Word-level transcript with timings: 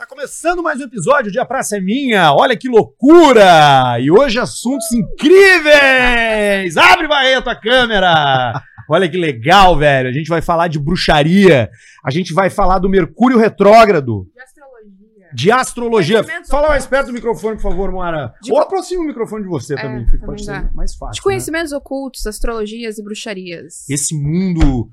Tá 0.00 0.06
começando 0.06 0.62
mais 0.62 0.80
um 0.80 0.84
episódio 0.84 1.30
de 1.30 1.38
A 1.38 1.44
Praça 1.44 1.76
é 1.76 1.80
Minha. 1.80 2.32
Olha 2.32 2.56
que 2.56 2.70
loucura! 2.70 3.98
E 4.00 4.10
hoje 4.10 4.38
assuntos 4.38 4.90
incríveis! 4.92 6.74
Abre, 6.78 7.06
Barreto, 7.06 7.50
a 7.50 7.54
câmera! 7.54 8.62
Olha 8.88 9.06
que 9.10 9.18
legal, 9.18 9.76
velho. 9.76 10.08
A 10.08 10.12
gente 10.12 10.28
vai 10.30 10.40
falar 10.40 10.68
de 10.68 10.78
bruxaria. 10.78 11.68
A 12.02 12.10
gente 12.10 12.32
vai 12.32 12.48
falar 12.48 12.78
do 12.78 12.88
Mercúrio 12.88 13.36
retrógrado. 13.36 14.26
De 14.34 14.40
astrologia. 14.40 15.28
De 15.34 15.52
astrologia. 15.52 16.24
Fala 16.48 16.68
mais 16.70 16.86
perto 16.86 17.08
do 17.08 17.12
microfone, 17.12 17.56
por 17.56 17.62
favor, 17.64 17.92
Moara. 17.92 18.32
De- 18.42 18.50
Ou 18.52 18.58
aproxima 18.58 19.02
o 19.02 19.06
microfone 19.06 19.42
de 19.42 19.50
você 19.50 19.74
É, 19.74 19.82
também. 19.82 20.06
Fica- 20.06 20.12
também 20.12 20.26
Pode 20.28 20.46
dá. 20.46 20.60
ser 20.62 20.74
mais 20.74 20.94
fácil. 20.94 21.12
De 21.12 21.18
né? 21.20 21.24
conhecimentos 21.24 21.72
ocultos, 21.72 22.26
astrologias 22.26 22.96
e 22.96 23.04
bruxarias. 23.04 23.84
esse 23.90 24.14
mundo 24.14 24.88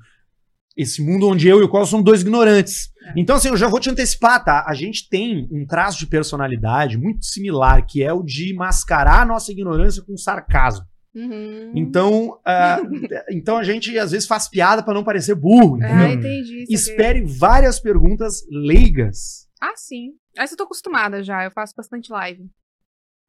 esse 0.78 1.02
mundo 1.02 1.26
onde 1.28 1.48
eu 1.48 1.60
e 1.60 1.64
o 1.64 1.68
Costa 1.68 1.90
somos 1.90 2.04
dois 2.04 2.20
ignorantes. 2.20 2.90
É. 3.04 3.14
Então, 3.16 3.34
assim, 3.34 3.48
eu 3.48 3.56
já 3.56 3.66
vou 3.66 3.80
te 3.80 3.90
antecipar, 3.90 4.44
tá? 4.44 4.64
A 4.64 4.74
gente 4.74 5.08
tem 5.08 5.48
um 5.50 5.66
traço 5.66 5.98
de 5.98 6.06
personalidade 6.06 6.96
muito 6.96 7.26
similar, 7.26 7.84
que 7.84 8.00
é 8.00 8.12
o 8.12 8.22
de 8.22 8.54
mascarar 8.54 9.22
a 9.22 9.26
nossa 9.26 9.50
ignorância 9.50 10.04
com 10.06 10.16
sarcasmo. 10.16 10.86
Uhum. 11.12 11.72
Então, 11.74 12.38
ah, 12.46 12.80
então 13.28 13.56
a 13.56 13.64
gente 13.64 13.98
às 13.98 14.12
vezes 14.12 14.28
faz 14.28 14.48
piada 14.48 14.80
pra 14.80 14.94
não 14.94 15.02
parecer 15.02 15.34
burro, 15.34 15.78
entendeu? 15.78 15.96
Ah, 15.96 16.12
entendi. 16.12 16.62
aqui. 16.62 16.72
Espere 16.72 17.24
várias 17.24 17.80
perguntas 17.80 18.42
leigas. 18.48 19.48
Ah, 19.60 19.74
sim. 19.74 20.12
Essa 20.36 20.54
eu 20.54 20.58
tô 20.58 20.62
acostumada 20.62 21.24
já, 21.24 21.42
eu 21.42 21.50
faço 21.50 21.74
bastante 21.76 22.12
live. 22.12 22.48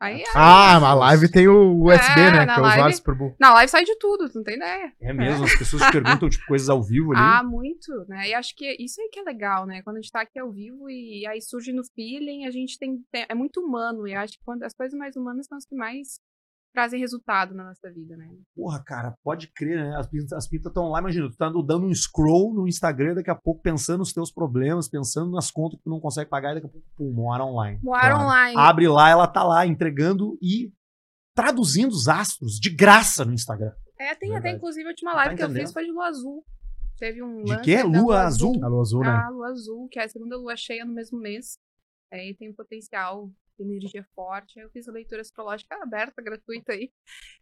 Aí, 0.02 0.24
Ah, 0.34 0.76
a 0.78 0.94
live 0.94 1.30
tem 1.30 1.48
o 1.50 1.84
USB, 1.84 2.22
É, 2.22 2.32
né? 2.32 2.46
na 2.46 2.54
Que 2.54 2.60
é 2.60 2.64
live- 2.64 3.02
burro. 3.18 3.36
na 3.38 3.54
live 3.54 3.70
sai 3.70 3.84
de 3.84 3.98
tudo, 3.98 4.30
tu 4.30 4.36
não 4.38 4.44
tem 4.44 4.56
ideia. 4.56 4.94
É 5.02 5.12
mesmo, 5.12 5.44
as 5.44 5.58
pessoas 5.58 5.84
perguntam 5.92 6.30
tipo, 6.30 6.46
coisas 6.46 6.70
ao 6.70 6.82
vivo 6.82 7.12
ali. 7.12 7.22
Ah, 7.22 7.44
muito, 7.44 7.92
né? 8.08 8.30
E 8.30 8.34
acho 8.34 8.56
que 8.56 8.78
isso 8.80 9.02
aí 9.02 9.10
que 9.12 9.20
é 9.20 9.24
legal, 9.24 9.66
né? 9.66 9.82
Quando 9.84 9.98
a 9.98 10.02
gente 10.02 10.12
tá 10.12 10.22
aqui 10.22 10.40
ao 10.40 10.52
vivo 10.54 10.90
e 10.90 11.28
aí 11.28 11.42
surge 11.42 11.74
no 11.74 11.84
feeling, 11.96 12.46
a 12.46 12.52
gente 12.52 12.78
tem. 12.80 12.98
tem- 13.12 13.26
é 13.28 13.36
muito 13.36 13.60
humano. 13.60 14.08
E 14.08 14.14
eu 14.14 14.20
acho 14.22 14.34
que 14.38 14.44
quando 14.46 14.64
as 14.64 14.74
coisas 14.74 14.98
mais 14.98 15.18
humanas 15.18 15.46
são 15.48 15.58
as 15.58 15.66
que 15.66 15.76
mais 15.76 16.20
trazem 16.74 17.00
resultado 17.00 17.54
na 17.54 17.66
nossa 17.66 17.92
vida, 17.92 18.16
né? 18.16 18.30
Porra, 18.56 18.82
cara, 18.84 19.16
pode 19.24 19.48
crer, 19.54 19.78
né? 19.78 19.96
As 19.98 20.08
pintas 20.08 20.34
as 20.34 20.48
pintas 20.48 20.68
estão 20.70 20.90
lá, 20.90 21.00
imagina, 21.00 21.30
tu 21.30 21.38
tá 21.38 21.50
dando 21.50 21.86
um 21.86 21.94
scroll 21.94 22.54
no 22.54 22.68
Instagram, 22.68 23.16
daqui 23.16 23.30
a 23.30 23.36
pouco 23.36 23.62
pensando 23.62 24.00
nos 24.00 24.14
teus 24.14 24.32
problemas, 24.32 24.88
pensando 24.88 25.32
nas 25.32 25.50
contas 25.52 25.78
que 25.78 25.84
tu 25.84 25.90
não 25.90 26.00
consegue 26.00 26.30
pagar, 26.30 26.52
e 26.52 26.56
daqui 26.56 26.68
a 26.68 26.70
pouco, 26.70 26.88
pum, 26.96 27.12
Moara 27.12 27.44
online. 27.46 27.80
Moar 27.84 28.02
Claro. 28.02 28.24
online. 28.24 28.58
Abre 28.58 28.88
lá, 28.88 29.10
ela 29.10 29.28
tá 29.28 29.44
lá 29.44 29.66
entregando 29.66 30.38
e 30.42 30.72
traduzindo 31.36 31.92
os 31.92 32.08
astros 32.08 32.60
de 32.60 32.70
graça 32.70 33.24
no 33.26 33.34
Instagram. 33.34 33.72
É, 33.98 34.16
tem 34.16 34.36
até, 34.36 34.52
inclusive, 34.52 34.86
a 34.86 34.90
última 34.90 35.12
Tá 35.12 35.18
live 35.18 35.36
que 35.36 35.44
eu 35.44 35.50
fiz 35.50 35.74
foi 35.74 35.86
de 35.86 35.92
lua 35.92 36.08
azul. 36.08 36.46
Teve 36.98 37.24
um 37.24 37.44
De 37.44 37.62
quê? 37.62 37.82
Lua 37.82 38.24
azul? 38.24 38.60
A 38.64 38.68
lua 38.68 38.82
azul, 38.82 39.00
né? 39.02 39.10
A 39.10 39.30
lua 39.30 39.48
azul, 39.50 39.88
que 39.90 40.00
é 40.00 40.04
a 40.06 40.10
segunda 40.10 40.38
lua 40.38 40.56
cheia 40.56 40.84
no 40.86 40.94
mesmo 40.94 41.18
mês. 41.20 41.58
Aí 42.12 42.34
tem 42.36 42.50
um 42.50 42.54
potencial 42.54 43.30
energia 43.64 44.04
forte. 44.16 44.60
Aí 44.60 44.66
eu 44.66 44.70
fiz 44.70 44.88
a 44.88 44.92
leitura 44.92 45.22
astrológica 45.22 45.76
aberta, 45.82 46.22
gratuita 46.22 46.74
aí. 46.74 46.92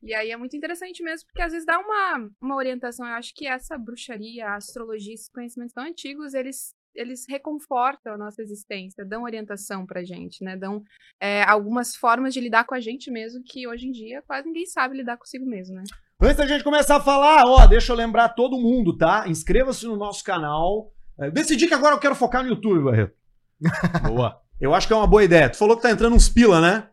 E 0.02 0.14
aí 0.14 0.32
é 0.32 0.38
muito 0.38 0.56
interessante 0.56 1.04
mesmo, 1.04 1.28
porque 1.28 1.42
às 1.42 1.52
vezes 1.52 1.66
dá 1.66 1.80
uma, 1.80 2.30
uma 2.42 2.56
orientação. 2.56 3.06
Eu 3.06 3.14
acho 3.14 3.34
que 3.34 3.48
essa 3.48 3.78
bruxaria, 3.78 4.48
a 4.48 4.56
astrologia, 4.56 5.14
esses 5.14 5.30
conhecimentos 5.30 5.74
tão 5.74 5.84
antigos, 5.84 6.34
eles, 6.34 6.74
eles 6.96 7.26
reconfortam 7.30 8.14
a 8.14 8.18
nossa 8.18 8.42
existência, 8.42 9.06
dão 9.06 9.24
orientação 9.24 9.86
pra 9.86 10.04
gente, 10.04 10.44
né? 10.44 10.56
Dão 10.58 10.84
é, 11.22 11.44
algumas 11.44 11.96
formas 11.96 12.34
de 12.34 12.40
lidar 12.40 12.66
com 12.66 12.76
a 12.76 12.80
gente 12.80 13.12
mesmo, 13.12 13.44
que 13.44 13.68
hoje 13.68 13.88
em 13.88 13.92
dia 13.92 14.22
quase 14.22 14.48
ninguém 14.48 14.66
sabe 14.66 14.98
lidar 14.98 15.18
consigo 15.18 15.46
mesmo, 15.46 15.76
né? 15.76 15.84
Antes 16.20 16.38
da 16.38 16.48
gente 16.48 16.64
começar 16.64 16.96
a 16.96 17.02
falar, 17.02 17.44
ó, 17.46 17.68
deixa 17.68 17.92
eu 17.92 17.96
lembrar 17.96 18.30
todo 18.30 18.58
mundo, 18.58 18.98
tá? 18.98 19.26
Inscreva-se 19.28 19.86
no 19.86 19.96
nosso 19.96 20.24
canal. 20.24 20.92
É, 21.20 21.30
Decidi 21.30 21.68
que 21.68 21.76
agora 21.76 21.94
eu 21.94 22.00
quero 22.00 22.16
focar 22.16 22.42
no 22.44 22.50
YouTube, 22.50 22.84
Barreto. 22.84 23.16
Boa. 24.08 24.42
Eu 24.60 24.74
acho 24.74 24.88
que 24.88 24.94
é 24.94 24.96
uma 24.96 25.08
boa 25.08 25.24
ideia. 25.24 25.50
Tu 25.50 25.58
falou 25.58 25.76
que 25.76 25.84
tá 25.84 25.92
entrando 25.92 26.16
uns 26.16 26.30
pila, 26.30 26.60
né? 26.60 26.88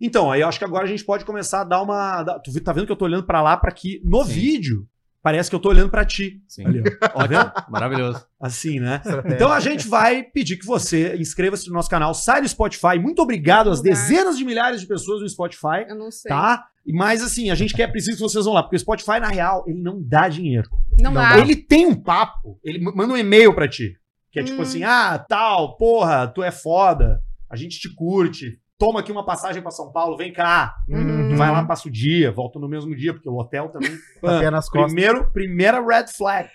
Então, 0.00 0.30
aí 0.30 0.40
eu 0.40 0.48
acho 0.48 0.58
que 0.58 0.64
agora 0.64 0.84
a 0.84 0.88
gente 0.88 1.04
pode 1.04 1.24
começar 1.24 1.60
a 1.60 1.64
dar 1.64 1.82
uma. 1.82 2.24
Tu 2.44 2.60
tá 2.60 2.72
vendo 2.72 2.86
que 2.86 2.92
eu 2.92 2.96
tô 2.96 3.04
olhando 3.04 3.24
pra 3.24 3.42
lá 3.42 3.56
pra 3.56 3.70
que 3.70 4.00
no 4.04 4.24
Sim. 4.24 4.32
vídeo 4.32 4.88
parece 5.22 5.50
que 5.50 5.54
eu 5.54 5.60
tô 5.60 5.68
olhando 5.68 5.90
pra 5.90 6.04
ti. 6.04 6.42
Sim. 6.48 6.66
Ali, 6.66 6.80
ó. 6.80 7.44
Tá. 7.44 7.66
Maravilhoso. 7.70 8.24
Assim, 8.40 8.80
né? 8.80 8.96
Estratégia. 9.04 9.36
Então 9.36 9.52
a 9.52 9.60
gente 9.60 9.86
vai 9.86 10.22
pedir 10.22 10.56
que 10.56 10.66
você 10.66 11.16
inscreva-se 11.16 11.68
no 11.68 11.74
nosso 11.74 11.90
canal, 11.90 12.14
sai 12.14 12.40
do 12.40 12.48
Spotify. 12.48 12.98
Muito 12.98 13.20
obrigado 13.22 13.70
às 13.70 13.80
dezenas 13.82 14.36
de 14.38 14.44
milhares 14.44 14.80
de 14.80 14.86
pessoas 14.86 15.20
no 15.20 15.28
Spotify, 15.28 15.84
Eu 15.88 15.96
não 15.96 16.10
sei. 16.10 16.28
tá? 16.30 16.64
Mas 16.92 17.22
assim, 17.22 17.50
a 17.50 17.54
gente 17.54 17.74
quer 17.74 17.88
preciso 17.88 18.16
que 18.16 18.22
vocês 18.22 18.44
vão 18.46 18.54
lá, 18.54 18.62
porque 18.62 18.74
o 18.76 18.80
Spotify, 18.80 19.20
na 19.20 19.28
real, 19.28 19.64
ele 19.66 19.80
não 19.80 20.02
dá 20.02 20.28
dinheiro. 20.28 20.68
Não, 20.98 21.12
Não 21.12 21.22
dá. 21.22 21.38
Ele 21.38 21.54
tem 21.54 21.86
um 21.86 21.94
papo, 21.94 22.58
ele 22.64 22.80
manda 22.80 23.12
um 23.12 23.16
e-mail 23.16 23.54
pra 23.54 23.68
ti. 23.68 23.99
Que 24.30 24.40
é 24.40 24.42
tipo 24.44 24.58
Hum. 24.58 24.62
assim: 24.62 24.82
ah, 24.84 25.18
tal, 25.18 25.76
porra, 25.76 26.26
tu 26.28 26.42
é 26.42 26.50
foda, 26.50 27.20
a 27.48 27.56
gente 27.56 27.78
te 27.78 27.92
curte, 27.94 28.58
toma 28.78 29.00
aqui 29.00 29.10
uma 29.12 29.24
passagem 29.24 29.60
pra 29.60 29.70
São 29.70 29.90
Paulo, 29.92 30.16
vem 30.16 30.32
cá. 30.32 30.74
Uhum. 30.88 31.30
Tu 31.30 31.36
vai 31.36 31.50
lá, 31.50 31.64
passa 31.64 31.88
o 31.88 31.90
dia, 31.90 32.30
volta 32.30 32.58
no 32.58 32.68
mesmo 32.68 32.94
dia, 32.96 33.12
porque 33.12 33.28
o 33.28 33.36
hotel 33.36 33.68
também. 33.70 33.90
Tapinha 34.22 34.50
nas 34.50 34.68
costas. 34.68 34.92
Primeiro, 34.92 35.30
primeira 35.32 35.80
red 35.84 36.06
flag. 36.16 36.48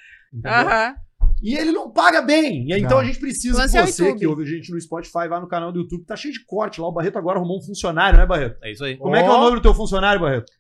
Aham. 0.45 0.95
E 1.43 1.53
ele 1.55 1.71
não 1.73 1.91
paga 1.91 2.21
bem. 2.21 2.65
E 2.67 2.73
aí, 2.73 2.79
então 2.79 2.97
Não. 2.97 3.03
a 3.03 3.03
gente 3.03 3.19
precisa 3.19 3.57
Lance 3.59 3.73
que 3.73 3.77
é 3.77 3.85
você, 3.85 4.15
que 4.15 4.25
ouve 4.25 4.43
a 4.43 4.45
gente 4.45 4.71
no 4.71 4.79
Spotify, 4.79 5.27
vá 5.27 5.39
no 5.39 5.47
canal 5.47 5.71
do 5.71 5.79
YouTube. 5.81 6.05
Tá 6.05 6.15
cheio 6.15 6.33
de 6.33 6.43
corte 6.45 6.79
lá. 6.79 6.87
O 6.87 6.91
Barreto 6.93 7.17
agora 7.17 7.37
arrumou 7.37 7.57
um 7.59 7.61
funcionário, 7.61 8.17
né, 8.17 8.25
Barreto? 8.25 8.57
É 8.63 8.71
isso 8.71 8.83
aí. 8.83 8.95
Como 8.97 9.15
é 9.15 9.21
que 9.21 9.27
é 9.27 9.31
o 9.31 9.37
nome 9.37 9.57
do 9.57 9.61
teu 9.61 9.73
funcionário, 9.73 10.19
Barreto? 10.21 10.51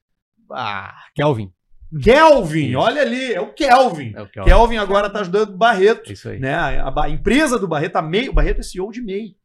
Ah, 0.51 0.93
Kelvin. 1.15 1.49
Kelvin. 2.03 2.69
Isso. 2.69 2.77
Olha 2.79 3.01
ali, 3.01 3.33
é 3.33 3.41
o 3.41 3.53
Kelvin. 3.53 4.13
É 4.15 4.21
o 4.21 4.29
Kelvin. 4.29 4.49
Kelvin 4.49 4.77
agora 4.77 5.09
tá 5.09 5.19
ajudando 5.21 5.49
o 5.49 5.57
Barreto. 5.57 6.09
É 6.09 6.13
isso 6.13 6.29
aí. 6.29 6.39
Né? 6.39 6.53
A, 6.53 6.87
a- 6.89 7.05
a 7.05 7.09
empresa 7.09 7.57
do 7.59 7.67
Barreto, 7.67 7.95
a 7.97 8.01
MEI, 8.01 8.29
o 8.29 8.33
Barreto 8.33 8.59
é 8.59 8.63
CEO 8.63 8.91
de 8.91 9.01
MEI. 9.01 9.35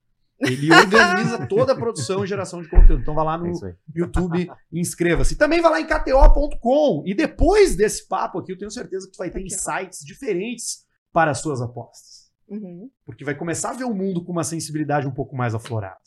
Ele 0.40 0.72
organiza 0.72 1.44
toda 1.46 1.72
a 1.72 1.76
produção 1.76 2.24
e 2.24 2.26
geração 2.26 2.62
de 2.62 2.68
conteúdo. 2.68 3.02
Então 3.02 3.14
vai 3.14 3.24
lá 3.24 3.34
É 3.34 3.38
no 3.38 3.46
aí. 3.66 3.74
YouTube 3.94 4.50
e 4.72 4.80
inscreva-se. 4.80 5.36
Também 5.36 5.60
vai 5.60 5.70
lá 5.70 5.80
em 5.80 5.86
KTO.com. 5.86 7.02
E 7.06 7.14
depois 7.14 7.76
desse 7.76 8.08
papo 8.08 8.38
aqui, 8.38 8.52
eu 8.52 8.58
tenho 8.58 8.70
certeza 8.70 9.06
que 9.06 9.12
tu 9.12 9.18
vai 9.18 9.30
ter 9.30 9.38
Aqui, 9.40 9.48
ó. 9.52 9.54
insights 9.54 10.00
diferentes 10.04 10.84
para 11.12 11.30
as 11.32 11.40
suas 11.40 11.60
apostas. 11.60 12.30
Uhum. 12.48 12.88
Porque 13.04 13.24
vai 13.24 13.34
começar 13.34 13.70
a 13.70 13.74
ver 13.74 13.84
o 13.84 13.94
mundo 13.94 14.24
com 14.24 14.32
uma 14.32 14.42
sensibilidade 14.42 15.06
um 15.06 15.10
pouco 15.12 15.36
mais 15.36 15.54
aflorada. 15.54 16.00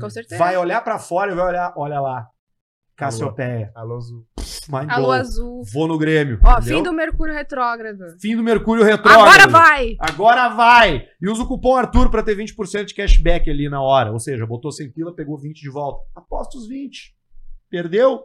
Com 0.00 0.08
certeza. 0.08 0.38
Vai 0.38 0.56
olhar 0.56 0.80
pra 0.82 0.98
fora 0.98 1.32
e 1.32 1.34
vai 1.34 1.46
olhar, 1.46 1.74
olha 1.76 2.00
lá, 2.00 2.26
Cassiopeia, 2.96 3.72
Alô 3.74 3.96
azul. 3.96 4.26
mind 4.68 4.90
A 4.90 4.96
lua 4.98 5.06
blow. 5.06 5.10
azul. 5.12 5.62
Vou 5.72 5.88
no 5.88 5.98
Grêmio. 5.98 6.38
Ó, 6.44 6.52
entendeu? 6.58 6.76
fim 6.78 6.82
do 6.82 6.92
Mercúrio 6.92 7.34
retrógrado. 7.34 8.04
Fim 8.20 8.36
do 8.36 8.42
Mercúrio 8.42 8.84
retrógrado. 8.84 9.22
Agora 9.28 9.46
vai! 9.48 9.96
Agora 9.98 10.48
vai! 10.50 11.06
E 11.20 11.28
usa 11.28 11.42
o 11.42 11.46
cupom 11.48 11.76
Arthur 11.76 12.10
pra 12.10 12.22
ter 12.22 12.36
20% 12.36 12.84
de 12.84 12.94
cashback 12.94 13.50
ali 13.50 13.68
na 13.68 13.82
hora. 13.82 14.12
Ou 14.12 14.18
seja, 14.20 14.46
botou 14.46 14.70
100 14.70 14.92
pila, 14.92 15.14
pegou 15.14 15.36
20 15.36 15.60
de 15.60 15.70
volta. 15.70 16.04
Aposta 16.14 16.56
os 16.56 16.68
20. 16.68 17.14
Perdeu? 17.68 18.22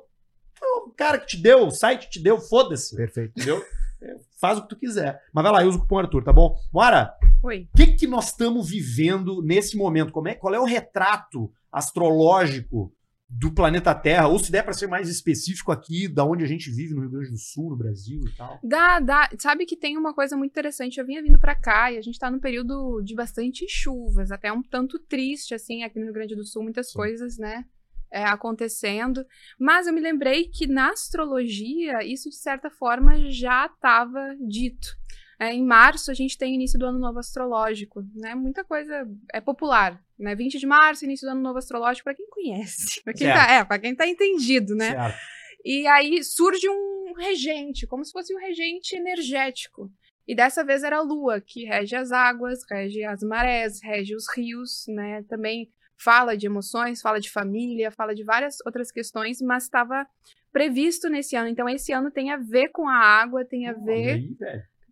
O 0.85 0.91
cara 0.91 1.17
que 1.17 1.25
te 1.27 1.41
deu, 1.41 1.65
o 1.67 1.71
site 1.71 2.09
te 2.09 2.21
deu, 2.21 2.37
foda-se. 2.39 2.95
Perfeito. 2.95 3.31
Entendeu? 3.35 3.63
É, 4.01 4.15
Faz 4.39 4.57
o 4.57 4.61
que 4.61 4.69
tu 4.69 4.75
quiser. 4.77 5.19
Mas 5.33 5.43
vai 5.43 5.51
lá, 5.51 5.63
e 5.63 5.67
usa 5.67 5.77
o 5.77 5.81
cupom 5.81 5.97
Arthur, 5.99 6.23
tá 6.23 6.31
bom? 6.31 6.55
Bora! 6.71 7.13
Oi. 7.43 7.67
O 7.73 7.77
que, 7.77 7.87
que 7.87 8.07
nós 8.07 8.25
estamos 8.27 8.69
vivendo 8.69 9.41
nesse 9.41 9.75
momento? 9.77 10.11
Como 10.11 10.27
é, 10.27 10.35
qual 10.35 10.53
é 10.53 10.59
o 10.59 10.65
retrato 10.65 11.49
astrológico 11.71 12.91
do 13.29 13.53
planeta 13.53 13.93
Terra? 13.93 14.27
Ou 14.27 14.39
se 14.39 14.51
der 14.51 14.63
para 14.63 14.73
ser 14.73 14.87
mais 14.87 15.07
específico 15.07 15.71
aqui, 15.71 16.07
da 16.07 16.25
onde 16.25 16.43
a 16.43 16.47
gente 16.47 16.71
vive, 16.71 16.93
no 16.93 17.01
Rio 17.01 17.11
Grande 17.11 17.31
do 17.31 17.37
Sul, 17.37 17.69
no 17.69 17.77
Brasil 17.77 18.21
e 18.25 18.35
tal. 18.35 18.59
Dá, 18.63 18.99
dá. 18.99 19.29
Sabe 19.37 19.65
que 19.65 19.77
tem 19.77 19.97
uma 19.97 20.13
coisa 20.13 20.35
muito 20.35 20.51
interessante. 20.51 20.99
Eu 20.99 21.05
vinha 21.05 21.21
vindo 21.21 21.37
pra 21.37 21.55
cá 21.55 21.91
e 21.91 21.97
a 21.97 22.01
gente 22.01 22.17
tá 22.17 22.31
num 22.31 22.39
período 22.39 23.01
de 23.01 23.13
bastante 23.13 23.65
chuvas, 23.69 24.31
até 24.31 24.51
um 24.51 24.63
tanto 24.63 24.97
triste, 24.97 25.53
assim, 25.53 25.83
aqui 25.83 25.99
no 25.99 26.05
Rio 26.05 26.13
Grande 26.13 26.35
do 26.35 26.43
Sul, 26.43 26.63
muitas 26.63 26.91
coisas, 26.91 27.37
né? 27.37 27.65
é, 28.11 28.23
acontecendo. 28.23 29.25
Mas 29.59 29.87
eu 29.87 29.93
me 29.93 30.01
lembrei 30.01 30.45
que 30.45 30.67
na 30.67 30.91
astrologia, 30.91 32.03
isso 32.03 32.29
de 32.29 32.35
certa 32.35 32.69
forma 32.69 33.29
já 33.29 33.65
estava 33.65 34.35
dito. 34.39 34.97
É, 35.39 35.53
em 35.53 35.63
março, 35.63 36.11
a 36.11 36.13
gente 36.13 36.37
tem 36.37 36.51
o 36.51 36.55
início 36.55 36.77
do 36.77 36.85
ano 36.85 36.99
novo 36.99 37.17
astrológico, 37.17 38.03
né? 38.13 38.35
Muita 38.35 38.61
coisa 38.61 39.07
é 39.31 39.39
popular, 39.39 40.03
né? 40.17 40.35
20 40.35 40.59
de 40.59 40.67
março, 40.67 41.05
início 41.05 41.25
do 41.25 41.31
ano 41.31 41.41
novo 41.41 41.57
astrológico, 41.57 42.03
para 42.03 42.13
quem 42.13 42.29
conhece. 42.29 43.01
Pra 43.03 43.13
quem 43.13 43.27
Certo. 43.27 43.47
tá, 43.47 43.53
é, 43.53 43.63
para 43.63 43.79
quem 43.79 43.95
tá 43.95 44.05
entendido, 44.05 44.75
né? 44.75 44.91
Certo. 44.91 45.17
E 45.63 45.87
aí 45.87 46.23
surge 46.23 46.67
um 46.69 47.13
regente, 47.17 47.87
como 47.87 48.03
se 48.03 48.11
fosse 48.11 48.35
um 48.35 48.39
regente 48.39 48.95
energético. 48.95 49.89
E 50.27 50.35
dessa 50.35 50.63
vez 50.63 50.83
era 50.83 50.97
a 50.97 51.01
lua, 51.01 51.41
que 51.41 51.63
rege 51.63 51.95
as 51.95 52.11
águas, 52.11 52.59
rege 52.69 53.03
as 53.03 53.23
marés, 53.23 53.81
rege 53.81 54.15
os 54.15 54.25
rios, 54.35 54.85
né? 54.87 55.23
Também 55.23 55.71
fala 55.97 56.35
de 56.35 56.45
emoções, 56.45 57.01
fala 57.01 57.19
de 57.19 57.29
família, 57.29 57.91
fala 57.91 58.13
de 58.13 58.23
várias 58.23 58.57
outras 58.65 58.91
questões, 58.91 59.41
mas 59.41 59.63
estava 59.63 60.05
previsto 60.51 61.09
nesse 61.09 61.35
ano. 61.35 61.47
Então 61.47 61.67
esse 61.67 61.91
ano 61.91 62.11
tem 62.11 62.31
a 62.31 62.37
ver 62.37 62.69
com 62.69 62.87
a 62.87 62.95
água, 62.95 63.45
tem 63.45 63.67
a 63.67 63.73
ver 63.73 64.09
aí. 64.11 64.37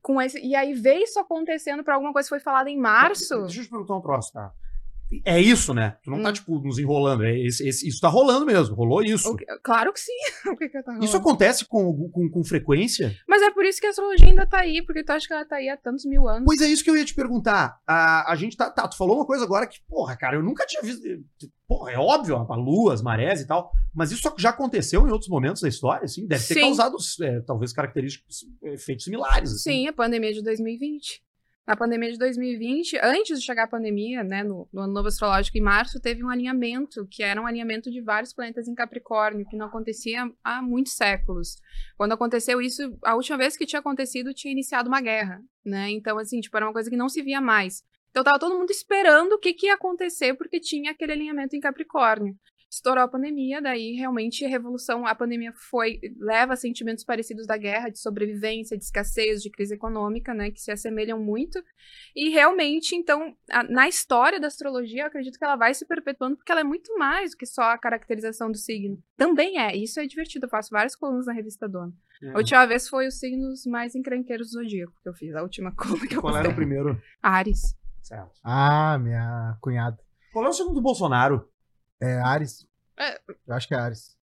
Com 0.07 0.21
esse. 0.21 0.39
E 0.39 0.55
aí 0.55 0.73
veio 0.73 1.03
isso 1.03 1.19
acontecendo 1.19 1.83
para 1.83 1.93
alguma 1.93 2.13
coisa 2.13 2.25
que 2.25 2.29
foi 2.29 2.39
falada 2.39 2.69
em 2.69 2.77
março. 2.77 3.41
Deixa 3.41 3.59
eu 3.59 3.63
te 3.65 3.69
perguntar 3.69 3.95
um 3.97 4.01
troço, 4.01 4.31
tá? 4.31 4.53
É 5.23 5.39
isso, 5.39 5.73
né? 5.73 5.95
Tu 6.03 6.11
não 6.11 6.21
tá, 6.21 6.29
Hum. 6.29 6.33
tipo, 6.33 6.59
nos 6.59 6.77
enrolando. 6.77 7.23
É 7.23 7.37
esse- 7.39 7.65
esse- 7.67 7.87
isso 7.87 8.01
tá 8.01 8.09
rolando 8.09 8.45
mesmo. 8.45 8.75
Rolou 8.75 9.01
isso. 9.01 9.35
Que- 9.37 9.45
Claro 9.63 9.93
que 9.93 9.99
sim. 10.01 10.11
Que 10.59 10.67
que 10.69 10.83
tava 10.83 11.03
Isso 11.03 11.15
acontece 11.15 11.65
com, 11.65 12.09
com, 12.09 12.29
com 12.29 12.43
frequência? 12.43 13.15
Mas 13.27 13.41
é 13.41 13.49
por 13.51 13.63
isso 13.65 13.79
que 13.79 13.87
a 13.87 13.89
astrologia 13.91 14.27
ainda 14.27 14.45
tá 14.45 14.59
aí, 14.59 14.81
porque 14.85 15.03
tu 15.03 15.11
acha 15.11 15.25
que 15.25 15.33
ela 15.33 15.45
tá 15.45 15.55
aí 15.57 15.69
há 15.69 15.77
tantos 15.77 16.03
mil 16.05 16.27
anos. 16.27 16.43
Pois 16.45 16.59
é 16.61 16.67
isso 16.67 16.83
que 16.83 16.89
eu 16.89 16.97
ia 16.97 17.05
te 17.05 17.13
perguntar. 17.15 17.79
A, 17.87 18.31
a 18.31 18.35
gente 18.35 18.57
tá, 18.57 18.69
tá. 18.69 18.87
Tu 18.87 18.97
falou 18.97 19.15
uma 19.15 19.25
coisa 19.25 19.43
agora 19.45 19.65
que, 19.65 19.77
porra, 19.87 20.17
cara, 20.17 20.35
eu 20.35 20.43
nunca 20.43 20.65
tinha 20.65 20.81
visto. 20.81 21.01
Porra, 21.67 21.91
é 21.91 21.97
óbvio, 21.97 22.35
a 22.37 22.55
lua, 22.55 22.93
as 22.93 23.01
marés 23.01 23.41
e 23.41 23.47
tal. 23.47 23.71
Mas 23.93 24.11
isso 24.11 24.21
já 24.37 24.49
aconteceu 24.49 25.07
em 25.07 25.11
outros 25.11 25.29
momentos 25.29 25.61
da 25.61 25.67
história, 25.69 26.05
assim? 26.05 26.25
Deve 26.27 26.45
ter 26.45 26.53
Sim. 26.55 26.61
causado, 26.61 26.95
é, 27.21 27.39
talvez, 27.41 27.73
característicos, 27.73 28.45
efeitos 28.63 29.05
similares. 29.05 29.51
assim. 29.51 29.71
Sim, 29.71 29.87
a 29.87 29.93
pandemia 29.93 30.33
de 30.33 30.41
2020. 30.43 31.21
Na 31.67 31.75
pandemia 31.75 32.13
de 32.13 32.17
2020, 32.17 32.97
antes 33.03 33.39
de 33.39 33.45
chegar 33.45 33.65
a 33.65 33.67
pandemia, 33.67 34.23
né, 34.23 34.41
no, 34.41 34.69
no 34.71 34.83
ano 34.83 34.93
novo 34.93 35.09
astrológico 35.09 35.57
em 35.57 35.61
março, 35.61 35.99
teve 35.99 36.23
um 36.23 36.29
alinhamento, 36.29 37.05
que 37.11 37.21
era 37.21 37.41
um 37.41 37.45
alinhamento 37.45 37.91
de 37.91 37.99
vários 37.99 38.31
planetas 38.31 38.69
em 38.69 38.73
Capricórnio, 38.73 39.45
que 39.45 39.57
não 39.57 39.65
acontecia 39.65 40.31
há 40.41 40.61
muitos 40.61 40.93
séculos. 40.93 41.57
Quando 41.97 42.13
aconteceu 42.13 42.61
isso, 42.61 42.97
a 43.03 43.15
última 43.15 43.37
vez 43.37 43.57
que 43.57 43.65
tinha 43.65 43.81
acontecido, 43.81 44.33
tinha 44.33 44.53
iniciado 44.53 44.87
uma 44.87 45.01
guerra, 45.01 45.41
né? 45.65 45.89
Então, 45.89 46.17
assim, 46.17 46.39
tipo, 46.39 46.55
era 46.55 46.65
uma 46.65 46.71
coisa 46.71 46.89
que 46.89 46.95
não 46.95 47.09
se 47.09 47.21
via 47.21 47.41
mais. 47.41 47.83
Então 48.11 48.23
tava 48.23 48.39
todo 48.39 48.57
mundo 48.57 48.71
esperando 48.71 49.33
o 49.33 49.37
que, 49.37 49.53
que 49.53 49.67
ia 49.67 49.73
acontecer, 49.73 50.35
porque 50.35 50.61
tinha 50.61 50.91
aquele 50.91 51.11
alinhamento 51.11 51.53
em 51.53 51.59
Capricórnio. 51.59 52.33
Estourou 52.69 53.01
a 53.03 53.07
pandemia, 53.07 53.61
daí 53.61 53.93
realmente 53.93 54.43
a 54.45 54.49
revolução, 54.49 55.07
a 55.07 55.15
pandemia 55.15 55.53
foi, 55.69 55.99
leva 56.19 56.51
a 56.53 56.55
sentimentos 56.57 57.03
parecidos 57.03 57.47
da 57.47 57.55
guerra, 57.57 57.89
de 57.89 57.97
sobrevivência, 57.97 58.77
de 58.77 58.83
escassez, 58.83 59.41
de 59.41 59.49
crise 59.49 59.73
econômica, 59.75 60.33
né, 60.33 60.51
que 60.51 60.59
se 60.59 60.69
assemelham 60.69 61.17
muito. 61.17 61.63
E 62.13 62.29
realmente, 62.29 62.93
então, 62.93 63.33
a- 63.49 63.63
na 63.63 63.87
história 63.87 64.37
da 64.39 64.47
astrologia, 64.47 65.03
eu 65.03 65.07
acredito 65.07 65.37
que 65.39 65.45
ela 65.45 65.55
vai 65.55 65.73
se 65.73 65.85
perpetuando, 65.87 66.35
porque 66.35 66.51
ela 66.51 66.61
é 66.61 66.63
muito 66.65 66.93
mais 66.97 67.31
do 67.31 67.37
que 67.37 67.45
só 67.45 67.61
a 67.63 67.77
caracterização 67.77 68.51
do 68.51 68.57
signo. 68.57 69.01
Também 69.15 69.57
é, 69.59 69.75
isso 69.75 69.99
é 70.01 70.05
divertido, 70.05 70.45
eu 70.45 70.49
faço 70.49 70.69
várias 70.69 70.95
colunas 70.95 71.25
na 71.25 71.33
revista 71.33 71.69
Dona. 71.69 71.93
É. 72.21 72.31
A 72.31 72.37
última 72.37 72.65
vez 72.65 72.89
foi 72.89 73.07
os 73.07 73.17
signos 73.17 73.65
mais 73.65 73.95
encrenqueiros 73.95 74.47
do 74.51 74.61
zodíaco 74.61 74.93
que 75.01 75.07
eu 75.07 75.13
fiz, 75.13 75.33
a 75.35 75.41
última 75.41 75.71
coluna 75.75 76.05
que 76.05 76.15
eu 76.17 76.21
Qual 76.21 76.35
era 76.35 76.49
o 76.49 76.51
postei. 76.51 76.55
primeiro? 76.65 77.01
Ares. 77.23 77.77
Certo. 78.03 78.31
Ah, 78.43 78.97
minha 78.99 79.57
cunhada. 79.61 79.97
Qual 80.33 80.43
é 80.45 80.49
o 80.49 80.53
segundo 80.53 80.75
do 80.75 80.81
Bolsonaro? 80.81 81.47
É 82.01 82.19
Ares. 82.19 82.65
É. 82.99 83.19
Eu 83.47 83.55
acho 83.55 83.67
que 83.67 83.73
é 83.73 83.77
Ares. 83.77 84.15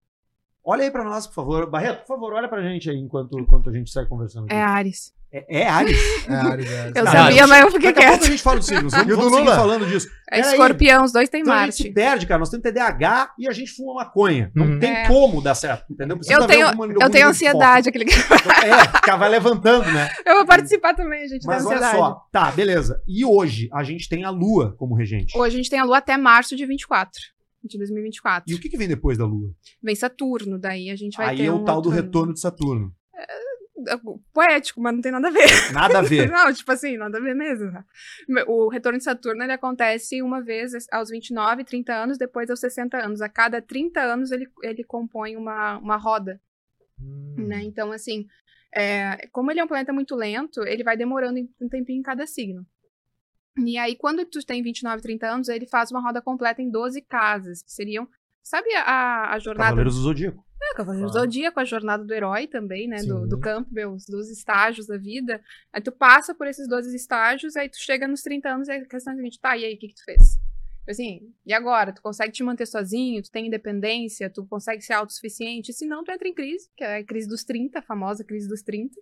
Olha 0.64 0.84
aí 0.84 0.90
pra 0.90 1.02
nós, 1.04 1.26
por 1.26 1.34
favor. 1.34 1.68
Barreto, 1.68 2.00
por 2.02 2.06
favor, 2.08 2.32
olha 2.34 2.48
pra 2.48 2.62
gente 2.62 2.88
aí 2.88 2.96
enquanto, 2.96 3.38
enquanto 3.38 3.68
a 3.68 3.72
gente 3.72 3.90
segue 3.90 4.08
conversando. 4.08 4.44
aqui. 4.44 4.54
É 4.54 4.62
Ares. 4.62 5.12
É, 5.34 5.62
é 5.62 5.66
Ares? 5.68 5.96
É 6.28 6.34
Ares, 6.34 6.70
é 6.70 6.80
Ares. 6.82 6.92
Eu 6.94 7.04
Não, 7.04 7.12
sabia, 7.12 7.46
mas 7.46 7.60
eu 7.64 7.70
fiquei 7.72 7.92
Daqui 7.92 8.04
a 8.06 8.10
pouco 8.10 8.24
a 8.24 8.28
gente 8.28 8.42
fala 8.42 8.56
dos 8.58 8.66
signos. 8.66 8.92
Vamos, 8.92 9.12
E 9.12 9.16
vamos 9.16 9.32
Lula? 9.32 9.56
falando 9.56 9.86
disso. 9.86 10.06
É 10.30 10.36
Peraí. 10.36 10.50
escorpião, 10.52 11.04
os 11.04 11.12
dois 11.12 11.28
têm 11.30 11.40
Então 11.40 11.52
a 11.54 11.64
gente 11.64 11.74
se 11.74 11.82
Marte. 11.84 11.94
perde, 11.94 12.26
cara. 12.26 12.38
Nós 12.38 12.50
temos 12.50 12.62
TDAH 12.62 13.32
e 13.38 13.48
a 13.48 13.52
gente 13.52 13.72
fuma 13.72 13.94
maconha. 13.94 14.52
Não 14.54 14.66
Uhum. 14.66 14.78
tem 14.78 14.92
É. 14.92 15.08
como 15.08 15.42
dar 15.42 15.54
certo, 15.56 15.90
entendeu? 15.92 16.16
Precisa 16.18 16.38
Eu 16.38 16.46
tenho, 16.46 16.66
alguma- 16.68 16.86
eu 16.86 17.10
tenho 17.10 17.26
ansiedade, 17.28 17.88
aquele. 17.88 18.04
É, 18.62 18.84
ficar 18.94 19.16
vai 19.16 19.28
levantando, 19.30 19.90
né? 19.90 20.08
Eu 20.24 20.36
vou 20.36 20.46
participar 20.46 20.94
também, 20.94 21.26
gente, 21.26 21.44
da 21.46 21.54
Mas 21.54 21.64
olha 21.66 21.76
ansiedade. 21.78 21.96
só. 21.98 22.26
Tá, 22.30 22.50
beleza. 22.52 23.02
E 23.08 23.24
hoje 23.24 23.68
a 23.72 23.82
gente 23.82 24.08
tem 24.08 24.24
a 24.24 24.30
Lua 24.30 24.74
como 24.78 24.94
regente. 24.94 25.36
Hoje 25.36 25.54
a 25.54 25.56
gente 25.56 25.70
tem 25.70 25.80
a 25.80 25.84
Lua 25.84 25.98
até 25.98 26.16
março 26.16 26.54
de 26.54 26.64
24. 26.66 27.20
De 27.64 27.78
2024. 27.78 28.50
E 28.52 28.56
o 28.56 28.60
que, 28.60 28.68
que 28.68 28.76
vem 28.76 28.88
depois 28.88 29.16
da 29.18 29.24
Lua? 29.24 29.54
Vem 29.82 29.94
Saturno, 29.94 30.58
daí 30.58 30.90
a 30.90 30.96
gente 30.96 31.16
vai 31.16 31.28
Aí 31.30 31.36
ter 31.38 31.44
é 31.44 31.50
o 31.52 31.56
um 31.56 31.64
tal 31.64 31.80
do 31.80 31.88
retorno 31.90 32.32
de 32.34 32.40
Saturno. 32.40 32.94
Poético, 34.32 34.80
mas 34.80 34.94
não 34.94 35.00
tem 35.00 35.10
nada 35.10 35.28
a 35.28 35.30
ver. 35.30 35.72
Nada 35.72 35.98
a 35.98 36.02
ver. 36.02 36.28
Não, 36.30 36.52
tipo 36.52 36.70
assim, 36.70 36.96
nada 36.96 37.18
a 37.18 37.20
ver 37.20 37.34
mesmo. 37.34 37.72
O 38.46 38.68
retorno 38.68 38.96
de 38.98 39.02
Saturno, 39.04 39.42
ele 39.42 39.52
acontece 39.52 40.22
uma 40.22 40.40
vez 40.40 40.72
aos 40.92 41.10
29, 41.10 41.64
30 41.64 41.92
anos, 41.92 42.16
depois 42.18 42.48
aos 42.48 42.60
60 42.60 42.96
anos. 43.04 43.20
A 43.20 43.28
cada 43.28 43.60
30 43.60 44.00
anos, 44.00 44.30
ele, 44.30 44.48
ele 44.62 44.84
compõe 44.84 45.36
uma, 45.36 45.78
uma 45.78 45.96
roda, 45.96 46.40
Hum. 47.00 47.34
né? 47.48 47.62
Então, 47.64 47.90
assim, 47.90 48.26
é, 48.72 49.26
como 49.32 49.50
ele 49.50 49.58
é 49.58 49.64
um 49.64 49.68
planeta 49.68 49.92
muito 49.92 50.14
lento, 50.14 50.62
ele 50.64 50.84
vai 50.84 50.96
demorando 50.96 51.38
em- 51.38 51.50
um 51.60 51.68
tempinho 51.68 51.98
em 51.98 52.02
cada 52.02 52.24
signo. 52.26 52.64
E 53.58 53.76
aí, 53.76 53.96
quando 53.96 54.24
tu 54.24 54.44
tem 54.44 54.62
29, 54.62 55.02
30 55.02 55.26
anos, 55.26 55.48
ele 55.48 55.66
faz 55.66 55.90
uma 55.90 56.00
roda 56.00 56.22
completa 56.22 56.62
em 56.62 56.70
12 56.70 57.02
casas, 57.02 57.62
que 57.62 57.72
seriam... 57.72 58.08
Sabe 58.42 58.74
a, 58.74 59.32
a 59.32 59.38
jornada 59.38 59.68
Cavaleiros 59.68 59.94
do 59.94 60.00
Zodíaco. 60.02 60.44
é, 60.60 60.74
Cavaleiro 60.74 61.06
do 61.06 61.12
Claro. 61.12 61.26
Zodíaco, 61.26 61.60
a 61.60 61.64
jornada 61.64 62.04
do 62.04 62.12
herói 62.12 62.48
também, 62.48 62.88
né? 62.88 62.96
Do, 63.04 63.22
Sim. 63.22 63.28
do 63.28 63.38
Campbell, 63.38 63.92
os 63.92 64.04
12 64.06 64.32
estágios 64.32 64.86
da 64.88 64.98
vida. 64.98 65.40
Aí 65.72 65.80
tu 65.80 65.92
passa 65.92 66.34
por 66.34 66.48
esses 66.48 66.66
12 66.66 66.94
estágios, 66.96 67.54
aí 67.54 67.68
tu 67.68 67.76
chega 67.78 68.08
nos 68.08 68.20
30 68.22 68.48
anos 68.48 68.68
e 68.68 68.72
a 68.72 68.84
questão 68.84 69.12
é 69.12 69.14
a 69.14 69.16
seguinte, 69.16 69.38
tá, 69.40 69.56
e 69.56 69.64
aí, 69.64 69.74
o 69.74 69.78
que, 69.78 69.88
que 69.88 69.94
tu 69.94 70.04
fez? 70.04 70.40
Assim, 70.88 71.32
e 71.46 71.52
agora? 71.52 71.92
Tu 71.92 72.02
consegue 72.02 72.32
te 72.32 72.42
manter 72.42 72.66
sozinho, 72.66 73.22
tu 73.22 73.30
tem 73.30 73.46
independência, 73.46 74.28
tu 74.28 74.44
consegue 74.44 74.82
ser 74.82 74.94
autossuficiente, 74.94 75.72
se 75.72 75.86
não, 75.86 76.02
tu 76.02 76.10
entra 76.10 76.26
em 76.26 76.34
crise, 76.34 76.68
que 76.76 76.82
é 76.82 76.96
a 76.96 77.04
crise 77.04 77.28
dos 77.28 77.44
30, 77.44 77.78
a 77.78 77.82
famosa 77.82 78.24
crise 78.24 78.48
dos 78.48 78.62
30. 78.62 79.00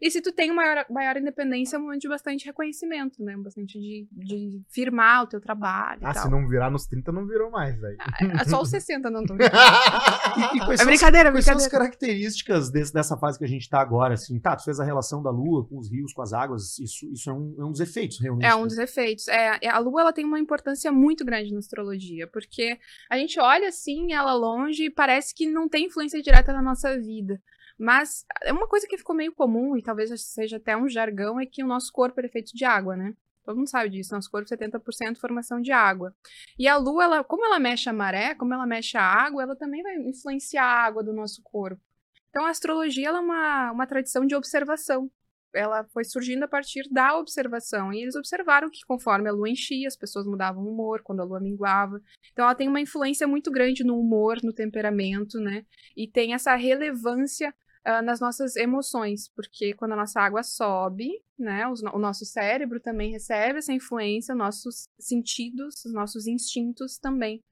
E 0.00 0.10
se 0.10 0.20
tu 0.22 0.32
tem 0.32 0.50
uma 0.50 0.62
maior, 0.62 0.86
maior 0.90 1.16
independência, 1.16 1.76
é 1.76 1.78
um 1.78 1.82
momento 1.82 2.00
de 2.02 2.08
bastante 2.08 2.46
reconhecimento, 2.46 3.22
né? 3.22 3.36
Bastante 3.36 3.78
de, 3.78 4.08
de 4.12 4.62
firmar 4.70 5.24
o 5.24 5.26
teu 5.26 5.40
trabalho 5.40 6.00
Ah, 6.02 6.12
e 6.12 6.14
se 6.18 6.28
não 6.30 6.48
virar 6.48 6.70
nos 6.70 6.86
30, 6.86 7.12
não 7.12 7.26
virou 7.26 7.50
mais. 7.50 7.82
Aí. 7.84 7.96
É 8.40 8.44
só 8.44 8.60
os 8.62 8.68
60 8.70 9.10
não 9.10 9.24
tô 9.24 9.34
E, 9.40 10.56
e 10.56 10.60
quais 10.60 10.72
É 10.72 10.76
são 10.78 10.86
brincadeira, 10.86 11.28
é 11.28 11.32
Quais 11.32 11.44
são 11.44 11.54
as 11.54 11.62
brincadeira. 11.62 11.70
características 11.70 12.70
desse- 12.70 12.92
dessa 12.92 13.16
fase 13.16 13.38
que 13.38 13.44
a 13.44 13.48
gente 13.48 13.68
tá 13.68 13.80
agora? 13.80 14.14
Assim, 14.14 14.38
tá, 14.38 14.56
tu 14.56 14.64
fez 14.64 14.80
a 14.80 14.84
relação 14.84 15.22
da 15.22 15.30
Lua 15.30 15.66
com 15.66 15.78
os 15.78 15.90
rios, 15.90 16.12
com 16.12 16.22
as 16.22 16.32
águas. 16.32 16.78
Isso, 16.78 17.06
isso 17.12 17.28
é, 17.28 17.32
um, 17.32 17.54
é 17.58 17.64
um 17.64 17.70
dos 17.70 17.80
efeitos, 17.80 18.18
realmente. 18.20 18.46
É 18.46 18.54
um 18.54 18.66
dos 18.66 18.78
efeitos. 18.78 19.28
É, 19.28 19.58
é, 19.62 19.68
a 19.68 19.78
Lua 19.78 20.00
ela 20.00 20.12
tem 20.12 20.24
uma 20.24 20.38
importância 20.38 20.90
muito 20.92 21.24
grande 21.24 21.52
na 21.52 21.58
astrologia, 21.58 22.26
porque 22.26 22.78
a 23.10 23.16
gente 23.16 23.38
olha 23.40 23.68
assim 23.68 24.12
ela 24.12 24.32
longe 24.34 24.84
e 24.86 24.90
parece 24.90 25.34
que 25.34 25.46
não 25.46 25.68
tem 25.68 25.86
influência 25.86 26.22
direta 26.22 26.52
na 26.52 26.62
nossa 26.62 26.98
vida. 26.98 27.40
Mas 27.80 28.26
é 28.42 28.52
uma 28.52 28.68
coisa 28.68 28.86
que 28.86 28.98
ficou 28.98 29.16
meio 29.16 29.32
comum 29.32 29.74
e 29.74 29.82
talvez 29.82 30.10
seja 30.22 30.58
até 30.58 30.76
um 30.76 30.86
jargão 30.86 31.40
é 31.40 31.46
que 31.46 31.64
o 31.64 31.66
nosso 31.66 31.90
corpo 31.90 32.20
é 32.20 32.28
feito 32.28 32.54
de 32.54 32.62
água, 32.62 32.94
né? 32.94 33.14
Todo 33.42 33.56
mundo 33.56 33.70
sabe 33.70 33.88
disso, 33.88 34.14
nosso 34.14 34.30
corpo 34.30 34.52
é 34.52 34.56
70% 34.56 35.18
formação 35.18 35.62
de 35.62 35.72
água. 35.72 36.14
E 36.58 36.68
a 36.68 36.76
lua, 36.76 37.04
ela, 37.04 37.24
como 37.24 37.42
ela 37.42 37.58
mexe 37.58 37.88
a 37.88 37.92
maré, 37.92 38.34
como 38.34 38.52
ela 38.52 38.66
mexe 38.66 38.98
a 38.98 39.02
água, 39.02 39.42
ela 39.42 39.56
também 39.56 39.82
vai 39.82 39.96
influenciar 39.96 40.62
a 40.62 40.84
água 40.84 41.02
do 41.02 41.14
nosso 41.14 41.42
corpo. 41.42 41.80
Então 42.28 42.44
a 42.44 42.50
astrologia 42.50 43.08
é 43.08 43.12
uma, 43.12 43.72
uma 43.72 43.86
tradição 43.86 44.26
de 44.26 44.34
observação 44.34 45.10
ela 45.52 45.84
foi 45.92 46.04
surgindo 46.04 46.44
a 46.44 46.48
partir 46.48 46.88
da 46.90 47.16
observação. 47.16 47.92
E 47.92 48.02
eles 48.02 48.14
observaram 48.14 48.70
que 48.70 48.84
conforme 48.86 49.28
a 49.28 49.32
lua 49.32 49.48
enchia, 49.48 49.88
as 49.88 49.96
pessoas 49.96 50.26
mudavam 50.26 50.62
o 50.62 50.72
humor, 50.72 51.02
quando 51.02 51.20
a 51.20 51.24
lua 51.24 51.40
minguava. 51.40 52.00
Então 52.32 52.44
ela 52.44 52.54
tem 52.54 52.68
uma 52.68 52.80
influência 52.80 53.26
muito 53.26 53.50
grande 53.50 53.84
no 53.84 53.98
humor, 53.98 54.38
no 54.42 54.52
temperamento, 54.52 55.38
né? 55.40 55.64
E 55.96 56.06
tem 56.06 56.34
essa 56.34 56.54
relevância 56.54 57.54
ah, 57.84 58.02
nas 58.02 58.20
nossas 58.20 58.56
emoções, 58.56 59.28
porque 59.34 59.72
quando 59.74 59.92
a 59.92 59.96
nossa 59.96 60.20
água 60.20 60.42
sobe, 60.42 61.10
né, 61.38 61.66
os 61.68 61.82
o 61.82 61.98
nosso 61.98 62.24
cérebro 62.24 62.80
também 62.80 63.10
recebe 63.10 63.58
essa 63.58 63.72
influência, 63.72 64.34
nossos 64.34 64.88
sentidos, 64.98 65.84
os 65.84 65.92
nossos 65.92 66.26
instintos 66.26 66.98
também. 66.98 67.42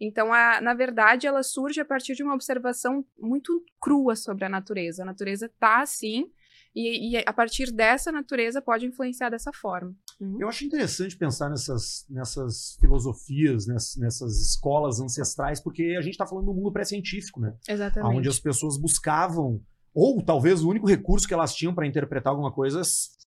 Então, 0.00 0.32
a, 0.32 0.60
na 0.60 0.74
verdade, 0.74 1.26
ela 1.26 1.42
surge 1.42 1.80
a 1.80 1.84
partir 1.84 2.14
de 2.14 2.22
uma 2.22 2.34
observação 2.34 3.04
muito 3.18 3.64
crua 3.80 4.14
sobre 4.14 4.44
a 4.44 4.48
natureza. 4.48 5.02
A 5.02 5.06
natureza 5.06 5.50
tá 5.58 5.80
assim, 5.80 6.30
e, 6.74 7.16
e 7.16 7.22
a 7.26 7.32
partir 7.32 7.72
dessa 7.72 8.12
natureza 8.12 8.62
pode 8.62 8.86
influenciar 8.86 9.30
dessa 9.30 9.52
forma. 9.52 9.94
Uhum. 10.20 10.40
Eu 10.40 10.48
acho 10.48 10.64
interessante 10.64 11.16
pensar 11.16 11.48
nessas, 11.48 12.06
nessas 12.08 12.76
filosofias, 12.80 13.66
nessas, 13.66 13.96
nessas 13.96 14.40
escolas 14.40 15.00
ancestrais, 15.00 15.60
porque 15.60 15.96
a 15.98 16.00
gente 16.00 16.12
está 16.12 16.26
falando 16.26 16.46
do 16.46 16.54
mundo 16.54 16.72
pré-científico, 16.72 17.40
né? 17.40 17.56
Exatamente. 17.68 18.16
Onde 18.16 18.28
as 18.28 18.38
pessoas 18.38 18.78
buscavam, 18.78 19.60
ou 19.94 20.22
talvez 20.22 20.62
o 20.62 20.68
único 20.70 20.86
recurso 20.86 21.26
que 21.26 21.34
elas 21.34 21.54
tinham 21.54 21.74
para 21.74 21.86
interpretar 21.86 22.30
alguma 22.32 22.52
coisa 22.52 22.82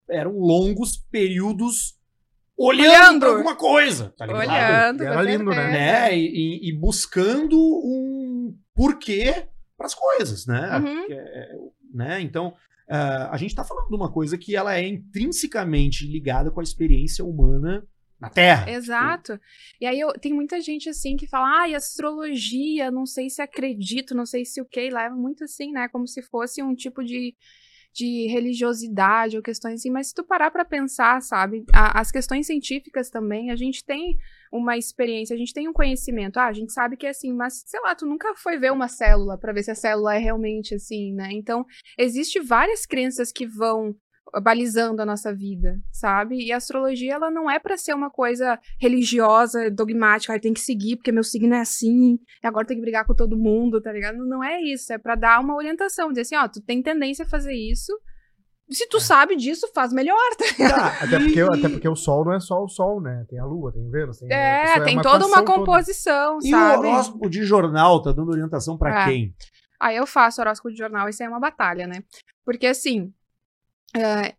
eram 0.08 0.38
longos 0.38 0.96
períodos 1.10 1.98
olhando, 2.56 2.90
Olhando. 2.90 3.26
alguma 3.26 3.56
coisa, 3.56 4.12
tá 4.18 4.26
ligado? 4.26 4.48
Olhando, 4.48 5.02
E 5.02 5.06
era 5.06 5.22
lindo, 5.22 5.44
né? 5.50 5.54
certeza. 5.56 5.72
né? 5.78 6.18
E, 6.18 6.26
e- 6.26 6.68
e 6.68 6.72
buscando 6.78 7.56
um 7.58 8.54
porquê 8.74 9.46
para 9.76 9.86
as 9.86 9.94
coisas, 9.94 10.46
né? 10.46 10.78
Uhum. 10.78 11.06
Que 11.06 11.12
é- 11.14 11.56
né? 11.94 12.20
Então, 12.20 12.52
ah, 12.88 13.30
a 13.32 13.36
gente 13.38 13.50
está 13.50 13.64
falando 13.64 13.88
de 13.88 13.96
uma 13.96 14.10
coisa 14.12 14.36
que 14.36 14.54
ela 14.54 14.76
é 14.76 14.86
intrinsecamente 14.86 16.06
ligada 16.06 16.50
com 16.50 16.60
a 16.60 16.62
experiência 16.62 17.24
humana 17.24 17.82
na 18.20 18.28
Terra. 18.28 18.70
Exato. 18.70 19.40
E 19.80 19.86
aí 19.86 19.98
eu, 19.98 20.12
tem 20.12 20.32
muita 20.32 20.60
gente 20.60 20.88
assim 20.88 21.16
que 21.16 21.26
fala, 21.26 21.62
ai, 21.62 21.74
astrologia, 21.74 22.90
não 22.90 23.06
sei 23.06 23.30
se 23.30 23.40
acredito, 23.40 24.14
não 24.14 24.26
sei 24.26 24.44
se 24.44 24.60
o 24.60 24.64
que, 24.64 24.90
leva 24.90 25.14
muito 25.14 25.44
assim, 25.44 25.72
né? 25.72 25.88
Como 25.88 26.06
se 26.06 26.20
fosse 26.22 26.62
um 26.62 26.74
tipo 26.74 27.02
de, 27.02 27.34
de 27.94 28.26
religiosidade 28.28 29.36
ou 29.36 29.42
questões 29.42 29.80
assim. 29.80 29.90
Mas 29.90 30.08
se 30.08 30.14
tu 30.14 30.22
parar 30.22 30.50
pra 30.50 30.64
pensar, 30.64 31.22
sabe, 31.22 31.64
a- 31.72 31.98
as 32.00 32.10
questões 32.10 32.46
científicas 32.46 33.08
também, 33.08 33.50
a 33.50 33.56
gente 33.56 33.84
tem 33.84 34.16
uma 34.52 34.76
experiência, 34.76 35.34
a 35.34 35.38
gente 35.38 35.54
tem 35.54 35.68
um 35.68 35.72
conhecimento. 35.72 36.38
Ah, 36.38 36.46
a 36.48 36.52
gente 36.52 36.72
sabe 36.72 36.96
que 36.96 37.06
é 37.06 37.10
assim, 37.10 37.32
mas 37.32 37.62
sei 37.66 37.80
lá, 37.80 37.94
tu 37.94 38.04
nunca 38.04 38.34
foi 38.36 38.58
ver 38.58 38.72
uma 38.72 38.88
célula 38.88 39.38
pra 39.38 39.52
ver 39.52 39.62
se 39.62 39.70
a 39.70 39.74
célula 39.74 40.14
é 40.14 40.18
realmente 40.18 40.74
assim, 40.74 41.14
né? 41.14 41.30
Então, 41.32 41.64
existe 41.96 42.38
várias 42.40 42.84
crenças 42.84 43.32
que 43.32 43.46
vão 43.46 43.94
balizando 44.42 45.00
a 45.02 45.06
nossa 45.06 45.34
vida, 45.34 45.78
sabe? 45.90 46.36
E 46.44 46.52
a 46.52 46.56
astrologia, 46.56 47.14
ela 47.14 47.30
não 47.30 47.50
é 47.50 47.58
para 47.58 47.76
ser 47.76 47.94
uma 47.94 48.10
coisa 48.10 48.58
religiosa, 48.78 49.70
dogmática, 49.70 50.34
ah, 50.34 50.40
tem 50.40 50.52
que 50.52 50.60
seguir 50.60 50.96
porque 50.96 51.12
meu 51.12 51.24
signo 51.24 51.54
é 51.54 51.60
assim, 51.60 52.18
e 52.42 52.46
agora 52.46 52.66
tem 52.66 52.76
que 52.76 52.82
brigar 52.82 53.04
com 53.06 53.14
todo 53.14 53.36
mundo, 53.38 53.80
tá 53.80 53.92
ligado? 53.92 54.18
Não 54.26 54.42
é 54.44 54.60
isso, 54.60 54.92
é 54.92 54.98
para 54.98 55.14
dar 55.14 55.40
uma 55.40 55.54
orientação, 55.54 56.08
dizer 56.08 56.22
assim, 56.22 56.36
ó, 56.36 56.48
tu 56.48 56.60
tem 56.60 56.82
tendência 56.82 57.24
a 57.24 57.28
fazer 57.28 57.54
isso, 57.54 57.92
se 58.70 58.86
tu 58.88 59.00
sabe 59.00 59.34
disso, 59.34 59.66
faz 59.74 59.92
melhor, 59.92 60.16
tá 60.38 60.44
ligado? 60.46 60.74
Tá, 60.98 61.04
Até 61.04 61.18
porque, 61.18 61.40
até 61.40 61.68
porque 61.68 61.88
o 61.88 61.96
Sol 61.96 62.24
não 62.24 62.32
é 62.34 62.38
só 62.40 62.62
o 62.62 62.68
Sol, 62.68 63.00
né? 63.00 63.24
Tem 63.28 63.38
a 63.40 63.44
Lua, 63.44 63.72
tem 63.72 63.84
o 63.84 63.90
Vênus, 63.90 64.18
tem. 64.18 64.32
É, 64.32 64.76
isso 64.76 64.84
tem 64.84 64.96
toda 65.02 65.26
uma 65.26 65.38
equação 65.40 65.44
toda. 65.44 65.58
composição, 65.58 66.38
E 66.42 66.48
o 66.48 66.50
sabe? 66.58 66.86
horóscopo 66.86 67.28
de 67.28 67.42
jornal 67.42 68.00
tá 68.00 68.12
dando 68.12 68.30
orientação 68.30 68.78
pra 68.78 69.02
É. 69.02 69.04
quem? 69.06 69.34
Aí 69.80 69.96
eu 69.96 70.06
faço 70.06 70.40
horóscopo 70.40 70.70
de 70.70 70.76
jornal, 70.78 71.08
isso 71.08 71.20
aí 71.22 71.26
é 71.26 71.30
uma 71.30 71.40
batalha, 71.40 71.86
né? 71.88 72.04
Porque 72.44 72.66
assim. 72.66 73.12
É, 73.96 74.34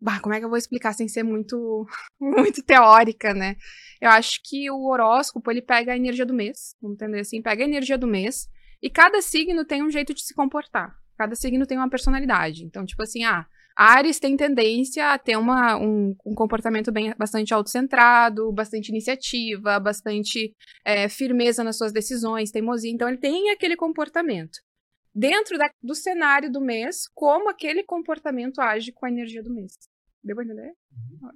bah, 0.00 0.20
como 0.20 0.34
é 0.34 0.38
que 0.38 0.44
eu 0.44 0.48
vou 0.48 0.58
explicar 0.58 0.92
sem 0.92 1.08
ser 1.08 1.22
muito, 1.22 1.86
muito 2.20 2.62
teórica, 2.62 3.34
né? 3.34 3.56
Eu 4.00 4.10
acho 4.10 4.40
que 4.44 4.70
o 4.70 4.86
horóscopo, 4.88 5.50
ele 5.50 5.62
pega 5.62 5.92
a 5.92 5.96
energia 5.96 6.24
do 6.24 6.34
mês, 6.34 6.76
vamos 6.80 6.96
entender 6.96 7.20
assim, 7.20 7.42
pega 7.42 7.62
a 7.62 7.66
energia 7.66 7.98
do 7.98 8.06
mês, 8.06 8.48
e 8.82 8.88
cada 8.88 9.20
signo 9.20 9.64
tem 9.64 9.82
um 9.82 9.90
jeito 9.90 10.14
de 10.14 10.22
se 10.22 10.34
comportar. 10.34 10.94
Cada 11.16 11.34
signo 11.34 11.66
tem 11.66 11.76
uma 11.76 11.90
personalidade. 11.90 12.64
Então, 12.64 12.86
tipo 12.86 13.02
assim, 13.02 13.24
ah, 13.24 13.44
Ares 13.76 14.20
tem 14.20 14.36
tendência 14.36 15.12
a 15.12 15.18
ter 15.18 15.36
uma, 15.36 15.76
um, 15.76 16.14
um 16.24 16.34
comportamento 16.34 16.92
bem, 16.92 17.12
bastante 17.18 17.52
autocentrado, 17.52 18.52
bastante 18.52 18.88
iniciativa, 18.88 19.80
bastante 19.80 20.52
é, 20.84 21.08
firmeza 21.08 21.64
nas 21.64 21.76
suas 21.76 21.92
decisões, 21.92 22.50
teimosia. 22.50 22.90
Então, 22.90 23.08
ele 23.08 23.18
tem 23.18 23.50
aquele 23.50 23.76
comportamento. 23.76 24.58
Dentro 25.18 25.58
da- 25.58 25.70
do 25.82 25.94
cenário 25.94 26.50
do 26.50 26.60
mês, 26.60 27.08
como 27.14 27.50
aquele 27.50 27.82
comportamento 27.82 28.60
age 28.60 28.92
com 28.92 29.06
a 29.06 29.10
energia 29.10 29.42
do 29.42 29.52
mês. 29.52 29.72
Deu 30.22 30.34
pra 30.34 30.44
entender? 30.44 30.72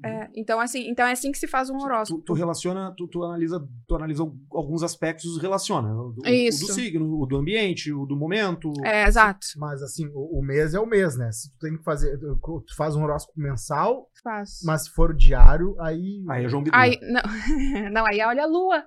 É, 0.04 0.28
então, 0.34 0.58
assim, 0.60 0.88
então 0.88 1.06
é 1.06 1.12
assim 1.12 1.30
que 1.30 1.38
se 1.38 1.46
faz 1.46 1.70
um 1.70 1.78
Tu, 1.78 1.84
horóscopo. 1.84 2.22
tu 2.24 2.32
relaciona, 2.32 2.92
tu, 2.96 3.06
tu 3.08 3.22
analisa, 3.22 3.64
tu 3.86 3.94
analisa 3.94 4.22
alguns 4.52 4.82
aspectos, 4.82 5.40
relaciona. 5.40 5.88
O 5.94 6.12
do, 6.12 6.22
o 6.22 6.28
Isso. 6.28 6.66
do 6.66 6.72
signo, 6.72 7.20
o 7.20 7.24
do 7.26 7.36
ambiente, 7.36 7.92
o 7.92 8.04
do 8.04 8.16
momento. 8.16 8.72
É, 8.84 9.04
exato. 9.06 9.46
Mas 9.56 9.82
assim, 9.82 10.08
o, 10.12 10.40
o 10.40 10.42
mês 10.44 10.74
é 10.74 10.80
o 10.80 10.86
mês, 10.86 11.16
né? 11.16 11.30
Se 11.32 11.50
tu 11.52 11.58
tem 11.60 11.76
que 11.76 11.84
fazer. 11.84 12.18
Tu 12.18 12.76
faz 12.76 12.96
um 12.96 13.02
horóscopo 13.04 13.38
mensal, 13.40 14.08
Faz. 14.22 14.58
mas 14.64 14.84
se 14.84 14.90
for 14.90 15.14
diário, 15.14 15.76
aí. 15.80 16.24
Aí 16.28 16.44
é 16.44 16.48
João 16.48 16.62
Bidu. 16.62 16.76
Aí, 16.76 16.98
não, 17.02 17.22
não, 17.92 18.06
aí 18.06 18.20
olha 18.20 18.42
a 18.42 18.46
lua. 18.46 18.84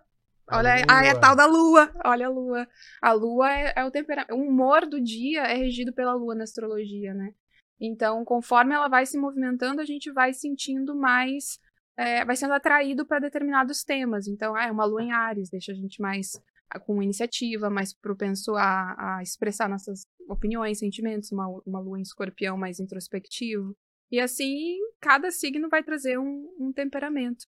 Olha, 0.52 0.76
a 0.88 1.00
aí 1.00 1.08
é 1.08 1.12
lua. 1.14 1.22
tal 1.22 1.36
da 1.36 1.46
lua. 1.46 1.92
Olha 2.06 2.28
a 2.28 2.30
lua. 2.30 2.68
A 3.02 3.12
lua 3.14 3.52
é, 3.52 3.74
é 3.78 3.86
o 3.86 3.92
temperamento. 3.92 4.36
O 4.36 4.42
humor 4.42 4.86
do 4.86 5.02
dia 5.02 5.42
é 5.44 5.56
regido 5.56 5.92
pela 5.94 6.14
lua 6.14 6.36
na 6.36 6.44
astrologia, 6.44 7.14
né? 7.14 7.34
Então, 7.80 8.24
conforme 8.24 8.74
ela 8.74 8.88
vai 8.88 9.06
se 9.06 9.18
movimentando, 9.18 9.82
a 9.82 9.86
gente 9.86 10.12
vai 10.12 10.34
sentindo 10.34 10.96
mais. 10.96 11.60
é, 11.98 12.24
vai 12.26 12.36
sendo 12.36 12.54
atraído 12.54 13.06
para 13.06 13.20
determinados 13.20 13.84
temas. 13.84 14.28
Então, 14.28 14.56
ah, 14.56 14.66
é 14.66 14.72
uma 14.72 14.86
lua 14.86 15.02
em 15.04 15.12
Ares, 15.12 15.50
deixa 15.50 15.72
a 15.72 15.76
gente 15.76 16.02
mais 16.02 16.40
ah, 16.70 16.80
com 16.80 17.02
iniciativa, 17.02 17.70
mais 17.70 17.94
propenso 17.94 18.56
a, 18.56 19.18
a 19.18 19.24
expressar 19.24 19.68
nossas 19.70 20.06
opiniões, 20.30 20.80
sentimentos. 20.80 21.32
Uma, 21.32 21.48
uma 21.66 21.80
lua 21.80 22.00
em 22.00 22.04
escorpião 22.04 22.58
mais 22.58 22.80
introspectivo. 22.80 23.76
E 24.12 24.20
assim, 24.20 24.78
cada 25.02 25.32
signo 25.32 25.70
vai 25.70 25.84
trazer 25.84 26.20
um, 26.20 26.54
um 26.60 26.72
temperamento. 26.72 27.46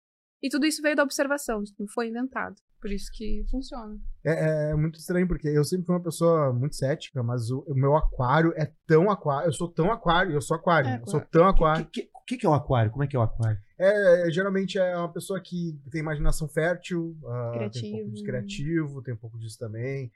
E 0.43 0.49
tudo 0.49 0.67
isso 0.67 0.83
veio 0.83 0.97
da 0.97 1.03
observação, 1.03 1.63
isso 1.63 1.75
não 1.79 1.87
foi 1.87 2.09
inventado. 2.09 2.57
Por 2.81 2.91
isso 2.91 3.09
que 3.15 3.45
funciona. 3.49 3.97
É, 4.25 4.71
é 4.71 4.75
muito 4.75 4.99
estranho, 4.99 5.29
porque 5.29 5.47
eu 5.47 5.63
sempre 5.63 5.87
fui 5.87 5.95
uma 5.95 6.03
pessoa 6.03 6.53
muito 6.53 6.75
cética, 6.75 7.23
mas 7.23 7.49
o, 7.49 7.61
o 7.61 7.75
meu 7.75 7.97
aquário 7.97 8.53
é 8.57 8.73
tão 8.89 9.09
aquário. 9.09 9.49
Eu 9.49 9.53
sou 9.53 9.69
tão 9.69 9.93
aquário, 9.93 10.33
eu 10.33 10.41
sou 10.43 10.57
aquário. 10.57 10.91
É, 10.91 11.01
eu 11.01 11.07
sou 11.07 11.21
tão 11.21 11.45
O 11.45 11.49
aquário. 11.49 11.87
que, 11.87 12.03
que, 12.03 12.11
que, 12.27 12.37
que 12.39 12.47
é 12.47 12.49
o 12.49 12.55
aquário? 12.55 12.91
Como 12.91 13.05
é 13.05 13.07
que 13.07 13.15
é 13.15 13.19
o 13.21 13.23
aquário? 13.23 13.57
É, 13.79 14.29
geralmente 14.33 14.79
é 14.79 14.97
uma 14.97 15.13
pessoa 15.13 15.41
que 15.41 15.79
tem 15.93 16.01
imaginação 16.01 16.49
fértil, 16.49 17.17
ah, 17.25 17.53
tem 17.53 17.61
um 17.61 17.71
pouco 17.71 17.71
Criativo. 17.71 18.13
de 18.15 18.23
criativo, 18.25 19.03
tem 19.03 19.15
um 19.15 19.19
pouco 19.19 19.39
disso 19.39 19.59
também. 19.59 20.11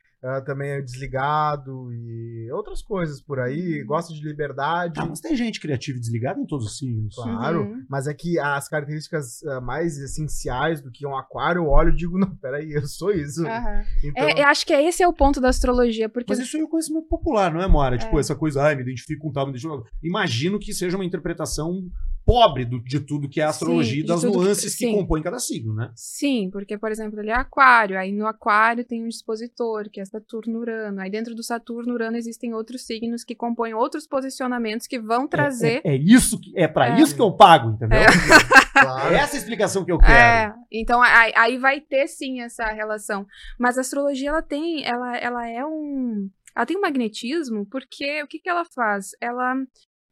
Também 0.45 0.71
é 0.71 0.81
desligado 0.81 1.93
e 1.93 2.51
outras 2.53 2.83
coisas 2.83 3.21
por 3.21 3.39
aí. 3.41 3.81
Uhum. 3.81 3.87
Gosta 3.87 4.13
de 4.15 4.23
liberdade. 4.23 5.01
Ah, 5.01 5.07
mas 5.07 5.21
tem 5.21 5.37
gente 5.37 5.61
criativa 5.61 5.97
e 5.97 6.01
desligada 6.01 6.41
em 6.41 6.47
todos 6.47 6.67
os 6.67 6.79
signos. 6.79 7.15
Claro, 7.15 7.63
Uhum. 7.63 7.85
mas 7.89 8.07
é 8.07 8.15
que 8.15 8.39
as 8.39 8.69
características 8.69 9.43
ah, 9.45 9.61
mais 9.61 9.99
essenciais 9.99 10.81
do 10.81 10.91
que 10.91 11.07
um 11.07 11.17
aquário, 11.17 11.61
eu 11.63 11.69
olho 11.69 11.91
e 11.91 11.97
digo, 11.97 12.19
não, 12.19 12.35
peraí, 12.37 12.73
eu 12.73 12.87
sou 12.87 13.11
isso. 13.13 13.47
Aham. 13.47 13.85
Então, 14.05 14.25
É, 14.29 14.41
eu 14.43 14.47
acho 14.47 14.67
que 14.67 14.73
esse 14.73 15.03
é 15.03 15.09
o 15.09 15.13
ponto 15.13 15.41
da 15.41 15.49
astrologia, 15.49 16.09
porque 16.09 16.33
Mas 16.33 16.39
isso 16.39 16.57
é 16.57 16.63
o 16.63 16.69
conhecimento 16.69 17.07
popular, 17.09 17.53
não 17.53 17.61
é, 17.63 17.69
Mora? 17.69 17.99
Tipo, 17.99 18.17
É. 18.17 18.21
essa 18.21 18.35
coisa, 18.35 18.63
ai, 18.63 18.75
me 18.75 18.83
identifico 18.83 19.23
com 19.27 19.33
tal, 19.33 19.45
me 19.47 19.51
identifico 19.51 19.77
com 19.79 19.83
tal. 19.83 19.93
Imagino 20.03 20.59
que 20.59 20.73
seja 20.73 20.97
uma 20.97 21.05
interpretação 21.05 21.83
pobre 22.25 22.65
do- 22.65 22.83
de 22.83 22.99
tudo 22.99 23.29
que 23.29 23.41
é 23.41 23.45
a 23.45 23.51
astrologia 23.51 24.01
Sim, 24.01 24.05
e 24.05 24.07
das 24.07 24.21
que- 24.23 24.27
nuances 24.27 24.73
que, 24.75 24.85
sim. 24.87 24.93
compõem 24.97 25.23
cada 25.23 25.39
signo, 25.39 25.73
né? 25.73 25.93
Sim, 25.95 26.51
porque, 26.51 26.77
por 26.77 26.91
exemplo, 26.91 27.21
ele 27.21 27.31
é 27.31 27.35
aquário, 27.35 27.97
aí 27.97 28.11
no 28.11 28.27
aquário 28.27 28.85
tem 28.85 29.05
um 29.05 29.09
dispositor, 29.09 29.89
que 29.89 30.01
é 30.01 30.05
Saturno 30.21 30.61
Urano. 30.61 31.01
Aí 31.01 31.11
dentro 31.11 31.35
do 31.35 31.43
Saturno 31.43 31.95
Urano 31.95 32.17
existem 32.17 32.55
outros 32.55 32.85
signos 32.87 33.25
que 33.25 33.35
compõem 33.35 33.75
outros 33.75 34.07
posicionamentos 34.07 34.87
que 34.87 34.99
vão 34.99 35.29
trazer. 35.29 35.81
É, 35.85 35.91
é, 35.91 35.95
é 35.95 35.97
isso 35.97 36.41
que 36.41 36.53
é 36.57 36.67
para 36.67 36.97
É. 36.97 37.01
isso 37.01 37.15
que 37.15 37.23
eu 37.23 37.33
pago, 37.33 37.71
entendeu? 37.71 37.99
É, 37.99 38.07
claro. 38.73 39.15
essa 39.15 39.37
a 39.37 39.39
explicação 39.39 39.85
que 39.85 39.93
eu 39.93 39.99
quero. 39.99 40.13
É, 40.13 40.55
então 40.73 41.03
aí, 41.03 41.33
aí 41.37 41.59
vai 41.59 41.81
ter 41.81 42.07
sim 42.09 42.41
essa 42.41 42.67
relação. 42.67 43.27
Mas 43.59 43.77
a 43.77 43.83
astrologia 43.83 44.31
ela 44.31 44.43
tem, 44.43 44.85
ela, 44.85 45.17
ela 45.19 45.49
é 45.49 45.65
um, 45.65 46.29
ela 46.55 46.67
tem 46.67 46.77
um 46.77 46.81
magnetismo 46.81 47.67
porque 47.67 48.23
o 48.23 48.27
que, 48.27 48.39
que 48.39 48.49
ela 48.49 48.65
faz? 48.65 49.11
Ela 49.21 49.55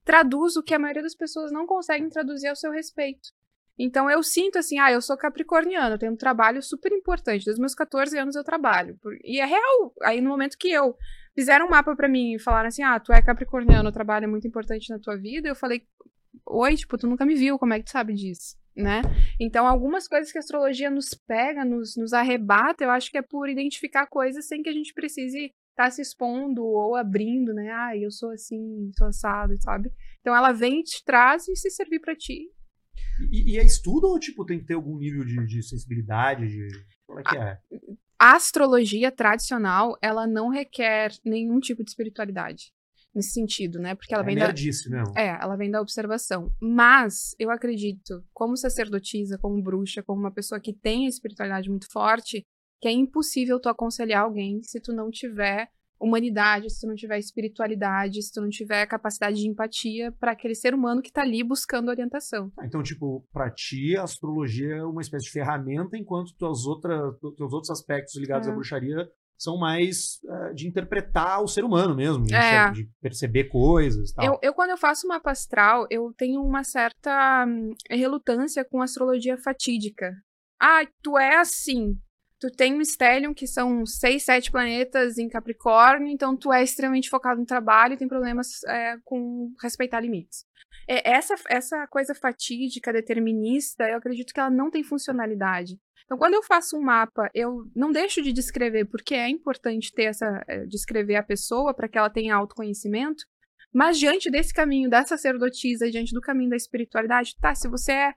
traduz 0.04 0.56
o 0.56 0.62
que 0.62 0.74
a 0.74 0.78
maioria 0.78 1.02
das 1.02 1.14
pessoas 1.14 1.50
não 1.50 1.66
conseguem 1.66 2.08
traduzir 2.08 2.48
ao 2.48 2.56
seu 2.56 2.70
respeito. 2.70 3.30
Então 3.78 4.08
eu 4.10 4.22
sinto 4.22 4.58
assim, 4.58 4.78
ah, 4.78 4.92
eu 4.92 5.02
sou 5.02 5.16
capricorniana, 5.16 5.94
eu 5.94 5.98
tenho 5.98 6.12
um 6.12 6.16
trabalho 6.16 6.62
super 6.62 6.92
importante. 6.92 7.44
Desde 7.44 7.50
os 7.50 7.58
meus 7.58 7.74
14 7.74 8.16
anos 8.18 8.36
eu 8.36 8.44
trabalho. 8.44 8.98
E 9.24 9.40
é 9.40 9.44
real. 9.44 9.94
Aí 10.02 10.20
no 10.20 10.30
momento 10.30 10.56
que 10.58 10.70
eu 10.70 10.96
fizeram 11.34 11.66
um 11.66 11.70
mapa 11.70 11.94
pra 11.96 12.08
mim 12.08 12.34
e 12.34 12.38
falaram 12.38 12.68
assim, 12.68 12.82
ah, 12.82 12.98
tu 13.00 13.12
é 13.12 13.20
capricorniano, 13.20 13.88
o 13.88 13.92
trabalho 13.92 14.24
é 14.24 14.28
muito 14.28 14.46
importante 14.46 14.90
na 14.90 14.98
tua 14.98 15.16
vida, 15.16 15.48
eu 15.48 15.56
falei, 15.56 15.82
oi, 16.46 16.76
tipo, 16.76 16.96
tu 16.96 17.06
nunca 17.06 17.26
me 17.26 17.34
viu, 17.34 17.58
como 17.58 17.74
é 17.74 17.78
que 17.78 17.86
tu 17.86 17.90
sabe 17.90 18.14
disso? 18.14 18.56
Né? 18.76 19.02
Então, 19.38 19.68
algumas 19.68 20.08
coisas 20.08 20.32
que 20.32 20.38
a 20.38 20.40
astrologia 20.40 20.90
nos 20.90 21.14
pega, 21.14 21.64
nos, 21.64 21.96
nos 21.96 22.12
arrebata, 22.12 22.82
eu 22.82 22.90
acho 22.90 23.10
que 23.10 23.18
é 23.18 23.22
por 23.22 23.48
identificar 23.48 24.06
coisas 24.06 24.46
sem 24.46 24.62
que 24.62 24.68
a 24.68 24.72
gente 24.72 24.92
precise 24.92 25.52
estar 25.70 25.90
se 25.90 26.02
expondo 26.02 26.64
ou 26.64 26.96
abrindo, 26.96 27.52
né? 27.52 27.70
Ah, 27.70 27.96
eu 27.96 28.10
sou 28.10 28.30
assim, 28.30 28.90
sou 28.96 29.08
assado, 29.08 29.54
sabe? 29.62 29.92
Então, 30.20 30.34
ela 30.34 30.50
vem 30.50 30.82
te 30.82 31.04
traz 31.04 31.46
e 31.46 31.54
se 31.54 31.70
servir 31.70 32.00
pra 32.00 32.16
ti. 32.16 32.50
E, 33.30 33.52
e 33.52 33.58
é 33.58 33.64
estudo 33.64 34.06
ou 34.08 34.18
tipo 34.18 34.44
tem 34.44 34.58
que 34.58 34.66
ter 34.66 34.74
algum 34.74 34.96
nível 34.98 35.24
de, 35.24 35.46
de 35.46 35.62
sensibilidade? 35.62 36.46
De... 36.46 36.68
Como 37.06 37.20
é 37.20 37.22
que 37.22 37.36
é? 37.36 37.58
A 38.18 38.36
astrologia 38.36 39.10
tradicional, 39.10 39.96
ela 40.00 40.26
não 40.26 40.48
requer 40.48 41.12
nenhum 41.24 41.60
tipo 41.60 41.82
de 41.82 41.90
espiritualidade. 41.90 42.72
Nesse 43.14 43.30
sentido, 43.30 43.78
né? 43.78 43.94
Porque 43.94 44.12
ela 44.12 44.24
é 44.24 44.26
vem 44.26 44.36
da, 44.36 44.52
mesmo. 44.52 45.12
É, 45.16 45.38
ela 45.40 45.54
vem 45.54 45.70
da 45.70 45.80
observação. 45.80 46.52
Mas 46.60 47.36
eu 47.38 47.48
acredito, 47.48 48.24
como 48.32 48.56
sacerdotisa, 48.56 49.38
como 49.38 49.62
bruxa, 49.62 50.02
como 50.02 50.18
uma 50.18 50.32
pessoa 50.32 50.60
que 50.60 50.72
tem 50.72 51.06
a 51.06 51.08
espiritualidade 51.08 51.70
muito 51.70 51.86
forte, 51.92 52.44
que 52.80 52.88
é 52.88 52.92
impossível 52.92 53.60
tu 53.60 53.68
aconselhar 53.68 54.22
alguém 54.22 54.60
se 54.62 54.80
tu 54.80 54.92
não 54.92 55.10
tiver 55.10 55.68
humanidade, 56.00 56.70
se 56.70 56.80
tu 56.80 56.86
não 56.88 56.94
tiver 56.94 57.18
espiritualidade, 57.18 58.22
se 58.22 58.32
tu 58.32 58.40
não 58.40 58.48
tiver 58.48 58.86
capacidade 58.86 59.36
de 59.36 59.48
empatia 59.48 60.12
para 60.12 60.32
aquele 60.32 60.54
ser 60.54 60.74
humano 60.74 61.00
que 61.02 61.12
tá 61.12 61.22
ali 61.22 61.42
buscando 61.42 61.88
orientação. 61.88 62.50
Ah, 62.58 62.66
Então, 62.66 62.82
tipo, 62.82 63.26
pra 63.32 63.50
ti, 63.50 63.96
a 63.96 64.02
astrologia 64.02 64.76
é 64.76 64.84
uma 64.84 65.00
espécie 65.00 65.24
de 65.26 65.30
ferramenta, 65.30 65.96
enquanto 65.96 66.34
tuas 66.36 66.66
outras, 66.66 67.14
teus 67.36 67.52
outros 67.52 67.70
aspectos 67.70 68.16
ligados 68.16 68.48
É. 68.48 68.50
à 68.50 68.54
bruxaria 68.54 69.08
são 69.36 69.58
mais 69.58 70.20
eh, 70.28 70.52
de 70.54 70.68
interpretar 70.68 71.42
o 71.42 71.48
ser 71.48 71.64
humano 71.64 71.94
mesmo, 71.94 72.24
de, 72.24 72.34
É. 72.34 72.70
de 72.70 72.88
perceber 73.00 73.44
coisas 73.44 74.12
tal. 74.12 74.24
Eu, 74.24 74.38
eu, 74.42 74.54
quando 74.54 74.70
eu 74.70 74.78
faço 74.78 75.08
mapa 75.08 75.30
astral, 75.32 75.86
eu 75.90 76.12
tenho 76.16 76.40
uma 76.40 76.62
certa 76.64 77.44
hum, 77.46 77.70
relutância 77.90 78.64
com 78.64 78.80
astrologia 78.80 79.36
fatídica. 79.36 80.12
Ah, 80.60 80.86
tu 81.02 81.18
é 81.18 81.36
assim. 81.36 81.96
Tu 82.40 82.50
tem 82.50 82.74
um 82.74 82.84
Stellium, 82.84 83.32
que 83.32 83.46
são 83.46 83.86
seis, 83.86 84.24
sete 84.24 84.50
planetas 84.50 85.18
em 85.18 85.28
Capricórnio, 85.28 86.08
então 86.08 86.36
tu 86.36 86.52
é 86.52 86.62
extremamente 86.62 87.08
focado 87.08 87.40
no 87.40 87.46
trabalho 87.46 87.94
e 87.94 87.96
tem 87.96 88.08
problemas 88.08 88.62
é, 88.64 88.96
com 89.04 89.52
respeitar 89.62 90.00
limites. 90.00 90.44
É, 90.88 91.10
essa, 91.10 91.34
essa 91.48 91.86
coisa 91.86 92.14
fatídica, 92.14 92.92
determinista, 92.92 93.88
eu 93.88 93.96
acredito 93.96 94.32
que 94.32 94.40
ela 94.40 94.50
não 94.50 94.70
tem 94.70 94.82
funcionalidade. 94.82 95.78
Então, 96.04 96.18
quando 96.18 96.34
eu 96.34 96.42
faço 96.42 96.76
um 96.76 96.82
mapa, 96.82 97.30
eu 97.34 97.64
não 97.74 97.90
deixo 97.90 98.20
de 98.20 98.32
descrever, 98.32 98.84
porque 98.84 99.14
é 99.14 99.28
importante 99.28 99.92
ter 99.92 100.04
essa, 100.04 100.44
é, 100.46 100.66
descrever 100.66 101.16
a 101.16 101.22
pessoa 101.22 101.72
para 101.72 101.88
que 101.88 101.96
ela 101.96 102.10
tenha 102.10 102.34
autoconhecimento, 102.34 103.24
mas 103.72 103.98
diante 103.98 104.30
desse 104.30 104.52
caminho 104.52 104.90
da 104.90 105.04
sacerdotisa, 105.04 105.90
diante 105.90 106.12
do 106.12 106.20
caminho 106.20 106.50
da 106.50 106.56
espiritualidade, 106.56 107.34
tá, 107.40 107.54
se 107.54 107.68
você 107.68 107.92
é 107.92 108.14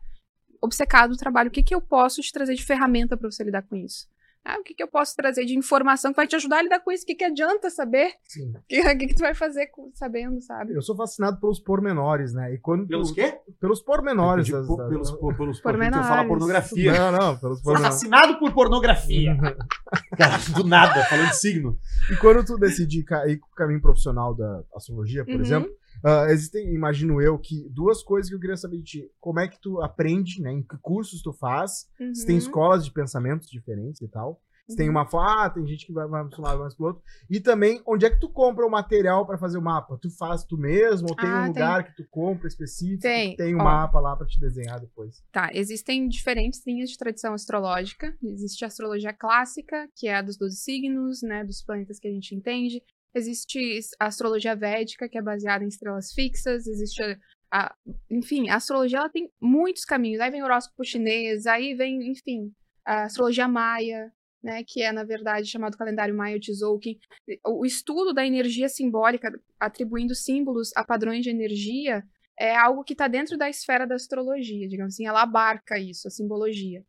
obcecado 0.61 1.09
no 1.11 1.17
trabalho, 1.17 1.49
o 1.49 1.51
que, 1.51 1.63
que 1.63 1.73
eu 1.75 1.81
posso 1.81 2.21
te 2.21 2.31
trazer 2.31 2.55
de 2.55 2.63
ferramenta 2.63 3.15
para 3.17 3.29
você 3.29 3.43
lidar 3.43 3.63
com 3.63 3.75
isso? 3.75 4.07
Ah, 4.49 4.57
o 4.61 4.63
que, 4.63 4.73
que 4.73 4.81
eu 4.81 4.87
posso 4.87 5.13
trazer 5.13 5.43
de 5.43 5.57
informação 5.57 6.11
que 6.13 6.15
vai 6.15 6.25
te 6.25 6.33
ajudar 6.37 6.59
a 6.59 6.61
lidar 6.61 6.79
com 6.79 6.89
isso? 6.89 7.03
O 7.03 7.07
que, 7.07 7.15
que 7.15 7.25
adianta 7.25 7.69
saber? 7.69 8.11
O 8.55 8.61
que, 8.69 8.79
o 8.79 8.97
que, 8.97 9.07
que 9.07 9.13
tu 9.15 9.19
vai 9.19 9.35
fazer 9.35 9.67
com- 9.67 9.91
sabendo, 9.93 10.39
sabe? 10.41 10.73
Eu 10.73 10.81
sou 10.81 10.95
fascinado 10.95 11.37
pelos 11.41 11.59
pormenores, 11.59 12.33
né? 12.33 12.53
E 12.53 12.57
quando 12.57 12.83
tu- 12.83 12.87
Pelos 12.87 13.11
quê? 13.11 13.37
Pelos 13.59 13.81
pormenores. 13.81 14.47
Das- 14.49 14.65
por- 14.65 14.77
das- 14.77 14.87
pelos, 14.89 15.11
por, 15.11 15.35
pelos 15.35 15.59
Pormenores. 15.59 16.07
Eu 16.07 16.13
falo 16.15 16.29
pornografia. 16.29 16.93
Não, 16.93 17.11
não, 17.11 17.37
pelos 17.37 17.57
Sou 17.59 17.63
pormenores. 17.73 17.95
fascinado 17.95 18.39
por 18.39 18.53
pornografia. 18.53 19.35
Cara, 20.17 20.37
do 20.55 20.63
nada, 20.63 21.03
falando 21.05 21.29
de 21.29 21.37
signo. 21.37 21.77
E 22.09 22.15
quando 22.15 22.45
tu 22.45 22.57
decide 22.57 23.03
ca- 23.03 23.27
ir 23.27 23.39
pro 23.39 23.49
caminho 23.49 23.81
profissional 23.81 24.33
da 24.33 24.63
astrologia, 24.73 25.25
por 25.25 25.35
Uhum. 25.35 25.41
exemplo, 25.41 25.69
ah, 26.07 26.25
existem, 26.31 26.73
imagino 26.73 27.21
eu, 27.21 27.37
que 27.37 27.67
duas 27.69 28.01
coisas 28.03 28.29
que 28.29 28.35
eu 28.35 28.39
queria 28.39 28.57
saber 28.57 28.77
de 28.77 28.83
ti. 28.83 29.11
Como 29.19 29.39
é 29.39 29.47
que 29.47 29.59
tu 29.59 29.81
aprende, 29.81 30.41
né? 30.41 30.51
Em 30.51 30.61
que 30.63 30.77
cursos 30.81 31.21
tu 31.21 31.33
faz? 31.33 31.87
Se 32.13 32.25
tem 32.25 32.35
Uhum. 32.35 32.39
escolas 32.39 32.85
de 32.85 32.91
pensamentos 32.91 33.49
diferentes 33.49 34.01
e 34.01 34.07
tal. 34.07 34.41
Se 34.69 34.75
tem 34.75 34.89
Uhum. 34.89 34.95
uma 34.95 35.07
ah, 35.13 35.49
tem 35.49 35.65
gente 35.65 35.85
que 35.85 35.93
vai 35.93 36.05
mais 36.07 36.27
pro 36.29 36.41
lado, 36.41 36.59
mais 36.59 36.75
pro 36.75 36.87
outro. 36.87 37.01
E 37.29 37.39
também, 37.39 37.81
onde 37.87 38.05
é 38.05 38.09
que 38.09 38.19
tu 38.19 38.27
compra 38.27 38.65
o 38.65 38.69
material 38.69 39.25
pra 39.25 39.37
fazer 39.37 39.57
o 39.57 39.61
mapa? 39.61 39.97
Tu 40.01 40.09
faz 40.09 40.43
tu 40.43 40.57
mesmo? 40.57 41.07
Ou 41.07 41.15
tem 41.15 41.29
Ah, 41.29 41.37
um 41.37 41.53
tem. 41.53 41.63
lugar 41.63 41.85
que 41.85 41.95
tu 41.95 42.05
compra 42.09 42.49
específico? 42.49 43.01
Tem. 43.01 43.33
Tem 43.37 43.55
um 43.55 43.59
Ó. 43.59 43.63
mapa 43.63 43.97
lá 44.01 44.13
pra 44.17 44.27
te 44.27 44.37
desenhar 44.37 44.77
depois. 44.81 45.23
Tá, 45.31 45.49
existem 45.53 46.05
diferentes 46.09 46.61
linhas 46.67 46.89
de 46.89 46.97
tradição 46.97 47.33
astrológica. 47.33 48.13
Existe 48.21 48.65
a 48.65 48.67
astrologia 48.67 49.13
clássica, 49.13 49.87
que 49.95 50.09
é 50.09 50.15
a 50.17 50.21
dos 50.21 50.35
12 50.37 50.57
signos, 50.57 51.21
né, 51.21 51.45
dos 51.45 51.61
planetas 51.63 51.97
que 51.97 52.07
a 52.09 52.11
gente 52.11 52.35
entende. 52.35 52.83
Existe 53.17 53.79
a 53.99 54.05
astrologia 54.07 54.55
védica, 54.55 55.09
que 55.09 55.17
é 55.17 55.21
baseada 55.21 55.63
em 55.63 55.67
estrelas 55.67 56.11
fixas. 56.13 56.67
Existe 56.67 57.01
a, 57.03 57.17
a- 57.51 57.75
enfim, 58.09 58.49
a 58.49 58.55
astrologia 58.55 58.99
ela 58.99 59.09
tem 59.09 59.29
muitos 59.41 59.83
caminhos. 59.85 60.19
Aí 60.21 60.31
vem 60.31 60.41
o 60.41 60.45
horóscopo 60.45 60.83
chinês, 60.83 61.45
aí 61.45 61.73
vem, 61.75 62.11
enfim, 62.11 62.51
a 62.85 63.03
astrologia 63.03 63.47
maia, 63.47 64.11
né, 64.43 64.63
que 64.65 64.81
é 64.81 64.91
na 64.91 65.03
verdade 65.03 65.47
chamado 65.49 65.77
calendário 65.77 66.15
maia 66.15 66.39
Tzolk'in. 66.39 66.97
O 67.45 67.65
estudo 67.65 68.13
da 68.13 68.25
energia 68.25 68.69
simbólica, 68.69 69.31
atribuindo 69.59 70.15
símbolos 70.15 70.71
a 70.75 70.85
padrões 70.85 71.23
de 71.23 71.29
energia, 71.29 72.03
é 72.39 72.55
algo 72.55 72.83
que 72.83 72.93
está 72.93 73.07
dentro 73.07 73.37
da 73.37 73.49
esfera 73.49 73.87
da 73.87 73.95
astrologia, 73.95 74.67
digamos 74.67 74.93
assim, 74.93 75.07
ela 75.07 75.23
abarca 75.23 75.79
isso, 75.79 76.07
a 76.07 76.11
simbologia. 76.11 76.83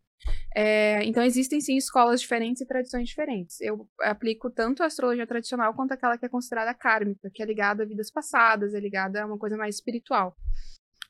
É, 0.54 1.04
então 1.04 1.22
existem 1.22 1.60
sim 1.60 1.76
escolas 1.76 2.20
diferentes 2.20 2.60
e 2.60 2.66
tradições 2.66 3.08
diferentes. 3.08 3.60
Eu 3.60 3.88
aplico 4.00 4.50
tanto 4.50 4.82
a 4.82 4.86
astrologia 4.86 5.26
tradicional 5.26 5.74
quanto 5.74 5.92
aquela 5.92 6.18
que 6.18 6.26
é 6.26 6.28
considerada 6.28 6.74
kármica, 6.74 7.30
que 7.30 7.42
é 7.42 7.46
ligada 7.46 7.82
a 7.82 7.86
vidas 7.86 8.10
passadas, 8.10 8.74
é 8.74 8.80
ligada 8.80 9.22
a 9.22 9.26
uma 9.26 9.38
coisa 9.38 9.56
mais 9.56 9.76
espiritual. 9.76 10.36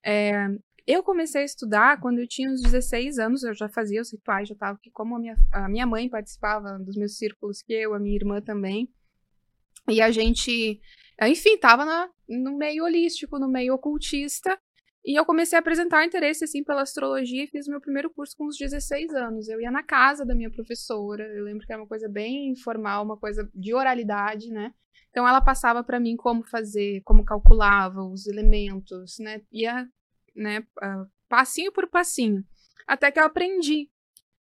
É, 0.04 0.48
eu 0.86 1.02
comecei 1.02 1.42
a 1.42 1.44
estudar 1.44 2.00
quando 2.00 2.18
eu 2.18 2.26
tinha 2.26 2.50
uns 2.50 2.62
16 2.62 3.18
anos, 3.18 3.42
eu 3.42 3.54
já 3.54 3.68
fazia 3.68 4.00
os 4.00 4.10
rituais, 4.10 4.48
já 4.48 4.54
estava 4.54 4.76
aqui, 4.76 4.90
como 4.90 5.16
a 5.16 5.18
minha, 5.18 5.36
a 5.52 5.68
minha 5.68 5.86
mãe 5.86 6.08
participava 6.08 6.78
dos 6.78 6.96
meus 6.96 7.18
círculos, 7.18 7.60
que 7.60 7.74
eu, 7.74 7.92
a 7.92 7.98
minha 7.98 8.16
irmã 8.16 8.40
também. 8.40 8.90
E 9.86 10.00
a 10.00 10.10
gente, 10.10 10.80
enfim, 11.22 11.54
estava 11.54 12.10
no 12.28 12.56
meio 12.56 12.84
holístico, 12.84 13.38
no 13.38 13.48
meio 13.48 13.74
ocultista. 13.74 14.58
E 15.04 15.18
eu 15.18 15.24
comecei 15.24 15.56
a 15.56 15.60
apresentar 15.60 16.04
interesse 16.04 16.44
assim 16.44 16.62
pela 16.62 16.82
astrologia 16.82 17.44
e 17.44 17.46
fiz 17.46 17.66
meu 17.66 17.80
primeiro 17.80 18.10
curso 18.10 18.36
com 18.36 18.46
uns 18.46 18.56
16 18.58 19.14
anos. 19.14 19.48
Eu 19.48 19.60
ia 19.60 19.70
na 19.70 19.82
casa 19.82 20.24
da 20.24 20.34
minha 20.34 20.50
professora, 20.50 21.24
eu 21.24 21.44
lembro 21.44 21.66
que 21.66 21.72
era 21.72 21.80
uma 21.80 21.88
coisa 21.88 22.08
bem 22.08 22.50
informal, 22.50 23.04
uma 23.04 23.16
coisa 23.16 23.48
de 23.54 23.74
oralidade, 23.74 24.50
né? 24.50 24.74
Então 25.10 25.26
ela 25.26 25.40
passava 25.40 25.82
para 25.82 25.98
mim 25.98 26.16
como 26.16 26.44
fazer, 26.44 27.00
como 27.04 27.24
calculava 27.24 28.02
os 28.02 28.26
elementos, 28.26 29.18
né? 29.18 29.40
Ia, 29.52 29.88
né, 30.34 30.66
ah, 30.80 31.06
passinho 31.28 31.72
por 31.72 31.88
passinho, 31.88 32.44
até 32.86 33.10
que 33.10 33.18
eu 33.18 33.24
aprendi. 33.24 33.90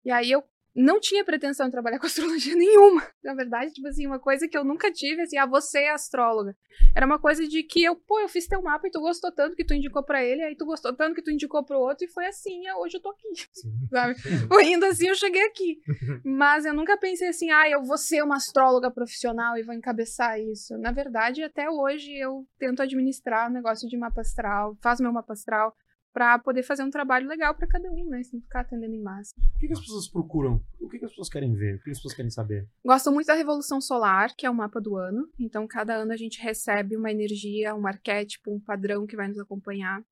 E 0.04 0.10
aí 0.10 0.30
eu 0.30 0.42
não 0.76 1.00
tinha 1.00 1.24
pretensão 1.24 1.66
de 1.66 1.72
trabalhar 1.72 1.98
com 2.00 2.06
astrologia 2.06 2.54
nenhuma. 2.54 3.02
Na 3.24 3.34
verdade, 3.34 3.72
tipo 3.72 3.88
assim, 3.88 4.06
uma 4.06 4.18
coisa 4.18 4.46
que 4.46 4.56
eu 4.56 4.64
nunca 4.64 4.92
tive, 4.92 5.22
assim, 5.22 5.38
ah, 5.38 5.46
você 5.46 5.80
é 5.80 5.90
astróloga. 5.90 6.54
Era 6.94 7.06
uma 7.06 7.18
coisa 7.18 7.46
de 7.48 7.62
que 7.62 7.82
eu, 7.82 7.96
pô, 7.96 8.20
eu 8.20 8.28
fiz 8.28 8.46
teu 8.46 8.62
mapa 8.62 8.86
e 8.86 8.90
tu 8.90 9.00
gostou 9.00 9.32
tanto 9.32 9.56
que 9.56 9.64
tu 9.64 9.74
indicou 9.74 10.04
pra 10.04 10.22
ele, 10.22 10.42
aí 10.42 10.54
tu 10.54 10.66
gostou 10.66 10.94
tanto 10.94 11.14
que 11.14 11.22
tu 11.22 11.30
indicou 11.30 11.64
pro 11.64 11.78
outro, 11.78 12.04
e 12.04 12.10
foi 12.10 12.26
assim, 12.26 12.66
ah, 12.66 12.78
hoje 12.78 12.98
eu 12.98 13.00
tô 13.00 13.10
aqui, 13.10 13.28
sabe? 13.90 14.14
Foi 14.48 14.66
indo 14.66 14.84
assim, 14.84 15.08
eu 15.08 15.14
cheguei 15.14 15.42
aqui. 15.44 15.80
Mas 16.24 16.66
eu 16.66 16.74
nunca 16.74 16.96
pensei 16.98 17.28
assim, 17.28 17.50
ah, 17.50 17.68
eu 17.68 17.82
vou 17.82 17.96
ser 17.96 18.22
uma 18.22 18.36
astróloga 18.36 18.90
profissional 18.90 19.56
e 19.56 19.62
vou 19.62 19.74
encabeçar 19.74 20.38
isso. 20.38 20.76
Na 20.78 20.92
verdade, 20.92 21.42
até 21.42 21.70
hoje 21.70 22.12
eu 22.12 22.46
tento 22.58 22.82
administrar 22.82 23.48
o 23.48 23.52
negócio 23.52 23.88
de 23.88 23.96
mapa 23.96 24.20
astral, 24.20 24.76
faço 24.82 25.02
meu 25.02 25.12
mapa 25.12 25.32
astral, 25.32 25.74
pra 26.16 26.38
poder 26.38 26.62
fazer 26.62 26.82
um 26.82 26.88
trabalho 26.88 27.28
legal 27.28 27.54
pra 27.54 27.66
cada 27.66 27.92
um, 27.92 28.08
né? 28.08 28.22
Sem 28.22 28.40
ficar 28.40 28.60
atendendo 28.60 28.94
em 28.94 29.02
massa. 29.02 29.34
O 29.54 29.58
que, 29.58 29.66
que 29.66 29.74
as 29.74 29.80
pessoas 29.80 30.08
procuram? 30.08 30.64
O 30.80 30.88
que, 30.88 30.98
que 30.98 31.04
as 31.04 31.10
pessoas 31.10 31.28
querem 31.28 31.52
ver? 31.52 31.74
O 31.74 31.82
que, 31.82 31.90
as 31.90 31.98
pessoas 31.98 32.14
querem 32.14 32.30
saber? 32.30 32.66
Gosto 32.82 33.12
muito 33.12 33.26
da 33.26 33.34
Revolução 33.34 33.82
Solar, 33.82 34.34
que 34.34 34.46
é 34.46 34.50
o 34.50 34.54
mapa 34.54 34.80
do 34.80 34.96
ano. 34.96 35.28
Então, 35.38 35.66
cada 35.68 35.94
ano 35.94 36.12
a 36.12 36.16
gente 36.16 36.40
recebe 36.40 36.96
uma 36.96 37.10
energia, 37.10 37.74
um 37.74 37.86
arquétipo, 37.86 38.50
um 38.50 38.58
padrão 38.58 39.06
que 39.06 39.14
vai 39.14 39.28
nos 39.28 39.38
acompanhar. 39.38 40.02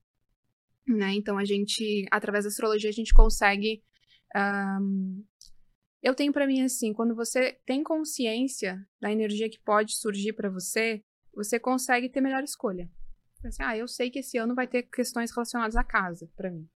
Né? 0.86 1.14
Então, 1.14 1.38
a 1.38 1.44
gente, 1.46 2.04
através 2.10 2.44
da 2.44 2.48
astrologia, 2.48 2.90
a 2.90 2.92
gente 2.92 3.14
consegue. 3.14 3.82
ahn, 4.36 5.22
Eu 6.02 6.14
tenho 6.14 6.34
pra 6.34 6.46
mim 6.46 6.60
assim: 6.60 6.92
quando 6.92 7.14
você 7.14 7.58
tem 7.64 7.82
consciência 7.82 8.78
da 9.00 9.10
energia 9.10 9.48
que 9.48 9.58
pode 9.58 9.96
surgir 9.96 10.34
pra 10.34 10.50
você, 10.50 11.00
você 11.34 11.58
consegue 11.58 12.10
ter 12.10 12.20
melhor 12.20 12.42
escolha. 12.42 12.90
Assim, 13.48 13.62
ah, 13.62 13.76
eu 13.76 13.86
sei 13.88 14.10
que 14.10 14.18
esse 14.20 14.36
ano 14.38 14.54
vai 14.54 14.66
ter 14.66 14.82
questões 14.84 15.30
relacionadas 15.30 15.76
à 15.76 15.84
casa 15.84 16.28
pra 16.36 16.50
mim. 16.50 16.68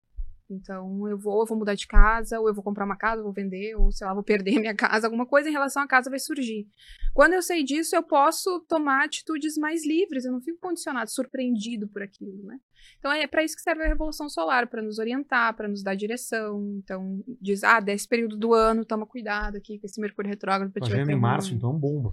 Então, 0.49 1.09
eu 1.09 1.19
vou, 1.19 1.41
eu 1.41 1.47
vou 1.47 1.59
mudar 1.59 1.75
de 1.75 1.89
casa, 1.89 2.39
ou 2.39 2.47
eu 2.47 2.55
vou 2.55 2.63
comprar 2.63 2.85
uma 2.85 2.97
casa, 2.97 3.21
vou 3.21 3.33
vender, 3.33 3.75
ou 3.75 3.91
sei 3.91 4.07
lá, 4.07 4.15
vou 4.15 4.23
perder 4.23 4.61
minha 4.61 4.77
casa, 4.77 5.09
alguma 5.09 5.27
coisa 5.27 5.49
em 5.49 5.53
relação 5.53 5.83
à 5.83 5.89
casa 5.89 6.09
vai 6.09 6.21
surgir. 6.21 6.69
Quando 7.13 7.33
eu 7.33 7.43
sei 7.43 7.65
disso, 7.65 7.97
eu 7.97 8.03
posso 8.05 8.61
tomar 8.69 9.05
atitudes 9.07 9.57
mais 9.59 9.85
livres, 9.85 10.25
eu 10.25 10.31
não 10.31 10.41
fico 10.41 10.59
condicionado, 10.61 11.11
surpreendido 11.11 11.89
por 11.89 12.01
aquilo, 12.01 12.45
né? 12.45 12.61
Então, 12.97 13.11
é 13.11 13.27
para 13.27 13.43
isso 13.43 13.57
que 13.57 13.63
serve 13.63 13.83
a 13.83 13.89
Revolução 13.89 14.29
Solar, 14.29 14.69
para 14.69 14.83
nos 14.83 15.01
orientar, 15.01 15.53
para 15.57 15.67
nos 15.67 15.83
dar 15.83 15.97
direção. 15.97 16.77
Então, 16.79 17.25
diz, 17.41 17.65
ah, 17.65 17.81
desse 17.81 18.07
período 18.07 18.37
do 18.37 18.55
ano, 18.55 18.85
toma 18.85 19.05
cuidado 19.05 19.57
aqui 19.57 19.81
com 19.81 19.87
esse 19.87 20.01
Mercúrio 20.01 20.31
retrógrado. 20.31 20.71
pra 20.71 20.81
Tá 20.81 20.87
vendo 20.87 21.01
bater 21.01 21.13
em 21.13 21.17
um- 21.17 21.21
março, 21.21 21.53
então 21.55 21.77
bomba. 21.77 22.13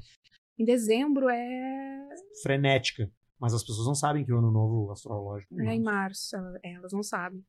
Em 0.58 0.66
dezembro 0.66 1.30
é, 1.30 2.10
Frenética. 2.42 3.12
Mas 3.44 3.54
as 3.54 3.62
pessoas 3.62 3.86
não 3.86 3.94
sabem 3.94 4.24
que 4.24 4.32
o 4.32 4.38
ano 4.38 4.50
novo 4.50 4.90
astrológico. 4.90 5.60
é 5.60 5.76
em 5.76 5.84
março, 5.84 6.34
é, 6.64 6.76
elas 6.76 6.94
não 6.94 7.04
sabem. 7.04 7.44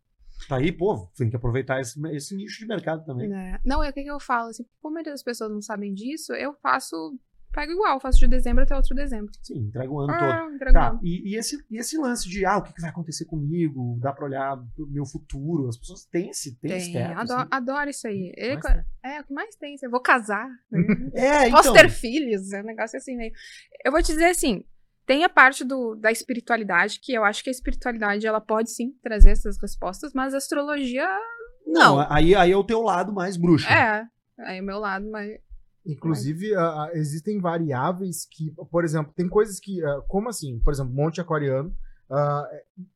Tá 0.48 0.56
aí, 0.56 0.72
pô, 0.72 1.08
tem 1.16 1.30
que 1.30 1.36
aproveitar 1.36 1.80
esse, 1.80 1.96
esse 2.08 2.34
nicho 2.34 2.58
de 2.58 2.66
mercado 2.66 3.04
também. 3.04 3.28
né? 3.28 3.60
Não, 3.64 3.80
é 3.80 3.90
o 3.90 3.92
que, 3.92 4.02
que 4.02 4.10
eu 4.10 4.18
falo, 4.18 4.48
assim, 4.48 4.64
como 4.82 4.92
a 4.92 4.94
maioria 4.94 5.12
das 5.12 5.22
pessoas 5.22 5.52
não 5.52 5.62
sabem 5.62 5.94
disso, 5.94 6.32
eu 6.32 6.52
faço, 6.54 7.16
pego 7.52 7.70
igual, 7.70 8.00
faço 8.00 8.18
de 8.18 8.26
dezembro 8.26 8.64
até 8.64 8.74
outro 8.74 8.92
dezembro. 8.96 9.30
Sim, 9.40 9.68
entrega 9.68 9.88
o 9.88 10.00
ano 10.00 10.12
todo. 10.18 10.32
Ah, 10.32 10.50
entrego 10.52 10.72
Tá, 10.72 10.98
e, 11.00 11.30
e 11.30 11.36
esse, 11.36 11.64
e 11.70 11.78
esse 11.78 11.96
lance 11.96 12.28
de, 12.28 12.44
ah, 12.44 12.56
o 12.58 12.62
que, 12.64 12.72
que 12.72 12.80
vai 12.80 12.90
acontecer 12.90 13.26
comigo? 13.26 13.96
Dá 14.00 14.12
pra 14.12 14.24
olhar 14.24 14.58
o 14.58 14.86
meu 14.88 15.06
futuro? 15.06 15.68
As 15.68 15.76
pessoas 15.78 16.04
têm 16.06 16.30
esse, 16.30 16.56
têm 16.56 16.72
esse 16.76 16.92
Tem, 16.92 17.06
teto, 17.06 17.20
adoro, 17.20 17.40
assim. 17.42 17.48
adoro 17.52 17.90
isso 17.90 18.08
aí. 18.08 18.32
É, 18.36 18.54
é, 19.04 19.20
o 19.20 19.24
que 19.24 19.32
mais 19.32 19.54
tem. 19.54 19.76
Eu 19.80 19.90
vou 19.92 20.00
casar. 20.00 20.48
né? 20.68 20.80
É, 21.14 21.48
Posso 21.50 21.68
então. 21.70 21.74
ter 21.80 21.88
filhos. 21.90 22.52
É 22.52 22.60
um 22.60 22.64
negócio 22.66 22.96
assim 22.98 23.16
meio. 23.16 23.32
Eu 23.84 23.92
vou 23.92 24.02
te 24.02 24.08
dizer 24.12 24.26
assim. 24.30 24.64
Tem 25.06 25.24
a 25.24 25.28
parte 25.28 25.64
do, 25.64 25.94
da 25.94 26.10
espiritualidade, 26.10 26.98
que 27.00 27.12
eu 27.12 27.24
acho 27.24 27.42
que 27.42 27.50
a 27.50 27.52
espiritualidade 27.52 28.26
ela 28.26 28.40
pode 28.40 28.70
sim 28.70 28.92
trazer 29.02 29.30
essas 29.30 29.58
respostas, 29.60 30.12
mas 30.14 30.32
a 30.32 30.38
astrologia 30.38 31.06
Não, 31.66 31.96
não. 31.96 32.06
aí, 32.10 32.34
aí 32.34 32.52
é 32.52 32.56
o 32.56 32.64
teu 32.64 32.80
lado 32.80 33.12
mais 33.12 33.36
bruxo. 33.36 33.68
é. 33.68 34.06
Aí 34.40 34.58
é 34.58 34.62
o 34.62 34.64
meu 34.64 34.78
lado, 34.78 35.08
mas. 35.10 35.30
Inclusive, 35.86 36.54
ah, 36.56 36.90
existem 36.94 37.38
variáveis 37.40 38.26
que, 38.30 38.50
por 38.70 38.84
exemplo, 38.84 39.12
tem 39.14 39.28
coisas 39.28 39.60
que, 39.60 39.84
ah, 39.84 40.00
como 40.08 40.28
assim? 40.30 40.58
Por 40.60 40.72
exemplo, 40.72 40.92
Monte 40.94 41.20
Aquariano, 41.20 41.72
ah, 42.10 42.48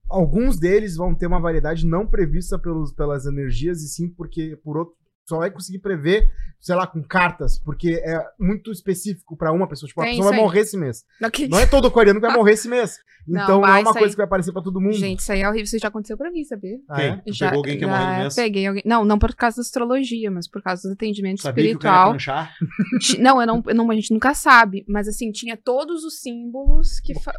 alguns 0.08 0.58
deles 0.58 0.96
vão 0.96 1.14
ter 1.14 1.26
uma 1.26 1.40
variedade 1.40 1.86
não 1.86 2.06
prevista 2.06 2.58
pelos, 2.58 2.92
pelas 2.92 3.26
energias, 3.26 3.82
e 3.82 3.88
sim 3.88 4.08
porque 4.08 4.56
por 4.64 4.78
outro 4.78 4.94
só 5.28 5.38
vai 5.38 5.50
conseguir 5.50 5.78
prever, 5.80 6.26
sei 6.58 6.74
lá, 6.74 6.86
com 6.86 7.02
cartas, 7.02 7.58
porque 7.58 8.00
é 8.02 8.18
muito 8.40 8.72
específico 8.72 9.36
pra 9.36 9.52
uma 9.52 9.68
pessoa. 9.68 9.86
Tipo, 9.88 10.00
a 10.00 10.04
Tem 10.04 10.14
pessoa 10.14 10.30
vai 10.30 10.38
aí. 10.38 10.44
morrer 10.44 10.60
esse 10.60 10.76
mês. 10.76 11.04
Não, 11.20 11.30
que- 11.30 11.46
Não 11.48 11.58
é 11.58 11.66
todo 11.66 11.86
aquariano 11.86 12.18
que 12.20 12.26
vai 12.26 12.34
morrer 12.34 12.52
esse 12.52 12.68
mês. 12.68 12.96
Não, 13.28 13.42
Então 13.42 13.54
não, 13.56 13.60
vai, 13.60 13.80
é 13.80 13.82
uma 13.82 13.92
coisa 13.92 14.06
aí. 14.06 14.10
que 14.12 14.16
vai 14.16 14.24
aparecer 14.24 14.52
pra 14.54 14.62
todo 14.62 14.80
mundo. 14.80 14.94
Gente, 14.94 15.18
isso 15.20 15.30
aí 15.30 15.42
é 15.42 15.46
horrível. 15.46 15.64
Isso 15.64 15.78
já 15.78 15.88
aconteceu 15.88 16.16
pra 16.16 16.30
mim, 16.30 16.44
sabia? 16.44 16.78
Ah, 16.88 17.02
é? 17.02 17.16
Tu 17.16 17.38
pegou 17.38 17.58
alguém 17.58 17.76
que 17.76 17.84
ia 17.84 17.88
morrer 17.88 18.06
no 18.14 18.18
mês? 18.22 18.34
peguei 18.34 18.66
alguém. 18.66 18.82
Não, 18.86 19.04
não 19.04 19.18
por 19.18 19.34
causa 19.34 19.56
da 19.56 19.60
astrologia, 19.60 20.30
mas 20.30 20.48
por 20.48 20.62
causa 20.62 20.88
do 20.88 20.92
atendimento 20.94 21.42
Sabia 21.42 21.68
que 21.68 21.76
o 21.76 21.78
cara 21.78 22.12
ia 22.12 22.16
espiritual. 22.16 22.48
Não, 23.20 23.38
eu 23.42 23.46
não, 23.46 23.62
eu 23.66 23.74
não, 23.74 23.90
a 23.90 23.94
gente 23.94 24.12
nunca 24.14 24.32
sabe, 24.32 24.82
mas 24.88 25.06
assim, 25.08 25.30
tinha 25.30 25.58
todos 25.58 26.04
os 26.04 26.22
símbolos 26.22 27.00
que. 27.00 27.14
fa- 27.20 27.34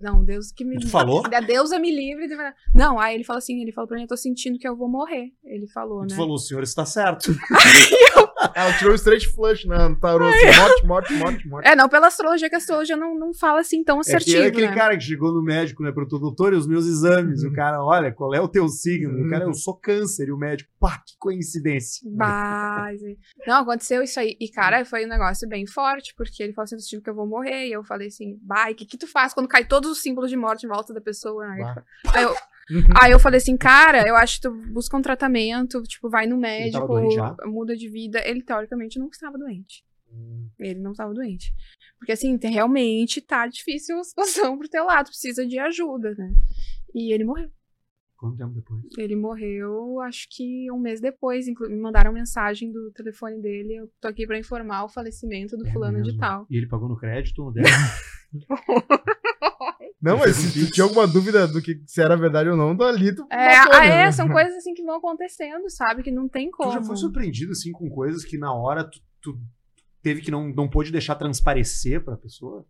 Não, 0.00 0.24
Deus 0.24 0.50
que 0.52 0.64
me. 0.64 0.78
Tu 0.78 0.88
falou? 0.88 1.22
A 1.30 1.40
deusa 1.40 1.78
me 1.78 1.94
livre. 1.94 2.28
de- 2.28 2.36
Não, 2.74 2.98
aí 2.98 3.14
ele 3.14 3.24
falou 3.24 3.38
assim: 3.38 3.60
ele 3.60 3.72
falou 3.72 3.86
pra 3.88 3.96
mim, 3.98 4.04
eu 4.04 4.08
tô 4.08 4.16
sentindo 4.16 4.58
que 4.58 4.66
eu 4.66 4.74
vou 4.74 4.88
morrer. 4.88 5.32
Ele 5.44 5.66
falou, 5.66 6.06
Tu 6.06 6.12
né? 6.12 6.16
falou, 6.16 6.36
o 6.36 6.38
senhor 6.38 6.62
está 6.62 6.86
certo. 6.86 7.25
Ela 8.54 8.72
tirou 8.78 8.92
o 8.92 8.96
straight 8.96 9.28
flush 9.28 9.66
né, 9.66 9.88
no 9.88 9.96
tarô. 9.98 10.26
Assim, 10.28 10.46
morte, 10.46 10.86
morte, 10.86 11.12
morte, 11.14 11.48
morte. 11.48 11.68
É, 11.68 11.74
não 11.74 11.88
pela 11.88 12.06
astrologia, 12.06 12.48
que 12.48 12.54
a 12.54 12.58
astrologia 12.58 12.96
não, 12.96 13.18
não 13.18 13.34
fala 13.34 13.60
assim 13.60 13.82
tão 13.82 14.00
É 14.00 14.02
que 14.02 14.10
assertivo, 14.10 14.42
é 14.42 14.46
aquele 14.46 14.68
né? 14.68 14.74
cara 14.74 14.96
que 14.96 15.04
chegou 15.04 15.32
no 15.32 15.42
médico, 15.42 15.82
né, 15.82 15.90
pro 15.92 16.06
doutor, 16.06 16.52
e 16.52 16.56
os 16.56 16.66
meus 16.66 16.86
exames. 16.86 17.42
Uhum. 17.42 17.50
O 17.50 17.52
cara, 17.54 17.82
olha, 17.82 18.12
qual 18.12 18.34
é 18.34 18.40
o 18.40 18.48
teu 18.48 18.68
signo? 18.68 19.14
O 19.14 19.22
Uhum. 19.22 19.30
cara, 19.30 19.44
eu 19.44 19.54
sou 19.54 19.74
câncer. 19.74 20.28
E 20.28 20.32
o 20.32 20.36
médico, 20.38 20.70
pá, 20.78 20.98
que 21.04 21.16
coincidência. 21.18 22.08
Mas, 22.14 23.00
não, 23.46 23.62
aconteceu 23.62 24.02
isso 24.02 24.18
aí. 24.20 24.36
E, 24.40 24.48
cara, 24.48 24.84
foi 24.84 25.04
um 25.04 25.08
negócio 25.08 25.48
bem 25.48 25.66
forte, 25.66 26.14
porque 26.16 26.42
ele 26.42 26.52
falou 26.52 26.64
assim, 26.64 26.96
eu 26.96 27.02
que 27.02 27.10
eu 27.10 27.14
vou 27.14 27.26
morrer. 27.26 27.66
E 27.68 27.72
eu 27.72 27.82
falei 27.84 28.08
assim, 28.08 28.38
vai, 28.46 28.72
o 28.72 28.74
que 28.74 28.86
que 28.86 28.98
tu 28.98 29.06
faz 29.06 29.32
quando 29.34 29.48
cai 29.48 29.64
todos 29.64 29.90
os 29.90 30.02
símbolos 30.02 30.30
de 30.30 30.36
morte 30.36 30.66
em 30.66 30.68
volta 30.68 30.92
da 30.94 31.00
pessoa? 31.00 31.46
Bah. 31.46 31.82
aí 32.14 32.22
eu, 32.22 32.34
aí 33.00 33.12
eu 33.12 33.20
falei 33.20 33.38
assim, 33.38 33.56
cara, 33.56 34.02
eu 34.06 34.16
acho 34.16 34.36
que 34.36 34.42
tu 34.48 34.54
busca 34.72 34.96
um 34.96 35.02
tratamento, 35.02 35.82
tipo, 35.84 36.10
vai 36.10 36.26
no 36.26 36.36
médico, 36.36 36.86
muda 37.46 37.76
de 37.76 37.88
vida. 37.88 38.20
Ele, 38.28 38.42
teoricamente, 38.42 38.98
não 38.98 39.08
estava 39.08 39.38
doente. 39.38 39.84
Ele 40.58 40.80
não 40.80 40.92
estava 40.92 41.12
doente. 41.12 41.52
Porque, 41.98 42.12
assim, 42.12 42.36
te- 42.38 42.48
realmente 42.48 43.20
tá 43.20 43.46
difícil 43.46 43.98
a 43.98 44.04
situação 44.04 44.56
pro 44.58 44.68
teu 44.68 44.84
lado, 44.86 45.08
precisa 45.08 45.46
de 45.46 45.58
ajuda, 45.58 46.14
né? 46.16 46.32
E 46.94 47.12
ele 47.12 47.24
morreu. 47.24 47.50
Quanto 48.16 48.38
tempo 48.38 48.54
depois? 48.54 48.80
Ele 48.96 49.14
morreu, 49.14 50.00
acho 50.00 50.26
que 50.30 50.70
um 50.72 50.78
mês 50.78 51.00
depois. 51.02 51.46
Me 51.46 51.76
mandaram 51.78 52.10
mensagem 52.12 52.72
do 52.72 52.90
telefone 52.92 53.38
dele. 53.42 53.74
Eu 53.76 53.90
tô 54.00 54.08
aqui 54.08 54.26
pra 54.26 54.38
informar 54.38 54.84
o 54.84 54.88
falecimento 54.88 55.54
do 55.56 55.66
É 55.66 55.72
fulano 55.72 55.98
de 55.98 56.04
mesmo? 56.06 56.20
tal. 56.20 56.46
E 56.48 56.56
ele 56.56 56.66
pagou 56.66 56.88
no 56.88 56.96
crédito 56.96 57.40
ou 57.44 57.52
no? 57.52 57.60
Não, 60.00 60.18
mas 60.18 60.36
se 60.36 60.66
tu 60.66 60.70
tinha 60.72 60.84
alguma 60.84 61.06
dúvida 61.06 61.48
do 61.48 61.60
que 61.62 61.80
se 61.86 62.00
era 62.02 62.16
verdade 62.16 62.48
ou 62.50 62.56
não, 62.56 62.76
dali 62.76 63.14
tu 63.14 63.26
É, 63.30 63.58
matou, 63.58 63.74
ah, 63.74 63.80
né? 63.80 64.02
é, 64.02 64.12
são 64.12 64.28
coisas 64.30 64.54
assim 64.56 64.74
que 64.74 64.82
vão 64.82 64.96
acontecendo, 64.96 65.68
sabe? 65.70 66.02
Que 66.02 66.10
não 66.10 66.28
tem 66.28 66.50
Tu 66.50 66.56
como. 66.56 66.72
já 66.72 66.82
foi 66.82 66.96
surpreendido, 66.96 67.52
assim, 67.52 67.72
com 67.72 67.88
coisas 67.88 68.24
que 68.24 68.36
na 68.38 68.52
hora 68.52 68.84
tu, 68.84 69.00
tu 69.22 69.38
teve 70.02 70.20
que 70.20 70.30
não, 70.30 70.48
não 70.48 70.68
pôde 70.68 70.92
deixar 70.92 71.14
transparecer 71.14 72.04
pra 72.04 72.16
pessoa? 72.16 72.64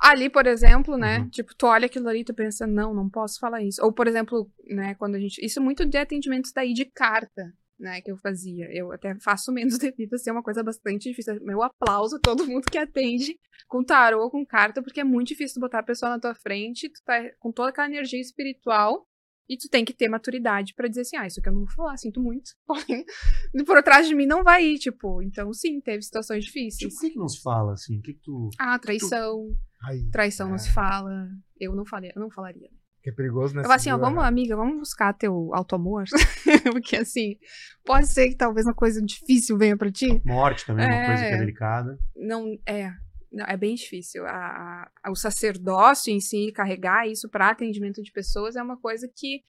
Ali, 0.00 0.28
por 0.28 0.46
exemplo, 0.46 0.98
né? 0.98 1.20
Uhum. 1.20 1.30
Tipo, 1.30 1.54
tu 1.56 1.66
olha 1.66 1.86
aquilo 1.86 2.08
ali 2.08 2.20
e 2.20 2.24
tu 2.24 2.34
pensa, 2.34 2.66
não, 2.66 2.92
não 2.92 3.08
posso 3.08 3.38
falar 3.40 3.62
isso. 3.62 3.82
Ou, 3.82 3.90
por 3.92 4.06
exemplo, 4.06 4.50
né, 4.68 4.94
quando 4.96 5.14
a 5.14 5.18
gente. 5.20 5.42
Isso 5.44 5.58
é 5.58 5.62
muito 5.62 5.86
de 5.86 5.96
atendimentos 5.96 6.52
daí 6.54 6.74
de 6.74 6.84
carta, 6.84 7.52
né, 7.84 8.00
que 8.00 8.10
eu 8.10 8.16
fazia. 8.16 8.66
Eu 8.72 8.90
até 8.90 9.14
faço 9.20 9.52
menos 9.52 9.76
devido 9.78 10.14
a 10.14 10.18
ser 10.18 10.30
uma 10.32 10.42
coisa 10.42 10.62
bastante 10.62 11.10
difícil. 11.10 11.38
Meu 11.42 11.62
aplauso 11.62 12.16
a 12.16 12.18
todo 12.18 12.46
mundo 12.46 12.64
que 12.64 12.78
atende 12.78 13.38
com 13.68 13.84
tarô, 13.84 14.30
com 14.30 14.44
carta, 14.44 14.82
porque 14.82 15.00
é 15.00 15.04
muito 15.04 15.28
difícil 15.28 15.54
tu 15.56 15.60
botar 15.60 15.80
a 15.80 15.84
pessoa 15.84 16.10
na 16.10 16.18
tua 16.18 16.34
frente, 16.34 16.88
tu 16.88 17.00
tá 17.04 17.20
com 17.38 17.52
toda 17.52 17.68
aquela 17.68 17.88
energia 17.88 18.20
espiritual. 18.20 19.06
E 19.46 19.58
tu 19.58 19.68
tem 19.68 19.84
que 19.84 19.92
ter 19.92 20.08
maturidade 20.08 20.72
pra 20.74 20.88
dizer 20.88 21.02
assim, 21.02 21.18
ah, 21.18 21.26
isso 21.26 21.38
aqui 21.38 21.50
eu 21.50 21.52
não 21.52 21.66
vou 21.66 21.74
falar, 21.74 21.98
sinto 21.98 22.18
muito. 22.18 22.52
Por 23.66 23.82
trás 23.82 24.08
de 24.08 24.14
mim 24.14 24.24
não 24.24 24.42
vai 24.42 24.64
ir, 24.64 24.78
tipo. 24.78 25.20
Então, 25.20 25.52
sim, 25.52 25.82
teve 25.82 26.00
situações 26.00 26.46
difíceis. 26.46 26.78
Tipo, 26.78 26.94
o 26.94 27.00
que 27.00 27.10
que 27.10 27.18
não 27.18 27.28
se 27.28 27.42
fala, 27.42 27.74
assim? 27.74 27.98
O 27.98 28.00
que 28.00 28.14
que 28.14 28.20
tu... 28.22 28.48
Ah, 28.58 28.78
traição. 28.78 29.54
Ai, 29.82 29.98
Traição 30.10 30.48
não 30.48 30.54
é. 30.54 30.58
se 30.58 30.72
fala. 30.72 31.28
Eu 31.60 31.74
não 31.76 31.84
falei, 31.84 32.10
eu 32.16 32.20
não 32.22 32.30
falaria. 32.30 32.70
Que 33.04 33.10
é 33.10 33.12
perigoso, 33.12 33.54
né? 33.54 33.60
Eu 33.60 33.64
falo 33.64 33.74
assim, 33.76 33.90
ó, 33.90 33.98
vamos, 33.98 34.16
errado. 34.16 34.28
amiga, 34.32 34.56
vamos 34.56 34.78
buscar 34.78 35.12
teu 35.12 35.54
auto-amor. 35.54 36.04
Porque 36.72 36.96
assim, 36.96 37.36
pode 37.84 38.06
ser 38.10 38.30
que 38.30 38.34
talvez 38.36 38.66
uma 38.66 38.74
coisa 38.74 39.00
difícil 39.02 39.58
venha 39.58 39.76
pra 39.76 39.92
ti. 39.92 40.22
Morte 40.24 40.64
também 40.64 40.86
é 40.86 40.88
uma 40.88 40.96
É. 41.02 41.06
coisa 41.06 41.22
que 41.22 41.34
é 41.34 41.38
delicada. 41.38 41.98
Não, 42.16 42.56
é. 42.66 42.90
Não, 43.30 43.44
é 43.46 43.56
bem 43.58 43.74
difícil. 43.74 44.24
A, 44.26 44.88
a- 45.02 45.10
o 45.10 45.14
sacerdócio 45.14 46.10
em 46.12 46.18
si, 46.20 46.50
carregar 46.52 47.06
isso 47.06 47.28
para 47.28 47.50
atendimento 47.50 48.02
de 48.02 48.10
pessoas 48.10 48.56
é 48.56 48.62
uma 48.62 48.78
coisa 48.80 49.06
que 49.14 49.42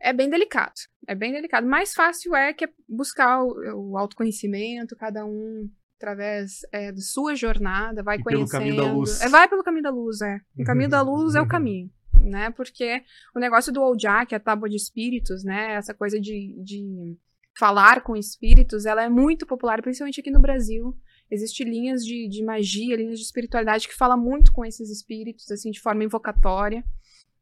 é 0.00 0.12
bem 0.12 0.30
delicado. 0.30 0.72
É 1.08 1.14
bem 1.16 1.32
delicado. 1.32 1.66
Mais 1.66 1.92
fácil 1.94 2.34
é 2.36 2.52
que 2.52 2.64
é 2.64 2.68
buscar 2.88 3.42
o, 3.42 3.90
o 3.92 3.98
autoconhecimento, 3.98 4.94
cada 4.96 5.24
um 5.24 5.68
através 6.00 6.60
é, 6.72 6.90
da 6.92 7.00
sua 7.00 7.34
jornada, 7.34 8.02
vai 8.02 8.18
E 8.18 8.22
pelo 8.22 8.36
conhecendo. 8.46 8.60
caminho 8.60 8.76
da 8.76 8.92
luz. 8.92 9.20
É, 9.20 9.28
vai 9.28 9.48
pelo 9.48 9.62
caminho 9.64 9.82
da 9.84 9.90
luz, 9.90 10.20
é. 10.20 10.38
O 10.58 10.64
caminho 10.64 10.88
da 10.90 11.00
luz 11.02 11.34
é 11.34 11.40
o 11.40 11.46
caminho, 11.48 11.88
né? 12.20 12.50
Porque 12.50 13.02
o 13.34 13.38
negócio 13.38 13.72
do 13.72 13.82
Oljá, 13.82 14.26
que 14.26 14.34
a 14.34 14.40
tábua 14.40 14.68
de 14.68 14.76
espíritos, 14.76 15.44
né? 15.44 15.74
Essa 15.74 15.94
coisa 15.94 16.20
de, 16.20 16.54
de 16.62 17.16
falar 17.58 18.02
com 18.02 18.16
espíritos, 18.16 18.86
ela 18.86 19.02
é 19.02 19.08
muito 19.08 19.46
popular, 19.46 19.82
principalmente 19.82 20.20
aqui 20.20 20.30
no 20.30 20.40
Brasil. 20.40 20.96
Existem 21.30 21.66
linhas 21.68 22.04
de, 22.04 22.28
de 22.28 22.44
magia, 22.44 22.96
linhas 22.96 23.18
de 23.18 23.24
espiritualidade 23.24 23.88
que 23.88 23.94
fala 23.94 24.16
muito 24.16 24.52
com 24.52 24.64
esses 24.64 24.90
espíritos, 24.90 25.50
assim, 25.50 25.70
de 25.70 25.80
forma 25.80 26.04
invocatória. 26.04 26.84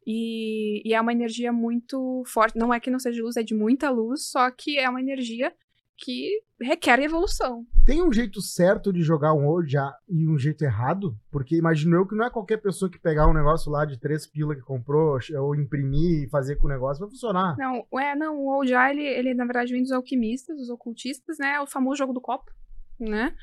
E, 0.05 0.81
e 0.87 0.93
é 0.93 1.01
uma 1.01 1.11
energia 1.11 1.51
muito 1.51 2.23
forte. 2.25 2.57
Não 2.57 2.73
é 2.73 2.79
que 2.79 2.89
não 2.89 2.99
seja 2.99 3.21
luz, 3.21 3.37
é 3.37 3.43
de 3.43 3.53
muita 3.53 3.89
luz, 3.89 4.29
só 4.29 4.49
que 4.49 4.77
é 4.77 4.89
uma 4.89 5.01
energia 5.01 5.53
que 6.01 6.41
requer 6.59 6.99
evolução. 6.99 7.65
Tem 7.85 8.03
um 8.03 8.11
jeito 8.11 8.41
certo 8.41 8.91
de 8.91 9.01
jogar 9.01 9.33
um 9.33 9.47
Oja 9.47 9.93
e 10.09 10.27
um 10.27 10.37
jeito 10.37 10.63
errado? 10.63 11.15
Porque 11.31 11.55
imagino 11.55 11.95
eu 11.95 12.07
que 12.07 12.15
não 12.15 12.25
é 12.25 12.29
qualquer 12.29 12.57
pessoa 12.57 12.89
que 12.89 12.99
pegar 12.99 13.27
um 13.27 13.33
negócio 13.33 13.71
lá 13.71 13.85
de 13.85 13.99
três 13.99 14.25
pila 14.25 14.55
que 14.55 14.61
comprou, 14.61 15.19
ou 15.39 15.55
imprimir 15.55 16.23
e 16.23 16.29
fazer 16.29 16.55
com 16.57 16.67
o 16.67 16.69
negócio, 16.69 17.01
vai 17.01 17.09
funcionar. 17.09 17.55
Não, 17.57 17.85
é, 17.99 18.15
não, 18.15 18.37
o 18.37 18.57
Oljá, 18.57 18.89
ele, 18.89 19.03
ele 19.03 19.33
na 19.33 19.45
verdade 19.45 19.71
vem 19.71 19.83
dos 19.83 19.91
alquimistas, 19.91 20.57
dos 20.57 20.69
ocultistas, 20.69 21.37
né? 21.39 21.59
O 21.61 21.67
famoso 21.67 21.97
jogo 21.97 22.13
do 22.13 22.21
copo, 22.21 22.51
né? 22.99 23.35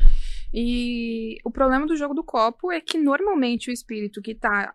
E 0.53 1.39
o 1.45 1.51
problema 1.51 1.87
do 1.87 1.97
jogo 1.97 2.15
do 2.15 2.25
copo 2.25 2.73
é 2.73 2.81
que 2.81 2.99
normalmente 2.99 3.71
o 3.71 3.73
espírito 3.73 4.23
que 4.23 4.35
tá 4.35 4.75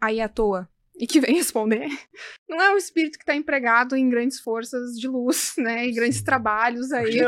aí 0.00 0.20
à 0.20 0.28
toa 0.28 0.68
e 1.02 1.06
que 1.06 1.20
vem 1.20 1.34
responder 1.36 1.88
não 2.48 2.60
é 2.62 2.72
um 2.72 2.76
espírito 2.76 3.18
que 3.18 3.24
tá 3.24 3.34
empregado 3.34 3.96
em 3.96 4.08
grandes 4.08 4.38
forças 4.38 4.92
de 4.98 5.08
luz, 5.08 5.54
né? 5.58 5.86
E 5.86 5.92
grandes 5.92 6.22
trabalhos 6.22 6.92
aí. 6.92 7.04
Tá 7.04 7.08
ele 7.08 7.18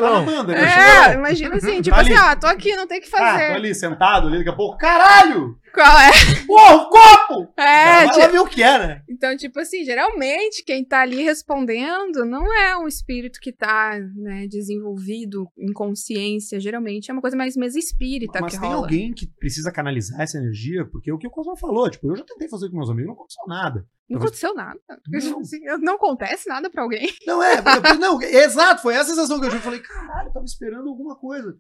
É, 0.55 1.15
imagina 1.15 1.57
assim, 1.57 1.81
tipo 1.83 1.97
Ali. 1.97 2.13
assim, 2.13 2.23
ah, 2.23 2.37
tô 2.37 2.47
aqui, 2.47 2.77
não 2.77 2.87
tem 2.87 2.99
o 2.99 3.03
que 3.03 3.09
Ah, 3.09 3.11
tô 3.11 3.17
fazer. 3.17 3.53
ali 3.55 3.75
sentado 3.75 4.29
ali, 4.29 4.39
daqui 4.39 4.51
a 4.51 4.55
pouco, 4.57 4.77
caralho! 4.79 5.59
Qual 5.75 5.99
é? 5.99 6.13
Porra, 6.47 6.75
o 6.77 6.89
copo! 6.89 7.53
É, 7.61 8.05
lá 8.05 8.29
ver 8.29 8.39
o 8.39 8.47
que 8.47 8.63
né? 8.63 9.03
Então, 9.11 9.37
tipo 9.37 9.59
assim, 9.59 9.85
geralmente 9.85 10.63
quem 10.65 10.85
tá 10.85 11.01
ali 11.01 11.25
respondendo 11.25 12.25
não 12.25 12.53
é 12.53 12.77
um 12.79 12.87
espírito 12.87 13.41
que 13.41 13.53
tá, 13.53 13.99
né, 14.15 14.47
desenvolvido 14.47 15.49
em 15.59 15.73
consciência. 15.73 16.61
Geralmente 16.61 17.11
é 17.11 17.13
uma 17.13 17.21
coisa 17.21 17.37
mais 17.37 17.57
mesa 17.57 17.77
espírita 17.77 18.41
Mas 18.41 18.55
que 18.55 18.61
tem 18.61 18.69
rola. 18.69 18.83
alguém 18.83 19.13
que 19.13 19.27
precisa 19.27 19.73
canalizar 19.73 20.21
essa 20.21 20.39
energia, 20.39 20.85
porque 20.85 21.11
o 21.11 21.19
que 21.19 21.27
o 21.27 21.31
Cosmo 21.31 21.57
falou, 21.57 21.91
tipo, 21.91 22.09
eu 22.09 22.17
já 22.17 22.25
tentei 22.25 22.49
fazer 22.49 22.71
com 22.71 22.77
meus 22.77 22.91
amigos, 22.91 23.09
não 23.09 23.15
aconteceu 23.15 23.45
nada. 23.49 23.85
Não 24.09 24.19
aconteceu 24.19 24.55
nada. 24.55 24.79
Não. 24.89 25.41
Assim, 25.41 25.61
não 25.81 25.95
acontece 25.95 26.49
nada 26.49 26.71
pra 26.71 26.85
alguém. 26.85 27.09
Não 27.27 27.43
é, 27.43 27.57
não, 27.99 28.23
exato, 28.23 28.83
foi 28.83 28.95
essa 28.95 29.11
sensação 29.11 29.41
que 29.41 29.47
eu 29.47 29.51
tive. 29.51 29.61
Eu 29.61 29.65
falei, 29.65 29.81
caralho, 29.81 30.29
eu 30.29 30.33
tava 30.33 30.45
esperando 30.45 30.89
alguma 30.89 31.17
coisa. 31.17 31.57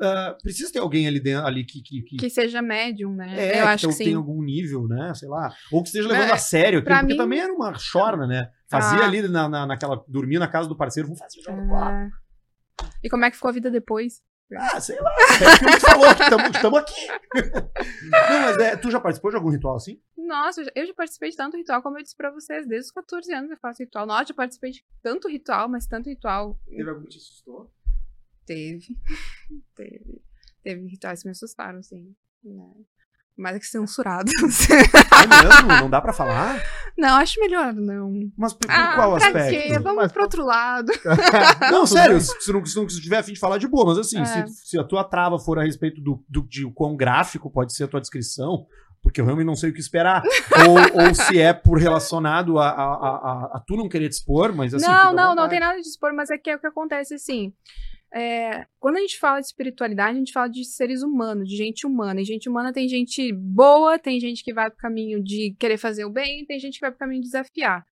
Ah, 0.00 0.36
precisa 0.42 0.70
ter 0.72 0.78
alguém 0.78 1.06
ali 1.08 1.18
dentro, 1.18 1.46
ali 1.46 1.64
que, 1.64 1.80
que, 1.82 2.02
que, 2.02 2.16
Que 2.18 2.28
seja 2.30 2.60
médium, 2.60 3.14
né? 3.14 3.34
é, 3.38 3.60
Eu 3.62 3.66
acho 3.66 3.88
que 3.88 3.96
que 3.96 4.04
tem 4.04 4.14
algum 4.14 4.42
nível, 4.42 4.86
né? 4.86 5.14
Sei 5.14 5.26
lá. 5.28 5.50
Ou 5.72 5.82
que 5.82 5.88
esteja 5.88 6.06
levando 6.08 6.28
É, 6.28 6.32
a 6.32 6.36
sério 6.38 6.80
aquilo, 6.80 6.94
porque 6.96 7.12
mim- 7.12 7.16
também 7.16 7.40
era 7.40 7.52
uma 7.52 7.72
chorna, 7.78 8.26
né? 8.26 8.50
Fazia 8.68 8.98
Ah. 9.00 9.04
ali 9.06 9.22
na, 9.26 9.48
na, 9.48 9.66
naquela. 9.66 10.04
Dormia 10.06 10.38
na 10.38 10.48
casa 10.48 10.68
do 10.68 10.76
parceiro, 10.76 11.08
vamos 11.08 11.18
fazer 11.20 11.40
jogo 11.40 11.62
do 11.62 11.68
copo. 11.68 11.86
É. 11.90 12.10
E 13.02 13.08
como 13.08 13.24
é 13.24 13.30
que 13.30 13.36
ficou 13.36 13.48
a 13.48 13.52
vida 13.52 13.70
depois? 13.70 14.20
Ah, 14.54 14.78
sei 14.80 15.00
lá. 15.00 15.10
É 15.10 15.66
o 15.66 15.72
que 15.74 15.80
falou, 15.80 16.06
estamos 16.10 16.78
aqui. 16.78 17.06
Não, 18.10 18.40
mas 18.42 18.56
é, 18.58 18.76
tu 18.76 18.90
já 18.90 19.00
participou 19.00 19.30
de 19.30 19.36
algum 19.36 19.50
ritual 19.50 19.76
assim? 19.76 19.98
Nossa, 20.16 20.60
eu 20.60 20.64
já- 20.66 20.70
eu 20.74 20.86
já 20.86 20.94
participei 20.94 21.30
de 21.30 21.36
tanto 21.36 21.56
ritual, 21.56 21.82
como 21.82 21.98
eu 21.98 22.02
disse 22.02 22.16
pra 22.16 22.30
vocês, 22.30 22.66
desde 22.66 22.86
os 22.86 22.92
14 22.92 23.32
anos 23.32 23.50
eu 23.50 23.56
faço 23.56 23.82
ritual. 23.82 24.06
Nossa, 24.06 24.30
eu 24.32 24.36
participei 24.36 24.70
de 24.72 24.84
tanto 25.02 25.28
ritual, 25.28 25.68
mas 25.68 25.86
tanto 25.86 26.08
ritual. 26.10 26.60
Teve 26.68 26.88
algum 26.90 27.02
que 27.02 27.08
te 27.10 27.18
assustou? 27.18 27.70
Teve. 28.46 28.86
Teve. 29.76 30.22
Teve 30.62 30.86
rituais 30.88 31.20
que 31.22 31.28
me 31.28 31.32
assustaram, 31.32 31.82
sim. 31.82 32.14
Né? 32.44 32.64
Mais 33.36 33.56
é 33.56 33.58
que 33.58 33.66
censurados. 33.66 34.32
É 34.70 35.26
mesmo? 35.26 35.68
Não 35.82 35.90
dá 35.90 36.00
pra 36.00 36.12
falar? 36.12 36.62
não, 36.96 37.16
acho 37.16 37.38
melhor 37.38 37.74
não. 37.74 38.10
Mas 38.38 38.54
por, 38.54 38.66
por 38.66 38.70
Ah, 38.74 38.94
qual 38.94 39.16
pra 39.18 39.26
aspecto? 39.26 39.50
quê? 39.68 39.78
Vamos 39.78 39.96
Mas- 40.04 40.12
pro 40.12 40.22
outro 40.22 40.42
lado. 40.44 40.90
Não, 41.70 41.86
sério, 41.86 42.18
se 42.18 42.50
não, 42.52 42.64
se 42.64 42.74
não 42.76 42.86
tiver 42.86 43.18
a 43.18 43.22
fim 43.22 43.34
de 43.34 43.38
falar 43.38 43.58
de 43.58 43.68
boa, 43.68 43.84
mas 43.84 43.98
assim, 43.98 44.18
É. 44.18 44.24
se, 44.46 44.70
se 44.70 44.78
a 44.78 44.84
tua 44.84 45.04
trava 45.04 45.38
for 45.38 45.58
a 45.58 45.62
respeito 45.64 46.00
do, 46.00 46.24
do, 46.26 46.42
de 46.48 46.64
o 46.64 46.72
quão 46.72 46.96
gráfico 46.96 47.50
pode 47.50 47.74
ser 47.74 47.84
a 47.84 47.88
tua 47.88 48.00
descrição, 48.00 48.66
porque 49.02 49.20
eu 49.20 49.24
realmente 49.26 49.46
não 49.46 49.54
sei 49.56 49.68
o 49.68 49.74
que 49.74 49.80
esperar, 49.80 50.22
ou, 50.66 51.04
ou 51.04 51.14
se 51.14 51.38
é 51.38 51.52
por 51.52 51.78
relacionado 51.78 52.58
a, 52.58 52.70
a, 52.70 52.84
a, 52.84 52.84
a- 52.88 53.50
a 53.56 53.62
tu 53.66 53.76
não 53.76 53.88
querer 53.90 54.08
expor, 54.08 54.54
mas 54.54 54.72
assim. 54.72 54.86
não, 54.86 55.12
não, 55.12 55.34
não 55.34 55.48
tem 55.50 55.60
nada 55.60 55.74
de 55.78 55.86
expor, 55.86 56.14
mas 56.14 56.30
é 56.30 56.38
que 56.38 56.48
é 56.48 56.56
o 56.56 56.58
que 56.58 56.66
acontece 56.66 57.12
assim. 57.14 57.52
É, 58.14 58.66
quando 58.78 58.96
a 58.96 59.00
gente 59.00 59.18
fala 59.18 59.40
de 59.40 59.46
espiritualidade, 59.46 60.16
a 60.16 60.18
gente 60.18 60.32
fala 60.32 60.48
de 60.48 60.64
seres 60.64 61.02
humanos, 61.02 61.48
de 61.48 61.56
gente 61.56 61.86
humana. 61.86 62.20
E 62.20 62.24
gente 62.24 62.48
humana 62.48 62.72
tem 62.72 62.88
gente 62.88 63.32
boa, 63.32 63.98
tem 63.98 64.18
gente 64.20 64.42
que 64.42 64.54
vai 64.54 64.70
pro 64.70 64.78
caminho 64.78 65.22
de 65.22 65.54
querer 65.58 65.76
fazer 65.76 66.04
o 66.04 66.10
bem, 66.10 66.44
tem 66.46 66.58
gente 66.58 66.74
que 66.74 66.80
vai 66.80 66.90
pro 66.90 66.98
caminho 67.00 67.20
de 67.20 67.26
desafiar. 67.26 67.84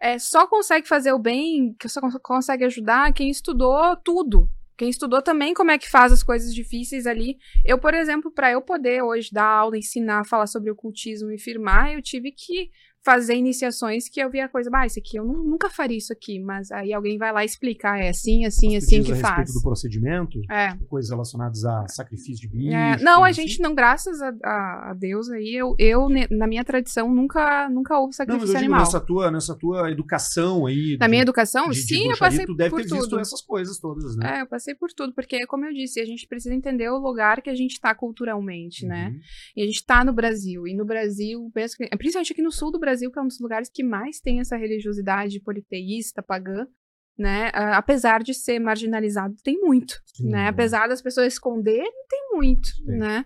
É, 0.00 0.18
só 0.18 0.46
consegue 0.46 0.88
fazer 0.88 1.12
o 1.12 1.18
bem, 1.18 1.74
que 1.78 1.88
só 1.88 2.00
cons- 2.00 2.18
consegue 2.22 2.64
ajudar 2.64 3.12
quem 3.12 3.30
estudou 3.30 3.96
tudo. 3.96 4.48
Quem 4.76 4.88
estudou 4.88 5.22
também 5.22 5.54
como 5.54 5.70
é 5.70 5.78
que 5.78 5.88
faz 5.88 6.12
as 6.12 6.24
coisas 6.24 6.52
difíceis 6.52 7.06
ali. 7.06 7.38
Eu, 7.64 7.78
por 7.78 7.94
exemplo, 7.94 8.32
para 8.32 8.50
eu 8.50 8.60
poder 8.60 9.02
hoje 9.02 9.30
dar 9.30 9.46
aula, 9.46 9.78
ensinar, 9.78 10.26
falar 10.26 10.48
sobre 10.48 10.72
ocultismo 10.72 11.30
e 11.30 11.38
firmar, 11.38 11.92
eu 11.92 12.02
tive 12.02 12.32
que 12.32 12.70
fazer 13.04 13.34
iniciações 13.34 14.08
que 14.08 14.20
eu 14.20 14.30
via 14.30 14.44
a 14.44 14.48
coisa, 14.48 14.70
ah, 14.72 14.86
isso 14.86 14.98
aqui 14.98 15.16
eu 15.16 15.24
nu- 15.24 15.42
nunca 15.42 15.68
faria 15.68 15.96
isso 15.98 16.12
aqui, 16.12 16.38
mas 16.38 16.70
aí 16.70 16.92
alguém 16.92 17.18
vai 17.18 17.32
lá 17.32 17.44
explicar, 17.44 17.98
é 18.00 18.08
assim, 18.10 18.44
assim, 18.46 18.70
Tu 18.70 18.76
assim 18.76 19.02
que 19.02 19.12
a 19.12 19.16
faz. 19.16 19.36
respeito 19.38 19.52
do 19.54 19.62
procedimento, 19.62 20.40
É. 20.50 20.76
coisas 20.88 21.10
relacionadas 21.10 21.64
a 21.64 21.86
sacrifício 21.88 22.48
de 22.48 22.48
bicho. 22.48 22.72
É, 22.74 22.98
não, 23.02 23.18
a 23.24 23.26
coisa 23.26 23.40
gente 23.40 23.52
assim. 23.54 23.62
não, 23.62 23.74
graças 23.74 24.20
a, 24.22 24.28
a- 24.44 24.94
Deus 24.96 25.28
aí, 25.30 25.52
eu, 25.54 25.74
eu, 25.78 26.08
na 26.30 26.46
minha 26.46 26.64
tradição, 26.64 27.12
nunca, 27.12 27.68
nunca 27.70 27.94
houve 27.98 28.02
Não, 28.02 28.06
mas 28.08 28.16
sacrifício 28.16 28.44
eu 28.44 28.48
digo 28.54 28.58
animal. 28.58 28.80
nessa 28.80 29.00
tua, 29.00 29.30
nessa 29.30 29.54
tua 29.56 29.90
educação 29.90 30.66
aí. 30.66 30.96
Na 31.00 31.06
de- 31.06 31.10
minha 31.10 31.22
educação, 31.22 31.70
de- 31.70 31.80
de 31.80 31.82
sim, 31.82 32.08
eu 32.10 32.16
passei 32.18 32.46
Tu 32.46 32.54
deve 32.54 32.70
por 32.70 32.82
ter 32.82 32.88
visto 32.94 33.08
tudo. 33.10 33.20
essas 33.20 33.40
coisas 33.42 33.78
todas, 33.78 34.14
né? 34.16 34.38
É, 34.38 34.42
eu 34.42 34.46
passei 34.46 34.74
por 34.74 34.90
tudo, 34.92 35.12
porque, 35.12 35.44
como 35.46 35.64
eu 35.64 35.72
disse, 35.72 36.00
a 36.00 36.04
gente 36.04 36.26
precisa 36.28 36.54
entender 36.54 36.88
o 36.88 36.98
lugar 36.98 37.42
que 37.42 37.50
a 37.50 37.54
gente 37.54 37.80
tá 37.80 37.92
culturalmente, 37.94 38.86
né? 38.86 39.08
Uhum. 39.08 39.20
E 39.56 39.62
a 39.62 39.66
gente 39.66 39.84
tá 39.84 40.04
no 40.04 40.12
Brasil. 40.12 40.68
E 40.68 40.74
no 40.74 40.84
Brasil, 40.84 41.50
principalmente 41.98 42.32
aqui 42.32 42.42
no 42.42 42.52
sul 42.52 42.70
do 42.70 42.78
Brasil, 42.78 42.91
que 43.00 43.18
é 43.18 43.22
um 43.22 43.26
dos 43.26 43.40
lugares 43.40 43.70
que 43.72 43.82
mais 43.82 44.20
tem 44.20 44.40
essa 44.40 44.56
religiosidade 44.56 45.40
politeísta, 45.40 46.22
pagã, 46.22 46.66
né? 47.18 47.50
Apesar 47.54 48.22
de 48.22 48.34
ser 48.34 48.58
marginalizado, 48.58 49.34
tem 49.42 49.60
muito, 49.60 50.00
Sim, 50.14 50.30
né? 50.30 50.48
Apesar 50.48 50.88
das 50.88 51.02
pessoas 51.02 51.34
esconderem, 51.34 51.92
tem 52.08 52.30
muito, 52.32 52.70
Tem, 52.84 52.98
né? 52.98 53.24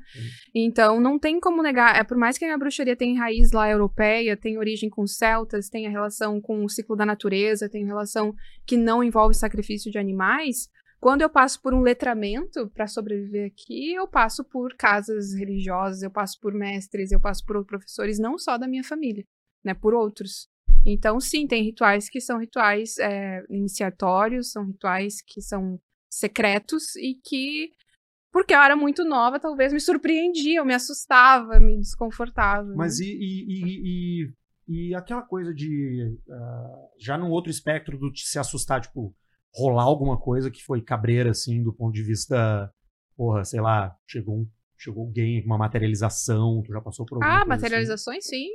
tem. 0.52 0.66
Então, 0.66 1.00
não 1.00 1.18
tem 1.18 1.38
como 1.40 1.62
negar. 1.62 1.96
É, 1.96 2.04
por 2.04 2.16
mais 2.16 2.36
que 2.36 2.44
a 2.44 2.58
bruxaria 2.58 2.96
tenha 2.96 3.20
raiz 3.20 3.52
lá 3.52 3.70
europeia, 3.70 4.36
tem 4.36 4.58
origem 4.58 4.90
com 4.90 5.06
celtas, 5.06 5.68
tem 5.68 5.86
a 5.86 5.90
relação 5.90 6.40
com 6.40 6.64
o 6.64 6.68
ciclo 6.68 6.96
da 6.96 7.06
natureza, 7.06 7.68
tem 7.68 7.84
relação 7.84 8.34
que 8.66 8.76
não 8.76 9.02
envolve 9.02 9.34
sacrifício 9.34 9.90
de 9.90 9.98
animais, 9.98 10.68
quando 10.98 11.22
eu 11.22 11.30
passo 11.30 11.60
por 11.60 11.74
um 11.74 11.82
letramento 11.82 12.68
para 12.70 12.86
sobreviver 12.86 13.46
aqui, 13.46 13.92
eu 13.92 14.08
passo 14.08 14.42
por 14.42 14.74
casas 14.76 15.34
religiosas, 15.34 16.02
eu 16.02 16.10
passo 16.10 16.38
por 16.40 16.54
mestres, 16.54 17.12
eu 17.12 17.20
passo 17.20 17.44
por 17.44 17.64
professores, 17.64 18.18
não 18.18 18.38
só 18.38 18.56
da 18.56 18.66
minha 18.66 18.82
família, 18.82 19.24
né? 19.66 19.74
Por 19.74 19.92
outros. 19.92 20.48
Então, 20.86 21.18
sim, 21.18 21.46
tem 21.46 21.64
rituais 21.64 22.08
que 22.08 22.20
são 22.20 22.38
rituais 22.38 22.96
é, 22.98 23.42
iniciatórios, 23.50 24.52
são 24.52 24.64
rituais 24.64 25.20
que 25.20 25.42
são 25.42 25.80
secretos 26.08 26.94
e 26.94 27.14
que, 27.22 27.72
porque 28.32 28.54
eu 28.54 28.60
era 28.60 28.76
muito 28.76 29.04
nova, 29.04 29.40
talvez 29.40 29.72
me 29.72 29.80
surpreendiam, 29.80 30.64
me 30.64 30.72
assustava, 30.72 31.58
me 31.58 31.76
desconfortava. 31.78 32.72
Mas 32.76 33.00
né? 33.00 33.06
e, 33.06 33.10
e, 33.18 34.30
e, 34.68 34.88
e, 34.90 34.94
aquela 34.94 35.22
coisa 35.22 35.52
de. 35.52 36.16
ah, 36.30 36.88
já 37.00 37.18
num 37.18 37.30
outro 37.30 37.50
espectro 37.50 37.98
do 37.98 38.16
se 38.16 38.38
assustar, 38.38 38.80
tipo, 38.80 39.12
rolar 39.52 39.82
alguma 39.82 40.16
coisa 40.16 40.50
que 40.50 40.62
foi 40.62 40.80
cabreira, 40.80 41.30
assim, 41.30 41.62
do 41.62 41.72
ponto 41.72 41.92
de 41.92 42.04
vista. 42.04 42.72
Porra, 43.16 43.44
sei 43.44 43.60
lá, 43.60 43.96
chegou 44.06 44.36
um. 44.36 44.46
Chegou 44.78 45.06
alguém 45.06 45.42
uma 45.42 45.56
materialização, 45.56 46.62
tu 46.62 46.70
já 46.70 46.82
passou 46.82 47.06
por 47.06 47.16
alguma 47.16 47.30
Ah, 47.30 47.38
coisa 47.38 47.54
assim? 47.54 47.62
materializações, 47.62 48.26
sim. 48.26 48.50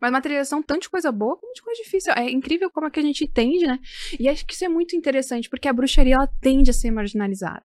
Mas 0.00 0.12
materialização, 0.12 0.62
tanto 0.62 0.82
de 0.82 0.90
coisa 0.90 1.10
boa 1.10 1.36
como 1.36 1.52
de 1.52 1.62
coisa 1.62 1.82
difícil. 1.82 2.12
É 2.14 2.30
incrível 2.30 2.70
como 2.70 2.86
é 2.86 2.90
que 2.90 3.00
a 3.00 3.02
gente 3.02 3.24
entende, 3.24 3.66
né? 3.66 3.78
E 4.18 4.28
acho 4.28 4.46
que 4.46 4.54
isso 4.54 4.64
é 4.64 4.68
muito 4.68 4.94
interessante, 4.94 5.48
porque 5.48 5.68
a 5.68 5.72
bruxaria, 5.72 6.14
ela 6.14 6.28
tende 6.40 6.70
a 6.70 6.74
ser 6.74 6.90
marginalizada. 6.90 7.62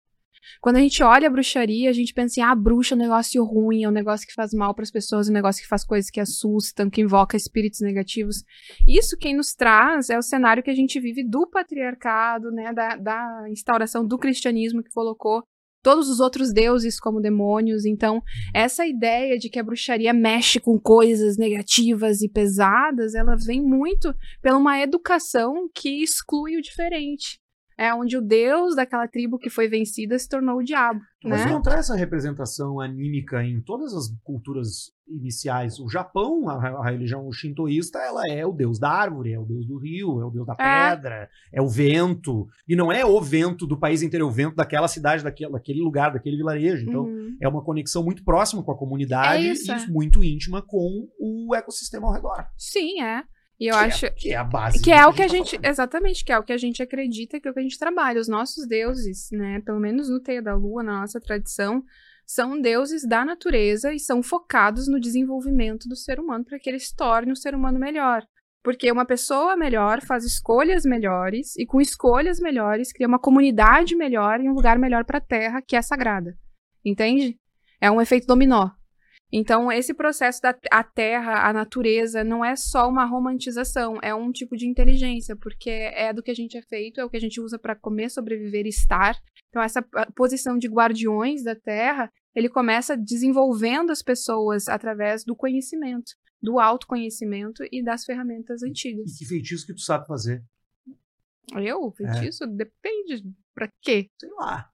Quando 0.61 0.77
a 0.77 0.79
gente 0.79 1.01
olha 1.01 1.27
a 1.27 1.31
bruxaria, 1.31 1.89
a 1.89 1.93
gente 1.93 2.13
pensa 2.13 2.33
assim, 2.33 2.41
ah, 2.41 2.55
bruxa 2.55 2.95
é 2.95 2.97
um 2.97 2.99
negócio 2.99 3.43
ruim, 3.43 3.83
é 3.83 3.89
um 3.89 3.93
negócio 3.93 4.27
que 4.27 4.33
faz 4.33 4.53
mal 4.53 4.73
para 4.73 4.83
as 4.83 4.91
pessoas, 4.91 5.27
é 5.27 5.31
um 5.31 5.33
negócio 5.33 5.61
que 5.61 5.67
faz 5.67 5.85
coisas 5.85 6.09
que 6.09 6.19
assustam, 6.19 6.89
que 6.89 7.01
invoca 7.01 7.37
espíritos 7.37 7.81
negativos. 7.81 8.43
Isso 8.87 9.17
quem 9.17 9.35
nos 9.35 9.53
traz 9.53 10.09
é 10.09 10.17
o 10.17 10.21
cenário 10.21 10.63
que 10.63 10.69
a 10.69 10.75
gente 10.75 10.99
vive 10.99 11.23
do 11.23 11.47
patriarcado, 11.47 12.51
né, 12.51 12.73
da, 12.73 12.95
da 12.95 13.45
instauração 13.49 14.05
do 14.05 14.17
cristianismo 14.17 14.83
que 14.83 14.91
colocou 14.91 15.43
todos 15.83 16.09
os 16.09 16.19
outros 16.19 16.53
deuses 16.53 16.99
como 16.99 17.21
demônios. 17.21 17.85
Então, 17.85 18.23
essa 18.53 18.87
ideia 18.87 19.37
de 19.37 19.49
que 19.49 19.59
a 19.59 19.63
bruxaria 19.63 20.13
mexe 20.13 20.59
com 20.59 20.79
coisas 20.79 21.37
negativas 21.37 22.21
e 22.21 22.29
pesadas, 22.29 23.13
ela 23.13 23.35
vem 23.35 23.61
muito 23.61 24.15
pela 24.41 24.57
uma 24.57 24.79
educação 24.79 25.69
que 25.75 26.01
exclui 26.01 26.55
o 26.57 26.61
diferente. 26.61 27.42
É 27.77 27.93
onde 27.93 28.17
o 28.17 28.21
deus 28.21 28.75
daquela 28.75 29.07
tribo 29.07 29.37
que 29.37 29.49
foi 29.49 29.67
vencida 29.67 30.17
se 30.19 30.27
tornou 30.29 30.57
o 30.57 30.63
diabo, 30.63 30.99
Mas 31.23 31.45
né? 31.45 31.51
encontrar 31.51 31.79
essa 31.79 31.95
representação 31.95 32.79
anímica 32.79 33.43
em 33.43 33.61
todas 33.61 33.93
as 33.93 34.07
culturas 34.23 34.91
iniciais. 35.07 35.79
O 35.79 35.89
Japão, 35.89 36.47
a, 36.49 36.55
a 36.55 36.85
religião 36.89 37.29
shintoísta, 37.31 37.99
ela 37.99 38.27
é 38.29 38.45
o 38.45 38.51
deus 38.53 38.79
da 38.79 38.89
árvore, 38.89 39.33
é 39.33 39.39
o 39.39 39.45
deus 39.45 39.65
do 39.67 39.77
rio, 39.77 40.21
é 40.21 40.25
o 40.25 40.29
deus 40.29 40.45
da 40.45 40.55
É. 40.57 40.91
pedra, 40.91 41.29
é 41.51 41.61
o 41.61 41.67
vento. 41.67 42.47
E 42.67 42.75
não 42.75 42.91
é 42.91 43.05
o 43.05 43.19
vento 43.21 43.65
do 43.67 43.77
país 43.77 44.01
inteiro, 44.01 44.25
é 44.25 44.27
o 44.29 44.31
vento 44.31 44.55
daquela 44.55 44.87
cidade, 44.87 45.23
daquele, 45.23 45.51
daquele 45.51 45.81
lugar, 45.81 46.13
daquele 46.13 46.37
vilarejo. 46.37 46.87
Então, 46.87 47.03
Uhum. 47.03 47.35
é 47.41 47.47
uma 47.47 47.63
conexão 47.63 48.03
muito 48.03 48.23
próxima 48.23 48.63
com 48.63 48.71
a 48.71 48.77
comunidade 48.77 49.45
É 49.47 49.51
isso, 49.51 49.71
e 49.71 49.75
é. 49.75 49.87
muito 49.87 50.23
íntima 50.23 50.61
com 50.61 51.07
o 51.19 51.53
ecossistema 51.55 52.07
ao 52.07 52.13
redor. 52.13 52.45
Sim, 52.57 53.01
é. 53.01 53.23
E 53.59 53.67
eu 53.67 53.75
que, 53.75 53.83
acho. 53.83 54.05
é, 54.05 54.09
que 54.09 54.33
é 54.33 54.35
a 54.35 54.43
base. 54.43 54.81
Que 54.81 54.91
é 54.91 55.05
o 55.05 55.13
que 55.13 55.21
a 55.21 55.27
tá 55.27 55.31
gente. 55.31 55.59
Exatamente, 55.63 56.25
que 56.25 56.31
é 56.31 56.37
o 56.37 56.43
que 56.43 56.53
a 56.53 56.57
gente 56.57 56.81
acredita, 56.81 57.39
que 57.39 57.47
é 57.47 57.51
o 57.51 57.53
que 57.53 57.59
a 57.59 57.63
gente 57.63 57.79
trabalha. 57.79 58.19
Os 58.19 58.27
nossos 58.27 58.67
deuses, 58.67 59.29
né? 59.31 59.61
Pelo 59.61 59.79
menos 59.79 60.09
no 60.09 60.19
Teia 60.19 60.41
da 60.41 60.55
Lua, 60.55 60.83
na 60.83 61.01
nossa 61.01 61.19
tradição, 61.19 61.83
são 62.25 62.59
deuses 62.59 63.07
da 63.07 63.23
natureza 63.23 63.93
e 63.93 63.99
são 63.99 64.23
focados 64.23 64.87
no 64.87 64.99
desenvolvimento 64.99 65.87
do 65.87 65.95
ser 65.95 66.19
humano 66.19 66.43
para 66.43 66.59
que 66.59 66.69
ele 66.69 66.79
se 66.79 66.95
torne 66.95 67.31
um 67.31 67.35
ser 67.35 67.53
humano 67.53 67.79
melhor. 67.79 68.25
Porque 68.63 68.89
uma 68.89 69.05
pessoa 69.05 69.57
melhor 69.57 70.01
faz 70.01 70.23
escolhas 70.23 70.85
melhores 70.85 71.55
e 71.57 71.65
com 71.65 71.81
escolhas 71.81 72.39
melhores 72.39 72.93
cria 72.93 73.07
uma 73.07 73.19
comunidade 73.19 73.93
melhor 73.93 74.39
e 74.39 74.49
um 74.49 74.53
lugar 74.53 74.79
melhor 74.79 75.03
para 75.03 75.17
a 75.17 75.21
Terra 75.21 75.61
que 75.61 75.75
é 75.75 75.81
sagrada. 75.81 76.37
Entende? 76.83 77.37
É 77.79 77.91
um 77.91 78.01
efeito 78.01 78.25
dominó. 78.25 78.69
Então, 79.35 79.71
esse 79.71 79.95
processo 79.95 80.39
da 80.43 80.55
a 80.69 80.83
terra, 80.83 81.49
a 81.49 81.51
natureza, 81.51 82.23
não 82.23 82.45
é 82.45 82.55
só 82.55 82.87
uma 82.87 83.03
romantização, 83.03 83.97
é 84.03 84.13
um 84.13 84.31
tipo 84.31 84.55
de 84.55 84.67
inteligência, 84.67 85.35
porque 85.35 85.71
é 85.71 86.13
do 86.13 86.21
que 86.21 86.29
a 86.29 86.35
gente 86.35 86.55
é 86.55 86.61
feito, 86.61 87.01
é 87.01 87.03
o 87.03 87.09
que 87.09 87.17
a 87.17 87.19
gente 87.19 87.41
usa 87.41 87.57
para 87.57 87.75
comer, 87.75 88.11
sobreviver 88.11 88.67
e 88.67 88.69
estar. 88.69 89.19
Então, 89.49 89.59
essa 89.59 89.81
posição 90.15 90.55
de 90.55 90.67
guardiões 90.67 91.43
da 91.43 91.55
terra, 91.55 92.11
ele 92.35 92.47
começa 92.47 92.95
desenvolvendo 92.95 93.89
as 93.89 94.03
pessoas 94.03 94.67
através 94.67 95.23
do 95.25 95.35
conhecimento, 95.35 96.11
do 96.39 96.59
autoconhecimento 96.59 97.63
e 97.71 97.83
das 97.83 98.05
ferramentas 98.05 98.61
E 98.61 98.69
antigas. 98.69 99.17
que 99.17 99.25
feitiço 99.25 99.65
que 99.65 99.73
tu 99.73 99.81
sabe 99.81 100.05
fazer? 100.05 100.43
Eu, 101.55 101.91
feitiço, 101.91 102.45
depende. 102.45 103.23
Pra 103.55 103.67
quê? 103.81 104.09
Sei 104.19 104.29
lá. 104.37 104.69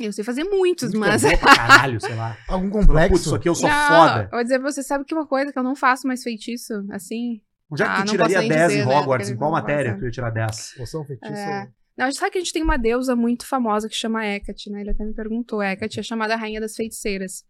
Eu 0.00 0.12
sei 0.12 0.24
fazer 0.24 0.42
muitos, 0.44 0.92
Muito 0.92 0.98
mas. 1.08 1.22
bom 1.22 1.36
pra 1.38 1.54
caralho, 1.56 2.00
sei 2.00 2.14
lá. 2.16 2.36
Algum 2.48 2.68
Putz, 2.70 2.86
complexo? 2.86 3.16
isso 3.20 3.34
aqui 3.34 3.48
eu 3.48 3.54
sou 3.54 3.68
Não, 3.68 3.88
foda. 3.88 4.24
Eu 4.24 4.30
vou 4.30 4.42
dizer 4.42 4.58
pra 4.60 4.70
você, 4.72 4.82
sabe 4.82 5.04
que 5.04 5.14
uma 5.14 5.26
coisa 5.26 5.52
que 5.52 5.58
eu 5.58 5.62
não 5.62 5.76
faço 5.76 6.06
mais 6.08 6.22
feitiço, 6.22 6.72
assim? 6.90 7.40
Onde 7.70 7.82
é 7.82 7.86
que 7.86 7.92
Ah, 7.92 8.02
tu 8.04 8.10
tiraria 8.10 8.36
posso 8.36 8.48
nem 8.48 8.58
10 8.58 8.68
dizer, 8.72 8.82
em 8.82 8.86
né, 8.86 8.94
Hogwarts? 8.98 9.28
porque 9.28 9.34
Em 9.34 9.38
qual 9.38 9.50
matéria 9.52 9.90
passa. 9.92 10.00
tu 10.00 10.04
ia 10.06 10.10
tirar 10.10 10.30
10? 10.30 10.74
Poção 10.76 11.04
feitiço? 11.04 11.32
É. 11.32 11.68
Não, 11.96 12.06
a 12.06 12.10
gente 12.10 12.18
sabe 12.18 12.32
que 12.32 12.38
a 12.38 12.40
gente 12.40 12.52
tem 12.52 12.62
uma 12.62 12.76
deusa 12.76 13.14
muito 13.14 13.46
famosa 13.46 13.88
que 13.88 13.94
chama 13.94 14.26
Hecate, 14.26 14.68
né? 14.68 14.80
Ele 14.80 14.90
até 14.90 15.04
me 15.04 15.14
perguntou. 15.14 15.62
Hecate 15.62 16.00
é 16.00 16.02
chamada 16.02 16.34
Rainha 16.34 16.60
das 16.60 16.74
Feiticeiras. 16.74 17.44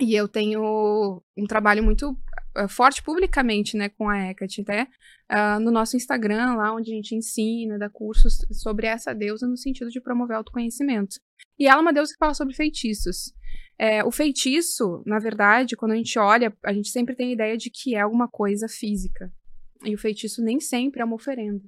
E 0.00 0.12
eu 0.12 0.26
tenho 0.26 1.22
um 1.38 1.46
trabalho 1.46 1.80
muito 1.84 2.18
forte 2.68 3.02
publicamente, 3.02 3.76
né, 3.76 3.88
com 3.88 4.08
a 4.08 4.30
Hecate, 4.30 4.62
até 4.62 4.88
ah, 5.28 5.58
no 5.58 5.70
nosso 5.70 5.96
Instagram, 5.96 6.54
lá 6.54 6.74
onde 6.74 6.92
a 6.92 6.94
gente 6.94 7.14
ensina, 7.14 7.78
dá 7.78 7.88
cursos 7.88 8.44
sobre 8.52 8.86
essa 8.86 9.14
deusa 9.14 9.46
no 9.46 9.56
sentido 9.56 9.90
de 9.90 10.00
promover 10.00 10.36
autoconhecimento. 10.36 11.16
E 11.58 11.66
ela 11.66 11.80
é 11.80 11.82
uma 11.82 11.92
deusa 11.92 12.12
que 12.12 12.18
fala 12.18 12.34
sobre 12.34 12.54
feitiços. 12.54 13.32
É, 13.78 14.04
o 14.04 14.10
feitiço, 14.10 15.02
na 15.04 15.18
verdade, 15.18 15.76
quando 15.76 15.92
a 15.92 15.96
gente 15.96 16.18
olha, 16.18 16.56
a 16.64 16.72
gente 16.72 16.88
sempre 16.88 17.14
tem 17.14 17.30
a 17.30 17.32
ideia 17.32 17.56
de 17.56 17.70
que 17.70 17.94
é 17.94 18.00
alguma 18.00 18.28
coisa 18.28 18.68
física. 18.68 19.32
E 19.84 19.94
o 19.94 19.98
feitiço 19.98 20.42
nem 20.42 20.60
sempre 20.60 21.02
é 21.02 21.04
uma 21.04 21.16
oferenda. 21.16 21.62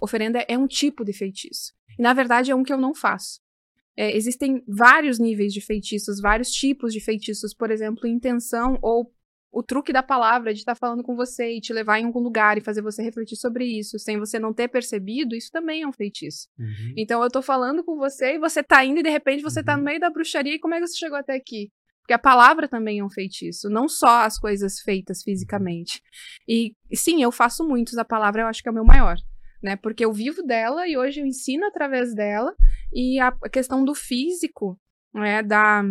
Oferenda 0.00 0.44
é 0.48 0.58
um 0.58 0.66
tipo 0.66 1.04
de 1.04 1.12
feitiço. 1.12 1.72
E, 1.98 2.02
na 2.02 2.12
verdade, 2.12 2.50
é 2.50 2.54
um 2.54 2.62
que 2.62 2.72
eu 2.72 2.78
não 2.78 2.94
faço. 2.94 3.40
É, 3.96 4.14
existem 4.14 4.62
vários 4.68 5.18
níveis 5.18 5.52
de 5.52 5.60
feitiços, 5.60 6.20
vários 6.20 6.50
tipos 6.50 6.92
de 6.92 7.00
feitiços, 7.00 7.54
por 7.54 7.70
exemplo, 7.70 8.06
intenção 8.06 8.78
ou 8.82 9.10
o 9.58 9.62
truque 9.62 9.90
da 9.90 10.02
palavra 10.02 10.52
de 10.52 10.60
estar 10.60 10.74
falando 10.74 11.02
com 11.02 11.16
você 11.16 11.56
e 11.56 11.60
te 11.62 11.72
levar 11.72 11.98
em 11.98 12.04
algum 12.04 12.20
lugar 12.20 12.58
e 12.58 12.60
fazer 12.60 12.82
você 12.82 13.02
refletir 13.02 13.36
sobre 13.36 13.64
isso, 13.64 13.98
sem 13.98 14.18
você 14.18 14.38
não 14.38 14.52
ter 14.52 14.68
percebido, 14.68 15.34
isso 15.34 15.50
também 15.50 15.80
é 15.80 15.86
um 15.88 15.92
feitiço. 15.92 16.46
Uhum. 16.58 16.92
Então 16.94 17.22
eu 17.22 17.30
tô 17.30 17.40
falando 17.40 17.82
com 17.82 17.96
você 17.96 18.34
e 18.34 18.38
você 18.38 18.62
tá 18.62 18.84
indo 18.84 19.00
e 19.00 19.02
de 19.02 19.08
repente 19.08 19.42
você 19.42 19.64
tá 19.64 19.72
Uhum. 19.72 19.78
no 19.78 19.84
meio 19.84 19.98
da 19.98 20.10
bruxaria 20.10 20.54
e 20.54 20.58
como 20.58 20.74
é 20.74 20.78
que 20.80 20.86
você 20.86 20.98
chegou 20.98 21.16
até 21.16 21.34
aqui? 21.34 21.70
Porque 22.02 22.12
a 22.12 22.18
palavra 22.18 22.68
também 22.68 22.98
é 22.98 23.04
um 23.04 23.08
feitiço, 23.08 23.70
não 23.70 23.88
só 23.88 24.24
as 24.26 24.38
coisas 24.38 24.78
feitas 24.80 25.22
fisicamente. 25.22 26.02
E 26.46 26.74
sim, 26.94 27.22
eu 27.22 27.32
faço 27.32 27.66
muitos, 27.66 27.96
a 27.96 28.04
palavra 28.04 28.42
eu 28.42 28.46
acho 28.48 28.62
que 28.62 28.68
é 28.68 28.70
o 28.72 28.74
meu 28.74 28.84
maior, 28.84 29.16
né? 29.62 29.74
Porque 29.76 30.04
eu 30.04 30.12
vivo 30.12 30.42
dela 30.42 30.86
e 30.86 30.98
hoje 30.98 31.20
eu 31.20 31.26
ensino 31.26 31.64
através 31.66 32.14
dela 32.14 32.54
e 32.92 33.18
a 33.18 33.28
a 33.42 33.48
questão 33.48 33.82
do 33.82 33.94
físico, 33.94 34.78
né, 35.14 35.42
da 35.42 35.82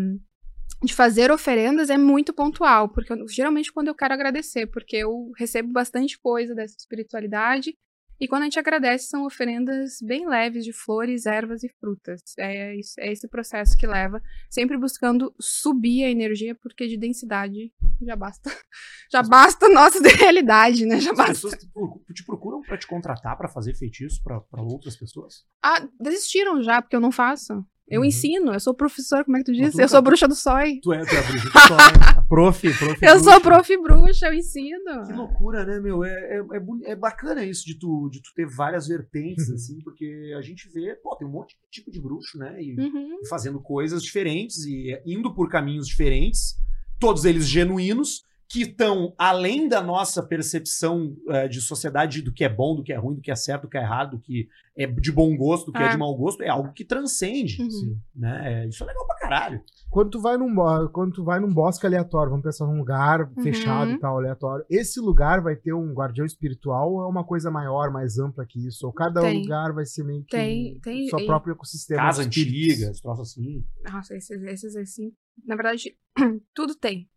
de 0.86 0.94
fazer 0.94 1.32
oferendas 1.32 1.90
é 1.90 1.98
muito 1.98 2.34
pontual, 2.34 2.88
porque 2.90 3.12
eu- 3.12 3.28
geralmente 3.28 3.72
quando 3.74 3.88
eu 3.90 3.96
quero 3.96 4.14
agradecer, 4.14 4.68
porque 4.68 4.96
eu 4.98 5.32
recebo 5.38 5.72
bastante 5.72 6.18
coisa 6.20 6.54
dessa 6.56 6.76
espiritualidade 6.78 7.76
E 8.18 8.30
quando 8.30 8.44
a 8.44 8.46
gente 8.46 8.58
agradece, 8.58 9.08
são 9.10 9.26
oferendas 9.26 9.98
bem 10.02 10.26
leves 10.26 10.64
de 10.64 10.72
flores, 10.72 11.26
ervas 11.26 11.66
e 11.66 11.70
frutas. 11.82 12.22
É, 12.40 12.74
isso- 12.80 12.98
é 12.98 13.12
esse 13.12 13.28
processo 13.28 13.78
que 13.78 13.86
leva, 13.86 14.22
sempre 14.50 14.78
buscando 14.78 15.36
subir 15.38 16.06
a 16.06 16.10
energia, 16.10 16.56
porque 16.56 16.88
de 16.88 16.96
densidade 16.96 17.74
já 18.02 18.16
basta. 18.16 18.50
Já 19.12 19.22
basta 19.22 19.66
a 19.66 19.70
nossa 19.70 20.00
realidade, 20.32 20.86
né? 20.86 20.98
Já 21.02 21.12
As 21.12 21.18
basta. 21.18 21.34
pessoas 21.34 21.54
te 21.56 21.68
procu- 21.70 22.06
te 22.14 22.26
procuram 22.26 22.62
pra 22.62 22.78
te 22.78 22.88
contratar 22.88 23.38
pra 23.38 23.50
fazer 23.50 23.74
feitiço 23.76 24.24
pra 24.24 24.42
outras 24.62 24.96
pessoas? 24.96 25.44
Ah, 25.62 25.86
desistiram 26.00 26.64
já, 26.64 26.82
porque 26.82 26.96
eu 26.96 27.02
não 27.02 27.12
faço. 27.12 27.66
Eu 27.88 28.02
Uhum. 28.02 28.06
ensino, 28.08 28.52
eu 28.52 28.60
sou 28.60 28.74
professor, 28.74 29.24
como 29.24 29.38
é 29.38 29.40
que 29.42 29.46
tu 29.46 29.52
diz? 29.54 29.72
tu 29.72 29.76
Eu 29.76 29.84
nunca- 29.84 29.88
sou 29.90 30.02
bruxa 30.02 30.28
do 30.28 30.34
sói. 30.36 30.80
Tu 30.82 30.92
é, 30.92 31.06
tu 31.06 31.14
é 31.16 31.20
a 31.20 31.24
bruxa 31.24 31.50
do 31.50 31.52
sol, 31.68 31.78
né? 31.78 32.26
Prof, 32.28 32.62
prof. 32.80 33.06
Eu 33.06 33.20
sou 33.20 33.40
bruxa. 33.40 33.42
prof 33.42 33.78
bruxa, 33.78 34.28
eu 34.28 34.34
ensino. 34.34 35.06
Que 35.06 35.14
loucura, 35.14 35.64
né, 35.66 35.80
meu? 35.80 36.04
É, 36.04 36.10
é, 36.10 36.40
é, 36.88 36.92
é 36.92 36.96
bacana 36.96 37.44
isso 37.46 37.64
de 37.64 37.78
tu, 37.78 38.10
de 38.12 38.22
tu 38.24 38.34
ter 38.36 38.48
várias 38.48 38.88
vertentes, 38.88 39.48
Uhum. 39.50 39.56
assim, 39.56 39.80
porque 39.84 40.34
a 40.36 40.42
gente 40.42 40.68
vê, 40.74 40.96
pô, 40.96 41.16
tem 41.16 41.28
um 41.28 41.32
monte 41.32 41.50
de 41.56 41.70
tipo 41.70 41.92
de 41.92 42.02
bruxo, 42.02 42.40
né? 42.40 42.60
E 42.60 42.76
Uhum. 42.80 43.20
fazendo 43.30 43.60
coisas 43.62 44.02
diferentes 44.02 44.66
e 44.66 45.00
indo 45.06 45.32
por 45.36 45.48
caminhos 45.48 45.88
diferentes, 45.88 46.56
todos 47.00 47.24
eles 47.24 47.48
genuínos, 47.48 48.24
que 48.48 48.62
estão 48.62 49.14
além 49.18 49.68
da 49.68 49.82
nossa 49.82 50.22
percepção 50.22 51.16
eh, 51.30 51.48
de 51.48 51.60
sociedade 51.62 52.22
do 52.22 52.32
que 52.32 52.44
é 52.44 52.50
bom, 52.50 52.76
do 52.76 52.84
que 52.84 52.94
é 52.94 52.98
ruim, 52.98 53.16
do 53.16 53.22
que 53.22 53.32
é 53.32 53.36
certo, 53.36 53.64
do 53.64 53.70
que 53.70 53.78
é 53.78 53.82
errado, 53.82 54.12
do 54.12 54.20
que 54.20 54.48
é 54.78 54.86
de 54.86 55.12
bom 55.12 55.36
gosto, 55.36 55.68
do 55.68 55.72
que 55.72 55.82
é, 55.82 55.88
É. 55.88 55.90
de 55.90 55.98
mau 55.98 56.16
gosto, 56.16 56.44
é 56.44 56.50
algo 56.50 56.72
que 56.74 56.86
transcende, 56.86 57.62
Uhum. 57.62 57.70
Sim. 57.72 57.98
né? 58.16 58.64
É, 58.64 58.68
isso 58.68 58.84
é 58.84 58.88
legal 58.88 59.08
pra 59.08 59.16
caralho. 59.18 59.62
Quando 59.90 60.10
tu 60.12 60.22
vai 60.22 60.38
num, 60.38 60.54
quando 60.92 61.14
tu 61.14 61.24
vai 61.24 61.40
num 61.40 61.52
bosque 61.54 61.86
aleatório, 61.86 62.30
vamos 62.30 62.44
pensar 62.44 62.68
num 62.68 62.78
lugar 62.78 63.22
Uhum. 63.22 63.42
fechado 63.44 63.92
e 63.92 64.00
tal, 64.00 64.18
aleatório, 64.18 64.66
esse 64.70 65.00
lugar 65.00 65.42
vai 65.42 65.56
ter 65.56 65.74
um 65.74 65.94
guardião 65.94 66.26
espiritual 66.26 66.92
ou 66.94 67.02
é 67.04 67.08
uma 67.08 67.24
coisa 67.24 67.50
maior, 67.50 67.90
mais 67.92 68.20
ampla 68.20 68.46
que 68.46 68.66
isso? 68.68 68.86
Ou 68.86 68.94
cada 68.94 69.22
Tem. 69.22 69.42
lugar 69.42 69.74
vai 69.74 69.86
ser 69.86 70.04
meio 70.04 70.22
que 70.24 70.36
Tem- 70.36 70.80
tem- 70.82 71.08
seu 71.08 71.20
e- 71.20 71.26
próprio 71.26 71.54
ecossistema? 71.54 72.02
Casa 72.02 72.22
antiga, 72.24 72.92
esse 72.92 73.02
troço 73.02 73.22
assim. 73.22 73.66
Nossa, 73.92 74.16
esses, 74.16 74.42
esses 74.44 74.76
assim. 74.76 75.12
Na 75.46 75.56
verdade, 75.56 75.96
tudo 76.54 76.76
tem. 76.76 77.10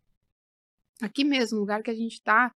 Aqui 1.01 1.23
mesmo, 1.23 1.57
o 1.57 1.61
lugar 1.61 1.81
que 1.81 1.91
a 1.91 1.95
gente 1.95 2.21
tá, 2.21 2.51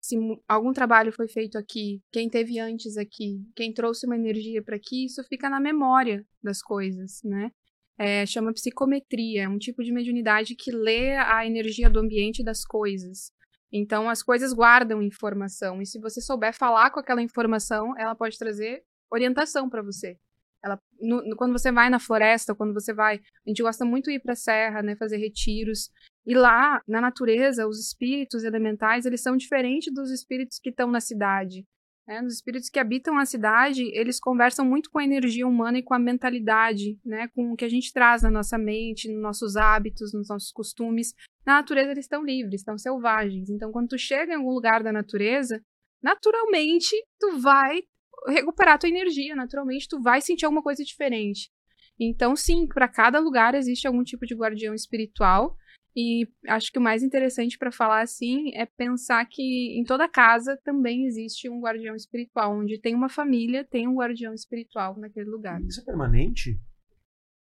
se 0.00 0.16
algum 0.48 0.72
trabalho 0.72 1.12
foi 1.12 1.28
feito 1.28 1.58
aqui, 1.58 2.00
quem 2.12 2.28
teve 2.28 2.58
antes 2.58 2.96
aqui, 2.96 3.44
quem 3.54 3.72
trouxe 3.72 4.06
uma 4.06 4.16
energia 4.16 4.62
para 4.62 4.76
aqui, 4.76 5.06
isso 5.06 5.22
fica 5.24 5.50
na 5.50 5.60
memória 5.60 6.24
das 6.42 6.62
coisas, 6.62 7.20
né? 7.24 7.50
É, 7.98 8.24
chama 8.24 8.52
psicometria, 8.54 9.42
é 9.42 9.48
um 9.48 9.58
tipo 9.58 9.82
de 9.84 9.92
mediunidade 9.92 10.54
que 10.54 10.70
lê 10.70 11.16
a 11.16 11.44
energia 11.44 11.90
do 11.90 11.98
ambiente 12.00 12.42
das 12.42 12.64
coisas. 12.64 13.30
Então, 13.70 14.08
as 14.08 14.22
coisas 14.22 14.52
guardam 14.54 15.02
informação, 15.02 15.82
e 15.82 15.86
se 15.86 15.98
você 16.00 16.20
souber 16.20 16.54
falar 16.54 16.90
com 16.90 16.98
aquela 17.00 17.20
informação, 17.22 17.92
ela 17.98 18.14
pode 18.14 18.38
trazer 18.38 18.82
orientação 19.12 19.68
para 19.68 19.82
você. 19.82 20.16
Ela, 20.64 20.78
no- 21.00 21.22
no- 21.28 21.36
quando 21.36 21.52
você 21.52 21.70
vai 21.70 21.88
na 21.90 21.98
floresta, 21.98 22.54
quando 22.54 22.72
você 22.74 22.92
vai 22.92 23.16
a 23.16 23.48
gente 23.48 23.62
gosta 23.62 23.84
muito 23.84 24.06
de 24.10 24.16
ir 24.16 24.20
para 24.20 24.32
a 24.32 24.36
serra, 24.36 24.82
né, 24.82 24.96
fazer 24.96 25.16
retiros. 25.18 25.90
E 26.26 26.34
lá, 26.34 26.82
na 26.86 27.00
natureza, 27.00 27.66
os 27.66 27.80
espíritos 27.80 28.44
elementais, 28.44 29.06
eles 29.06 29.22
são 29.22 29.36
diferentes 29.36 29.92
dos 29.92 30.10
espíritos 30.10 30.58
que 30.58 30.70
estão 30.70 30.90
na 30.90 31.00
cidade. 31.00 31.66
Né? 32.06 32.22
Os 32.22 32.34
espíritos 32.34 32.68
que 32.68 32.78
habitam 32.78 33.18
a 33.18 33.24
cidade, 33.24 33.84
eles 33.94 34.20
conversam 34.20 34.64
muito 34.64 34.90
com 34.90 34.98
a 34.98 35.04
energia 35.04 35.46
humana 35.46 35.78
e 35.78 35.82
com 35.82 35.94
a 35.94 35.98
mentalidade, 35.98 36.98
né? 37.04 37.28
com 37.28 37.52
o 37.52 37.56
que 37.56 37.64
a 37.64 37.68
gente 37.68 37.92
traz 37.92 38.22
na 38.22 38.30
nossa 38.30 38.58
mente, 38.58 39.10
nos 39.10 39.22
nossos 39.22 39.56
hábitos, 39.56 40.12
nos 40.12 40.28
nossos 40.28 40.50
costumes. 40.52 41.14
Na 41.46 41.54
natureza, 41.54 41.92
eles 41.92 42.04
estão 42.04 42.24
livres, 42.24 42.60
estão 42.60 42.76
selvagens. 42.76 43.48
Então, 43.48 43.72
quando 43.72 43.88
tu 43.88 43.98
chega 43.98 44.32
em 44.32 44.36
algum 44.36 44.50
lugar 44.50 44.82
da 44.82 44.92
natureza, 44.92 45.62
naturalmente, 46.02 46.94
tu 47.18 47.38
vai 47.38 47.80
recuperar 48.28 48.78
tua 48.78 48.88
energia, 48.88 49.34
naturalmente, 49.34 49.88
tu 49.88 50.00
vai 50.02 50.20
sentir 50.20 50.44
alguma 50.44 50.62
coisa 50.62 50.84
diferente. 50.84 51.50
Então, 51.98 52.34
sim, 52.34 52.66
para 52.66 52.88
cada 52.88 53.18
lugar 53.18 53.54
existe 53.54 53.86
algum 53.86 54.02
tipo 54.02 54.26
de 54.26 54.34
guardião 54.34 54.74
espiritual. 54.74 55.56
E 55.94 56.28
acho 56.46 56.70
que 56.70 56.78
o 56.78 56.82
mais 56.82 57.02
interessante 57.02 57.58
para 57.58 57.72
falar 57.72 58.00
assim 58.00 58.54
é 58.54 58.64
pensar 58.64 59.24
que 59.26 59.78
em 59.78 59.84
toda 59.84 60.08
casa 60.08 60.56
também 60.64 61.06
existe 61.06 61.48
um 61.48 61.60
guardião 61.60 61.96
espiritual. 61.96 62.56
Onde 62.56 62.78
tem 62.78 62.94
uma 62.94 63.08
família, 63.08 63.64
tem 63.64 63.88
um 63.88 63.96
guardião 63.96 64.32
espiritual 64.32 64.96
naquele 64.98 65.28
lugar. 65.28 65.60
Isso 65.62 65.80
é 65.80 65.84
permanente? 65.84 66.60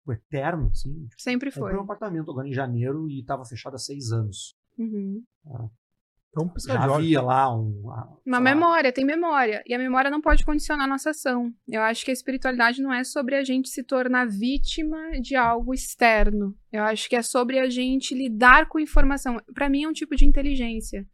O 0.06 0.12
eterno, 0.12 0.68
assim? 0.68 1.06
Sempre 1.18 1.48
Eu 1.48 1.52
foi. 1.52 1.62
comprei 1.62 1.78
um 1.78 1.84
apartamento 1.84 2.30
agora 2.30 2.48
em 2.48 2.52
janeiro 2.52 3.08
e 3.11 3.22
tava 3.24 3.44
fechado 3.44 3.74
há 3.74 3.78
seis 3.78 4.11
anos. 4.11 4.56
Uhum. 4.78 5.22
Então, 6.30 6.48
piscar 6.48 6.74
Já 6.74 6.80
de 6.80 6.88
olhos. 6.88 6.96
havia 6.96 7.22
lá 7.22 7.54
um. 7.54 7.80
Uma 8.24 8.38
lá, 8.38 8.40
memória, 8.40 8.92
tem 8.92 9.04
memória. 9.04 9.62
E 9.66 9.74
a 9.74 9.78
memória 9.78 10.10
não 10.10 10.20
pode 10.20 10.44
condicionar 10.44 10.86
a 10.86 10.88
nossa 10.88 11.10
ação. 11.10 11.50
Eu 11.66 11.82
acho 11.82 12.04
que 12.04 12.10
a 12.10 12.14
espiritualidade 12.14 12.82
não 12.82 12.92
é 12.92 13.02
sobre 13.02 13.34
a 13.34 13.42
gente 13.42 13.68
se 13.68 13.82
tornar 13.82 14.28
vítima 14.28 14.98
de 15.20 15.34
algo 15.34 15.72
externo. 15.72 16.54
Eu 16.70 16.84
acho 16.84 17.08
que 17.08 17.16
é 17.16 17.22
sobre 17.22 17.58
a 17.58 17.68
gente 17.68 18.14
lidar 18.14 18.68
com 18.68 18.78
informação. 18.78 19.38
Para 19.54 19.68
mim 19.68 19.84
é 19.84 19.88
um 19.88 19.92
tipo 19.92 20.14
de 20.14 20.26
inteligência. 20.26 21.06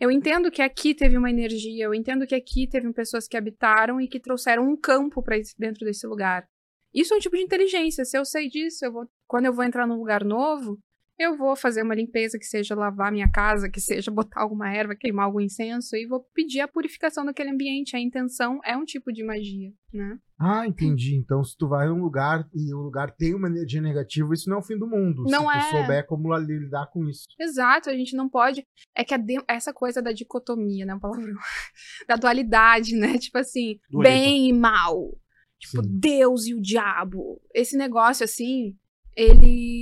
Eu 0.00 0.10
entendo 0.10 0.50
que 0.50 0.62
aqui 0.62 0.94
teve 0.94 1.16
uma 1.16 1.30
energia, 1.30 1.84
eu 1.84 1.94
entendo 1.94 2.26
que 2.26 2.34
aqui 2.34 2.66
teve 2.66 2.90
pessoas 2.92 3.28
que 3.28 3.36
habitaram 3.36 4.00
e 4.00 4.08
que 4.08 4.18
trouxeram 4.18 4.68
um 4.68 4.76
campo 4.76 5.22
para 5.22 5.36
dentro 5.58 5.84
desse 5.84 6.06
lugar. 6.06 6.44
Isso 6.92 7.14
é 7.14 7.16
um 7.16 7.20
tipo 7.20 7.36
de 7.36 7.42
inteligência. 7.42 8.04
Se 8.04 8.18
eu 8.18 8.24
sei 8.24 8.48
disso, 8.48 8.84
eu 8.84 8.92
vou, 8.92 9.06
quando 9.26 9.46
eu 9.46 9.52
vou 9.52 9.64
entrar 9.64 9.86
num 9.86 9.96
lugar 9.96 10.24
novo, 10.24 10.78
eu 11.18 11.36
vou 11.36 11.54
fazer 11.54 11.82
uma 11.82 11.94
limpeza 11.94 12.38
que 12.38 12.44
seja 12.44 12.74
lavar 12.74 13.12
minha 13.12 13.30
casa, 13.30 13.70
que 13.70 13.80
seja 13.80 14.10
botar 14.10 14.40
alguma 14.40 14.72
erva, 14.74 14.96
queimar 14.96 15.26
algum 15.26 15.40
incenso 15.40 15.94
e 15.96 16.06
vou 16.06 16.20
pedir 16.34 16.60
a 16.60 16.68
purificação 16.68 17.24
daquele 17.24 17.50
ambiente. 17.50 17.94
A 17.96 18.00
intenção 18.00 18.60
é 18.64 18.76
um 18.76 18.84
tipo 18.84 19.12
de 19.12 19.22
magia, 19.24 19.72
né? 19.92 20.18
Ah, 20.40 20.66
entendi. 20.66 21.14
Então, 21.16 21.44
se 21.44 21.56
tu 21.56 21.68
vai 21.68 21.86
num 21.88 22.02
lugar 22.02 22.48
e 22.52 22.74
o 22.74 22.78
lugar 22.78 23.12
tem 23.12 23.34
uma 23.34 23.48
energia 23.48 23.80
negativa, 23.80 24.34
isso 24.34 24.48
não 24.50 24.56
é 24.56 24.60
o 24.60 24.64
fim 24.64 24.76
do 24.76 24.86
mundo. 24.88 25.24
Não 25.28 25.48
se 25.50 25.56
é. 25.56 25.60
tu 25.60 25.70
souber 25.70 26.06
como 26.06 26.36
lidar 26.36 26.86
com 26.90 27.08
isso. 27.08 27.24
Exato, 27.38 27.90
a 27.90 27.94
gente 27.94 28.16
não 28.16 28.28
pode. 28.28 28.66
É 28.96 29.04
que 29.04 29.14
a 29.14 29.18
de- 29.18 29.44
essa 29.46 29.72
coisa 29.72 30.02
da 30.02 30.12
dicotomia, 30.12 30.84
né? 30.84 30.98
Palavrão. 31.00 31.36
Da 32.08 32.16
dualidade, 32.16 32.96
né? 32.96 33.16
Tipo 33.18 33.38
assim, 33.38 33.78
bem 34.02 34.48
e 34.48 34.52
mal. 34.52 35.16
Tipo, 35.60 35.84
Sim. 35.84 35.98
Deus 36.00 36.46
e 36.46 36.54
o 36.54 36.60
diabo. 36.60 37.40
Esse 37.54 37.76
negócio, 37.76 38.24
assim, 38.24 38.76
ele 39.16 39.81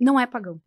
não 0.00 0.18
é 0.18 0.26
pagão. 0.26 0.60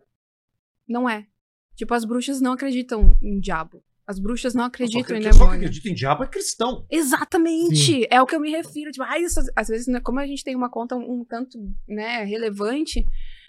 Não 0.87 1.09
é. 1.09 1.27
Tipo, 1.75 1.93
as 1.93 2.05
bruxas 2.05 2.39
não 2.41 2.51
acreditam 2.53 3.17
em 3.21 3.39
diabo. 3.39 3.83
As 4.05 4.19
bruxas 4.19 4.53
não 4.53 4.65
acreditam 4.65 5.15
em 5.17 5.21
Só 5.23 5.29
que 5.29 5.37
demônio. 5.37 5.55
acredita 5.55 5.89
em 5.89 5.93
diabo 5.93 6.23
é 6.23 6.27
cristão. 6.27 6.85
Exatamente! 6.91 8.05
É 8.09 8.21
o 8.21 8.25
que 8.25 8.35
eu 8.35 8.39
me 8.39 8.51
refiro. 8.51 8.91
Tipo, 8.91 9.05
ah, 9.05 9.17
isso, 9.17 9.39
às 9.55 9.67
vezes, 9.69 9.87
né, 9.87 9.99
como 10.01 10.19
a 10.19 10.27
gente 10.27 10.43
tem 10.43 10.55
uma 10.55 10.69
conta 10.69 10.95
um, 10.95 11.21
um 11.21 11.25
tanto 11.25 11.57
né, 11.87 12.23
relevante, 12.25 13.05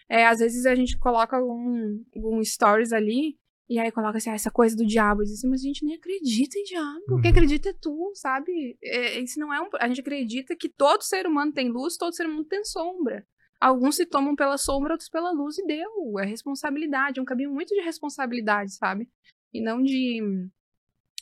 é, 0.08 0.26
às 0.26 0.38
vezes 0.38 0.64
a 0.64 0.74
gente 0.74 0.96
coloca 0.98 1.36
algum, 1.36 2.00
algum 2.14 2.42
stories 2.44 2.92
ali 2.92 3.36
e 3.68 3.78
aí 3.80 3.90
coloca 3.90 4.18
assim, 4.18 4.30
ah, 4.30 4.34
essa 4.34 4.50
coisa 4.50 4.76
do 4.76 4.86
diabo. 4.86 5.22
E 5.22 5.24
diz 5.24 5.34
assim, 5.38 5.48
mas 5.48 5.60
a 5.60 5.64
gente 5.64 5.84
nem 5.84 5.96
acredita 5.96 6.56
em 6.58 6.62
diabo. 6.64 7.00
O 7.10 7.20
que 7.20 7.26
Uhum. 7.28 7.32
acredita 7.32 7.68
é 7.70 7.74
tu, 7.80 8.12
sabe? 8.14 8.78
É, 8.82 9.18
isso 9.20 9.40
não 9.40 9.52
é 9.52 9.60
um. 9.60 9.68
A 9.80 9.88
gente 9.88 10.00
acredita 10.00 10.54
que 10.54 10.68
todo 10.68 11.02
ser 11.02 11.26
humano 11.26 11.52
tem 11.52 11.68
luz, 11.68 11.96
todo 11.96 12.14
ser 12.14 12.26
humano 12.26 12.44
tem 12.44 12.64
sombra. 12.64 13.26
Alguns 13.64 13.96
se 13.96 14.04
tomam 14.04 14.36
pela 14.36 14.58
sombra, 14.58 14.92
outros 14.92 15.08
pela 15.08 15.30
luz, 15.32 15.56
e 15.56 15.66
deu. 15.66 16.18
É 16.18 16.26
responsabilidade, 16.26 17.18
é 17.18 17.22
um 17.22 17.24
caminho 17.24 17.50
muito 17.50 17.74
de 17.74 17.80
responsabilidade, 17.80 18.74
sabe? 18.74 19.08
E 19.54 19.60
não 19.60 19.82
de. 19.82 20.20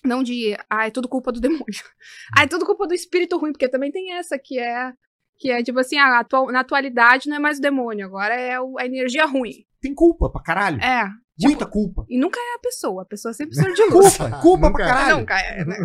Não 0.05 0.25
de. 0.25 0.57
Ah, 0.69 0.89
é 0.89 0.91
tudo 0.91 1.09
culpa 1.09 1.31
do 1.31 1.41
demônio. 1.41 1.65
Ah, 2.37 2.43
é 2.43 2.49
tudo 2.49 2.67
culpa 2.67 2.89
do 2.89 2.95
espírito 2.95 3.39
ruim, 3.39 3.53
porque 3.53 3.69
também 3.69 3.93
tem 3.93 4.15
essa 4.15 4.37
que 4.37 4.59
é. 4.59 4.93
Que 5.39 5.51
é 5.53 5.63
tipo 5.63 5.79
assim, 5.79 5.99
ah, 5.99 6.19
atual- 6.19 6.51
na 6.51 6.61
atualidade 6.61 7.29
não 7.29 7.37
é 7.37 7.39
mais 7.39 7.59
o 7.59 7.63
demônio, 7.63 8.07
agora 8.07 8.35
é 8.35 8.57
a 8.57 8.85
energia 8.87 9.25
ruim. 9.25 9.65
Tem 9.83 9.95
culpa 9.95 10.31
pra 10.31 10.43
caralho. 10.43 10.81
É. 10.81 11.11
Muita 11.43 11.67
culpa. 11.67 12.05
E 12.09 12.19
nunca 12.19 12.39
é 12.39 12.55
a 12.55 12.59
pessoa, 12.61 13.03
a 13.03 13.05
pessoa 13.07 13.33
sempre 13.35 13.57
precisa 13.57 13.75
de 13.75 13.93
luz. 13.93 14.17
Culpa, 14.17 14.39
culpa 14.41 14.67
Nunca 14.69 14.77
pra 14.77 14.85
é. 14.85 14.89
caralho. 14.89 15.19
Nunca 15.19 15.39
é, 15.41 15.65
né? 15.65 15.77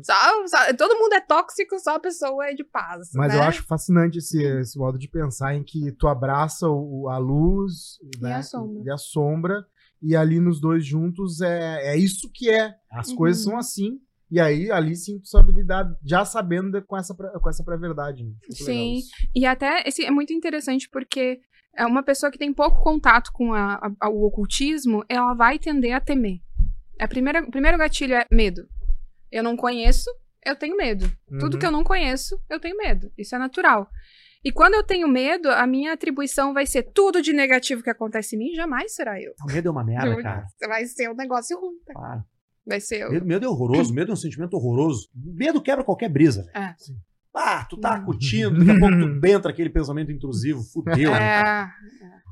Só, 0.02 0.14
só- 0.46 0.74
todo 0.74 0.96
mundo 0.98 1.12
é 1.12 1.20
tóxico, 1.20 1.78
só 1.78 1.96
a 1.96 2.00
pessoa 2.00 2.46
é 2.46 2.54
de 2.54 2.64
paz. 2.64 3.08
Mas 3.14 3.32
né? 3.32 3.38
eu 3.38 3.42
acho 3.42 3.62
fascinante 3.66 4.18
esse, 4.18 4.42
esse 4.42 4.78
modo 4.78 4.96
de 4.98 5.08
pensar 5.08 5.54
em 5.54 5.62
que 5.62 5.92
tu 5.92 6.08
abraça 6.08 6.66
o, 6.68 7.08
a 7.10 7.18
luz 7.18 7.98
né, 8.20 8.34
a 8.36 8.42
sombra. 8.42 8.82
e 8.86 8.90
a 8.90 8.96
sombra, 8.96 9.66
e 10.00 10.16
ali 10.16 10.40
nos 10.40 10.60
dois 10.60 10.86
juntos 10.86 11.40
é, 11.42 11.92
é 11.94 11.96
isso 11.98 12.30
que 12.32 12.48
é. 12.48 12.72
As 12.90 13.08
Uhum. 13.08 13.16
coisas 13.16 13.42
são 13.42 13.58
assim. 13.58 13.98
E 14.30 14.40
aí, 14.40 14.70
ali 14.70 14.96
sim, 14.96 15.18
tu 15.20 15.28
sabe 15.28 15.52
lidar, 15.52 15.84
já 16.04 16.24
sabendo 16.24 16.82
com 16.86 16.96
essa, 16.96 17.14
com 17.14 17.48
essa 17.50 17.62
pré-verdade. 17.62 18.24
né? 18.24 18.30
Legal 18.50 18.66
Sim. 18.66 19.00
E 19.34 19.44
até 19.44 19.82
esse 19.86 20.04
é 20.04 20.10
muito 20.10 20.32
interessante 20.32 20.88
porque 20.90 21.38
é 21.76 21.84
uma 21.86 22.02
pessoa 22.02 22.30
que 22.32 22.38
tem 22.38 22.52
pouco 22.52 22.82
contato 22.82 23.30
com 23.32 23.52
a- 23.52 23.80
a- 24.00 24.08
o 24.08 24.24
ocultismo, 24.26 25.04
ela 25.08 25.34
vai 25.34 25.58
tender 25.58 25.92
a 25.94 26.00
temer. 26.00 26.38
A 27.00 27.06
primeira, 27.06 27.42
o 27.42 27.50
primeiro 27.50 27.76
gatilho 27.78 28.14
é 28.14 28.24
medo. 28.32 28.66
Eu 29.30 29.42
não 29.42 29.56
conheço, 29.56 30.08
eu 30.44 30.56
tenho 30.56 30.76
medo. 30.76 31.10
Tudo 31.40 31.54
Uhum. 31.54 31.58
que 31.58 31.66
eu 31.66 31.70
não 31.70 31.84
conheço, 31.84 32.40
eu 32.48 32.58
tenho 32.60 32.76
medo. 32.76 33.10
Isso 33.18 33.34
é 33.34 33.38
natural. 33.38 33.88
E 34.44 34.52
quando 34.52 34.74
eu 34.74 34.82
tenho 34.84 35.08
medo, 35.08 35.50
a 35.50 35.66
minha 35.66 35.92
atribuição 35.92 36.54
vai 36.54 36.64
ser 36.66 36.84
tudo 36.92 37.20
de 37.20 37.32
negativo 37.32 37.82
que 37.82 37.90
acontece 37.90 38.36
em 38.36 38.38
mim, 38.38 38.54
jamais 38.54 38.94
será 38.94 39.20
eu. 39.20 39.32
O 39.42 39.52
medo 39.52 39.68
é 39.68 39.70
uma 39.70 39.84
merda, 39.84 40.22
cara. 40.22 40.46
Vai 40.68 40.86
ser 40.86 41.10
um 41.10 41.14
negócio 41.16 41.58
ruim. 41.60 41.78
tá? 41.84 41.92
Claro. 41.94 42.24
Vai 42.64 42.80
ser. 42.80 43.08
Medo, 43.10 43.26
medo 43.26 43.44
é 43.44 43.48
horroroso, 43.48 43.92
medo 43.92 44.10
é 44.10 44.14
um 44.14 44.16
sentimento 44.16 44.54
horroroso. 44.54 45.08
Medo 45.14 45.60
quebra 45.60 45.84
qualquer 45.84 46.08
brisa. 46.08 46.42
velho. 46.52 46.64
É. 46.66 46.74
Sim. 46.78 46.96
Ah, 47.36 47.66
tu 47.68 47.76
tá 47.76 48.00
curtindo, 48.00 48.58
daqui 48.58 48.70
a 48.70 48.78
pouco 48.78 48.96
tu 49.20 49.20
entra 49.26 49.50
aquele 49.50 49.68
pensamento 49.68 50.10
intrusivo, 50.10 50.62
fudeu. 50.62 51.10
né? 51.10 51.70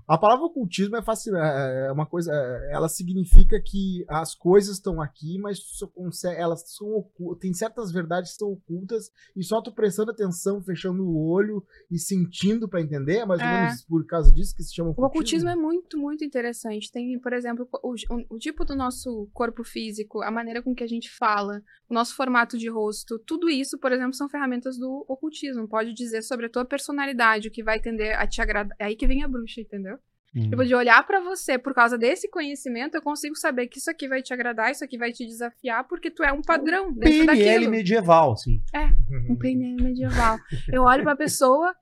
É, 0.09 0.15
A 0.15 0.19
palavra 0.19 0.45
ocultismo 0.47 0.97
é 0.97 1.03
fascinante. 1.03 1.45
É 1.87 1.93
uma 1.93 2.07
coisa. 2.07 2.33
é- 2.33 2.73
Ela 2.75 2.89
significa 2.89 3.61
que 3.61 4.05
as 4.09 4.35
coisas 4.35 4.77
estão 4.77 5.01
aqui, 5.01 5.39
mas 5.39 5.59
consegue, 5.95 6.41
elas 6.41 6.63
são 6.75 6.89
ocultas. 6.95 7.41
Tem 7.41 7.53
certas 7.53 7.91
verdades 7.93 8.33
que 8.33 8.39
são 8.39 8.53
ocultas 8.53 9.11
e 9.37 9.43
só 9.45 9.61
tu 9.63 9.73
prestando 9.73 10.11
atenção, 10.11 10.63
fechando 10.63 11.03
o 11.05 11.29
olho 11.31 11.65
e 11.91 11.99
sentindo 11.99 12.69
pra 12.69 12.81
entender. 12.81 13.19
É 13.19 13.27
mais 13.27 13.41
ou 13.41 13.47
É. 13.47 13.63
menos 13.63 13.83
por 13.85 14.05
causa 14.07 14.33
disso 14.33 14.55
que 14.55 14.63
se 14.63 14.75
chama 14.75 14.95
O 14.97 15.05
ocultismo 15.05 15.49
é 15.49 15.57
muito, 15.57 15.99
muito 15.99 16.25
interessante. 16.25 16.91
Tem, 16.93 17.19
por 17.19 17.33
exemplo, 17.33 17.69
o, 17.83 17.95
o- 17.95 18.35
o 18.37 18.39
tipo 18.39 18.65
do 18.65 18.75
nosso 18.77 19.29
corpo 19.33 19.65
físico, 19.65 20.23
a 20.23 20.31
maneira 20.31 20.63
com 20.63 20.75
que 20.75 20.85
a 20.85 20.89
gente 20.89 21.11
fala, 21.11 21.63
o 21.89 21.95
nosso 21.95 22.15
formato 22.17 22.59
de 22.59 22.69
rosto, 22.69 23.19
tudo 23.21 23.49
isso, 23.49 23.79
por 23.79 23.93
exemplo, 23.93 24.15
são 24.15 24.29
ferramentas 24.29 24.77
do 24.79 25.05
ocultismo. 25.09 25.69
Pode 25.69 25.93
dizer 25.93 26.23
sobre 26.23 26.47
a 26.47 26.51
tua 26.51 26.65
personalidade, 26.65 27.49
o 27.49 27.51
que 27.51 27.63
vai 27.63 27.81
tender 27.81 28.19
a 28.19 28.27
te 28.27 28.41
agradar. 28.43 28.75
É 28.79 28.85
aí 28.87 28.97
que 28.97 29.07
vem 29.07 29.23
a 29.23 29.29
bruxa, 29.29 29.61
entendeu? 29.61 29.99
Hum. 30.35 30.51
Tipo, 30.51 30.65
de 30.65 30.75
olhar 30.75 31.07
pra 31.07 31.21
você 31.21 31.57
por 31.57 31.73
causa 31.73 31.97
desse 31.97 32.29
conhecimento, 32.29 32.97
eu 32.97 33.03
consigo 33.03 33.37
saber 33.37 33.69
que 33.69 33.79
isso 33.79 33.91
aqui 33.91 34.09
vai 34.09 34.21
te 34.21 34.35
agradar, 34.35 34.73
isso 34.73 34.85
aqui 34.85 34.99
vai 34.99 35.13
te 35.13 35.25
desafiar, 35.25 35.85
porque 35.85 36.11
tu 36.11 36.25
é 36.25 36.33
um 36.33 36.43
padrão 36.43 36.93
dentro 36.93 37.27
PNL 37.27 37.27
daquilo. 37.27 37.71
medieval, 37.71 38.33
assim. 38.33 38.61
Um 39.31 39.37
PNL 39.37 39.83
medieval. 39.83 40.39
Eu 40.73 40.83
olho 40.83 41.05
pra 41.05 41.15
pessoa, 41.15 41.75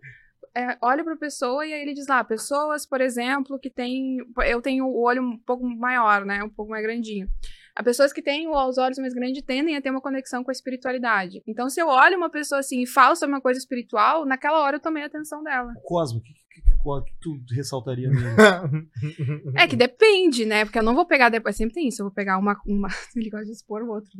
é, 0.55 0.77
olho 0.83 1.03
pra 1.03 1.17
pessoa 1.17 1.67
e 1.67 1.73
aí 1.73 1.81
ele 1.81 1.95
diz 1.95 2.07
lá, 2.07 2.23
pessoas, 2.23 2.85
por 2.87 3.01
exemplo, 3.01 3.59
que 3.59 3.71
têm. 3.71 4.19
Eu 4.47 4.61
tenho 4.61 4.85
o 4.87 5.03
olho 5.03 5.23
um 5.23 5.39
pouco 5.39 5.67
maior, 5.67 6.27
né? 6.27 6.43
Um 6.45 6.51
pouco 6.51 6.71
mais 6.71 6.83
grandinho. 6.83 7.29
As 7.75 7.85
pessoas 7.85 8.13
que 8.13 8.21
têm 8.21 8.49
os 8.49 8.77
olhos 8.77 8.99
mais 8.99 9.15
grandes 9.15 9.43
tendem 9.43 9.77
a 9.77 9.81
ter 9.81 9.91
uma 9.91 10.01
conexão 10.01 10.45
com 10.45 10.51
a 10.51 10.53
espiritualidade. 10.53 11.43
Então, 11.47 11.71
se 11.71 11.81
eu 11.81 11.89
olho 11.89 12.19
uma 12.19 12.29
pessoa 12.29 12.59
assim 12.59 12.83
e 12.83 12.87
falo 12.87 13.17
sobre 13.17 13.35
uma 13.35 13.41
coisa 13.41 13.59
espiritual, 13.59 14.27
naquela 14.27 14.61
hora 14.61 14.77
eu 14.77 14.81
tomei 14.81 15.03
a 15.03 15.07
atenção 15.07 15.43
dela. 15.43 15.73
Cosmo, 15.83 16.19
o 16.19 16.23
que, 16.23 16.35
que, 16.83 17.05
que, 17.05 17.11
que 17.13 17.21
tu 17.21 17.55
ressaltaria 17.55 18.09
nele? 18.11 18.27
É 19.57 19.67
que 19.67 19.77
depende, 19.77 20.45
né? 20.45 20.65
Porque 20.65 20.79
eu 20.79 20.83
não 20.83 20.95
vou 20.95 21.07
pegar 21.07 21.29
depois. 21.29 21.57
Sempre 21.57 21.75
tem 21.75 21.89
isso. 21.89 22.03
Eu 22.03 22.07
vou 22.07 22.13
pegar 22.15 22.39
uma. 22.39 22.57
uma... 22.67 22.89
Ele 23.17 23.31
gosta 23.31 23.47
de 23.47 23.53
expor 23.53 23.83
o 23.83 23.91
outro. 23.91 24.11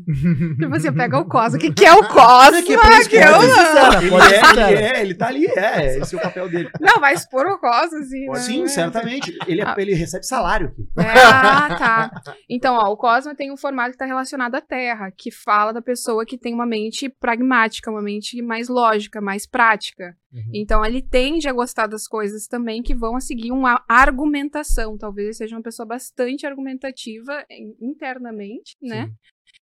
Tipo 0.59 0.75
assim, 0.75 0.89
eu 0.89 0.95
pego 0.95 1.19
o 1.19 1.25
Cosmo. 1.25 1.57
O 1.57 1.61
que, 1.61 1.73
que 1.73 1.85
é 1.85 1.93
o 1.93 2.07
Cosmo? 2.09 2.63
que 2.65 2.75
é 2.75 2.79
por 2.79 2.91
isso 2.93 3.09
que 3.09 3.19
Que 3.19 3.25
eu 3.25 3.31
não. 3.33 4.01
ele, 4.01 4.11
pode 4.11 4.29
ser 4.29 4.59
é, 4.59 4.73
ele 4.73 4.83
é, 4.83 5.01
ele 5.03 5.15
tá 5.15 5.27
ali, 5.29 5.47
é, 5.47 5.99
esse 5.99 6.15
é 6.15 6.19
o 6.19 6.21
papel 6.23 6.49
dele. 6.49 6.71
Não, 6.81 7.01
vai 7.01 7.15
expor 7.15 7.47
o 7.47 7.59
Cosmo, 7.59 7.99
assim. 7.99 8.27
né? 8.27 8.35
Sim, 8.39 8.67
certamente. 8.67 9.37
Ele, 9.47 9.61
é- 9.61 9.65
Ah. 9.65 9.75
ele 9.79 9.95
recebe 9.95 10.25
salário 10.27 10.69
aqui. 10.69 10.83
É, 10.99 11.03
ah, 11.25 11.69
tá. 11.79 12.23
Então, 12.49 12.75
ó, 12.75 12.91
o 12.93 12.97
Cosmo 12.97 13.35
tem 13.35 13.51
um 13.53 13.57
formato 13.57 13.91
que 13.91 13.95
está 13.97 14.07
relacionado 14.07 14.55
à 14.55 14.61
Terra, 14.61 15.11
que 15.17 15.31
fala 15.31 15.73
da 15.73 15.81
pessoa 15.83 16.25
que 16.27 16.37
tem 16.39 16.53
uma 16.55 16.67
mente 16.67 17.09
pragmática, 17.09 17.91
uma 17.91 18.03
mente 18.03 18.41
mais 18.43 18.69
lógica, 18.69 19.21
mais 19.21 19.47
prática. 19.47 20.17
Uhum. 20.33 20.51
Então, 20.55 20.85
ele 20.85 21.03
tende 21.03 21.47
a 21.49 21.53
gostar 21.53 21.87
das 21.87 22.07
coisas 22.09 22.47
também 22.53 22.83
que 22.83 22.95
vão 22.95 23.17
a 23.17 23.21
seguir 23.21 23.51
uma 23.51 23.83
argumentação. 23.89 24.99
Talvez 24.99 25.27
ele 25.27 25.35
seja 25.35 25.57
uma 25.57 25.63
pessoa 25.63 25.87
bastante 25.87 26.47
argumentativa 26.47 27.45
em- 27.51 27.75
internamente, 27.81 28.77
né? 28.83 29.07
Sim. 29.07 29.15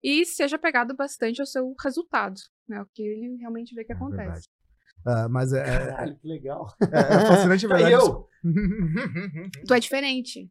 E 0.02 0.24
seja 0.24 0.58
pegado 0.58 0.96
bastante 0.96 1.40
ao 1.42 1.46
seu 1.46 1.74
resultado, 1.84 2.40
né? 2.66 2.80
O 2.80 2.86
que 2.94 3.02
ele 3.02 3.36
realmente 3.36 3.74
vê 3.74 3.84
que 3.84 3.92
É 3.92 3.94
acontece. 3.96 4.22
verdade. 4.22 4.48
Ah, 5.06 5.28
mas 5.28 5.52
é, 5.52 5.60
é, 5.60 5.86
Caralho, 5.90 6.16
que 6.18 6.26
legal. 6.26 6.74
é- 6.80 7.14
é 7.14 7.26
fascinante, 7.26 7.66
a 7.66 7.76
Aí 7.76 7.82
verdade. 7.84 8.04
eu. 8.04 8.28
tu 9.66 9.74
é 9.74 9.78
diferente. 9.80 10.50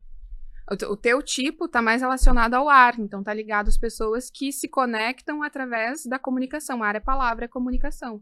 O, 0.71 0.77
te- 0.77 0.86
o 0.86 0.95
teu 0.95 1.21
tipo 1.23 1.67
tá 1.67 1.82
mais 1.82 2.01
relacionado 2.01 2.53
ao 2.53 2.69
ar, 2.69 2.99
então 2.99 3.23
tá 3.23 3.34
ligado 3.34 3.69
às 3.69 3.77
pessoas 3.77 4.30
que 4.32 4.51
se 4.51 4.67
conectam 4.67 5.41
através 5.41 6.03
da 6.05 6.19
comunicação. 6.19 6.84
Ar 6.84 6.95
é 6.95 6.99
palavra, 6.99 7.45
é 7.45 7.47
comunicação. 7.47 8.21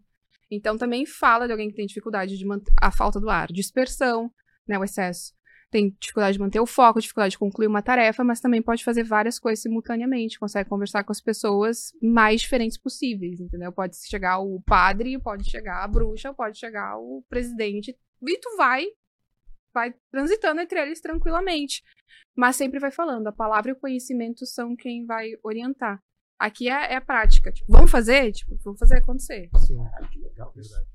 Então 0.52 0.78
também 0.78 1.06
fala 1.06 1.46
de 1.46 1.52
alguém 1.52 1.70
que 1.70 1.76
tem 1.76 1.86
dificuldade 1.86 2.38
de 2.38 2.46
manter 2.46 2.72
a 2.82 2.92
falta 2.92 3.20
do 3.20 3.30
ar, 3.30 3.48
dispersão, 3.48 4.32
né, 4.68 4.78
o 4.78 4.84
excesso. 4.84 5.34
Tem 5.70 5.94
dificuldade 6.00 6.38
de 6.38 6.40
manter 6.40 6.62
o 6.62 6.66
foco, 6.66 7.02
dificuldade 7.02 7.32
de 7.32 7.38
concluir 7.38 7.68
uma 7.68 7.82
tarefa, 7.82 8.24
mas 8.24 8.40
também 8.40 8.62
pode 8.62 8.86
fazer 8.86 9.04
várias 9.04 9.38
coisas 9.38 9.62
simultaneamente, 9.62 10.40
consegue 10.40 10.70
conversar 10.70 11.04
com 11.04 11.12
as 11.12 11.20
pessoas 11.20 11.92
mais 12.02 12.42
diferentes 12.42 12.78
possíveis, 12.78 13.42
entendeu? 13.42 13.72
Pode 13.74 13.98
chegar 13.98 14.40
o 14.40 14.62
padre, 14.66 15.20
pode 15.20 15.50
chegar 15.50 15.84
a 15.84 15.88
bruxa, 15.88 16.34
pode 16.34 16.58
chegar 16.58 16.98
o 16.98 17.22
presidente, 17.28 17.94
e 18.22 18.40
tu 18.40 18.56
vai 18.56 18.86
vai 19.74 19.94
transitando 20.10 20.62
entre 20.62 20.82
eles 20.82 21.02
tranquilamente. 21.02 21.84
Mas 22.36 22.56
sempre 22.56 22.80
vai 22.80 22.90
falando, 22.90 23.28
a 23.28 23.32
palavra 23.32 23.72
e 23.72 23.74
o 23.74 23.80
conhecimento 23.80 24.46
são 24.46 24.76
quem 24.76 25.06
vai 25.06 25.32
orientar. 25.44 26.00
Aqui 26.40 26.70
é, 26.70 26.94
é 26.94 26.96
a 26.98 27.02
prática. 27.02 27.52
Tipo, 27.52 27.72
vamos 27.72 27.90
fazer? 27.92 28.32
Tipo, 28.32 28.58
vamos 28.64 28.80
fazer 28.80 28.98
acontecer. 28.98 29.50
Sim. 29.66 29.78
Caralho, 29.78 30.10
que 30.10 30.20
legal. 30.20 30.54
Verdade. 30.56 30.86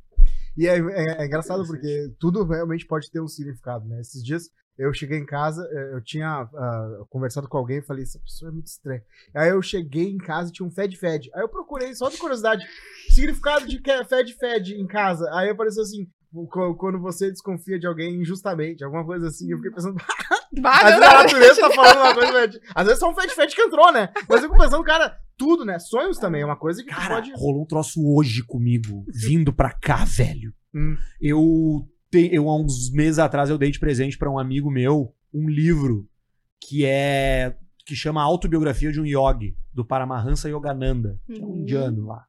E 0.57 0.66
é, 0.68 0.76
é- 0.78 1.22
é 1.22 1.26
engraçado 1.26 1.66
porque 1.66 2.12
tudo 2.20 2.45
realmente 2.45 2.86
pode 2.86 3.11
ter 3.11 3.20
um 3.20 3.26
significado, 3.28 3.86
né? 3.88 4.01
Esses 4.01 4.22
dias 4.22 4.51
eu 4.78 4.93
cheguei 4.93 5.18
em 5.18 5.26
casa, 5.26 5.66
eh, 5.70 5.95
eu 5.95 6.03
tinha 6.03 6.28
ah, 6.28 7.05
conversado 7.11 7.47
com 7.49 7.59
alguém 7.59 7.78
e 7.78 7.82
falei, 7.82 8.03
essa 8.05 8.18
pessoa 8.18 8.51
é 8.51 8.53
muito 8.53 8.66
estranha. 8.66 9.03
Aí 9.34 9.51
eu 9.51 9.61
cheguei 9.62 10.11
em 10.11 10.18
casa 10.18 10.49
e 10.51 10.53
tinha 10.53 10.66
um 10.66 10.70
fed-fed. 10.70 11.30
Aí 11.34 11.43
eu 11.43 11.49
procurei, 11.49 11.95
só 11.95 12.09
de 12.09 12.16
curiosidade, 12.18 12.64
significado 13.11 13.66
de 13.66 13.80
que- 13.80 14.05
fed-fed 14.05 14.74
em 14.74 14.86
casa. 14.86 15.28
Aí 15.34 15.51
apareceu 15.51 15.82
assim, 15.82 16.07
qu- 16.51 16.74
quando 16.76 16.99
você 17.01 17.30
desconfia 17.30 17.78
de 17.78 17.86
alguém 17.86 18.20
injustamente, 18.22 18.82
alguma 18.84 19.05
coisa 19.05 19.28
assim. 19.28 19.51
Eu 19.51 19.59
fiquei 19.59 19.72
pensando, 19.72 19.97
às 20.64 20.84
vezes 20.84 21.03
a 21.03 21.22
natureza 21.22 21.61
tá 21.61 21.70
falando 21.70 21.99
uma 21.99 22.14
coisa, 22.14 22.32
fed. 22.32 22.61
às 22.74 22.86
vezes 22.86 23.03
é 23.03 23.07
um 23.07 23.14
fed-fed 23.14 23.55
que 23.55 23.62
entrou, 23.62 23.93
né? 23.93 24.09
Mas 24.28 24.43
eu 24.43 24.49
fico 24.51 24.61
pensando, 24.62 24.84
cara, 24.84 25.18
tudo, 25.45 25.64
né? 25.64 25.78
Sonhos 25.78 26.18
também 26.18 26.43
é 26.43 26.45
uma 26.47 26.57
coisa 26.57 26.82
que 26.84 26.90
Cara, 26.90 27.16
pode... 27.16 27.32
rolou 27.34 27.62
um 27.62 27.66
troço 27.66 28.01
hoje 28.14 28.43
comigo, 28.45 29.05
vindo 29.12 29.53
pra 29.53 29.72
cá, 29.72 30.05
velho. 30.05 30.53
Hum. 30.74 30.97
Eu, 31.20 31.88
te- 32.11 32.30
eu, 32.32 32.49
há 32.49 32.57
uns 32.57 32.90
meses 32.93 33.18
atrás, 33.18 33.51
eu 33.51 33.59
dei 33.59 33.70
de 33.70 33.78
presente 33.80 34.16
pra 34.16 34.30
um 34.30 34.38
amigo 34.38 34.70
meu 34.70 35.14
um 35.34 35.49
livro 35.49 36.07
que 36.61 36.84
é. 36.84 37.57
que 37.84 37.97
chama 37.97 38.22
Autobiografia 38.22 38.93
de 38.93 39.01
um 39.01 39.05
Yogi, 39.07 39.57
do 39.74 39.84
Paramahansa 39.84 40.49
Yogananda, 40.49 41.18
que 41.26 41.40
é 41.40 41.45
um 41.45 41.49
Uhum. 41.49 41.57
indiano 41.62 42.07
lá. 42.07 42.24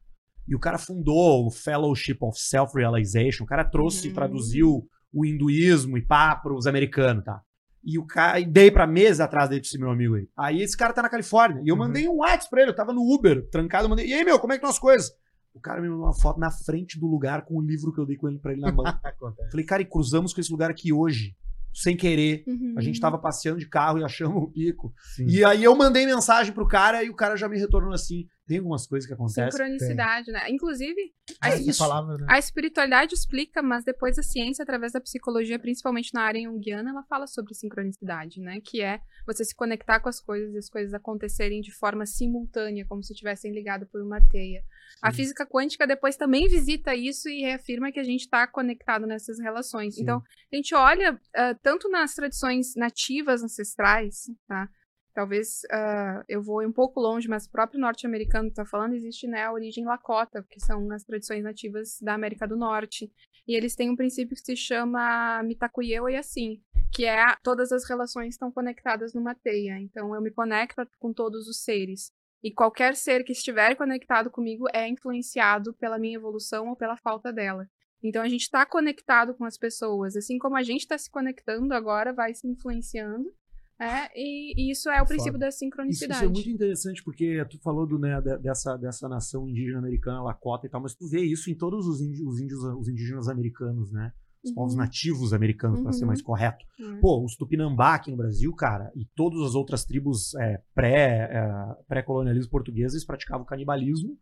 E 0.47 0.55
o 0.55 0.59
cara 0.59 0.77
fundou 0.79 1.45
o 1.45 1.51
Fellowship 1.51 2.17
of 2.21 2.37
Self-Realization. 2.39 3.43
O 3.43 3.47
cara 3.47 3.63
trouxe 3.63 4.05
e 4.05 4.09
Uhum. 4.09 4.15
traduziu 4.15 4.87
o 5.13 5.23
hinduísmo 5.25 5.97
e 5.97 6.01
pá 6.01 6.35
pros 6.35 6.65
americanos, 6.65 7.23
tá? 7.23 7.39
E 7.85 7.99
o 7.99 8.05
cara, 8.05 8.39
e 8.39 8.45
dei 8.45 8.71
pra 8.71 8.87
meses 8.87 9.19
atrás 9.19 9.49
desse 9.49 9.77
meu 9.77 9.91
amigo 9.91 10.15
aí. 10.15 10.27
Aí 10.37 10.61
esse 10.61 10.75
cara 10.77 10.93
tá 10.93 11.01
na 11.01 11.09
Califórnia. 11.09 11.61
E 11.63 11.67
eu 11.67 11.75
Uhum. 11.75 11.79
mandei 11.81 12.07
um 12.07 12.17
WhatsApp 12.17 12.49
pra 12.49 12.61
ele. 12.61 12.71
Eu 12.71 12.75
tava 12.75 12.93
no 12.93 13.01
Uber, 13.13 13.45
trancado. 13.49 13.89
Mandei, 13.89 14.07
e 14.07 14.13
aí, 14.13 14.23
meu, 14.23 14.39
como 14.39 14.53
é 14.53 14.55
que 14.55 14.59
estão 14.59 14.69
as 14.69 14.79
coisas? 14.79 15.11
O 15.53 15.59
cara 15.59 15.81
me 15.81 15.89
mandou 15.89 16.05
uma 16.05 16.13
foto 16.19 16.39
na 16.39 16.49
frente 16.49 16.99
do 16.99 17.05
lugar 17.07 17.43
com 17.43 17.55
o 17.57 17.61
livro 17.61 17.93
que 17.93 17.99
eu 17.99 18.05
dei 18.05 18.15
com 18.15 18.27
ele 18.29 18.39
pra 18.39 18.53
ele 18.53 18.61
na 18.61 18.71
mão. 18.71 18.85
Falei, 19.51 19.65
cara, 19.65 19.81
e 19.81 19.85
cruzamos 19.85 20.33
com 20.33 20.39
esse 20.41 20.51
lugar 20.51 20.71
aqui 20.71 20.93
hoje. 20.93 21.35
Sem 21.73 21.97
querer. 21.97 22.43
Uhum. 22.47 22.75
A 22.77 22.81
gente 22.81 22.99
tava 22.99 23.17
passeando 23.17 23.59
de 23.59 23.67
carro 23.67 23.99
e 23.99 24.03
achamos 24.03 24.43
o 24.43 24.51
pico. 24.51 24.93
Sim. 25.15 25.25
E 25.27 25.43
aí 25.43 25.63
eu 25.63 25.75
mandei 25.75 26.05
mensagem 26.05 26.53
pro 26.53 26.67
cara 26.67 27.03
e 27.03 27.09
o 27.09 27.15
cara 27.15 27.35
já 27.35 27.49
me 27.49 27.57
retornou 27.57 27.93
assim. 27.93 28.27
Tem 28.45 28.57
algumas 28.57 28.85
coisas 28.85 29.07
que 29.07 29.13
acontecem. 29.13 29.49
Sincronicidade, 29.51 30.31
né? 30.31 30.49
Inclusive, 30.49 31.13
a, 31.39 31.49
Essa 31.49 31.69
isso. 31.69 31.79
palavra, 31.79 32.17
né? 32.17 32.25
a 32.29 32.37
espiritualidade 32.37 33.13
explica, 33.13 33.61
mas 33.61 33.85
depois 33.85 34.19
a 34.19 34.23
ciência, 34.23 34.63
através 34.63 34.91
da 34.91 34.99
psicologia, 34.99 35.57
principalmente 35.57 36.13
na 36.13 36.23
área 36.23 36.41
junguiana, 36.41 36.89
ela 36.89 37.03
fala 37.03 37.25
sobre 37.25 37.53
sincronicidade, 37.53 38.41
né? 38.41 38.59
Que 38.61 38.81
é 38.81 38.99
você 39.25 39.45
se 39.45 39.55
conectar 39.55 40.01
com 40.01 40.09
as 40.09 40.19
coisas 40.19 40.53
e 40.53 40.57
as 40.57 40.69
coisas 40.69 40.93
acontecerem 40.93 41.61
de 41.61 41.71
forma 41.71 42.05
simultânea, 42.05 42.85
como 42.85 43.01
se 43.01 43.13
estivessem 43.13 43.53
ligadas 43.53 43.87
por 43.89 44.01
uma 44.01 44.19
teia. 44.19 44.61
A 45.01 45.11
física 45.11 45.45
quântica 45.45 45.85
depois 45.85 46.15
também 46.15 46.47
visita 46.47 46.95
isso 46.95 47.27
e 47.27 47.41
reafirma 47.41 47.91
que 47.91 47.99
a 47.99 48.03
gente 48.03 48.21
está 48.21 48.47
conectado 48.47 49.05
nessas 49.05 49.39
relações. 49.39 49.95
Sim. 49.95 50.03
Então, 50.03 50.23
a 50.51 50.55
gente 50.55 50.73
olha 50.73 51.19
ah, 51.35 51.55
tanto 51.61 51.89
nas 51.89 52.13
tradições 52.13 52.75
nativas 52.75 53.43
ancestrais, 53.43 54.31
tá? 54.47 54.69
Talvez 55.13 55.61
ah, 55.69 56.23
eu 56.27 56.41
vou 56.41 56.65
um 56.65 56.71
pouco 56.71 56.99
longe, 56.99 57.27
mas 57.27 57.45
o 57.45 57.51
próprio 57.51 57.79
norte-americano 57.79 58.47
está 58.47 58.65
falando, 58.65 58.93
existe 58.93 59.27
né, 59.27 59.43
a 59.43 59.51
origem 59.51 59.85
Lakota, 59.85 60.43
que 60.49 60.59
são 60.59 60.89
as 60.91 61.03
tradições 61.03 61.43
nativas 61.43 61.99
da 62.01 62.13
América 62.13 62.47
do 62.47 62.55
Norte. 62.55 63.11
E 63.47 63.55
eles 63.55 63.75
têm 63.75 63.89
um 63.89 63.95
princípio 63.95 64.35
que 64.35 64.41
se 64.41 64.55
chama 64.55 65.43
Mitakuye 65.43 65.99
Oyasin, 65.99 66.61
que 66.93 67.05
é 67.05 67.25
todas 67.43 67.71
as 67.71 67.87
relações 67.87 68.35
estão 68.35 68.51
conectadas 68.51 69.13
numa 69.13 69.35
teia. 69.35 69.79
Então 69.79 70.15
eu 70.15 70.21
me 70.21 70.31
conecto 70.31 70.81
com 70.97 71.11
todos 71.13 71.47
os 71.47 71.61
seres. 71.63 72.11
E 72.43 72.51
qualquer 72.51 72.95
ser 72.95 73.23
que 73.23 73.31
estiver 73.31 73.75
conectado 73.75 74.29
comigo 74.29 74.65
é 74.73 74.87
influenciado 74.87 75.73
pela 75.73 75.97
minha 75.97 76.17
evolução 76.17 76.67
ou 76.69 76.75
pela 76.75 76.97
falta 76.97 77.31
dela. 77.31 77.69
Então 78.03 78.21
a 78.21 78.27
gente 78.27 78.41
está 78.41 78.65
conectado 78.65 79.33
com 79.33 79.45
as 79.45 79.57
pessoas, 79.57 80.17
assim 80.17 80.37
como 80.37 80.57
a 80.57 80.63
gente 80.63 80.81
está 80.81 80.97
se 80.97 81.09
conectando 81.09 81.73
agora, 81.73 82.11
vai 82.11 82.33
se 82.33 82.45
influenciando. 82.45 83.31
É, 83.79 84.09
e, 84.15 84.53
e 84.55 84.71
isso 84.71 84.89
é 84.89 85.01
o 85.01 85.05
princípio 85.05 85.39
da 85.39 85.47
Isso, 85.49 85.57
sincronicidade. 85.59 86.13
isso 86.13 86.25
é 86.25 86.33
muito 86.33 86.49
interessante, 86.49 87.03
porque 87.03 87.43
tu 87.49 87.59
falou 87.59 87.87
do, 87.87 87.97
né, 87.97 88.21
de- 88.21 88.37
dessa, 88.37 88.77
dessa 88.77 89.09
nação 89.09 89.49
indígena 89.49 89.79
americana, 89.79 90.21
Lakota 90.21 90.67
e 90.67 90.69
tal, 90.69 90.81
mas 90.81 90.93
tu 90.93 91.07
vê 91.09 91.21
isso 91.21 91.49
em 91.49 91.55
todos 91.55 91.87
os 91.87 91.99
índios, 92.01 92.21
os 92.21 92.39
índios, 92.39 92.63
os 92.63 92.87
indígenas 92.87 93.27
americanos, 93.27 93.91
né? 93.91 94.13
Os 94.43 94.51
povos 94.51 94.73
Uhum. 94.73 94.79
nativos 94.79 95.33
americanos, 95.33 95.81
para 95.81 95.93
ser 95.93 96.01
Uhum. 96.01 96.07
mais 96.07 96.21
correto. 96.21 96.65
É. 96.79 96.99
Pô, 96.99 97.23
os 97.23 97.35
Tupinambá 97.35 97.95
aqui 97.95 98.11
no 98.11 98.17
Brasil, 98.17 98.53
cara, 98.55 98.91
e 98.95 99.05
todas 99.15 99.41
as 99.41 99.55
outras 99.55 99.85
tribos 99.85 100.35
é, 100.35 100.61
pré, 100.75 101.29
é, 101.31 101.49
pré-colonialismo 101.87 102.51
português, 102.51 102.93
eles 102.93 103.05
praticavam 103.05 103.45
canibalismo 103.45 104.17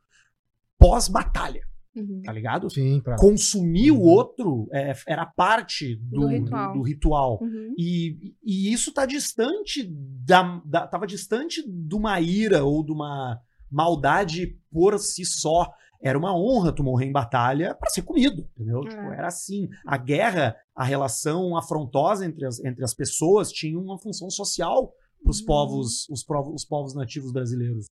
pós-batalha, 0.77 1.61
Uhum. 1.95 2.21
tá 2.23 2.31
ligado? 2.31 2.69
Sim, 2.69 3.01
pra... 3.03 3.17
Consumir 3.17 3.91
o 3.91 3.95
Uhum. 3.97 4.01
outro 4.03 4.67
é, 4.71 4.93
era 5.07 5.25
parte 5.25 5.95
do, 5.95 6.21
Do 6.21 6.27
do 6.27 6.27
ritual. 6.27 6.81
ritual. 6.83 7.39
Uhum. 7.41 7.73
E, 7.77 8.33
e 8.43 8.71
isso 8.71 8.93
tá 8.93 9.05
distante 9.05 9.83
da, 9.91 10.61
da. 10.65 10.87
Tava 10.87 11.05
distante 11.05 11.61
de 11.67 11.95
uma 11.95 12.19
ira 12.21 12.63
ou 12.63 12.83
de 12.83 12.91
uma 12.91 13.39
maldade 13.69 14.57
por 14.71 14.97
si 14.99 15.25
só. 15.25 15.71
Era 16.03 16.17
uma 16.17 16.35
honra 16.35 16.71
tu 16.73 16.83
morrer 16.83 17.05
em 17.05 17.11
batalha 17.11 17.75
para 17.75 17.89
ser 17.89 18.01
comido, 18.01 18.47
entendeu? 18.55 18.79
É. 18.85 18.89
Tipo, 18.89 19.01
era 19.13 19.27
assim. 19.27 19.69
A 19.85 19.97
guerra, 19.97 20.55
a 20.75 20.83
relação 20.83 21.55
afrontosa 21.55 22.25
entre 22.25 22.45
as, 22.45 22.59
entre 22.63 22.83
as 22.83 22.93
pessoas 22.93 23.51
tinha 23.51 23.77
uma 23.79 23.99
função 23.99 24.29
social 24.29 24.91
para 25.21 25.29
os 25.29 25.39
Uhum. 25.41 25.45
povos, 25.45 26.09
os, 26.09 26.23
povos, 26.23 26.53
os 26.55 26.65
povos 26.65 26.95
nativos 26.95 27.31
brasileiros, 27.31 27.85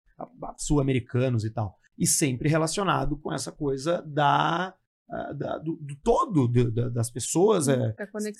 sul-americanos 0.58 1.44
e 1.44 1.50
tal. 1.50 1.76
E 1.98 2.06
sempre 2.06 2.48
relacionado 2.48 3.16
com 3.18 3.32
essa 3.32 3.50
coisa 3.50 4.02
da, 4.06 4.74
da- 5.34 5.58
do, 5.58 5.76
do 5.76 5.96
todo 6.02 6.48
de- 6.48 6.70
da- 6.70 6.88
das 6.88 7.10
pessoas 7.10 7.68
é, 7.68 7.92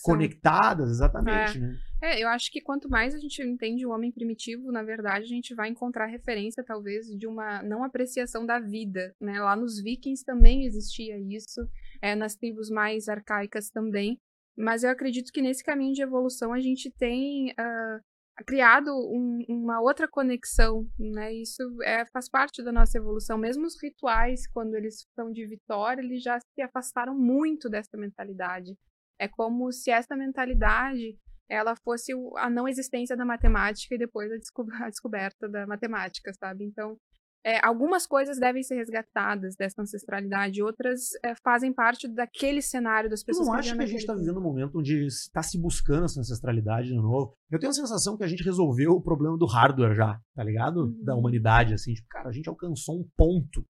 conectadas, 0.02 0.90
exatamente, 0.90 1.58
né? 1.60 1.76
É, 2.02 2.22
eu 2.22 2.28
acho 2.28 2.50
que 2.50 2.60
quanto 2.60 2.88
mais 2.88 3.14
a 3.14 3.18
gente 3.18 3.40
entende 3.42 3.86
o 3.86 3.90
homem 3.90 4.10
primitivo, 4.12 4.70
na 4.72 4.82
verdade, 4.82 5.24
a 5.24 5.28
gente 5.28 5.54
vai 5.54 5.68
encontrar 5.68 6.06
referência, 6.06 6.64
talvez, 6.64 7.06
de 7.06 7.26
uma 7.26 7.62
não 7.62 7.82
apreciação 7.84 8.44
da 8.44 8.58
vida, 8.58 9.14
né? 9.20 9.40
Lá 9.40 9.54
nos 9.56 9.80
vikings 9.80 10.24
também 10.24 10.64
existia 10.66 11.18
isso, 11.18 11.60
é, 12.02 12.14
nas 12.14 12.34
tribos 12.34 12.68
mais 12.68 13.08
arcaicas 13.08 13.70
também. 13.70 14.18
Mas 14.58 14.82
eu 14.82 14.90
acredito 14.90 15.30
que 15.32 15.42
nesse 15.42 15.62
caminho 15.62 15.92
de 15.94 16.02
evolução 16.02 16.52
a 16.52 16.60
gente 16.60 16.90
tem 16.90 17.52
ah, 17.58 18.00
criado 18.44 18.90
um- 18.90 19.44
uma 19.48 19.80
outra 19.80 20.06
conexão, 20.08 20.86
né? 20.98 21.32
Isso 21.32 21.62
é, 21.82 22.04
faz 22.06 22.28
parte 22.28 22.62
da 22.62 22.72
nossa 22.72 22.98
evolução. 22.98 23.38
Mesmo 23.38 23.64
os 23.66 23.80
rituais, 23.82 24.46
quando 24.48 24.74
eles 24.74 25.06
são 25.14 25.32
de 25.32 25.46
vitória, 25.46 26.02
eles 26.02 26.22
já 26.22 26.38
se 26.40 26.62
afastaram 26.62 27.16
muito 27.16 27.68
dessa 27.68 27.96
mentalidade. 27.96 28.76
É 29.18 29.26
como 29.28 29.72
se 29.72 29.90
essa 29.90 30.14
mentalidade 30.16 31.18
ela 31.48 31.74
fosse 31.76 32.12
a 32.36 32.50
não 32.50 32.66
existência 32.68 33.16
da 33.16 33.24
matemática 33.24 33.94
e 33.94 33.98
depois 33.98 34.30
a 34.32 34.36
descoberta 34.90 35.48
da 35.48 35.66
matemática, 35.66 36.32
sabe? 36.34 36.64
Então, 36.64 36.98
é, 37.46 37.64
algumas 37.64 38.08
coisas 38.08 38.40
devem 38.40 38.60
ser 38.64 38.74
resgatadas 38.74 39.54
dessa 39.54 39.80
ancestralidade, 39.80 40.60
outras 40.60 41.10
é, 41.24 41.32
fazem 41.36 41.72
parte 41.72 42.08
daquele 42.08 42.60
cenário 42.60 43.08
das 43.08 43.22
pessoas. 43.22 43.46
não 43.46 43.54
que 43.54 43.60
acha 43.60 43.70
viviam 43.70 43.78
que 43.78 43.84
a 43.84 43.92
gente 43.92 44.00
está 44.00 44.14
vivendo 44.16 44.40
um 44.40 44.42
momento 44.42 44.80
onde 44.80 45.06
está 45.06 45.44
se 45.44 45.56
buscando 45.56 46.06
essa 46.06 46.18
ancestralidade 46.18 46.88
de 46.88 46.96
novo? 46.96 47.36
Eu 47.48 47.60
tenho 47.60 47.70
a 47.70 47.74
sensação 47.74 48.16
que 48.16 48.24
a 48.24 48.26
gente 48.26 48.42
resolveu 48.42 48.94
o 48.94 49.00
problema 49.00 49.38
do 49.38 49.46
hardware 49.46 49.94
já, 49.94 50.18
tá 50.34 50.42
ligado? 50.42 50.86
Uhum. 50.86 51.04
Da 51.04 51.14
humanidade, 51.14 51.72
assim. 51.72 51.94
Tipo, 51.94 52.08
cara, 52.08 52.28
a 52.30 52.32
gente 52.32 52.48
alcançou 52.48 52.98
um 52.98 53.08
ponto 53.16 53.64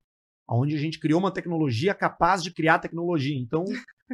onde 0.48 0.74
a 0.74 0.80
gente 0.80 0.98
criou 0.98 1.20
uma 1.20 1.34
tecnologia 1.34 1.94
capaz 1.94 2.42
de 2.42 2.54
criar 2.54 2.80
tecnologia. 2.80 3.38
Então, 3.38 3.66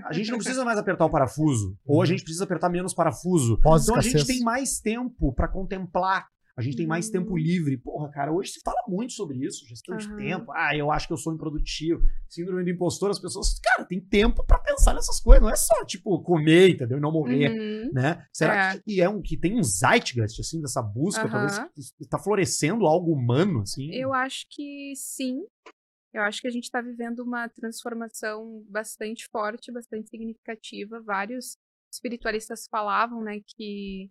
a 0.06 0.12
gente 0.12 0.32
não 0.32 0.40
precisa 0.40 0.66
mais 0.66 0.80
apertar 0.80 1.06
o 1.06 1.10
parafuso. 1.12 1.78
Ou 1.86 2.02
a 2.02 2.06
gente 2.06 2.24
precisa 2.24 2.46
apertar 2.46 2.70
menos 2.70 2.96
parafuso. 2.96 3.60
Então, 3.60 3.96
a 3.96 4.02
gente 4.02 4.26
tem 4.26 4.40
mais 4.40 4.80
tempo 4.80 5.32
para 5.36 5.48
contemplar. 5.48 6.26
A 6.58 6.62
gente 6.62 6.78
tem 6.78 6.86
mais 6.88 7.08
Uhum. 7.08 7.12
tempo 7.14 7.38
livre. 7.38 7.78
Porra, 7.78 8.10
cara, 8.10 8.32
hoje 8.32 8.52
se 8.52 8.62
fala 8.64 8.82
muito 8.88 9.14
sobre 9.14 9.38
isso, 9.46 9.68
gestão 9.68 9.96
de 9.98 10.06
Aham. 10.08 10.16
tempo. 10.18 10.52
Ah, 10.52 10.76
eu 10.76 10.92
acho 10.92 11.08
que 11.08 11.14
eu 11.14 11.18
sou 11.18 11.34
improdutivo. 11.34 12.02
Síndrome 12.30 12.64
do 12.64 12.70
impostor, 12.70 13.10
as 13.12 13.20
pessoas, 13.20 13.60
cara, 13.60 13.86
tem 13.86 14.00
tempo 14.00 14.44
para 14.46 14.60
pensar 14.60 14.94
nessas 14.94 15.20
coisas. 15.20 15.42
Não 15.42 15.50
é 15.50 15.56
só, 15.56 15.84
tipo, 15.86 16.22
comer, 16.24 16.70
entendeu? 16.72 16.98
E 16.98 17.02
não 17.02 17.12
morrer, 17.12 17.52
Uhum. 17.52 17.92
né? 17.94 18.26
Será 18.34 18.74
É. 18.76 18.80
que 18.80 19.02
é 19.02 19.10
um 19.10 19.22
que 19.22 19.38
tem 19.38 19.58
um 19.58 19.64
zeitgeist, 19.64 20.40
assim, 20.42 20.62
dessa 20.62 20.82
busca? 20.82 21.30
Talvez 21.30 21.60
está 22.00 22.18
florescendo 22.20 22.86
algo 22.86 23.12
humano, 23.14 23.62
assim? 23.62 23.92
Eu 23.94 24.14
acho 24.14 24.46
que 24.50 24.94
sim. 24.96 25.44
Eu 26.14 26.24
acho 26.24 26.42
que 26.42 26.48
a 26.48 26.52
gente 26.52 26.66
está 26.66 26.82
vivendo 26.82 27.20
uma 27.20 27.48
transformação 27.48 28.66
bastante 28.70 29.28
forte, 29.32 29.72
bastante 29.72 30.10
significativa. 30.10 31.00
Vários 31.02 31.58
espiritualistas 31.94 32.68
falavam, 32.70 33.22
né, 33.24 33.40
que, 33.46 34.10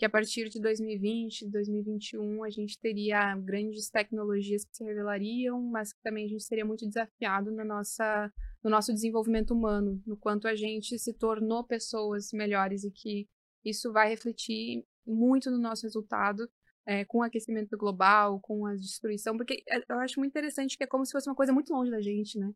que 0.00 0.06
a 0.06 0.08
partir 0.08 0.48
de 0.48 0.58
2020, 0.58 1.50
2021, 1.50 2.42
a 2.42 2.48
gente 2.48 2.78
teria 2.80 3.36
grandes 3.36 3.90
tecnologias 3.90 4.64
que 4.64 4.74
se 4.74 4.82
revelariam, 4.82 5.60
mas 5.60 5.92
que 5.92 6.00
também 6.02 6.24
a 6.24 6.28
gente 6.28 6.42
seria 6.42 6.64
muito 6.64 6.86
desafiado 6.86 7.52
na 7.52 7.66
nossa, 7.66 8.32
no 8.64 8.70
nosso 8.70 8.94
desenvolvimento 8.94 9.50
humano, 9.50 10.02
no 10.06 10.16
quanto 10.16 10.48
a 10.48 10.54
gente 10.54 10.98
se 10.98 11.12
tornou 11.12 11.62
pessoas 11.64 12.32
melhores 12.32 12.82
e 12.82 12.90
que 12.90 13.28
isso 13.62 13.92
vai 13.92 14.08
refletir 14.08 14.86
muito 15.06 15.50
no 15.50 15.58
nosso 15.58 15.82
resultado 15.82 16.48
é, 16.86 17.04
com 17.04 17.18
o 17.18 17.22
aquecimento 17.22 17.76
global, 17.76 18.40
com 18.40 18.64
a 18.64 18.74
destruição, 18.74 19.36
porque 19.36 19.62
é, 19.68 19.82
eu 19.86 19.98
acho 19.98 20.18
muito 20.18 20.32
interessante 20.32 20.78
que 20.78 20.84
é 20.84 20.86
como 20.86 21.04
se 21.04 21.12
fosse 21.12 21.28
uma 21.28 21.36
coisa 21.36 21.52
muito 21.52 21.74
longe 21.74 21.90
da 21.90 22.00
gente, 22.00 22.38
né? 22.38 22.50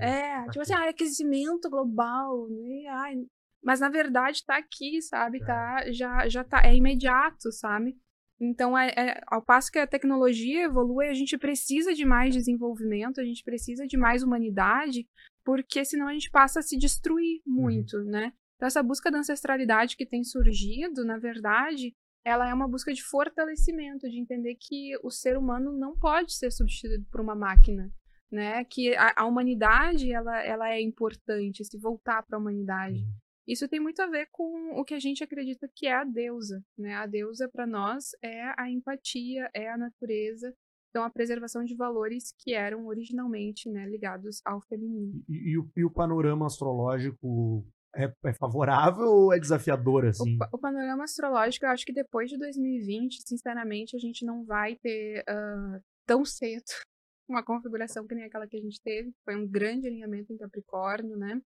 É, 0.00 0.42
tipo 0.50 0.62
assim, 0.62 0.74
ah, 0.74 0.88
aquecimento 0.88 1.70
global, 1.70 2.48
né? 2.48 2.88
Ai, 2.88 3.14
mas 3.62 3.80
na 3.80 3.88
verdade 3.88 4.44
tá 4.44 4.56
aqui, 4.56 5.00
sabe? 5.02 5.38
Tá, 5.46 5.92
já, 5.92 6.28
já 6.28 6.44
tá, 6.44 6.62
é 6.64 6.74
imediato, 6.74 7.52
sabe? 7.52 7.96
Então, 8.40 8.76
é, 8.76 8.88
é- 8.96 9.20
ao 9.28 9.40
passo 9.40 9.70
que 9.70 9.78
a 9.78 9.86
tecnologia 9.86 10.64
evolui, 10.64 11.06
a 11.08 11.14
gente 11.14 11.38
precisa 11.38 11.94
de 11.94 12.04
mais 12.04 12.34
desenvolvimento, 12.34 13.20
a 13.20 13.24
gente 13.24 13.44
precisa 13.44 13.86
de 13.86 13.96
mais 13.96 14.24
humanidade, 14.24 15.06
porque 15.44 15.84
senão 15.84 16.08
a 16.08 16.12
gente 16.12 16.28
passa 16.30 16.58
a 16.58 16.62
se 16.62 16.76
destruir 16.76 17.40
muito, 17.46 18.02
né? 18.02 18.32
Então, 18.56 18.66
essa 18.66 18.82
busca 18.82 19.10
da 19.10 19.18
ancestralidade 19.18 19.96
que 19.96 20.04
tem 20.06 20.24
surgido, 20.24 21.04
na 21.04 21.18
verdade, 21.18 21.92
ela 22.24 22.48
é 22.48 22.54
uma 22.54 22.68
busca 22.68 22.92
de 22.92 23.02
fortalecimento, 23.02 24.08
de 24.08 24.18
entender 24.18 24.56
que 24.58 24.92
o 25.02 25.10
ser 25.10 25.36
humano 25.36 25.72
não 25.72 25.96
pode 25.96 26.32
ser 26.34 26.50
substituído 26.50 27.04
por 27.10 27.20
uma 27.20 27.34
máquina, 27.34 27.92
né? 28.30 28.64
Que 28.64 28.94
a, 28.96 29.12
a 29.18 29.24
humanidade 29.24 30.12
ela, 30.12 30.40
ela 30.42 30.68
é 30.70 30.80
importante, 30.80 31.64
se 31.64 31.78
voltar 31.78 32.22
para 32.24 32.36
a 32.36 32.40
humanidade. 32.40 33.04
Isso 33.46 33.68
tem 33.68 33.80
muito 33.80 34.00
a 34.00 34.06
ver 34.06 34.28
com 34.30 34.78
o 34.78 34.84
que 34.84 34.94
a 34.94 35.00
gente 35.00 35.24
acredita 35.24 35.68
que 35.74 35.86
é 35.86 35.94
a 35.94 36.04
deusa, 36.04 36.64
né? 36.78 36.94
A 36.94 37.06
deusa 37.06 37.48
para 37.48 37.66
nós 37.66 38.10
é 38.22 38.52
a 38.56 38.70
empatia, 38.70 39.50
é 39.52 39.68
a 39.68 39.76
natureza, 39.76 40.54
então 40.90 41.04
a 41.04 41.10
preservação 41.10 41.64
de 41.64 41.74
valores 41.74 42.34
que 42.38 42.52
eram 42.52 42.86
originalmente, 42.86 43.68
né, 43.70 43.86
ligados 43.86 44.42
ao 44.44 44.60
feminino. 44.60 45.24
E, 45.26 45.52
e 45.52 45.58
o, 45.58 45.70
e 45.74 45.84
o 45.84 45.90
panorama 45.90 46.46
astrológico 46.46 47.66
é, 47.96 48.12
é 48.24 48.32
favorável 48.34 49.06
ou 49.06 49.32
é 49.32 49.38
desafiador, 49.38 50.06
assim? 50.06 50.36
O, 50.52 50.56
o 50.56 50.58
panorama 50.58 51.04
astrológico, 51.04 51.64
eu 51.64 51.70
acho 51.70 51.86
que 51.86 51.92
depois 51.92 52.30
de 52.30 52.38
2020, 52.38 53.22
sinceramente, 53.26 53.96
a 53.96 53.98
gente 53.98 54.24
não 54.24 54.44
vai 54.44 54.76
ter 54.76 55.24
ah, 55.26 55.80
tão 56.06 56.24
cedo 56.24 56.64
uma 57.28 57.42
configuração 57.42 58.06
que 58.06 58.14
nem 58.14 58.24
aquela 58.24 58.46
que 58.46 58.56
a 58.56 58.60
gente 58.60 58.80
teve. 58.82 59.12
Foi 59.24 59.34
um 59.34 59.46
grande 59.46 59.86
alinhamento 59.86 60.32
em 60.32 60.36
Capricórnio, 60.36 61.16
né? 61.16 61.40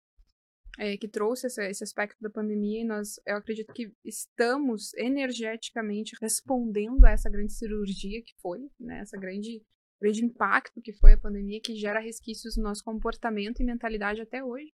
É, 0.78 0.96
que 0.98 1.08
trouxe 1.08 1.46
esse, 1.46 1.66
esse 1.70 1.82
aspecto 1.82 2.16
da 2.20 2.28
pandemia 2.28 2.82
e 2.82 2.84
nós, 2.84 3.18
eu 3.26 3.36
acredito 3.36 3.72
que 3.72 3.90
estamos 4.04 4.92
energeticamente 4.94 6.14
respondendo 6.20 7.02
a 7.06 7.10
essa 7.12 7.30
grande 7.30 7.54
cirurgia 7.54 8.22
que 8.22 8.34
foi, 8.42 8.58
né? 8.78 8.98
Essa 9.00 9.16
grande, 9.16 9.62
grande 9.98 10.22
impacto 10.22 10.82
que 10.82 10.92
foi 10.92 11.14
a 11.14 11.18
pandemia, 11.18 11.60
que 11.62 11.74
gera 11.74 11.98
resquícios 11.98 12.58
no 12.58 12.64
nosso 12.64 12.84
comportamento 12.84 13.60
e 13.60 13.64
mentalidade 13.64 14.20
até 14.20 14.44
hoje. 14.44 14.70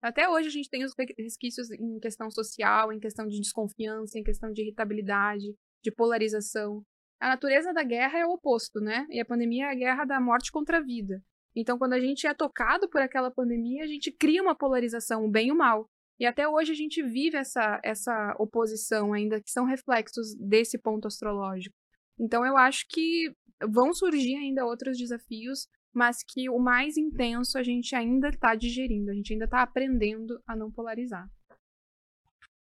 Até 0.00 0.28
hoje 0.28 0.46
a 0.46 0.52
gente 0.52 0.70
tem 0.70 0.84
os 0.84 0.94
re- 0.96 1.14
resquícios 1.18 1.68
em 1.72 1.98
questão 1.98 2.30
social, 2.30 2.92
em 2.92 3.00
questão 3.00 3.26
de 3.26 3.38
desconfiança, 3.38 4.18
em 4.18 4.22
questão 4.22 4.52
de 4.52 4.62
irritabilidade, 4.62 5.52
de 5.82 5.90
polarização. 5.90 6.82
A 7.20 7.28
natureza 7.28 7.72
da 7.72 7.82
guerra 7.82 8.20
é 8.20 8.24
o 8.24 8.30
oposto, 8.34 8.80
né? 8.80 9.04
E 9.10 9.20
a 9.20 9.26
pandemia 9.26 9.66
é 9.66 9.70
a 9.72 9.74
guerra 9.74 10.04
da 10.04 10.20
morte 10.20 10.50
contra 10.52 10.78
a 10.78 10.80
vida. 10.80 11.20
Então, 11.54 11.78
quando 11.78 11.94
a 11.94 12.00
gente 12.00 12.26
é 12.26 12.34
tocado 12.34 12.88
por 12.88 13.00
aquela 13.00 13.30
pandemia, 13.30 13.84
a 13.84 13.86
gente 13.86 14.10
cria 14.12 14.42
uma 14.42 14.54
polarização, 14.54 15.24
o 15.24 15.30
bem 15.30 15.48
e 15.48 15.52
o 15.52 15.56
mal. 15.56 15.88
E 16.18 16.26
até 16.26 16.46
hoje 16.48 16.72
a 16.72 16.74
gente 16.74 17.02
vive 17.02 17.36
essa, 17.36 17.80
essa 17.82 18.36
oposição 18.38 19.12
ainda, 19.12 19.40
que 19.40 19.50
são 19.50 19.64
reflexos 19.64 20.34
desse 20.36 20.78
ponto 20.78 21.08
astrológico. 21.08 21.74
Então, 22.18 22.44
eu 22.44 22.56
acho 22.56 22.86
que 22.88 23.34
vão 23.68 23.92
surgir 23.92 24.36
ainda 24.36 24.64
outros 24.64 24.96
desafios, 24.98 25.66
mas 25.92 26.18
que 26.22 26.48
o 26.48 26.58
mais 26.58 26.96
intenso 26.96 27.58
a 27.58 27.62
gente 27.62 27.94
ainda 27.94 28.28
está 28.28 28.54
digerindo, 28.54 29.10
a 29.10 29.14
gente 29.14 29.32
ainda 29.32 29.46
está 29.46 29.62
aprendendo 29.62 30.40
a 30.46 30.54
não 30.54 30.70
polarizar. 30.70 31.28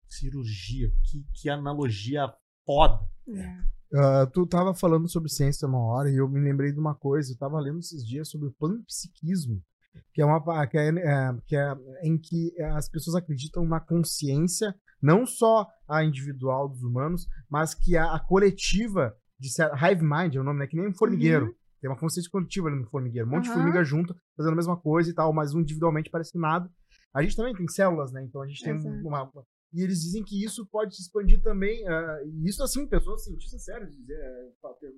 Cirurgia, 0.07 0.89
que, 1.09 1.23
que 1.33 1.49
analogia 1.49 2.33
foda. 2.65 2.99
Ah, 3.93 4.25
tu 4.31 4.45
tava 4.47 4.73
falando 4.73 5.07
sobre 5.09 5.29
ciência 5.29 5.67
uma 5.67 5.79
hora 5.79 6.09
e 6.09 6.15
eu 6.17 6.27
me 6.29 6.39
lembrei 6.39 6.71
de 6.71 6.79
uma 6.79 6.95
coisa. 6.95 7.31
Eu 7.33 7.37
tava 7.37 7.59
lendo 7.59 7.79
esses 7.79 8.05
dias 8.05 8.29
sobre 8.29 8.47
o 8.47 8.51
panpsiquismo, 8.53 9.61
que 10.13 10.21
é 10.21 10.25
uma 10.25 10.67
que 10.67 10.77
é, 10.77 10.87
é, 10.89 11.35
que 11.45 11.55
é 11.55 11.73
em 12.03 12.17
que 12.17 12.53
as 12.61 12.89
pessoas 12.89 13.15
acreditam 13.15 13.65
na 13.65 13.79
consciência, 13.79 14.73
não 15.01 15.25
só 15.25 15.67
a 15.87 16.03
individual 16.03 16.69
dos 16.69 16.83
humanos, 16.83 17.27
mas 17.49 17.73
que 17.73 17.97
a, 17.97 18.13
a 18.13 18.19
coletiva 18.19 19.13
de 19.39 19.49
hive 19.49 20.03
mind, 20.03 20.35
é 20.35 20.39
o 20.39 20.43
nome, 20.43 20.59
né? 20.59 20.67
Que 20.67 20.77
nem 20.77 20.87
um 20.87 20.93
formigueiro. 20.93 21.47
Uhum. 21.47 21.53
Tem 21.81 21.89
uma 21.89 21.97
consciência 21.97 22.29
coletiva 22.31 22.67
ali 22.67 22.77
no 22.79 22.85
formigueiro, 22.85 23.27
um 23.27 23.31
monte 23.31 23.45
de 23.45 23.49
Aham. 23.49 23.57
formiga 23.57 23.83
junto, 23.83 24.15
fazendo 24.37 24.53
a 24.53 24.55
mesma 24.55 24.77
coisa 24.77 25.09
e 25.09 25.13
tal, 25.15 25.33
mas 25.33 25.51
individualmente 25.53 26.11
parece 26.11 26.37
nada. 26.37 26.69
a 27.13 27.21
gente 27.23 27.35
também 27.35 27.53
tem 27.55 27.67
células, 27.67 28.11
né? 28.11 28.23
Então 28.23 28.41
a 28.41 28.47
gente 28.47 28.63
tem 28.63 28.73
uma. 28.73 29.23
uma- 29.23 29.43
E 29.73 29.81
eles 29.81 30.01
dizem 30.01 30.23
que 30.23 30.43
isso 30.43 30.65
pode 30.65 30.95
se 30.95 31.01
expandir 31.03 31.41
também. 31.41 31.83
e 32.25 32.47
isso, 32.49 32.61
assim, 32.63 32.85
pessoas 32.87 33.23
cientistas 33.23 33.63
sérios, 33.63 33.95
dizer, 33.95 34.13
é, 34.19 34.49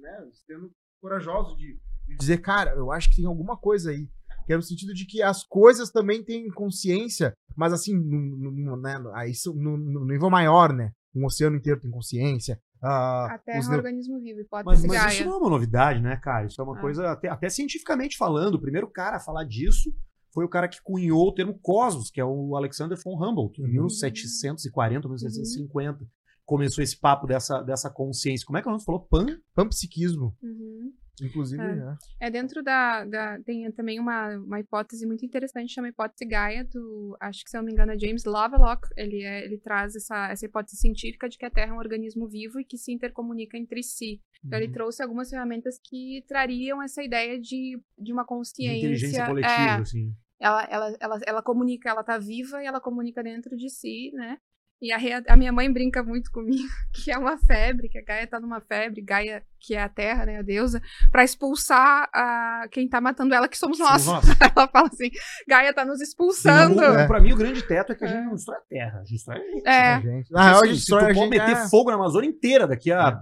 né, 0.02 0.28
sendo 0.48 0.72
corajosos 1.02 1.58
de, 1.58 1.80
de 2.08 2.16
dizer, 2.18 2.40
cara, 2.40 2.72
eu 2.76 2.92
acho 2.92 3.10
que 3.10 3.18
tem 3.18 3.26
alguma 3.26 3.56
coisa 3.58 3.92
aí. 3.92 4.10
Que 4.46 4.54
é 4.54 4.58
no 4.58 4.64
sentido 4.64 4.94
de 4.94 5.06
que 5.06 5.22
as 5.22 5.44
coisas 5.44 5.90
também 5.92 6.24
têm 6.24 6.50
consciência, 6.50 7.34
mas 7.56 7.72
assim, 7.72 7.94
no, 7.96 8.52
no- 8.52 8.78
né, 8.78 8.98
no, 8.98 9.78
no 9.78 10.06
nível 10.06 10.30
maior, 10.30 10.74
né? 10.74 10.92
Um 11.16 11.26
oceano 11.26 11.56
inteiro 11.56 11.80
tem 11.80 11.92
consciência. 11.92 12.60
ah, 12.82 13.36
A 13.36 13.38
Terra 13.38 13.60
os 13.60 13.68
é 13.68 13.72
um 13.72 13.76
organismo 13.76 14.20
vivo, 14.20 14.40
Mas, 14.40 14.46
hipótese 14.48 14.88
mas 14.88 14.98
Gaia. 14.98 15.14
isso 15.14 15.26
não 15.26 15.34
é 15.36 15.38
uma 15.38 15.50
novidade, 15.50 16.02
né, 16.02 16.18
cara? 16.18 16.48
Isso 16.48 16.60
é 16.60 16.64
uma 16.64 16.76
Ah. 16.78 16.82
coisa, 16.82 17.12
até, 17.12 17.30
até 17.30 17.48
cientificamente 17.48 18.18
falando, 18.18 18.56
o 18.56 18.62
primeiro 18.62 18.90
cara 18.90 19.18
a 19.18 19.20
falar 19.20 19.44
disso 19.46 19.94
foi 20.34 20.44
o 20.46 20.50
cara 20.50 20.68
que 20.68 20.82
cunhou 20.82 21.28
o 21.28 21.34
termo 21.34 21.58
cosmos, 21.62 22.10
que 22.10 22.20
é 22.20 22.26
o 22.26 22.56
Alexander 22.56 22.98
von 23.04 23.16
Humboldt, 23.16 23.62
em 23.62 23.66
Uhum. 23.66 23.72
1740, 23.84 25.08
1750. 25.08 26.06
Começou 26.46 26.84
esse 26.84 27.00
papo 27.00 27.26
dessa, 27.26 27.62
dessa 27.62 27.90
consciência. 27.90 28.46
Como 28.46 28.58
é 28.58 28.62
que 28.62 28.68
o 28.68 28.72
nome 28.72 28.84
falou? 28.84 29.02
Pan? 29.08 29.26
panpsiquismo, 29.56 30.36
Uhum. 30.44 30.92
inclusive. 31.22 31.62
É. 31.64 31.76
né? 31.76 31.98
É 32.20 32.30
dentro 32.30 32.62
da, 32.62 33.06
da- 33.06 33.40
Tem 33.46 33.72
também 33.72 33.98
uma, 33.98 34.36
uma 34.38 34.60
hipótese 34.60 35.06
muito 35.06 35.26
interessante, 35.26 35.72
chama 35.74 35.88
hipótese 35.88 36.26
Gaia, 36.26 36.66
do. 36.66 37.16
Acho 37.22 37.46
que 37.46 37.50
se 37.50 37.56
eu 37.56 37.62
não 37.62 37.66
me 37.68 37.72
engano 37.72 37.94
é 37.94 37.98
James 38.00 38.26
Lovelock. 38.26 38.90
Ele, 38.98 39.24
é, 39.24 39.46
ele 39.46 39.58
traz 39.58 39.96
essa, 39.96 40.30
essa 40.32 40.46
hipótese 40.46 40.76
científica 40.78 41.30
de 41.30 41.38
que 41.38 41.46
a 41.46 41.50
Terra 41.50 41.72
é 41.72 41.74
um 41.74 41.78
organismo 41.80 42.28
vivo 42.28 42.60
e 42.60 42.66
que 42.66 42.78
se 42.78 42.92
intercomunica 42.92 43.58
entre 43.58 43.82
si. 43.82 44.20
Então 44.44 44.60
Uhum. 44.60 44.66
ele 44.66 44.74
trouxe 44.74 45.02
algumas 45.02 45.30
ferramentas 45.30 45.80
que 45.82 46.26
trariam 46.28 46.82
essa 46.84 47.02
ideia 47.02 47.40
de, 47.40 47.80
de 47.98 48.12
uma 48.12 48.24
De 48.24 48.28
consciência. 48.28 48.78
inteligência 48.80 49.26
coletiva, 49.26 49.54
É, 49.54 49.76
assim. 49.80 50.14
Ela, 50.44 50.64
ela, 50.70 50.98
ela, 51.00 51.20
ela 51.26 51.42
comunica, 51.42 51.90
ela 51.90 52.04
tá 52.04 52.18
viva 52.18 52.62
e 52.62 52.66
ela 52.66 52.82
comunica 52.82 53.24
dentro 53.24 53.56
de 53.56 53.70
si, 53.70 54.12
né? 54.14 54.38
E 54.82 54.92
a, 54.92 54.98
a 55.30 55.38
minha 55.38 55.54
mãe 55.54 55.72
brinca 55.72 56.04
muito 56.04 56.30
comigo, 56.30 56.68
que 56.94 57.10
é 57.10 57.18
uma 57.18 57.38
febre, 57.38 57.88
que 57.88 57.98
a 57.98 58.04
Gaia 58.04 58.28
tá 58.28 58.38
numa 58.38 58.60
febre, 58.60 59.02
Gaia, 59.02 59.42
que 59.58 59.74
é 59.76 59.82
a 59.82 59.88
terra, 59.88 60.26
né, 60.26 60.40
a 60.40 60.42
deusa, 60.42 60.82
pra 61.10 61.24
expulsar 61.24 62.10
a, 62.14 62.68
quem 62.70 62.90
tá 62.90 63.00
matando 63.00 63.34
ela, 63.34 63.48
que 63.48 63.58
somos 63.58 63.80
nós. 63.80 64.02
Somos 64.02 64.28
nós. 64.28 64.38
ela 64.58 64.68
fala 64.68 64.90
assim, 64.92 65.10
Gaia 65.48 65.74
tá 65.74 65.86
nos 65.86 66.02
expulsando. 66.02 66.84
É. 66.84 67.08
Pra 67.08 67.22
mim, 67.22 67.32
o 67.32 67.38
grande 67.38 67.64
teto 67.66 67.94
é 67.94 67.96
que 67.96 68.04
a 68.04 68.08
É. 68.08 68.12
gente 68.12 68.26
não 68.26 68.34
destrói 68.36 68.58
a 68.58 68.62
terra, 68.68 68.96
a 69.00 69.04
gente 69.06 69.14
destrói 69.14 69.38
a 69.38 69.42
gente. 69.52 69.68
É, 69.68 69.94
A 69.94 70.00
gente- 70.02 70.30
Ah, 70.36 70.52
Assim, 70.52 70.60
hoje 70.60 70.74
se 70.74 70.80
destrói 70.80 71.02
a 71.04 71.06
pode 71.08 71.20
gente, 71.20 71.30
meter 71.30 71.52
é. 71.58 71.70
fogo 71.70 71.90
na 71.90 71.96
Amazônia 71.96 72.30
inteira 72.30 72.68
daqui 72.68 72.92
a 72.92 73.18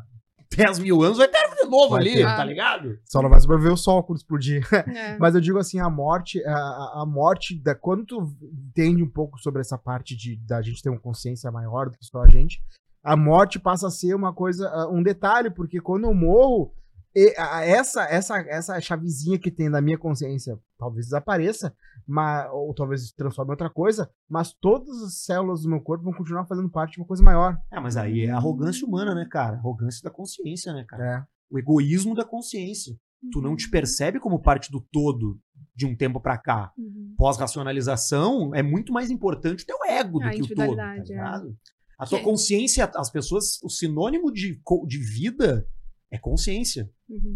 10 0.56 0.80
mil 0.80 1.02
anos, 1.02 1.18
vai 1.18 1.28
ter 1.28 1.50
de 1.56 1.70
novo 1.70 1.92
Vai 1.92 2.02
ali, 2.02 2.14
ter. 2.16 2.26
tá 2.26 2.44
ligado? 2.44 3.00
Só 3.06 3.22
não 3.22 3.30
vai 3.30 3.40
sobreviver 3.40 3.72
o 3.72 3.78
sol 3.78 4.04
quando 4.04 4.18
explodir. 4.18 4.68
é. 4.94 5.18
Mas 5.18 5.34
eu 5.36 5.42
digo 5.42 5.58
assim, 5.58 5.80
a 5.80 5.90
morte, 5.90 6.44
a, 6.46 7.02
a- 7.02 7.06
morte, 7.08 7.58
da, 7.58 7.74
quando 7.74 8.06
tu 8.06 8.36
entende 8.70 9.02
um 9.02 9.10
pouco 9.10 9.38
sobre 9.40 9.62
essa 9.62 9.78
parte 9.78 10.16
de 10.16 10.36
da 10.46 10.62
gente 10.62 10.82
ter 10.84 10.90
uma 10.90 11.00
consciência 11.00 11.50
maior 11.52 11.90
do 11.90 11.98
que 11.98 12.06
só 12.06 12.22
a 12.24 12.28
gente, 12.28 12.62
a 13.04 13.16
morte 13.16 13.58
passa 13.60 13.88
a 13.88 13.92
ser 13.92 14.14
uma 14.14 14.34
coisa, 14.34 14.68
ah, 14.70 14.90
um 14.90 15.02
detalhe, 15.02 15.50
porque 15.50 15.80
quando 15.80 16.04
eu 16.06 16.14
morro, 16.14 16.74
e- 17.16 17.34
essa, 17.64 18.04
essa, 18.04 18.38
essa 18.42 18.80
chavezinha 18.82 19.40
que 19.40 19.50
tem 19.52 19.70
na 19.70 19.82
minha 19.82 19.98
consciência 19.98 20.58
talvez 20.82 21.06
desapareça, 21.06 21.76
mas, 22.08 22.50
ou 22.52 22.74
talvez 22.74 23.08
se 23.10 23.16
transforme 23.16 23.50
em 23.50 23.54
outra 23.54 23.70
coisa, 23.70 24.10
mas 24.28 24.52
todas 24.60 24.90
as 25.04 25.20
células 25.24 25.62
do 25.62 25.70
meu 25.70 25.80
corpo 25.80 26.04
vão 26.04 26.12
continuar 26.14 26.48
fazendo 26.48 26.70
parte 26.72 26.94
de 26.94 27.00
uma 27.02 27.06
coisa 27.06 27.22
maior. 27.22 27.56
É, 27.72 27.80
mas 27.80 27.96
aí 27.96 28.22
é 28.22 28.32
a 28.32 28.38
arrogância 28.38 28.86
humana, 28.88 29.14
né, 29.14 29.28
cara? 29.30 29.58
Arrogância 29.58 30.02
da 30.04 30.10
consciência, 30.10 30.74
né, 30.74 30.84
cara? 30.88 31.06
É. 31.06 31.24
O 31.52 31.60
egoísmo 31.60 32.16
da 32.16 32.26
consciência. 32.26 32.98
Tu 33.32 33.40
não 33.40 33.56
te 33.56 33.70
percebe 33.70 34.20
como 34.20 34.42
parte 34.42 34.72
do 34.72 34.82
todo 34.92 35.40
de 35.76 35.86
um 35.86 35.96
tempo 35.96 36.20
pra 36.20 36.40
cá. 36.40 36.72
Uhum. 36.76 37.14
Pós-racionalização 37.16 38.54
é 38.56 38.64
muito 38.64 38.92
mais 38.92 39.12
importante 39.12 39.64
o 39.64 39.68
teu 39.68 39.78
ego 39.88 40.20
do 40.20 40.26
A 40.26 40.32
que 40.32 40.42
o 40.42 40.48
todo, 40.48 40.76
tá 40.76 40.96
é. 40.96 41.00
ligado? 41.00 41.56
A 42.00 42.06
tua 42.08 42.18
Que- 42.18 42.26
consciência, 42.26 42.90
as 42.96 43.12
pessoas, 43.12 43.62
o 43.64 43.70
sinônimo 43.70 44.32
de, 44.32 44.60
de 44.88 44.98
vida 44.98 45.68
é 46.10 46.18
consciência. 46.18 46.90
Uhum. 47.08 47.36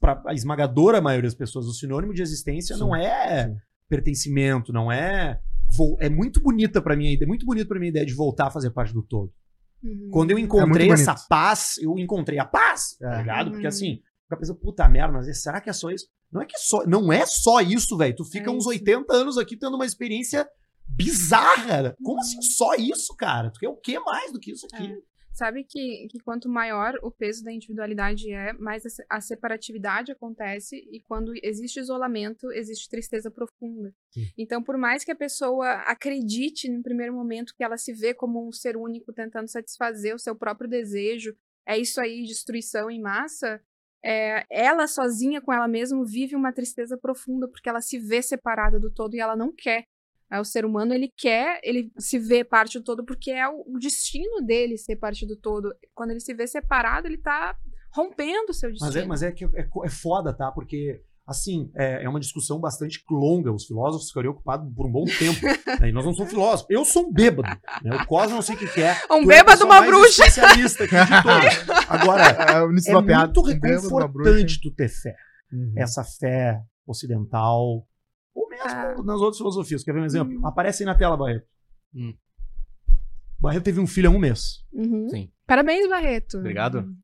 Para 0.00 0.22
a 0.26 0.34
esmagadora 0.34 1.00
maioria 1.00 1.28
das 1.28 1.34
pessoas, 1.36 1.66
o 1.66 1.72
sinônimo 1.72 2.12
de 2.12 2.22
existência 2.22 2.74
Sim, 2.74 2.80
não 2.80 2.94
é 2.96 3.48
sim. 3.48 3.56
pertencimento, 3.88 4.72
não 4.72 4.90
é. 4.90 5.40
É 6.00 6.08
muito 6.10 6.40
bonita 6.40 6.82
para 6.82 6.94
mim, 6.96 7.16
é 7.20 7.26
muito 7.26 7.46
bonito 7.46 7.66
para 7.68 7.78
mim 7.80 7.86
a 7.86 7.90
ideia 7.90 8.06
de 8.06 8.12
voltar 8.14 8.48
a 8.48 8.50
fazer 8.50 8.70
parte 8.70 8.92
do 8.92 9.02
todo. 9.02 9.32
Uhum. 9.82 10.10
Quando 10.12 10.30
eu 10.30 10.38
encontrei 10.38 10.88
bonito. 10.88 10.92
essa 11.08 11.14
paz, 11.28 11.76
eu 11.78 11.98
encontrei 11.98 12.38
a 12.38 12.44
paz, 12.44 12.96
tá 13.00 13.14
É. 13.14 13.18
ligado? 13.18 13.46
Uhum. 13.46 13.52
Porque 13.52 13.66
assim, 13.66 14.00
fica 14.24 14.36
pensando, 14.38 14.58
puta 14.60 14.88
merda, 14.88 15.12
mas 15.14 15.40
será 15.42 15.60
que 15.60 15.70
é 15.70 15.72
só 15.72 15.90
isso? 15.90 16.06
Não 16.30 16.40
é 16.42 16.46
que 16.46 16.54
é 16.54 16.58
só, 16.58 16.84
não 16.86 17.12
é 17.12 17.24
só 17.26 17.60
isso, 17.60 17.96
velho. 17.96 18.14
Tu 18.14 18.24
fica 18.26 18.48
É 18.50 18.50
uns 18.50 18.60
isso. 18.64 18.68
80 18.70 19.12
anos 19.14 19.38
aqui 19.38 19.56
tendo 19.56 19.74
uma 19.76 19.86
experiência 19.86 20.46
bizarra. 20.86 21.96
Como 22.02 22.20
assim 22.20 22.40
só 22.42 22.74
isso, 22.74 23.14
cara? 23.16 23.50
Tu 23.50 23.60
quer 23.60 23.68
o 23.68 23.76
que 23.76 23.98
mais 24.00 24.32
do 24.32 24.38
que 24.38 24.52
isso 24.52 24.66
aqui? 24.72 24.86
É. 24.92 24.96
Sabe 25.32 25.64
que, 25.64 26.08
que 26.10 26.20
quanto 26.20 26.48
maior 26.48 26.94
o 27.02 27.10
peso 27.10 27.42
da 27.42 27.50
individualidade 27.50 28.30
é, 28.30 28.52
mais 28.52 28.84
a 28.84 28.90
se- 28.90 29.04
a 29.08 29.20
separatividade 29.20 30.12
acontece 30.12 30.76
e 30.90 31.00
quando 31.00 31.32
existe 31.42 31.80
isolamento, 31.80 32.52
existe 32.52 32.88
tristeza 32.88 33.30
profunda. 33.30 33.94
Sim. 34.10 34.26
Então, 34.36 34.62
por 34.62 34.76
mais 34.76 35.04
que 35.04 35.10
a 35.10 35.16
pessoa 35.16 35.72
acredite 35.86 36.68
no 36.68 36.82
primeiro 36.82 37.14
momento 37.14 37.54
que 37.56 37.64
ela 37.64 37.78
se 37.78 37.92
vê 37.94 38.12
como 38.12 38.46
um 38.46 38.52
ser 38.52 38.76
único 38.76 39.12
tentando 39.12 39.48
satisfazer 39.48 40.14
o 40.14 40.18
seu 40.18 40.36
próprio 40.36 40.68
desejo, 40.68 41.34
é 41.66 41.78
isso 41.78 42.00
aí, 42.00 42.22
destruição 42.24 42.90
em 42.90 43.00
massa, 43.00 43.60
é, 44.04 44.44
ela 44.50 44.86
sozinha 44.86 45.40
com 45.40 45.52
ela 45.52 45.68
mesma 45.68 46.04
vive 46.04 46.34
uma 46.34 46.52
tristeza 46.52 46.98
profunda 46.98 47.48
porque 47.48 47.68
ela 47.68 47.80
se 47.80 47.98
vê 47.98 48.20
separada 48.20 48.78
do 48.78 48.90
todo 48.92 49.14
e 49.14 49.20
ela 49.20 49.36
não 49.36 49.52
quer. 49.52 49.84
É, 50.32 50.40
o 50.40 50.44
ser 50.44 50.64
humano, 50.64 50.94
ele 50.94 51.12
quer, 51.14 51.60
ele 51.62 51.92
se 51.98 52.18
vê 52.18 52.42
parte 52.42 52.78
do 52.78 52.84
todo 52.84 53.04
porque 53.04 53.30
é 53.30 53.46
o, 53.46 53.78
destino 53.78 54.40
dele 54.40 54.78
ser 54.78 54.96
parte 54.96 55.26
do 55.26 55.36
todo. 55.36 55.74
Quando 55.94 56.12
ele 56.12 56.20
se 56.20 56.32
vê 56.32 56.46
separado, 56.46 57.06
ele 57.06 57.18
tá 57.18 57.54
rompendo 57.94 58.50
o 58.50 58.54
seu 58.54 58.70
destino. 58.70 58.86
Mas 58.86 58.96
é, 58.96 59.04
mas 59.04 59.22
é 59.22 59.30
que 59.30 59.44
é, 59.44 59.68
é 59.84 59.88
foda, 59.90 60.32
tá? 60.32 60.50
Porque, 60.50 61.02
assim, 61.26 61.70
é, 61.76 62.04
é 62.04 62.08
uma 62.08 62.18
discussão 62.18 62.58
bastante 62.58 63.04
longa. 63.10 63.52
Os 63.52 63.66
filósofos 63.66 64.08
ficariam 64.08 64.32
ocupados 64.32 64.66
por 64.74 64.86
um 64.86 64.90
bom 64.90 65.04
tempo. 65.04 65.44
né? 65.80 65.90
E 65.90 65.92
nós 65.92 66.02
não 66.02 66.14
somos 66.14 66.30
filósofos. 66.32 66.70
Eu 66.70 66.82
sou 66.86 67.08
um 67.08 67.12
bêbado. 67.12 67.50
Né? 67.84 67.94
O 67.94 68.06
Cosmo 68.06 68.36
não 68.36 68.42
sei 68.42 68.54
o 68.54 68.58
que, 68.58 68.68
que 68.68 68.80
é. 68.80 68.94
Um 69.10 69.24
Tu 69.24 69.32
é 69.32 69.36
bêbado, 69.36 69.58
pessoa 69.58 69.70
uma 69.70 69.82
bruxa. 69.82 70.24
especialista 70.24 70.84
aqui 70.84 70.94
de 70.96 71.22
todos. 71.22 71.76
Agora, 71.90 72.22
É, 72.22 72.30
é 72.30 73.02
piada. 73.02 73.26
muito 73.26 73.40
Um 73.40 73.44
reconfortante 73.44 74.10
bruxa. 74.10 74.58
tu 74.62 74.70
ter 74.70 74.88
fé. 74.88 75.14
Uhum. 75.52 75.74
Essa 75.76 76.02
fé 76.02 76.62
ocidental. 76.86 77.86
Ou 78.34 78.48
mesmo 78.48 78.64
Ah. 78.66 78.94
nas 79.04 79.20
outras 79.20 79.38
filosofias. 79.38 79.82
Quer 79.84 79.92
ver 79.94 80.00
um 80.00 80.04
exemplo? 80.04 80.38
Hum. 80.38 80.46
Aparece 80.46 80.82
aí 80.82 80.86
na 80.86 80.94
tela, 80.94 81.16
Barreto. 81.16 81.46
Hum. 81.94 82.14
Barreto 83.38 83.64
teve 83.64 83.80
um 83.80 83.86
filho 83.86 84.08
há 84.08 84.12
um 84.12 84.18
mês. 84.18 84.64
Uhum. 84.72 85.08
Sim. 85.10 85.30
Parabéns, 85.46 85.88
Barreto. 85.88 86.38
Obrigado. 86.38 86.94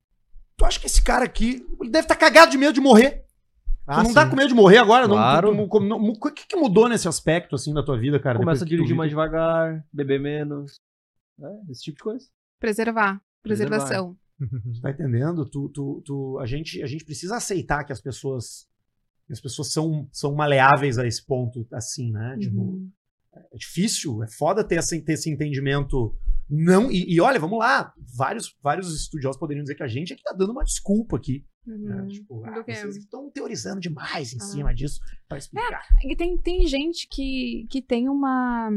Tu 0.56 0.64
acha 0.64 0.80
que 0.80 0.86
esse 0.86 1.02
cara 1.02 1.24
aqui 1.24 1.64
ele 1.80 1.90
deve 1.90 2.04
estar 2.04 2.16
cagado 2.16 2.50
de 2.50 2.58
medo 2.58 2.72
de 2.72 2.80
morrer? 2.80 3.24
Ah, 3.86 3.96
tu 3.96 4.02
não 4.02 4.06
sim. 4.06 4.14
tá 4.14 4.28
com 4.28 4.36
medo 4.36 4.48
de 4.48 4.54
morrer 4.54 4.78
agora? 4.78 5.08
Não- 5.08 5.14
Claro. 5.16 5.56
tu- 5.56 5.68
tu- 5.68 5.80
não- 5.80 5.98
O 5.98 6.20
que, 6.20 6.46
que 6.46 6.56
mudou 6.56 6.88
nesse 6.88 7.08
aspecto, 7.08 7.54
assim, 7.54 7.72
da 7.72 7.82
tua 7.82 7.98
vida, 7.98 8.20
cara? 8.20 8.38
Começa 8.38 8.64
a 8.64 8.68
dirigir 8.68 8.94
mais 8.94 9.08
que- 9.08 9.10
devagar, 9.10 9.84
beber 9.92 10.20
menos. 10.20 10.78
É, 11.40 11.70
esse 11.70 11.82
tipo 11.82 11.96
de 11.98 12.02
coisa. 12.04 12.26
Preservar. 12.60 13.20
Preservar. 13.42 13.76
Preservação. 13.78 14.16
Tu 14.38 14.80
tá 14.80 14.90
entendendo? 14.90 15.44
Tu, 15.48 15.68
tu, 15.70 16.02
tu- 16.04 16.38
a, 16.40 16.46
gente, 16.46 16.82
a 16.82 16.86
gente 16.86 17.04
precisa 17.04 17.36
aceitar 17.36 17.82
que 17.84 17.92
as 17.92 18.00
pessoas 18.00 18.68
as 19.32 19.40
pessoas 19.40 19.72
são, 19.72 20.08
são 20.12 20.34
maleáveis 20.34 20.98
a 20.98 21.06
esse 21.06 21.24
ponto, 21.24 21.66
assim, 21.72 22.10
né? 22.12 22.36
Tipo, 22.38 22.60
Uhum. 22.60 22.90
é 23.52 23.56
difícil, 23.56 24.22
é 24.22 24.26
foda 24.28 24.64
ter 24.64 24.76
esse, 24.76 25.00
ter 25.02 25.12
esse 25.12 25.30
entendimento. 25.30 26.16
Não, 26.50 26.90
e, 26.90 27.14
e 27.14 27.20
olha, 27.20 27.38
vamos 27.38 27.58
lá, 27.58 27.92
vários, 28.16 28.56
vários 28.62 28.94
estudiosos 28.98 29.38
poderiam 29.38 29.62
dizer 29.62 29.74
que 29.74 29.82
a 29.82 29.88
gente 29.88 30.12
é 30.12 30.16
que 30.16 30.22
tá 30.22 30.32
dando 30.32 30.52
uma 30.52 30.64
desculpa 30.64 31.16
aqui. 31.16 31.44
né? 31.66 32.00
Uhum. 32.00 32.08
Tipo, 32.08 32.40
Do 32.40 32.46
ah, 32.46 32.62
vocês 32.66 32.96
estão 32.96 33.30
teorizando 33.30 33.78
demais 33.80 34.32
em 34.32 34.38
Ah. 34.40 34.44
cima 34.44 34.74
disso 34.74 34.98
pra 35.28 35.36
explicar. 35.36 35.82
E 36.02 36.16
tem, 36.16 36.38
tem 36.38 36.66
gente 36.66 37.06
que, 37.10 37.66
que 37.70 37.82
tem 37.82 38.08
uma. 38.08 38.70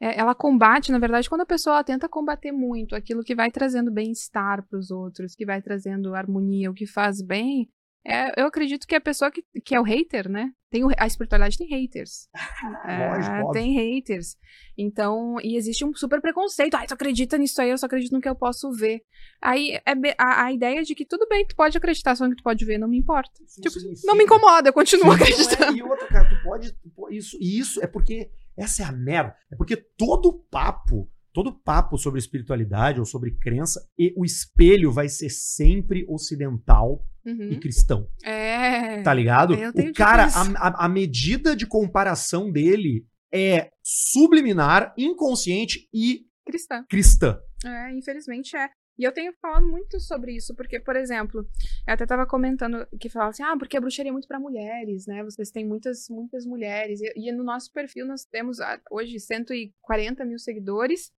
é, 0.00 0.18
ela 0.18 0.34
combate, 0.34 0.90
na 0.90 0.98
verdade, 0.98 1.28
quando 1.28 1.42
a 1.42 1.46
pessoa 1.46 1.84
tenta 1.84 2.08
combater 2.08 2.52
muito 2.52 2.94
aquilo 2.94 3.22
que 3.22 3.34
vai 3.34 3.50
trazendo 3.50 3.90
bem-estar 3.90 4.66
para 4.66 4.78
os 4.78 4.90
outros, 4.90 5.34
que 5.34 5.44
vai 5.44 5.60
trazendo 5.60 6.14
harmonia, 6.14 6.70
o 6.70 6.74
que 6.74 6.86
faz 6.86 7.20
bem. 7.20 7.68
É, 8.06 8.40
eu 8.40 8.46
acredito 8.46 8.86
que 8.86 8.94
a 8.94 9.00
pessoa 9.00 9.30
que, 9.30 9.42
que 9.64 9.74
é 9.74 9.80
o 9.80 9.84
hater, 9.84 10.28
né? 10.28 10.50
Tem 10.70 10.84
o- 10.84 10.90
a 10.98 11.06
espiritualidade 11.06 11.58
tem 11.58 11.66
haters. 11.68 12.28
É, 12.88 13.52
tem 13.52 13.72
haters. 13.74 14.36
Então, 14.78 15.36
e 15.42 15.56
existe 15.56 15.84
um 15.84 15.92
super 15.94 16.20
preconceito. 16.20 16.74
Ai, 16.74 16.86
tu 16.86 16.94
acredita 16.94 17.36
nisso 17.38 17.60
aí, 17.60 17.70
eu 17.70 17.78
só 17.78 17.86
acredito 17.86 18.12
no 18.12 18.20
que 18.20 18.28
eu 18.28 18.34
posso 18.36 18.70
ver. 18.72 19.00
Aí 19.42 19.72
é 19.74 19.82
a, 20.18 20.44
a 20.46 20.52
ideia 20.52 20.82
de 20.82 20.94
que 20.94 21.04
tudo 21.04 21.26
bem, 21.28 21.44
tu 21.46 21.56
pode 21.56 21.76
acreditar 21.76 22.14
só 22.14 22.24
no 22.24 22.30
que 22.30 22.36
tu 22.36 22.42
pode 22.44 22.64
ver, 22.64 22.78
não 22.78 22.88
me 22.88 22.98
importa. 22.98 23.30
Isso 23.44 23.60
Tipo, 23.60 23.78
significa- 23.80 24.06
não 24.06 24.16
me 24.16 24.24
incomoda, 24.24 24.68
eu 24.68 24.72
continuo 24.72 25.06
Não 25.06 25.12
acreditando. 25.12 25.72
é, 25.74 25.78
e 25.78 25.82
outra, 25.82 26.06
cara, 26.06 26.28
tu 26.28 26.42
pode. 26.42 26.72
tu 26.72 27.10
isso, 27.10 27.36
e 27.40 27.58
isso 27.58 27.82
é 27.82 27.86
porque. 27.86 28.30
Essa 28.56 28.82
é 28.84 28.86
a 28.86 28.92
merda. 28.92 29.36
É 29.52 29.56
porque 29.56 29.76
todo 29.76 30.32
papo, 30.50 31.10
todo 31.36 31.52
papo 31.52 31.98
sobre 31.98 32.18
espiritualidade 32.18 32.98
ou 32.98 33.04
sobre 33.04 33.30
crença, 33.32 33.86
e 33.98 34.10
o 34.16 34.24
espelho 34.24 34.90
vai 34.90 35.06
ser 35.06 35.28
sempre 35.28 36.06
ocidental 36.08 37.04
Uhum. 37.26 37.50
e 37.52 37.58
cristão. 37.58 38.08
É. 38.24 39.02
Tá 39.02 39.12
ligado? 39.12 39.52
O 39.54 39.92
cara, 39.92 40.28
a, 40.58 40.84
a- 40.86 40.88
medida 40.88 41.54
de 41.56 41.66
comparação 41.66 42.50
dele 42.50 43.04
é 43.34 43.70
subliminar, 43.84 44.94
inconsciente 44.96 45.88
e 45.92 46.24
Cristã. 46.46 46.84
cristã. 46.88 47.38
É, 47.64 47.92
infelizmente 47.92 48.56
é. 48.56 48.70
E 48.98 49.04
eu 49.04 49.12
tenho 49.12 49.30
falado 49.42 49.66
muito 49.66 50.00
sobre 50.00 50.34
isso, 50.36 50.54
porque, 50.54 50.80
por 50.80 50.96
exemplo, 50.96 51.40
eu 51.86 51.92
até 51.92 52.06
tava 52.06 52.24
comentando 52.26 52.86
que 52.98 53.10
falava 53.10 53.30
assim, 53.30 53.42
ah, 53.42 53.54
porque 53.58 53.76
a 53.76 53.80
bruxaria 53.80 54.08
é 54.08 54.12
muito 54.12 54.26
para 54.28 54.40
mulheres, 54.40 55.06
né? 55.06 55.22
Vocês 55.22 55.50
têm 55.50 55.66
muitas, 55.66 56.06
muitas 56.08 56.46
mulheres. 56.46 57.00
E, 57.02 57.12
e 57.28 57.32
no 57.32 57.44
nosso 57.44 57.70
perfil 57.72 58.06
nós 58.06 58.24
temos 58.24 58.58
ah, 58.58 58.80
hoje 58.90 59.18
140 59.20 60.24
mil 60.24 60.38
seguidores 60.38 61.10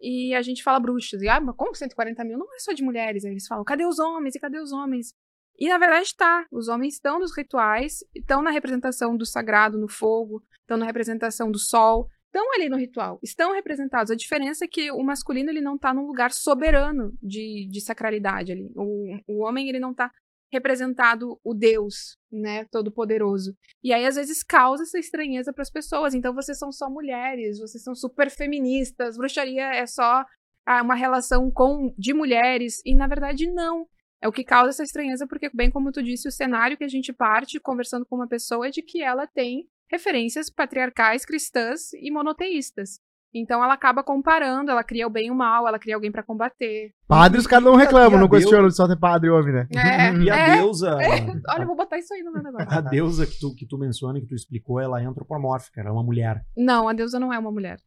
e 0.00 0.34
a 0.34 0.42
gente 0.42 0.62
fala 0.62 0.80
bruxas. 0.80 1.22
E, 1.22 1.28
ah, 1.28 1.40
mas 1.40 1.56
como 1.56 1.74
140 1.74 2.24
mil? 2.24 2.38
Não 2.38 2.54
é 2.54 2.58
só 2.58 2.72
de 2.72 2.82
mulheres. 2.82 3.24
Aí 3.24 3.32
eles 3.32 3.46
falam, 3.46 3.64
cadê 3.64 3.86
os 3.86 3.98
homens? 3.98 4.34
E 4.34 4.40
cadê 4.40 4.60
os 4.60 4.72
homens? 4.72 5.14
E 5.58 5.68
na 5.68 5.78
verdade 5.78 6.14
tá. 6.16 6.46
Os 6.50 6.68
homens 6.68 6.94
estão 6.94 7.18
nos 7.18 7.36
rituais, 7.36 8.04
estão 8.14 8.42
na 8.42 8.50
representação 8.50 9.16
do 9.16 9.24
sagrado 9.24 9.78
no 9.78 9.88
fogo, 9.88 10.42
estão 10.60 10.76
na 10.76 10.86
representação 10.86 11.50
do 11.50 11.58
sol, 11.58 12.08
estão 12.26 12.52
ali 12.54 12.68
no 12.68 12.76
ritual, 12.76 13.20
estão 13.22 13.52
representados. 13.52 14.10
A 14.10 14.16
diferença 14.16 14.64
é 14.64 14.68
que 14.68 14.90
o 14.90 15.02
masculino 15.02 15.50
ele 15.50 15.60
não 15.60 15.76
está 15.76 15.94
num 15.94 16.06
lugar 16.06 16.32
soberano 16.32 17.16
de, 17.22 17.68
de 17.70 17.80
sacralidade 17.80 18.50
ali. 18.50 18.72
O, 18.74 19.18
o 19.28 19.44
homem 19.44 19.68
ele 19.68 19.78
não 19.78 19.92
está 19.92 20.10
representado 20.54 21.38
o 21.44 21.52
Deus, 21.52 22.16
né, 22.32 22.64
todo 22.70 22.92
poderoso. 22.92 23.54
E 23.82 23.92
aí 23.92 24.06
às 24.06 24.14
vezes 24.14 24.42
causa 24.42 24.84
essa 24.84 24.98
estranheza 24.98 25.52
para 25.52 25.62
as 25.62 25.70
pessoas. 25.70 26.14
Então 26.14 26.34
vocês 26.34 26.58
são 26.58 26.72
só 26.72 26.88
mulheres, 26.88 27.58
vocês 27.58 27.82
são 27.82 27.94
super 27.94 28.30
feministas, 28.30 29.16
bruxaria 29.16 29.74
é 29.74 29.86
só 29.86 30.24
ah, 30.64 30.82
uma 30.82 30.94
relação 30.94 31.50
com 31.50 31.94
de 31.98 32.14
mulheres 32.14 32.80
e 32.84 32.94
na 32.94 33.06
verdade 33.06 33.50
não. 33.50 33.86
É 34.22 34.28
o 34.28 34.32
que 34.32 34.44
causa 34.44 34.70
essa 34.70 34.82
estranheza 34.82 35.26
porque 35.26 35.50
bem 35.52 35.70
como 35.70 35.92
tu 35.92 36.02
disse, 36.02 36.26
o 36.26 36.32
cenário 36.32 36.78
que 36.78 36.84
a 36.84 36.88
gente 36.88 37.12
parte 37.12 37.60
conversando 37.60 38.06
com 38.06 38.16
uma 38.16 38.28
pessoa 38.28 38.68
é 38.68 38.70
de 38.70 38.80
que 38.80 39.02
ela 39.02 39.26
tem 39.26 39.68
referências 39.90 40.48
patriarcais 40.48 41.24
cristãs 41.24 41.92
e 41.92 42.10
monoteístas. 42.10 43.00
Então 43.34 43.62
ela 43.62 43.74
acaba 43.74 44.04
comparando, 44.04 44.70
ela 44.70 44.84
cria 44.84 45.06
o 45.06 45.10
bem 45.10 45.26
e 45.26 45.30
o 45.30 45.34
mal, 45.34 45.66
ela 45.66 45.78
cria 45.78 45.96
alguém 45.96 46.12
para 46.12 46.22
combater. 46.22 46.92
Padre, 47.08 47.38
os 47.40 47.46
caras 47.46 47.64
não 47.64 47.74
E 47.74 47.78
reclamam, 47.78 48.18
e 48.18 48.20
não 48.20 48.28
questionam 48.28 48.68
de 48.68 48.76
só 48.76 48.86
ter 48.86 48.96
padre 48.98 49.28
homem, 49.28 49.52
né? 49.52 49.66
É, 49.74 50.14
E 50.14 50.30
a 50.30 50.36
é, 50.36 50.56
deusa. 50.56 50.90
é. 51.00 51.26
Olha, 51.50 51.62
eu 51.62 51.66
vou 51.66 51.76
botar 51.76 51.98
isso 51.98 52.14
aí 52.14 52.22
no 52.22 52.32
meu 52.32 52.42
negócio. 52.42 52.68
A 52.70 52.80
deusa 52.80 53.26
que 53.26 53.38
tu, 53.38 53.54
que 53.54 53.66
tu 53.66 53.76
menciona, 53.76 54.20
que 54.20 54.26
tu 54.26 54.34
explicou, 54.34 54.80
ela 54.80 55.02
é 55.02 55.04
antropomórfica, 55.04 55.80
ela 55.80 55.90
é 55.90 55.92
uma 55.92 56.02
mulher. 56.02 56.42
Não, 56.56 56.88
a 56.88 56.92
deusa 56.92 57.18
não 57.18 57.32
é 57.32 57.38
uma 57.38 57.50
mulher. 57.50 57.78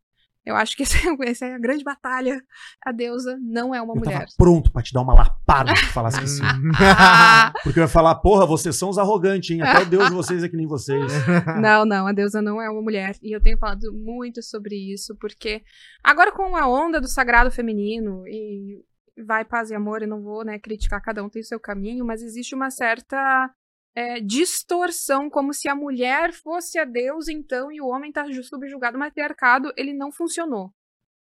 Eu 0.48 0.56
acho 0.56 0.78
que 0.78 0.84
essa 0.84 0.98
é, 0.98 1.30
essa 1.30 1.46
é 1.46 1.54
a 1.54 1.60
grande 1.60 1.84
batalha. 1.84 2.42
A 2.86 2.94
deusa 2.94 3.38
não 3.42 3.76
é 3.76 3.82
uma 3.82 3.94
eu 3.94 4.00
mulher. 4.00 4.20
tava 4.20 4.26
pronto 4.38 4.72
pra 4.72 4.82
te 4.82 4.94
dar 4.94 5.02
uma 5.02 5.14
lapada 5.14 5.76
se 5.76 5.86
falasse 5.88 6.22
que 6.22 6.28
sim. 6.28 6.42
Ah, 6.80 7.52
Porque 7.64 7.80
eu 7.80 7.84
ia 7.84 7.88
falar, 7.88 8.16
porra, 8.16 8.46
vocês 8.46 8.76
são 8.78 8.90
os 8.90 8.98
arrogantes, 8.98 9.52
hein? 9.52 9.62
Até 9.62 9.82
o 9.82 9.86
deus 9.86 10.08
de 10.08 10.14
vocês 10.16 10.44
é 10.44 10.48
que 10.48 10.56
nem 10.56 10.66
vocês. 10.66 11.12
não, 11.62 11.86
não, 11.86 12.08
a 12.08 12.14
deusa 12.14 12.42
não 12.42 12.62
é 12.62 12.70
uma 12.70 12.82
mulher. 12.82 13.18
E 13.22 13.36
eu 13.36 13.42
tenho 13.42 13.58
falado 13.58 13.92
muito 13.94 14.42
sobre 14.42 14.76
isso, 14.76 15.16
porque 15.20 15.62
agora 16.02 16.32
com 16.32 16.56
a 16.56 16.66
onda 16.66 17.02
do 17.02 17.10
sagrado 17.10 17.52
feminino 17.52 18.26
e 18.26 18.82
vai 19.26 19.44
paz 19.44 19.70
e 19.70 19.76
amor, 19.76 20.02
eu 20.02 20.08
não 20.08 20.22
vou 20.22 20.46
né, 20.46 20.60
criticar, 20.60 21.02
cada 21.02 21.24
um 21.24 21.30
tem 21.30 21.42
o 21.42 21.46
seu 21.46 21.60
caminho, 21.60 22.06
mas 22.06 22.22
existe 22.22 22.54
uma 22.54 22.70
certa 22.70 23.52
é, 23.98 24.20
distorção, 24.20 25.28
como 25.28 25.52
se 25.52 25.68
a 25.68 25.74
mulher 25.76 26.32
fosse 26.32 26.78
a 26.78 26.86
deusa, 26.86 27.34
então, 27.34 27.72
e 27.72 27.82
o 27.82 27.88
homem 27.88 28.12
tá 28.12 28.30
ju- 28.30 28.44
subjugado. 28.44 28.96
O 28.96 29.00
matriarcado, 29.00 29.74
ele 29.76 29.92
não 29.92 30.12
funcionou. 30.12 30.72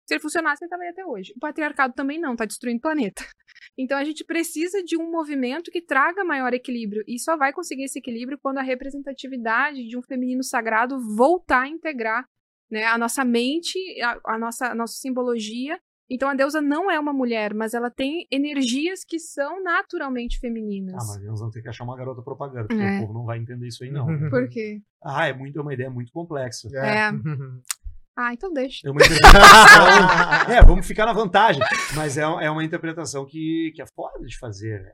Se 0.08 0.14
ele 0.14 0.22
funcionasse, 0.22 0.64
ele 0.64 0.84
aí 0.84 0.90
até 0.90 1.04
hoje. 1.04 1.34
O 1.36 1.40
patriarcado 1.40 1.96
também 1.96 2.20
não, 2.20 2.36
tá 2.36 2.46
destruindo 2.46 2.78
o 2.78 2.82
planeta. 2.82 3.24
Então 3.78 3.98
a 3.98 4.04
gente 4.04 4.26
precisa 4.26 4.84
de 4.84 4.98
um 4.98 5.10
movimento 5.10 5.72
que 5.72 5.82
traga 5.82 6.24
maior 6.24 6.54
equilíbrio. 6.54 7.02
E 7.08 7.18
só 7.18 7.38
vai 7.38 7.54
conseguir 7.54 7.86
esse 7.86 8.00
equilíbrio 8.00 8.38
quando 8.42 8.58
a 8.58 8.62
representatividade 8.62 9.88
de 9.88 9.98
um 9.98 10.02
feminino 10.02 10.44
sagrado 10.44 11.00
voltar 11.16 11.62
a 11.62 11.68
integrar 11.68 12.26
né, 12.70 12.84
a 12.84 12.98
nossa 12.98 13.24
mente, 13.24 13.78
a, 14.02 14.20
a 14.34 14.38
nossa, 14.38 14.68
a 14.68 14.76
nossa 14.76 14.96
simbologia. 14.96 15.80
Então 16.10 16.28
a 16.30 16.34
deusa 16.34 16.60
não 16.62 16.90
é 16.90 17.00
uma 17.00 17.14
mulher, 17.14 17.54
mas 17.54 17.74
ela 17.74 17.92
tem 17.92 18.26
energias 18.32 19.04
que 19.06 19.20
são 19.20 19.62
naturalmente 19.64 20.40
femininas. 20.40 20.96
Ah, 20.96 21.14
mas 21.16 21.26
nós 21.26 21.40
vamos 21.40 21.54
ter 21.54 21.62
que 21.62 21.70
achar 21.70 21.84
uma 21.84 21.96
garota 21.96 22.22
propaganda, 22.22 22.68
porque 22.68 22.82
É. 22.82 22.98
o 22.98 23.02
povo 23.02 23.14
não 23.14 23.26
vai 23.26 23.38
entender 23.38 23.68
isso 23.68 23.84
aí, 23.84 23.92
não. 23.92 24.06
Por 24.30 24.50
quê? 24.50 24.82
Ah, 25.04 25.28
é, 25.28 25.34
muito, 25.34 25.60
é 25.60 25.62
uma 25.62 25.74
ideia 25.74 25.90
muito 25.90 26.12
complexa. 26.12 26.68
É. 26.76 27.10
Ah, 28.22 28.34
então 28.34 28.52
deixa. 28.52 28.86
É 28.86 28.92
uma 28.92 29.00
interpretação. 29.02 30.52
é, 30.54 30.62
vamos 30.62 30.86
ficar 30.86 31.06
na 31.06 31.14
vantagem. 31.14 31.62
Mas 31.96 32.18
é, 32.18 32.22
é 32.24 32.52
uma 32.52 32.66
interpretação 32.66 33.26
que, 33.26 33.72
que 33.74 33.82
é 33.82 33.86
foda 33.96 34.20
de 34.26 34.38
fazer. 34.38 34.82
né? 34.82 34.92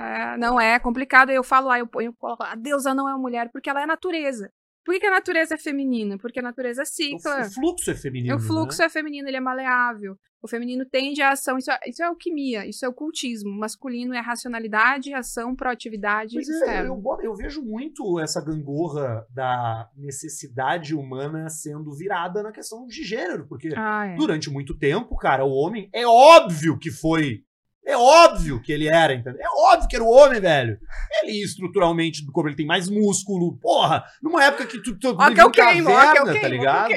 É, 0.00 0.36
não 0.38 0.60
é 0.60 0.76
complicado. 0.80 1.30
Eu 1.30 1.44
falo 1.44 1.68
lá, 1.68 1.78
eu, 1.78 1.86
ponho- 1.86 2.08
eu 2.08 2.14
coloco, 2.14 2.42
a 2.42 2.56
deusa 2.56 2.92
não 2.92 3.08
é 3.08 3.12
uma 3.12 3.20
mulher, 3.20 3.48
porque 3.52 3.70
ela 3.70 3.80
é 3.80 3.86
natureza. 3.86 4.50
Por 4.84 4.92
que, 4.94 5.00
que 5.00 5.06
a 5.06 5.10
natureza 5.10 5.54
é 5.54 5.58
feminina? 5.58 6.18
Porque 6.18 6.40
a 6.40 6.42
natureza 6.42 6.82
O, 6.82 6.86
cicla. 6.86 7.40
o 7.40 7.50
fluxo 7.50 7.90
é 7.90 7.94
feminino. 7.94 8.36
O 8.36 8.40
fluxo 8.40 8.80
né? 8.80 8.86
é 8.86 8.88
feminino, 8.88 9.28
ele 9.28 9.36
é 9.36 9.40
maleável. 9.40 10.16
O 10.42 10.46
feminino 10.46 10.84
tende 10.84 11.22
à 11.22 11.30
ação. 11.30 11.56
Isso 11.56 11.70
é, 11.70 11.78
isso 11.86 12.02
é 12.02 12.06
alquimia, 12.06 12.66
isso 12.66 12.84
é 12.84 12.88
ocultismo. 12.88 13.48
O 13.48 13.58
masculino 13.58 14.12
é 14.12 14.20
racionalidade, 14.20 15.14
ação, 15.14 15.56
proatividade 15.56 16.34
Mas 16.36 16.50
é, 16.50 16.86
eu, 16.86 17.02
eu 17.22 17.34
vejo 17.34 17.62
muito 17.62 18.20
essa 18.20 18.44
gangorra 18.44 19.26
da 19.30 19.88
necessidade 19.96 20.94
humana 20.94 21.48
sendo 21.48 21.90
virada 21.96 22.42
na 22.42 22.52
questão 22.52 22.86
de 22.86 23.02
gênero, 23.02 23.46
porque 23.48 23.70
Ah, 23.74 24.06
é. 24.06 24.16
durante 24.16 24.50
muito 24.50 24.76
tempo, 24.76 25.16
cara, 25.16 25.46
o 25.46 25.50
homem 25.50 25.88
é 25.94 26.06
óbvio 26.06 26.78
que 26.78 26.90
foi. 26.90 27.42
É 27.86 27.96
óbvio 27.96 28.62
que 28.62 28.72
ele 28.72 28.88
era, 28.88 29.12
entendeu? 29.12 29.40
É 29.40 29.72
óbvio 29.72 29.88
que 29.88 29.96
era 29.96 30.04
o 30.04 30.10
homem, 30.10 30.40
velho. 30.40 30.78
Ele 31.22 31.42
estruturalmente 31.42 32.24
do 32.24 32.32
corpo, 32.32 32.48
ele 32.48 32.56
tem 32.56 32.66
mais 32.66 32.88
músculo. 32.88 33.58
Porra, 33.58 34.04
numa 34.22 34.42
época 34.42 34.66
que 34.66 34.82
tu, 34.82 34.98
tu 34.98 35.16
que 35.16 35.24
vivia 35.28 35.42
eu 35.42 35.50
queimo, 35.50 35.88
que 35.88 35.92
eu 35.92 35.96
caverna, 35.96 36.24
tá 36.24 36.32
queimo, 36.32 36.40
ó, 36.40 36.40
que 36.40 36.48
eu 36.48 36.48
ligado? 36.48 36.94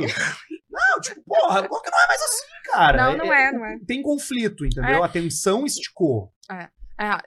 Não, 0.70 1.02
tipo, 1.02 1.22
porra, 1.26 1.68
qual 1.68 1.82
que 1.82 1.90
não 1.90 2.00
é 2.00 2.08
mais 2.08 2.22
assim, 2.22 2.46
cara? 2.66 2.98
Não, 2.98 3.18
não 3.18 3.34
é, 3.34 3.52
não 3.52 3.66
é. 3.66 3.80
Tem 3.86 4.02
conflito, 4.02 4.66
entendeu? 4.66 5.04
A 5.04 5.10
tensão 5.10 5.66
esticou. 5.66 6.32
É, 6.50 6.70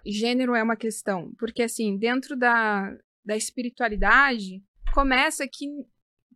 gênero 0.06 0.54
é 0.54 0.62
uma 0.62 0.76
questão. 0.76 1.32
Porque, 1.38 1.62
assim, 1.62 1.98
dentro 1.98 2.36
da, 2.36 2.92
da 3.24 3.36
espiritualidade, 3.36 4.62
começa 4.94 5.46
que 5.46 5.66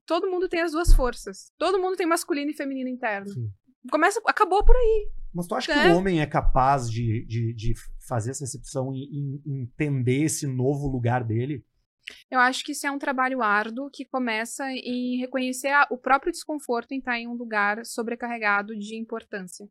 todo 0.05 0.31
mundo 0.31 0.49
tem 0.49 0.61
as 0.61 0.73
duas 0.73 0.93
forças. 0.93 1.53
Todo 1.57 1.79
mundo 1.79 1.97
tem 1.97 2.07
masculino 2.07 2.51
e 2.51 2.57
feminino 2.57 2.89
interno. 2.89 3.29
Sim. 3.29 3.49
Começa, 3.91 4.21
acabou 4.27 4.65
por 4.65 4.77
aí. 4.77 5.09
Mas 5.35 5.47
tu 5.47 5.55
acha 5.55 5.73
É. 5.73 5.83
que 5.83 5.89
o 5.89 5.97
homem 5.97 6.21
é 6.21 6.27
capaz 6.27 6.89
de, 6.91 7.25
de, 7.27 7.53
de 7.55 7.75
fazer 8.09 8.31
essa 8.31 8.45
recepção 8.45 8.93
e, 8.95 9.05
e 9.45 9.63
entender 9.63 10.23
esse 10.23 10.47
novo 10.47 10.87
lugar 10.87 11.25
dele? 11.25 11.65
Eu 12.31 12.39
acho 12.39 12.63
que 12.65 12.73
isso 12.73 12.87
é 12.87 12.91
um 12.91 12.99
trabalho 12.99 13.43
árduo 13.43 13.89
que 13.93 14.05
começa 14.05 14.71
em 14.71 15.17
reconhecer 15.19 15.69
a- 15.69 15.87
o 15.91 15.97
próprio 15.99 16.31
desconforto 16.31 16.93
em 16.93 16.99
estar 16.99 17.19
em 17.19 17.27
um 17.27 17.33
lugar 17.35 17.85
sobrecarregado 17.85 18.77
de 18.77 18.95
importância. 18.97 19.67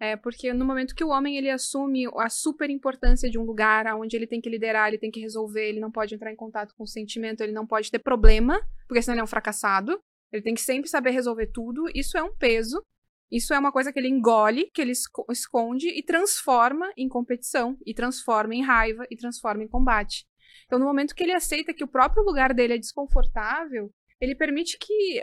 É, 0.00 0.14
porque 0.16 0.52
no 0.52 0.64
momento 0.64 0.94
que 0.94 1.04
o 1.04 1.08
homem 1.08 1.38
ele 1.38 1.48
assume 1.50 2.04
a 2.18 2.28
super 2.28 2.68
importância 2.68 3.30
de 3.30 3.38
um 3.38 3.44
lugar 3.44 3.86
onde 3.96 4.14
ele 4.16 4.26
tem 4.26 4.40
que 4.42 4.48
liderar, 4.50 4.88
ele 4.88 4.98
tem 4.98 5.10
que 5.10 5.20
resolver, 5.20 5.66
ele 5.68 5.80
não 5.80 5.90
pode 5.90 6.14
entrar 6.14 6.30
em 6.32 6.36
contato 6.36 6.74
com 6.76 6.84
o 6.84 6.86
sentimento, 6.86 7.40
ele 7.42 7.52
não 7.52 7.66
pode 7.66 7.90
ter 7.90 7.98
problema, 7.98 8.60
porque 8.86 9.00
senão 9.00 9.14
ele 9.14 9.20
é 9.20 9.24
um 9.24 9.28
fracassado. 9.28 9.98
Ele 10.32 10.42
tem 10.42 10.54
que 10.54 10.60
sempre 10.60 10.90
saber 10.90 11.10
resolver 11.12 11.46
tudo. 11.46 11.84
Isso 11.94 12.18
é 12.18 12.22
um 12.22 12.34
peso. 12.36 12.82
Isso 13.30 13.52
é 13.52 13.58
uma 13.58 13.72
coisa 13.72 13.92
que 13.92 13.98
ele 13.98 14.08
engole, 14.08 14.70
que 14.72 14.80
ele 14.80 14.92
esco- 14.92 15.26
esconde 15.30 15.88
e 15.88 16.02
transforma 16.02 16.90
em 16.96 17.08
competição, 17.08 17.76
e 17.84 17.92
transforma 17.92 18.54
em 18.54 18.62
raiva, 18.62 19.04
e 19.10 19.16
transforma 19.16 19.64
em 19.64 19.68
combate. 19.68 20.26
Então, 20.66 20.78
no 20.78 20.84
momento 20.86 21.14
que 21.14 21.22
ele 21.22 21.32
aceita 21.32 21.74
que 21.74 21.84
o 21.84 21.88
próprio 21.88 22.24
lugar 22.24 22.54
dele 22.54 22.74
é 22.74 22.78
desconfortável, 22.78 23.90
ele 24.20 24.34
permite 24.34 24.78
que 24.78 25.22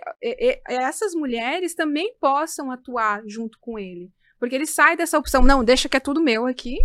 essas 0.68 1.16
mulheres 1.16 1.74
também 1.74 2.16
possam 2.20 2.70
atuar 2.72 3.24
junto 3.26 3.58
com 3.60 3.80
ele. 3.80 4.12
Porque 4.40 4.56
ele 4.56 4.68
sai 4.68 4.96
dessa 4.96 5.18
opção, 5.18 5.42
não, 5.42 5.64
deixa 5.64 5.88
que 5.90 5.98
é 5.98 6.00
tudo 6.00 6.22
meu 6.22 6.46
aqui. 6.46 6.78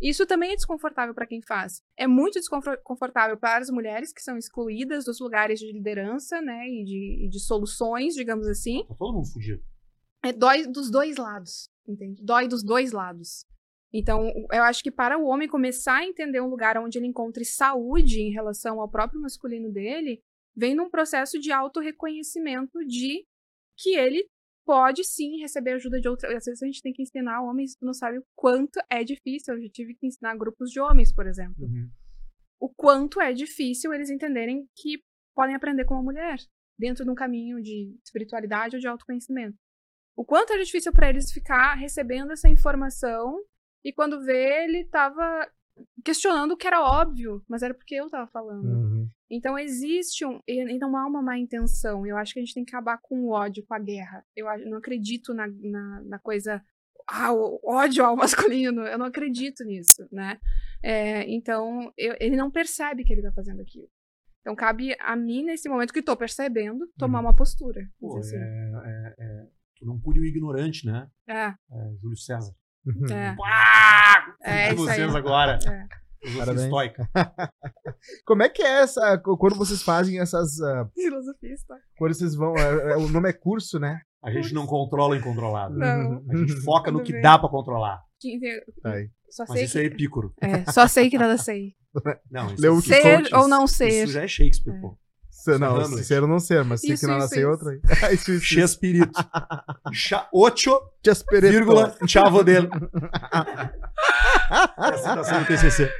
Isso 0.00 0.24
também 0.24 0.52
é 0.52 0.56
desconfortável 0.56 1.14
para 1.14 1.26
quem 1.26 1.42
faz. 1.42 1.82
É 1.96 2.06
muito 2.06 2.38
desconfortável 2.38 3.36
para 3.36 3.58
as 3.58 3.68
mulheres 3.68 4.12
que 4.12 4.22
são 4.22 4.38
excluídas 4.38 5.04
dos 5.04 5.20
lugares 5.20 5.60
de 5.60 5.70
liderança, 5.70 6.40
né, 6.40 6.66
e 6.66 6.84
de, 6.84 7.24
e 7.26 7.28
de 7.28 7.38
soluções, 7.38 8.14
digamos 8.14 8.46
assim. 8.46 8.82
Tá 8.88 8.94
todo 8.94 9.12
mundo 9.12 9.26
fugido. 9.30 9.62
É, 10.22 10.32
dói 10.32 10.66
dos 10.66 10.90
dois 10.90 11.16
lados, 11.16 11.70
entende? 11.86 12.22
Dói 12.22 12.46
dos 12.46 12.62
dois 12.62 12.92
lados. 12.92 13.46
Então, 13.92 14.30
eu 14.52 14.62
acho 14.62 14.82
que 14.82 14.90
para 14.90 15.18
o 15.18 15.26
homem 15.26 15.48
começar 15.48 15.96
a 15.96 16.06
entender 16.06 16.40
um 16.40 16.48
lugar 16.48 16.78
onde 16.78 16.98
ele 16.98 17.06
encontre 17.06 17.44
saúde 17.44 18.20
em 18.20 18.30
relação 18.30 18.80
ao 18.80 18.88
próprio 18.88 19.20
masculino 19.20 19.72
dele, 19.72 20.22
vem 20.54 20.74
num 20.74 20.88
processo 20.88 21.38
de 21.40 21.50
autorreconhecimento 21.50 22.78
de 22.86 23.24
que 23.76 23.96
ele 23.96 24.28
pode 24.64 25.02
sim 25.04 25.38
receber 25.40 25.72
ajuda 25.72 26.00
de 26.00 26.08
outra. 26.08 26.28
Às 26.36 26.44
vezes 26.44 26.62
a 26.62 26.66
gente 26.66 26.82
tem 26.82 26.92
que 26.92 27.02
ensinar 27.02 27.42
homens, 27.42 27.74
tu 27.74 27.84
não 27.84 27.94
sabe 27.94 28.18
o 28.18 28.24
quanto 28.36 28.78
é 28.88 29.02
difícil. 29.02 29.54
Eu 29.54 29.62
já 29.62 29.68
tive 29.70 29.94
que 29.94 30.06
ensinar 30.06 30.36
grupos 30.36 30.70
de 30.70 30.78
homens, 30.78 31.12
por 31.12 31.26
exemplo. 31.26 31.66
O 32.60 32.68
quanto 32.68 33.20
é 33.20 33.32
difícil 33.32 33.92
eles 33.92 34.10
entenderem 34.10 34.68
que 34.76 35.02
podem 35.34 35.56
aprender 35.56 35.84
com 35.84 35.94
uma 35.94 36.02
mulher 36.02 36.38
dentro 36.78 37.04
de 37.04 37.10
um 37.10 37.14
caminho 37.14 37.60
de 37.60 37.98
espiritualidade 38.04 38.76
ou 38.76 38.80
de 38.80 38.86
autoconhecimento. 38.86 39.58
O 40.20 40.24
quanto 40.24 40.52
é 40.52 40.58
difícil 40.58 40.92
para 40.92 41.08
eles 41.08 41.32
ficar 41.32 41.74
recebendo 41.76 42.30
essa 42.32 42.46
informação 42.46 43.42
e 43.82 43.90
quando 43.90 44.22
vê 44.22 44.64
ele 44.64 44.84
tava 44.84 45.48
questionando 46.04 46.52
o 46.52 46.56
que 46.58 46.66
era 46.66 46.82
óbvio, 46.82 47.42
mas 47.48 47.62
era 47.62 47.72
porque 47.72 47.94
eu 47.94 48.10
tava 48.10 48.26
falando. 48.30 48.66
Uhum. 48.66 49.08
Então 49.30 49.58
existe 49.58 50.26
um. 50.26 50.38
E 50.46 50.60
e 50.74 50.78
não 50.78 50.94
há 50.94 51.06
uma 51.06 51.22
má 51.22 51.38
intenção. 51.38 52.06
Eu 52.06 52.18
acho 52.18 52.34
que 52.34 52.40
a 52.40 52.42
gente 52.44 52.52
tem 52.52 52.66
que 52.66 52.76
acabar 52.76 52.98
com 53.00 53.22
o 53.22 53.30
ódio, 53.30 53.64
com 53.66 53.72
a 53.72 53.78
guerra. 53.78 54.22
Eu 54.36 54.44
não 54.68 54.76
acredito 54.76 55.32
na, 55.32 55.46
na, 55.48 56.02
na 56.02 56.18
coisa. 56.18 56.62
Ah, 57.08 57.32
o 57.32 57.58
ódio 57.64 58.04
ao 58.04 58.14
masculino. 58.24 58.82
Eu 58.82 58.98
não 58.98 59.06
acredito 59.06 59.64
nisso, 59.64 60.06
né? 60.12 60.38
É, 60.82 61.24
então, 61.32 61.90
eu- 61.96 62.16
ele 62.20 62.36
não 62.36 62.50
percebe 62.50 63.04
que 63.04 63.12
ele 63.14 63.22
tá 63.22 63.32
fazendo 63.32 63.62
aquilo. 63.62 63.88
Então, 64.42 64.54
cabe 64.54 64.94
a 65.00 65.16
mim, 65.16 65.44
nesse 65.44 65.66
momento 65.66 65.94
que 65.94 66.02
tô 66.02 66.14
percebendo, 66.16 66.86
tomar 66.98 67.20
uma 67.20 67.34
postura. 67.34 67.88
Pô, 67.98 68.18
assim. 68.18 68.36
é, 68.36 68.70
é, 68.84 69.14
é, 69.18 69.46
tu 69.80 69.86
não 69.86 69.98
pune 69.98 70.20
o 70.20 70.24
ignorante, 70.24 70.86
né? 70.86 71.08
É, 71.28 71.46
É, 71.46 71.54
Júlio 72.00 72.16
César. 72.16 72.52
é. 73.10 73.34
Pá! 73.34 74.34
É 74.42 74.68
de 74.68 74.74
isso 74.74 74.88
aí. 74.88 74.96
vocês 74.96 75.14
agora. 75.14 75.58
É. 75.66 75.86
Parabéns. 76.36 76.64
estoica. 76.64 77.08
Como 78.26 78.42
é 78.42 78.48
que 78.50 78.62
é 78.62 78.82
essa. 78.82 79.18
Quando 79.18 79.56
vocês 79.56 79.82
fazem 79.82 80.20
essas. 80.20 80.60
ah, 80.60 80.86
Filosofia 80.94 81.52
está. 81.54 81.76
quando 81.96 82.14
vocês 82.14 82.34
vão. 82.34 82.54
é, 82.56 82.92
é, 82.92 82.96
o 82.96 83.08
nome 83.08 83.30
é 83.30 83.32
curso, 83.32 83.78
né? 83.78 84.00
A 84.22 84.30
gente 84.30 84.52
não 84.52 84.66
controla 84.66 85.14
o 85.14 85.18
incontrolável. 85.18 85.78
Não. 85.78 86.22
A 86.30 86.36
gente 86.36 86.56
foca 86.62 86.90
no 86.90 87.02
que 87.02 87.12
bem. 87.12 87.22
dá 87.22 87.38
pra 87.38 87.48
controlar. 87.48 88.02
Aí. 88.84 89.10
Só 89.30 89.44
Mas 89.48 89.52
sei 89.56 89.64
isso 89.64 89.72
que... 89.74 89.78
é 89.78 89.84
epícoro. 89.84 90.34
É, 90.42 90.70
só 90.70 90.86
sei 90.86 91.08
que 91.08 91.16
nada 91.16 91.38
sei. 91.38 91.74
Não, 92.30 92.52
isso 92.52 92.60
Leu 92.60 92.74
é 92.74 92.78
o 92.78 92.82
que 92.82 92.88
Ser 92.88 93.34
ou 93.34 93.48
não 93.48 93.66
ser. 93.66 94.04
Isso 94.04 94.12
já 94.12 94.22
é 94.24 94.28
Shakespeare, 94.28 94.76
É. 94.76 94.80
pô. 94.80 94.98
Se- 95.42 95.58
não, 95.58 95.86
ser 95.86 96.22
ou 96.22 96.28
não 96.28 96.38
ser, 96.38 96.64
mas 96.64 96.80
sei 96.80 96.92
Isso, 96.94 97.00
que 97.00 97.06
não 97.06 97.18
isso, 97.18 97.24
nascer 97.24 97.40
isso. 97.40 97.48
outra 97.48 97.70
aí. 97.70 97.80
isso, 98.14 98.32
isso. 98.32 98.44
Chespirito. 98.44 99.18
Cha 99.92 100.28
ocho, 100.32 100.78
Chespirito. 101.04 101.52
vírgula, 101.52 101.94
chavo 102.06 102.42
dele. 102.44 102.68
É 104.78 104.84
a 104.84 104.96
citação 104.98 105.40
do 105.40 105.46
TCC. 105.46 105.90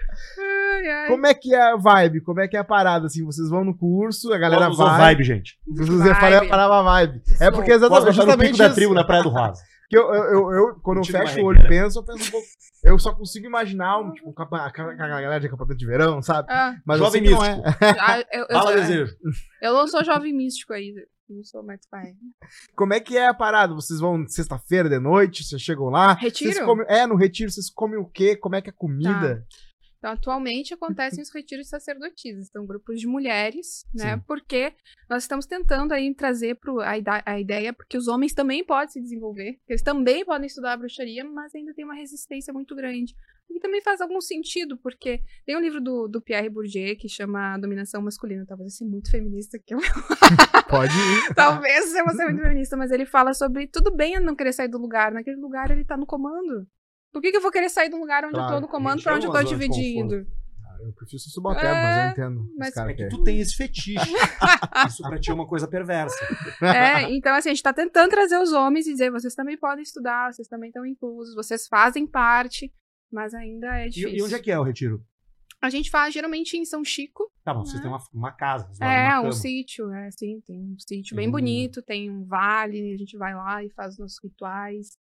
Como 1.08 1.26
é 1.26 1.34
que 1.34 1.54
é 1.54 1.60
a 1.72 1.76
vibe? 1.76 2.20
Como 2.20 2.40
é 2.40 2.48
que 2.48 2.56
é 2.56 2.60
a 2.60 2.64
parada? 2.64 3.06
Assim, 3.06 3.24
vocês 3.24 3.48
vão 3.48 3.64
no 3.64 3.76
curso, 3.76 4.32
a 4.32 4.38
galera 4.38 4.62
Vamos 4.62 4.78
vai. 4.78 4.98
vibe, 4.98 5.24
gente. 5.24 5.58
Vocês 5.68 6.06
ia 6.06 6.14
falar 6.14 6.38
a 6.42 6.48
palavra 6.48 6.82
vibe. 6.82 7.22
É 7.38 7.50
porque 7.50 7.72
exatamente, 7.72 8.12
justamente 8.14 8.46
pico 8.46 8.58
da 8.58 8.66
isso. 8.66 8.74
tribo 8.74 8.94
na 8.94 9.04
Praia 9.04 9.22
do 9.22 9.28
Rosa. 9.28 9.62
Que 9.88 9.98
eu, 9.98 10.02
eu, 10.14 10.24
eu, 10.24 10.50
eu, 10.52 10.74
quando 10.82 10.98
eu 10.98 11.04
fecho 11.04 11.40
o 11.40 11.44
olho 11.46 11.60
e 11.64 11.68
penso, 11.68 11.98
eu 11.98 12.02
penso 12.04 12.28
um 12.28 12.30
pouco. 12.30 12.46
Eu 12.82 12.98
só 12.98 13.14
consigo 13.14 13.46
imaginar 13.46 13.98
um, 13.98 14.12
tipo, 14.12 14.28
um 14.30 14.34
a 14.42 14.70
galera 14.70 15.40
de 15.40 15.46
acampamento 15.46 15.78
de 15.78 15.86
verão, 15.86 16.22
sabe? 16.22 16.48
Ah, 16.50 16.76
Mas 16.84 16.98
eu 16.98 17.04
Jovem 17.04 17.20
sei 17.26 17.28
que 17.30 17.34
não 17.34 17.42
místico. 17.42 17.84
é. 17.84 17.90
ah, 18.00 18.24
eu, 18.32 18.40
eu, 18.40 18.46
Fala 18.48 18.72
sou- 18.72 18.80
desejo. 18.80 19.16
eu 19.62 19.74
não 19.74 19.86
sou 19.86 20.04
jovem 20.04 20.32
místico 20.32 20.72
ainda. 20.72 21.00
Não 21.28 21.44
sou 21.44 21.62
mais 21.62 21.80
pai. 21.88 22.14
Como 22.74 22.92
é 22.92 22.98
que 22.98 23.16
é 23.16 23.28
a 23.28 23.34
parada? 23.34 23.72
Vocês 23.72 24.00
vão 24.00 24.26
sexta-feira 24.26 24.88
de 24.88 24.98
noite, 24.98 25.44
vocês 25.44 25.62
chegam 25.62 25.84
lá. 25.88 26.14
Retiro? 26.14 26.52
Vocês 26.52 26.64
comem, 26.66 26.86
é, 26.88 27.06
no 27.06 27.14
retiro 27.14 27.50
vocês 27.52 27.70
comem 27.70 27.98
o 28.00 28.04
quê? 28.06 28.34
Como 28.34 28.56
é 28.56 28.60
que 28.62 28.68
é 28.68 28.72
a 28.72 28.76
comida? 28.76 29.44
Então, 30.00 30.12
atualmente 30.12 30.72
acontecem 30.72 31.22
os 31.22 31.30
retiros 31.30 31.68
sacerdotisas. 31.68 32.48
Então, 32.48 32.66
grupos 32.66 32.98
de 32.98 33.06
mulheres, 33.06 33.84
né? 33.94 34.16
Sim. 34.16 34.24
Porque 34.26 34.72
nós 35.10 35.24
estamos 35.24 35.44
tentando 35.44 35.92
aí 35.92 36.14
trazer 36.14 36.54
pro, 36.54 36.80
a, 36.80 36.94
a 37.26 37.38
ideia, 37.38 37.70
porque 37.70 37.98
os 37.98 38.08
homens 38.08 38.32
também 38.32 38.64
podem 38.64 38.88
se 38.88 38.98
desenvolver, 38.98 39.58
eles 39.68 39.82
também 39.82 40.24
podem 40.24 40.46
estudar 40.46 40.72
a 40.72 40.76
bruxaria, 40.78 41.22
mas 41.22 41.54
ainda 41.54 41.74
tem 41.74 41.84
uma 41.84 41.94
resistência 41.94 42.50
muito 42.50 42.74
grande. 42.74 43.14
E 43.50 43.60
também 43.60 43.82
faz 43.82 44.00
algum 44.00 44.22
sentido, 44.22 44.78
porque 44.78 45.20
tem 45.44 45.54
um 45.54 45.60
livro 45.60 45.82
do, 45.82 46.08
do 46.08 46.22
Pierre 46.22 46.48
Bourdieu 46.48 46.96
que 46.96 47.08
chama 47.08 47.58
Dominação 47.58 48.00
Masculina. 48.00 48.46
Talvez 48.46 48.72
eu 48.72 48.78
seja 48.78 48.90
muito 48.90 49.10
feminista, 49.10 49.58
que 49.58 49.74
eu 49.74 49.80
Pode 50.70 50.94
ir. 50.94 51.34
Talvez 51.34 51.94
eu 51.94 52.08
ser 52.10 52.24
muito 52.24 52.42
feminista, 52.42 52.76
mas 52.76 52.90
ele 52.90 53.04
fala 53.04 53.34
sobre 53.34 53.66
tudo 53.66 53.94
bem 53.94 54.18
não 54.20 54.36
querer 54.36 54.52
sair 54.52 54.68
do 54.68 54.78
lugar. 54.78 55.12
Naquele 55.12 55.36
lugar 55.36 55.70
ele 55.70 55.84
tá 55.84 55.96
no 55.96 56.06
comando. 56.06 56.66
Por 57.12 57.20
que, 57.20 57.30
que 57.30 57.36
eu 57.36 57.40
vou 57.42 57.50
querer 57.50 57.68
sair 57.68 57.88
do 57.88 57.96
lugar 57.98 58.24
onde 58.24 58.34
eu 58.34 58.38
Claro, 58.40 58.54
tô 58.56 58.60
no 58.60 58.68
comando 58.68 59.02
pra 59.02 59.12
é 59.12 59.16
onde 59.16 59.26
eu 59.26 59.30
uma 59.30 59.38
tô 59.38 59.44
de 59.44 59.50
dividindo? 59.50 60.26
Ah, 60.64 60.76
Eu 60.82 60.92
prefiro 60.94 61.18
ser 61.18 61.30
subalterno, 61.30 61.74
mas 61.74 61.96
eu 61.96 62.02
É, 62.02 62.10
entendo. 62.10 62.54
mas- 62.56 62.76
É 62.76 62.94
que 62.94 63.08
tu 63.08 63.22
tem 63.22 63.38
esse 63.40 63.54
fetiche. 63.56 63.96
Isso 64.88 65.02
pra 65.02 65.18
ti 65.18 65.30
é 65.30 65.34
uma 65.34 65.46
coisa 65.46 65.66
perversa. 65.68 66.16
É, 66.62 67.02
então 67.12 67.34
assim, 67.34 67.50
a 67.50 67.52
gente 67.52 67.62
tá 67.62 67.72
tentando 67.72 68.08
trazer 68.10 68.38
os 68.38 68.52
homens 68.52 68.86
e 68.86 68.92
dizer, 68.92 69.10
vocês 69.10 69.34
também 69.34 69.58
podem 69.58 69.82
estudar, 69.82 70.32
vocês 70.32 70.48
também 70.48 70.68
estão 70.68 70.86
inclusos, 70.86 71.34
vocês 71.34 71.66
fazem 71.68 72.06
parte, 72.06 72.72
mas 73.12 73.34
ainda 73.34 73.66
é 73.80 73.86
E, 73.86 73.90
difícil. 73.90 74.18
e 74.18 74.22
onde 74.22 74.34
é 74.34 74.38
que 74.38 74.50
é 74.50 74.58
o 74.58 74.62
retiro? 74.62 75.04
A 75.62 75.68
gente 75.68 75.90
faz 75.90 76.14
geralmente 76.14 76.56
em 76.56 76.64
São 76.64 76.82
Chico. 76.82 77.30
Tá 77.44 77.52
bom, 77.52 77.64
vocês 77.66 77.78
Ah. 77.80 77.82
têm 77.82 77.90
uma, 77.90 78.00
uma 78.14 78.32
casa. 78.32 78.66
vocês 78.68 78.80
É, 78.80 79.08
numa 79.16 79.28
um 79.28 79.32
sítio, 79.32 79.90
é 79.92 80.06
assim, 80.06 80.40
tem 80.46 80.58
um 80.58 80.76
sítio 80.78 81.14
bem 81.14 81.28
Hum. 81.28 81.32
bonito, 81.32 81.82
tem 81.82 82.10
um 82.10 82.24
vale, 82.24 82.94
a 82.94 82.96
gente 82.96 83.18
vai 83.18 83.34
lá 83.34 83.62
e 83.62 83.68
faz 83.70 83.92
os 83.94 83.98
nossos 83.98 84.18
rituais. 84.24 84.96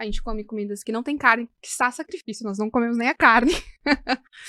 A 0.00 0.04
gente 0.06 0.22
come 0.22 0.42
comidas 0.42 0.82
que 0.82 0.90
não 0.90 1.02
tem 1.02 1.18
carne, 1.18 1.46
que 1.60 1.68
está 1.68 1.90
sacrifício, 1.90 2.42
nós 2.46 2.56
não 2.56 2.70
comemos 2.70 2.96
nem 2.96 3.08
a 3.08 3.14
carne. 3.14 3.52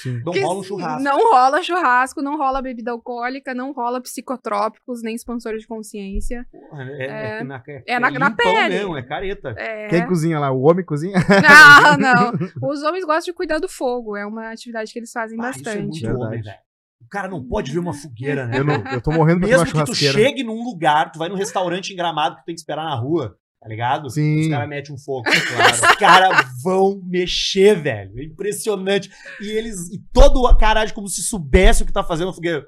Sim. 0.02 0.22
Não 0.26 0.32
rola 0.32 0.60
um 0.60 0.64
churrasco. 0.64 1.04
Não 1.04 1.18
rola 1.30 1.62
churrasco, 1.62 2.22
não 2.22 2.38
rola 2.38 2.62
bebida 2.62 2.92
alcoólica, 2.92 3.54
não 3.54 3.74
rola 3.74 4.02
psicotrópicos, 4.02 5.02
nem 5.04 5.14
expansores 5.14 5.62
de 5.64 5.68
consciência. 5.68 6.46
Porra, 6.52 6.84
É, 6.92 7.06
é, 7.06 7.40
É. 7.40 7.44
na, 7.44 7.64
é, 7.68 7.84
É 7.86 8.00
na- 8.00 8.10
na 8.12 8.30
limpão 8.30 8.54
pele. 8.54 8.70
mesmo, 8.70 8.96
é 8.98 9.04
careta. 9.04 9.54
É... 9.58 9.88
Quem 9.90 10.08
cozinha 10.08 10.40
lá? 10.40 10.52
O 10.52 10.62
homem 10.62 10.86
cozinha? 10.86 11.18
Não, 11.20 11.98
não. 11.98 12.32
Os 12.72 12.82
homens 12.84 13.04
gostam 13.04 13.32
de 13.32 13.34
cuidar 13.34 13.60
do 13.60 13.68
fogo, 13.68 14.16
é 14.16 14.26
uma 14.26 14.52
atividade 14.52 14.92
que 14.94 15.00
eles 15.00 15.12
fazem 15.12 15.38
Ah, 15.42 15.50
isso 15.50 15.60
é 15.60 15.64
bastante. 15.64 16.04
muito 16.06 16.18
homem, 16.22 16.42
velho. 16.42 16.56
O 17.04 17.10
cara 17.10 17.28
não 17.28 17.44
pode 17.44 17.72
ver 17.74 17.80
uma 17.80 17.94
fogueira, 17.94 18.46
né? 18.48 18.60
Eu, 18.60 18.64
não, 18.64 18.76
eu 18.88 19.02
tô 19.02 19.12
morrendo 19.12 19.40
pra 19.42 19.48
comer 19.50 19.58
uma 19.58 19.64
Mesmo 19.66 19.66
que 19.66 19.72
tu 19.72 19.96
churrasqueira. 19.96 20.14
chegue 20.14 20.44
num 20.44 20.64
lugar, 20.64 21.12
tu 21.12 21.20
vai 21.20 21.28
num 21.28 21.36
restaurante 21.36 21.92
em 21.92 21.96
Gramado 21.98 22.36
que 22.38 22.44
tu 22.44 22.46
tem 22.46 22.56
que 22.56 22.62
esperar 22.62 22.86
na 22.86 22.96
rua, 22.96 23.36
tá 23.62 23.68
ligado? 23.70 24.10
Sim. 24.10 24.42
Os 24.42 24.48
caras 24.48 24.68
metem 24.68 24.96
um 24.96 24.98
fogo. 24.98 25.30
Claro. 25.52 25.74
Os 25.74 25.96
caras 25.98 26.48
vão 26.64 27.00
mexer, 27.06 27.80
velho. 27.80 28.20
É 28.20 28.24
impressionante. 28.24 29.10
E 29.40 29.50
eles. 29.52 29.90
E 29.92 30.00
todo 30.12 30.42
o 30.42 30.58
cara 30.58 30.82
age 30.82 30.94
como 30.94 31.08
se 31.08 31.22
soubesse 31.22 31.84
o 31.84 31.86
que 31.86 31.94
tá 31.94 32.04
fazendo 32.04 32.34
fogueira. 32.34 32.66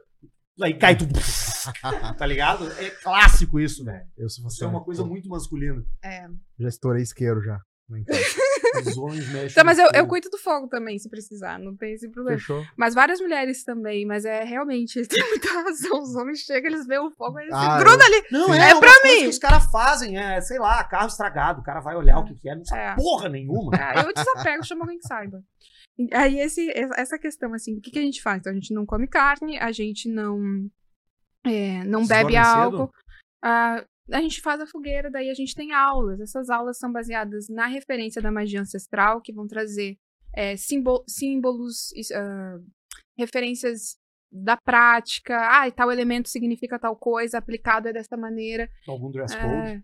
Aí 0.61 0.75
cai 0.75 0.95
tudo. 0.95 1.13
tá 2.17 2.25
ligado? 2.25 2.71
É 2.73 2.91
clássico 2.91 3.59
isso, 3.59 3.83
velho. 3.83 4.05
Eu 4.15 4.29
sou 4.29 4.45
Isso 4.47 4.63
é 4.63 4.67
uma 4.67 4.83
coisa 4.83 5.03
muito 5.03 5.27
masculina. 5.27 5.83
É. 6.03 6.27
Já 6.59 6.69
estourei 6.69 7.01
isqueiro 7.01 7.41
já. 7.41 7.59
Não 7.89 7.97
entendo. 7.97 8.19
Os 8.81 8.97
homens 8.97 9.27
mexem. 9.31 9.53
Tá, 9.55 9.63
mas 9.63 9.77
eu, 9.77 9.85
eu 9.87 9.91
fogo. 9.99 10.07
cuido 10.09 10.29
do 10.29 10.37
fogo 10.37 10.67
também, 10.67 10.97
se 10.99 11.09
precisar, 11.09 11.59
não 11.59 11.75
tem 11.75 11.93
esse 11.93 12.09
problema. 12.09 12.37
Fechou. 12.39 12.63
Mas 12.77 12.93
várias 12.93 13.19
mulheres 13.19 13.63
também, 13.63 14.05
mas 14.05 14.25
é 14.25 14.43
realmente, 14.43 15.05
tem 15.07 15.29
muita 15.29 15.47
razão. 15.63 16.01
Os 16.01 16.15
homens 16.15 16.39
chegam, 16.39 16.71
eles 16.71 16.85
veem 16.87 16.99
o 17.01 17.11
fogo, 17.11 17.39
eles 17.39 17.53
Ah, 17.53 17.77
se 17.77 17.83
grudam 17.83 18.05
ali. 18.07 18.23
Não, 18.31 18.45
Sim. 18.47 18.59
é, 18.59 18.69
É 18.71 18.79
pra 18.79 18.89
mim. 19.03 19.19
que 19.21 19.27
os 19.27 19.39
caras 19.39 19.65
fazem, 19.71 20.17
é, 20.17 20.41
sei 20.41 20.59
lá, 20.59 20.83
carro 20.83 21.07
estragado. 21.07 21.61
O 21.61 21.63
cara 21.63 21.79
vai 21.79 21.95
olhar 21.95 22.19
o 22.19 22.25
que, 22.25 22.35
que 22.35 22.49
é, 22.49 22.55
não 22.55 22.65
sabe 22.65 22.81
É. 22.81 22.95
porra 22.95 23.29
nenhuma. 23.29 23.71
Ah, 23.79 24.03
eu 24.05 24.13
desapego, 24.13 24.63
chamo 24.65 24.81
alguém 24.83 24.97
que 24.99 25.07
saiba. 25.07 25.43
Aí 26.11 26.39
esse, 26.39 26.71
essa 26.95 27.19
questão, 27.19 27.53
assim, 27.53 27.77
o 27.77 27.81
que, 27.81 27.91
que 27.91 27.99
a 27.99 28.01
gente 28.01 28.21
faz? 28.21 28.39
Então, 28.39 28.51
a 28.51 28.55
gente 28.55 28.73
não 28.73 28.83
come 28.85 29.07
carne, 29.07 29.59
a 29.59 29.71
gente 29.71 30.09
não, 30.09 30.39
é, 31.45 31.83
não 31.83 31.99
Vocês 32.05 32.09
bebe 32.23 32.35
álcool. 32.35 32.89
Ah, 33.43 33.83
a 34.11 34.21
gente 34.21 34.41
faz 34.41 34.59
a 34.59 34.67
fogueira, 34.67 35.09
daí 35.09 35.29
a 35.29 35.33
gente 35.33 35.55
tem 35.55 35.71
aulas. 35.71 36.19
Essas 36.19 36.49
aulas 36.49 36.77
são 36.77 36.91
baseadas 36.91 37.47
na 37.49 37.67
referência 37.67 38.21
da 38.21 38.31
magia 38.31 38.61
ancestral, 38.61 39.21
que 39.21 39.33
vão 39.33 39.47
trazer 39.47 39.97
é, 40.35 40.57
símbolo- 40.57 41.03
símbolos, 41.07 41.89
ah, 42.13 42.57
referências 43.17 43.97
da 44.31 44.57
prática. 44.57 45.37
Ah, 45.49 45.67
e 45.67 45.71
tal 45.71 45.91
elemento 45.91 46.27
significa 46.29 46.79
tal 46.79 46.95
coisa, 46.95 47.37
aplicado 47.37 47.87
é 47.87 47.93
dessa 47.93 48.17
maneira. 48.17 48.69
Algum 48.87 49.11
dress 49.11 49.35
code? 49.35 49.47
É, 49.47 49.83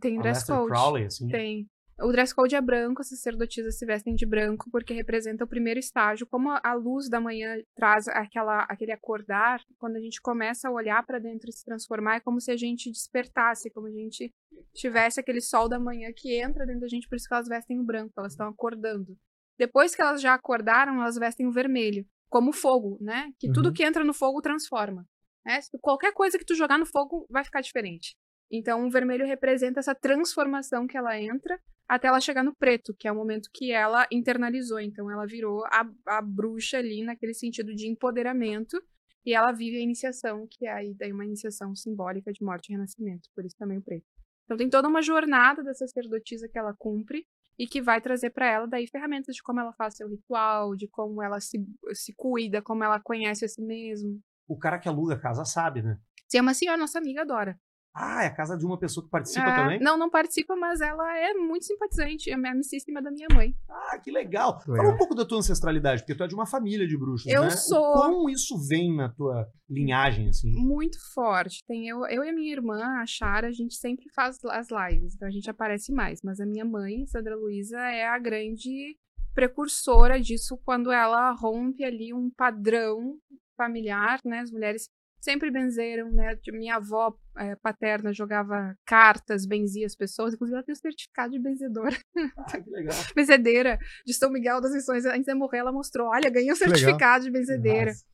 tem 0.00 0.18
dress 0.20 0.44
code. 0.44 0.68
Crowley, 0.68 1.04
assim. 1.06 1.28
Tem. 1.28 1.66
O 2.00 2.12
dress 2.12 2.32
code 2.32 2.54
é 2.54 2.60
branco, 2.60 3.02
as 3.02 3.08
sacerdotisas 3.08 3.76
se 3.76 3.84
vestem 3.84 4.14
de 4.14 4.24
branco, 4.24 4.70
porque 4.70 4.94
representa 4.94 5.44
o 5.44 5.48
primeiro 5.48 5.80
estágio. 5.80 6.26
Como 6.26 6.48
a- 6.50 6.74
luz 6.74 7.08
da 7.08 7.20
manhã 7.20 7.56
traz 7.74 8.06
aquela, 8.06 8.62
aquele 8.68 8.92
acordar, 8.92 9.60
quando 9.78 9.96
a 9.96 10.00
gente 10.00 10.20
começa 10.22 10.68
a 10.68 10.70
olhar 10.70 11.04
para 11.04 11.18
dentro 11.18 11.50
e 11.50 11.52
se 11.52 11.64
transformar, 11.64 12.16
é 12.16 12.20
como 12.20 12.40
se 12.40 12.52
a 12.52 12.56
gente 12.56 12.88
despertasse, 12.90 13.68
como 13.70 13.88
a 13.88 13.90
gente 13.90 14.32
tivesse 14.72 15.18
aquele 15.18 15.40
sol 15.40 15.68
da 15.68 15.80
manhã 15.80 16.10
que 16.14 16.34
entra 16.40 16.64
dentro 16.64 16.82
da 16.82 16.88
gente, 16.88 17.08
por 17.08 17.16
isso 17.16 17.26
que 17.26 17.34
elas 17.34 17.48
vestem 17.48 17.80
o 17.80 17.84
branco, 17.84 18.12
elas 18.16 18.32
estão 18.32 18.46
acordando. 18.48 19.18
Depois 19.58 19.92
que 19.92 20.00
elas 20.00 20.20
já 20.22 20.34
acordaram, 20.34 21.00
elas 21.00 21.16
vestem 21.16 21.46
o 21.48 21.52
vermelho, 21.52 22.06
como 22.30 22.52
fogo, 22.52 22.96
né? 23.00 23.32
Que 23.40 23.50
tudo 23.50 23.66
Uhum. 23.70 23.72
que 23.72 23.82
entra 23.82 24.04
no 24.04 24.14
fogo 24.14 24.40
transforma. 24.40 25.04
né? 25.44 25.60
Qualquer 25.80 26.12
coisa 26.12 26.38
que 26.38 26.44
tu 26.44 26.54
jogar 26.54 26.78
no 26.78 26.84
fogo 26.84 27.26
vai 27.30 27.42
ficar 27.42 27.62
diferente. 27.62 28.14
Então, 28.50 28.86
o 28.86 28.90
vermelho 28.90 29.26
representa 29.26 29.80
essa 29.80 29.94
transformação 29.94 30.86
que 30.86 30.96
ela 30.96 31.18
entra 31.20 31.60
até 31.86 32.08
ela 32.08 32.20
chegar 32.20 32.42
no 32.42 32.54
preto, 32.54 32.94
que 32.94 33.08
é 33.08 33.12
o 33.12 33.14
momento 33.14 33.48
que 33.52 33.72
ela 33.72 34.06
internalizou. 34.10 34.78
Então, 34.78 35.10
ela 35.10 35.26
virou 35.26 35.64
a, 35.66 35.88
a 36.06 36.22
bruxa 36.22 36.78
ali, 36.78 37.02
naquele 37.02 37.34
sentido 37.34 37.74
de 37.74 37.88
empoderamento, 37.88 38.80
e 39.24 39.34
ela 39.34 39.52
vive 39.52 39.78
a 39.78 39.82
iniciação, 39.82 40.46
que 40.50 40.66
é 40.66 40.72
aí 40.72 40.94
daí 40.94 41.12
uma 41.12 41.24
iniciação 41.24 41.74
simbólica 41.74 42.32
de 42.32 42.42
morte 42.42 42.68
e 42.68 42.72
renascimento, 42.72 43.28
por 43.34 43.44
isso 43.44 43.56
também 43.56 43.78
o 43.78 43.82
preto. 43.82 44.06
Então, 44.44 44.56
tem 44.56 44.68
toda 44.68 44.88
uma 44.88 45.02
jornada 45.02 45.62
da 45.62 45.74
sacerdotisa 45.74 46.48
que 46.48 46.58
ela 46.58 46.74
cumpre 46.78 47.26
e 47.58 47.66
que 47.66 47.82
vai 47.82 48.00
trazer 48.00 48.30
para 48.30 48.46
ela 48.46 48.66
daí 48.66 48.86
ferramentas 48.86 49.34
de 49.34 49.42
como 49.42 49.60
ela 49.60 49.72
faz 49.72 49.96
seu 49.96 50.08
ritual, 50.08 50.76
de 50.76 50.86
como 50.88 51.22
ela 51.22 51.40
se, 51.40 51.58
se 51.92 52.14
cuida, 52.16 52.62
como 52.62 52.84
ela 52.84 53.00
conhece 53.00 53.44
a 53.44 53.48
si 53.48 53.60
mesmo. 53.60 54.20
O 54.46 54.56
cara 54.56 54.78
que 54.78 54.88
aluga 54.88 55.14
a 55.14 55.20
casa 55.20 55.44
sabe, 55.44 55.82
né? 55.82 55.98
Se 56.28 56.38
é 56.38 56.40
uma 56.40 56.54
senhora, 56.54 56.78
nossa 56.78 56.98
amiga 56.98 57.22
adora. 57.22 57.58
Ah, 58.00 58.22
é 58.22 58.26
a 58.28 58.34
casa 58.34 58.56
de 58.56 58.64
uma 58.64 58.78
pessoa 58.78 59.04
que 59.04 59.10
participa 59.10 59.48
É, 59.48 59.56
também? 59.56 59.80
Não, 59.80 59.98
não 59.98 60.08
participa, 60.08 60.54
mas 60.54 60.80
ela 60.80 61.18
é 61.18 61.34
muito 61.34 61.64
simpatizante. 61.64 62.30
É 62.30 62.34
a 62.34 62.50
amicíssima 62.52 63.02
da 63.02 63.10
minha 63.10 63.26
mãe. 63.34 63.54
Ah, 63.68 63.98
que 63.98 64.10
legal. 64.10 64.60
Legal. 64.66 64.76
Fala 64.76 64.94
um 64.94 64.96
pouco 64.96 65.14
da 65.14 65.24
tua 65.24 65.38
ancestralidade, 65.38 66.02
porque 66.02 66.14
tu 66.14 66.22
é 66.22 66.28
de 66.28 66.34
uma 66.34 66.46
família 66.46 66.86
de 66.86 66.96
bruxos, 66.96 67.26
Eu 67.32 67.42
né? 67.42 67.50
sou. 67.50 67.78
O 67.78 68.02
Como 68.02 68.30
isso 68.30 68.56
vem 68.68 68.94
na 68.94 69.08
tua 69.08 69.48
linhagem, 69.68 70.28
assim? 70.28 70.52
Muito 70.52 70.96
forte. 71.12 71.64
Tem 71.66 71.88
eu, 71.88 72.06
eu 72.06 72.22
e 72.24 72.28
a 72.30 72.32
minha 72.32 72.52
irmã, 72.52 72.80
a 73.00 73.06
Chara, 73.06 73.48
a 73.48 73.52
gente 73.52 73.74
sempre 73.74 74.08
faz 74.14 74.38
as 74.44 74.68
lives, 74.70 75.14
então 75.14 75.26
a 75.26 75.30
gente 75.30 75.50
aparece 75.50 75.92
mais. 75.92 76.20
Mas 76.22 76.38
a 76.40 76.46
minha 76.46 76.64
mãe, 76.64 77.04
Sandra 77.06 77.34
Luiza, 77.34 77.78
é 77.78 78.06
a 78.06 78.18
grande 78.18 78.96
precursora 79.34 80.20
disso 80.20 80.58
quando 80.64 80.90
ela 80.90 81.30
rompe 81.32 81.84
ali 81.84 82.12
um 82.12 82.30
padrão 82.30 83.16
familiar, 83.56 84.20
né? 84.24 84.40
As 84.40 84.50
mulheres 84.50 84.88
sempre 85.20 85.50
benzeram, 85.50 86.10
né? 86.10 86.38
Minha 86.52 86.76
avó 86.76 87.14
eh, 87.36 87.56
paterna 87.56 88.12
jogava 88.12 88.74
cartas, 88.84 89.46
benzia 89.46 89.86
as 89.86 89.94
pessoas, 89.94 90.34
inclusive 90.34 90.56
ela 90.56 90.64
tem 90.64 90.72
o 90.72 90.76
certificado 90.76 91.32
de 91.32 91.38
benzedora, 91.38 91.96
Ah, 92.36 92.60
que 92.60 92.70
legal. 92.70 92.96
benzedeira 93.14 93.78
de 94.06 94.14
São 94.14 94.30
Miguel 94.30 94.60
das 94.60 94.72
Missões. 94.72 95.04
Antes 95.04 95.26
de 95.26 95.34
morrer, 95.34 95.58
ela 95.58 95.72
mostrou: 95.72 96.08
olha, 96.08 96.30
ganhei 96.30 96.50
o 96.50 96.54
legal. 96.54 96.68
certificado 96.68 97.24
de 97.24 97.30
benzedeira. 97.30 97.90
Massa. 97.90 98.04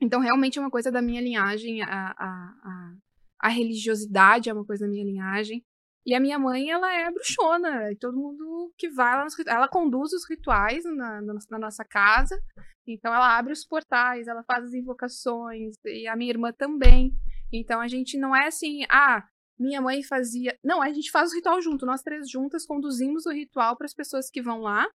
Então, 0.00 0.20
realmente 0.20 0.58
é 0.58 0.60
uma 0.60 0.70
coisa 0.70 0.90
da 0.90 1.00
minha 1.00 1.20
linhagem, 1.20 1.82
a, 1.82 1.86
a, 1.86 2.26
a, 2.62 2.94
a 3.40 3.48
religiosidade 3.48 4.50
é 4.50 4.52
uma 4.52 4.64
coisa 4.64 4.84
da 4.84 4.90
minha 4.90 5.04
linhagem. 5.04 5.64
E 6.06 6.14
a 6.14 6.20
minha 6.20 6.38
mãe, 6.38 6.70
ela 6.70 6.92
é 6.92 7.10
bruxona, 7.10 7.90
e 7.90 7.96
todo 7.96 8.18
mundo 8.18 8.72
que 8.76 8.90
vai 8.90 9.16
lá 9.16 9.24
nos 9.24 9.34
ela 9.46 9.68
conduz 9.68 10.12
os 10.12 10.28
rituais 10.28 10.84
na, 10.84 11.22
na, 11.22 11.34
na 11.50 11.58
nossa 11.58 11.84
casa. 11.84 12.38
Então, 12.86 13.14
ela 13.14 13.38
abre 13.38 13.52
os 13.52 13.64
portais, 13.64 14.28
ela 14.28 14.42
faz 14.44 14.64
as 14.64 14.74
invocações, 14.74 15.74
e 15.84 16.06
a 16.06 16.14
minha 16.14 16.30
irmã 16.30 16.52
também. 16.52 17.12
Então, 17.52 17.80
a 17.80 17.88
gente 17.88 18.18
não 18.18 18.36
é 18.36 18.48
assim, 18.48 18.84
ah, 18.90 19.26
minha 19.58 19.80
mãe 19.80 20.02
fazia. 20.02 20.56
Não, 20.62 20.82
a 20.82 20.92
gente 20.92 21.10
faz 21.10 21.32
o 21.32 21.36
ritual 21.36 21.60
junto, 21.62 21.86
nós 21.86 22.02
três 22.02 22.28
juntas 22.28 22.66
conduzimos 22.66 23.24
o 23.24 23.32
ritual 23.32 23.76
para 23.76 23.86
as 23.86 23.94
pessoas 23.94 24.28
que 24.30 24.42
vão 24.42 24.60
lá. 24.60 24.86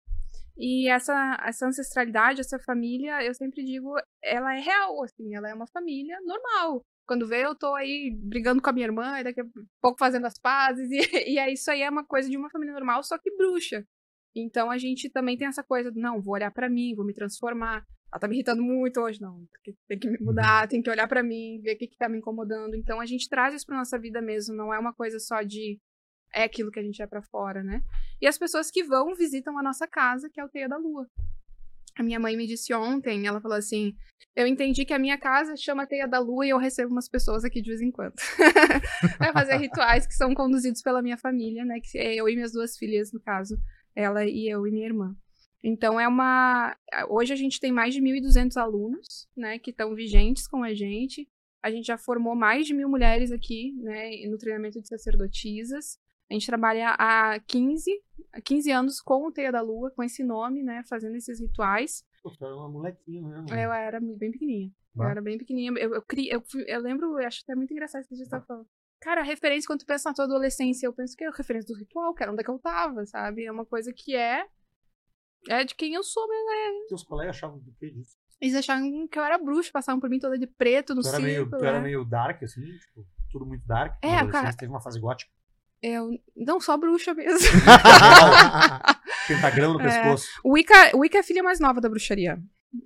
E 0.57 0.89
essa, 0.89 1.37
essa 1.45 1.67
ancestralidade, 1.67 2.41
essa 2.41 2.59
família, 2.59 3.23
eu 3.23 3.33
sempre 3.33 3.63
digo, 3.63 3.95
ela 4.21 4.53
é 4.55 4.59
real, 4.59 5.01
assim, 5.03 5.33
ela 5.33 5.49
é 5.49 5.53
uma 5.53 5.67
família 5.67 6.19
normal. 6.21 6.81
Quando 7.09 7.25
vê, 7.25 7.43
eu 7.43 7.55
tô 7.55 7.73
aí 7.73 8.15
brigando 8.21 8.61
com 8.61 8.69
a 8.69 8.71
minha 8.71 8.85
irmã, 8.85 9.19
e 9.19 9.23
daqui 9.23 9.41
a 9.41 9.45
pouco 9.81 9.97
fazendo 9.97 10.27
as 10.27 10.37
pazes, 10.37 10.87
e, 10.93 11.33
e 11.33 11.39
aí 11.39 11.53
isso 11.53 11.71
aí 11.71 11.81
é 11.81 11.89
uma 11.89 12.05
coisa 12.05 12.29
de 12.29 12.37
uma 12.37 12.51
família 12.51 12.71
normal, 12.71 13.01
só 13.03 13.17
que 13.17 13.35
bruxa. 13.35 13.83
Então 14.35 14.69
a 14.69 14.77
gente 14.77 15.09
também 15.09 15.35
tem 15.35 15.47
essa 15.47 15.63
coisa 15.63 15.91
do, 15.91 15.99
não, 15.99 16.21
vou 16.21 16.35
olhar 16.35 16.51
pra 16.51 16.69
mim, 16.69 16.93
vou 16.93 17.03
me 17.03 17.15
transformar. 17.15 17.83
Ela 18.13 18.19
tá 18.19 18.27
me 18.27 18.35
irritando 18.35 18.61
muito 18.61 19.01
hoje, 19.01 19.19
não, 19.19 19.43
tem 19.87 19.97
que, 19.97 20.07
me 20.07 20.19
mudar, 20.21 20.67
tem 20.67 20.83
que 20.83 20.89
olhar 20.91 21.07
pra 21.07 21.23
mim, 21.23 21.59
ver 21.63 21.73
o 21.73 21.77
que, 21.79 21.87
que 21.87 21.97
tá 21.97 22.07
me 22.07 22.19
incomodando. 22.19 22.75
Então 22.75 22.99
a 22.99 23.07
gente 23.07 23.27
traz 23.27 23.55
isso 23.55 23.65
pra 23.65 23.77
nossa 23.77 23.97
vida 23.97 24.21
mesmo, 24.21 24.55
não 24.55 24.71
é 24.71 24.77
uma 24.77 24.93
coisa 24.93 25.17
só 25.19 25.41
de 25.41 25.79
é 26.31 26.43
aquilo 26.43 26.69
que 26.69 26.79
a 26.79 26.83
gente 26.83 27.01
é 27.01 27.07
pra 27.07 27.23
fora, 27.23 27.63
né? 27.63 27.81
E 28.21 28.27
as 28.27 28.37
pessoas 28.37 28.69
que 28.69 28.83
vão 28.83 29.15
visitam 29.15 29.57
a 29.57 29.63
nossa 29.63 29.87
casa, 29.87 30.29
que 30.31 30.39
é 30.39 30.45
o 30.45 30.49
Teia 30.49 30.69
da 30.69 30.77
Lua. 30.77 31.07
A 31.99 32.03
minha 32.03 32.17
mãe 32.17 32.37
me 32.37 32.47
disse 32.47 32.73
ontem, 32.73 33.27
ela 33.27 33.41
falou 33.41 33.57
assim: 33.57 33.93
Eu 34.33 34.47
entendi 34.47 34.85
que 34.85 34.93
a 34.93 34.97
minha 34.97 35.17
casa 35.17 35.57
chama 35.57 35.85
Teia 35.85 36.07
da 36.07 36.17
Lua 36.17 36.45
e 36.45 36.49
eu 36.49 36.57
recebo 36.57 36.93
umas 36.93 37.09
pessoas 37.09 37.43
aqui 37.43 37.61
de 37.61 37.67
vez 37.67 37.81
em 37.81 37.91
quando. 37.91 38.13
Vai 39.19 39.33
fazer 39.33 39.57
rituais 39.57 40.07
que 40.07 40.13
são 40.13 40.33
conduzidos 40.33 40.81
pela 40.81 41.01
minha 41.01 41.17
família, 41.17 41.65
né? 41.65 41.81
Que 41.83 41.97
é 41.97 42.15
eu 42.15 42.29
e 42.29 42.35
minhas 42.35 42.53
duas 42.53 42.77
filhas, 42.77 43.11
no 43.11 43.19
caso, 43.19 43.59
ela 43.93 44.25
e 44.25 44.47
eu 44.49 44.65
e 44.65 44.71
minha 44.71 44.85
irmã. 44.85 45.13
Então 45.61 45.99
é 45.99 46.07
uma. 46.07 46.73
Hoje 47.09 47.33
a 47.33 47.35
gente 47.35 47.59
tem 47.59 47.69
mais 47.69 47.93
de 47.93 48.01
1.200 48.01 48.55
alunos, 48.55 49.27
né, 49.35 49.59
que 49.59 49.71
estão 49.71 49.93
vigentes 49.93 50.47
com 50.47 50.63
a 50.63 50.73
gente. 50.73 51.27
A 51.61 51.69
gente 51.69 51.87
já 51.87 51.97
formou 51.97 52.33
mais 52.33 52.65
de 52.65 52.73
mil 52.73 52.87
mulheres 52.87 53.29
aqui, 53.29 53.73
né, 53.73 54.25
no 54.29 54.37
treinamento 54.37 54.81
de 54.81 54.87
sacerdotisas. 54.87 55.99
A 56.29 56.33
gente 56.33 56.45
trabalha 56.45 56.95
há 56.97 57.39
15, 57.39 57.91
há 58.33 58.41
15 58.41 58.71
anos 58.71 59.01
com 59.01 59.25
o 59.25 59.31
Teia 59.31 59.51
da 59.51 59.61
Lua, 59.61 59.91
com 59.91 60.03
esse 60.03 60.23
nome, 60.23 60.61
né, 60.63 60.83
fazendo 60.87 61.15
esses 61.15 61.39
rituais. 61.39 62.03
Pô, 62.21 62.29
tu 62.31 62.45
era 62.45 62.55
uma 62.55 62.69
molequinha 62.69 63.21
mesmo. 63.27 63.49
Eu 63.49 63.71
era 63.73 63.99
bem 63.99 64.31
pequenininha. 64.31 64.67
Eu 64.67 64.73
Bah. 65.03 65.09
era 65.11 65.21
bem 65.21 65.37
pequenininha. 65.37 65.71
Eu, 65.81 65.95
eu, 65.95 66.01
cri- 66.01 66.29
eu, 66.29 66.43
eu 66.67 66.81
lembro, 66.81 67.19
eu 67.19 67.27
acho 67.27 67.41
até 67.43 67.55
muito 67.55 67.71
engraçado 67.71 68.01
isso 68.01 68.09
que 68.09 68.15
a 68.15 68.17
gente 68.17 68.29
tá 68.29 68.41
falando. 68.41 68.67
Cara, 69.01 69.21
a 69.21 69.23
referência, 69.23 69.65
quando 69.65 69.79
tu 69.79 69.85
pensa 69.85 70.09
na 70.09 70.13
tua 70.13 70.25
adolescência, 70.25 70.85
eu 70.85 70.93
penso 70.93 71.15
que 71.15 71.23
é 71.23 71.27
a 71.27 71.31
referência 71.31 71.73
do 71.73 71.79
ritual, 71.79 72.13
que 72.13 72.21
era 72.21 72.31
onde 72.31 72.41
é 72.41 72.43
que 72.43 72.49
eu 72.51 72.59
tava, 72.59 73.05
sabe? 73.05 73.45
É 73.45 73.51
uma 73.51 73.65
coisa 73.65 73.93
que 73.93 74.13
é. 74.15 74.45
É 75.47 75.63
de 75.63 75.73
quem 75.73 75.93
eu 75.93 76.03
sou 76.03 76.27
mesmo. 76.27 76.87
Teus 76.89 77.03
colegas 77.03 77.37
achavam 77.37 77.59
do 77.59 77.71
que 77.73 77.89
disso? 77.89 78.17
Eles 78.41 78.55
achavam 78.55 79.07
que 79.07 79.17
eu 79.17 79.23
era 79.23 79.37
bruxa, 79.37 79.69
passavam 79.71 79.99
por 80.01 80.09
mim 80.09 80.19
toda 80.19 80.37
de 80.37 80.47
preto 80.47 80.93
no 80.93 81.01
Tu 81.01 81.07
era, 81.07 81.19
meio, 81.19 81.41
círculo. 81.43 81.57
tu 81.61 81.65
era 81.65 81.77
né? 81.77 81.83
meio 81.85 82.03
dark, 82.05 82.43
assim, 82.43 82.61
tipo, 82.61 83.05
tudo 83.31 83.45
muito 83.45 83.65
dark. 83.65 83.97
É, 84.03 84.25
cara. 84.27 84.53
Teve 84.53 84.71
uma 84.71 84.81
fase 84.81 84.99
gótica. 84.99 85.31
Eu. 85.81 86.09
Não, 86.35 86.59
só 86.59 86.75
bruxa 86.77 87.13
mesmo. 87.13 87.47
Pentagrama 89.27 89.73
no 89.75 89.81
É. 89.81 89.83
pescoço. 89.83 90.27
O 90.43 90.51
Wicca, 90.53 91.17
é 91.17 91.19
a 91.19 91.23
filha 91.23 91.43
mais 91.43 91.59
nova 91.59 91.79
da 91.79 91.89
bruxaria. 91.89 92.37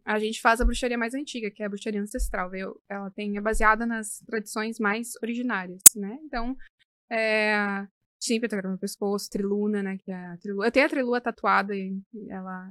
A 0.06 0.18
gente 0.20 0.42
faz 0.42 0.62
a 0.62 0.66
bruxaria 0.66 0.98
mais 0.98 1.14
antiga, 1.14 1.52
que 1.52 1.62
é 1.62 1.66
a 1.66 1.70
bruxaria 1.70 2.02
ancestral. 2.02 2.50
veio- 2.50 2.80
Ela 2.90 3.10
tem, 3.12 3.38
é 3.38 3.42
baseada 3.42 3.86
nas 3.86 4.20
tradições 4.28 4.80
mais 4.80 5.10
originárias, 5.22 5.84
né? 5.96 6.18
Então, 6.24 6.56
é, 7.12 7.86
sim, 8.20 8.40
pentagrama 8.40 8.76
no 8.76 8.80
pescoço, 8.80 9.30
triluna, 9.30 9.84
né? 9.84 9.98
Que 9.98 10.12
é 10.12 10.16
a 10.28 10.38
trilua. 10.38 10.68
Eu 10.68 10.72
tenho 10.72 10.86
a 10.86 10.90
trilua 10.90 11.22
tatuada 11.22 11.76
e 11.76 12.00
ela 12.30 12.70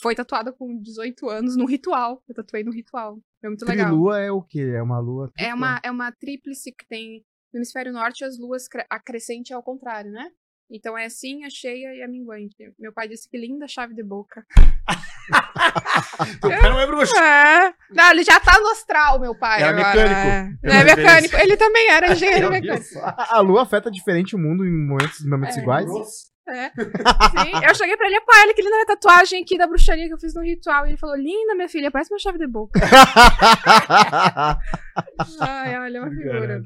foi 0.00 0.14
tatuada 0.14 0.52
com 0.52 0.80
18 0.80 1.28
anos 1.28 1.56
no 1.56 1.66
ritual. 1.66 2.22
Eu 2.28 2.34
tatuei 2.34 2.62
no 2.64 2.72
ritual. 2.72 3.18
Foi 3.40 3.50
muito 3.50 3.64
legal. 3.66 3.86
Trilua 3.88 4.18
é 4.20 4.30
o 4.30 4.42
quê? 4.42 4.60
É 4.76 4.82
uma 4.82 4.98
lua. 4.98 5.30
É 5.38 5.52
uma, 5.54 5.80
é 5.82 5.90
uma 5.90 6.10
tríplice 6.12 6.72
que 6.72 6.86
tem 6.88 7.22
no 7.52 7.58
hemisfério 7.58 7.92
norte 7.92 8.24
as 8.24 8.38
luas, 8.38 8.64
a 8.90 8.98
crescente 9.00 9.52
é 9.52 9.56
ao 9.56 9.62
contrário, 9.62 10.10
né? 10.10 10.28
Então 10.70 10.98
é 10.98 11.04
assim, 11.06 11.44
a 11.44 11.50
cheia 11.50 11.94
e 11.94 12.02
a 12.02 12.08
minguante. 12.08 12.56
Meu 12.78 12.92
pai 12.92 13.06
disse 13.08 13.28
que 13.30 13.38
linda 13.38 13.68
chave 13.68 13.94
de 13.94 14.02
boca. 14.02 14.44
Teu 16.40 16.50
pai 16.50 16.70
não 16.70 16.80
é 16.80 16.86
bruxo. 16.86 17.16
É. 17.16 17.72
Não, 17.90 18.10
ele 18.10 18.24
já 18.24 18.40
tá 18.40 18.58
no 18.60 18.68
astral, 18.70 19.20
meu 19.20 19.32
pai. 19.38 19.62
Era 19.62 19.70
agora, 19.70 20.08
mecânico. 20.08 20.66
É, 20.66 20.76
é 20.80 20.84
mecânico. 20.84 21.36
Ele 21.36 21.56
também 21.56 21.88
era 21.90 22.12
engenheiro 22.12 22.50
mecânico. 22.50 22.98
A, 23.00 23.36
a 23.36 23.40
lua 23.40 23.62
afeta 23.62 23.90
diferente 23.90 24.34
o 24.34 24.38
mundo 24.38 24.64
em 24.64 24.86
momentos, 24.88 25.24
em 25.24 25.28
momentos 25.28 25.56
É. 25.56 25.60
iguais? 25.60 25.86
É. 26.48 26.68
Sim, 26.70 27.52
eu 27.68 27.74
cheguei 27.74 27.96
pra 27.96 28.06
ele, 28.06 28.20
pai, 28.20 28.42
olha 28.42 28.54
que 28.54 28.62
linda 28.62 28.82
a 28.82 28.86
tatuagem 28.86 29.42
aqui 29.42 29.58
da 29.58 29.66
bruxaria 29.66 30.06
que 30.06 30.14
eu 30.14 30.18
fiz 30.18 30.32
no 30.34 30.42
ritual. 30.42 30.86
E 30.86 30.90
ele 30.90 30.96
falou, 30.96 31.16
linda, 31.16 31.54
minha 31.56 31.68
filha, 31.68 31.90
parece 31.90 32.12
uma 32.12 32.20
chave 32.20 32.38
de 32.38 32.46
boca. 32.46 32.78
Ai, 35.40 35.78
olha, 35.78 35.98
é 35.98 36.00
uma 36.00 36.10
figura. 36.10 36.62